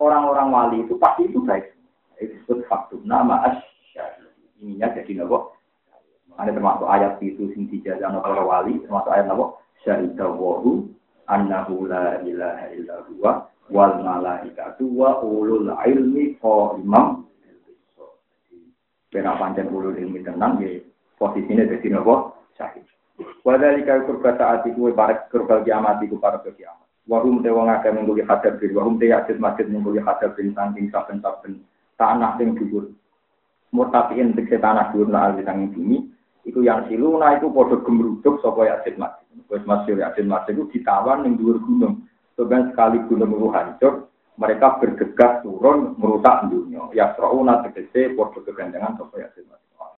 orang-orang 0.00 0.48
wali 0.52 0.78
itu 0.84 0.96
pasti 1.00 1.28
itu 1.28 1.40
baik. 1.44 1.81
Itu 2.20 2.36
disebut 2.36 2.68
faktum 2.68 3.04
nama 3.06 3.44
asyhad. 3.48 4.28
Ininya 4.60 4.92
jadi 4.94 5.22
nopo? 5.22 5.56
Ada 6.36 6.56
termasuk 6.56 6.88
ayat 6.88 7.20
itu 7.20 7.52
sing 7.52 7.68
dijazano 7.68 8.24
para 8.24 8.40
wali, 8.40 8.80
termasuk 8.84 9.12
ayat 9.12 9.26
nopo? 9.28 9.60
Syahidawahu 9.82 10.86
annahu 11.26 11.90
la 11.90 12.22
ilaha 12.22 12.66
illa 12.70 12.96
huwa 13.10 13.32
wal 13.72 13.94
malaikatu 14.02 14.86
wa 14.90 15.18
ulul 15.22 15.70
ilmi 15.86 16.38
qaiman 16.38 17.26
Kena 19.12 19.36
pancen 19.36 19.68
ulul 19.68 19.92
ilmi 19.92 20.24
tenang 20.24 20.56
ya 20.64 20.80
posisinya 21.20 21.68
jadi 21.68 21.88
nopo 21.92 22.32
syahid. 22.56 22.86
Wadali 23.44 23.84
kau 23.84 24.08
kurba 24.08 24.34
saat 24.40 24.64
itu 24.64 24.88
para 24.96 25.28
kurba 25.28 25.60
kiamat 25.60 26.00
itu 26.00 26.16
para 26.16 26.40
kiamat. 26.40 26.88
Wahum 27.04 27.42
te 27.42 27.50
wong 27.50 27.66
akeh 27.66 27.90
mengguli 27.90 28.22
bin, 28.24 28.72
wahum 28.72 28.96
te 28.96 29.10
yajud 29.10 29.36
masjid 29.42 29.66
mengguli 29.66 29.98
hadap 30.00 30.38
bin 30.38 30.54
saking 30.54 30.86
saben-saben 30.88 31.60
tanah 31.96 32.36
sing 32.38 32.54
dhuwur. 32.56 32.92
Murtafiin 33.72 34.36
tegese 34.36 34.60
tanah 34.60 34.92
dhuwur 34.92 35.08
na 35.08 35.30
alwi 35.30 35.42
sanging 35.44 35.72
bumi, 35.72 35.98
iku 36.44 36.60
yang 36.60 36.84
siluna 36.88 37.40
itu 37.40 37.48
padha 37.48 37.80
gemruduk 37.80 38.40
sapa 38.44 38.68
yajud 38.68 38.94
masjid. 39.00 39.26
Wis 39.48 39.64
masyhur 39.64 39.98
yajud 40.00 40.26
masjid 40.28 40.52
itu 40.56 40.68
ditawan 40.76 41.24
ning 41.24 41.40
dhuwur 41.40 41.58
gunung. 41.64 42.04
Sebenarnya 42.36 42.72
sekali 42.72 42.98
gunung 43.08 43.30
itu 43.36 43.48
hancur, 43.52 43.92
mereka 44.40 44.80
bergegas 44.80 45.44
turun 45.44 45.96
merusak 46.00 46.48
dunia. 46.48 46.88
Ya 46.96 47.12
srauna 47.16 47.64
tegese 47.64 48.16
padha 48.16 48.40
kegandengan 48.44 48.96
sapa 49.00 49.16
yajud 49.20 49.44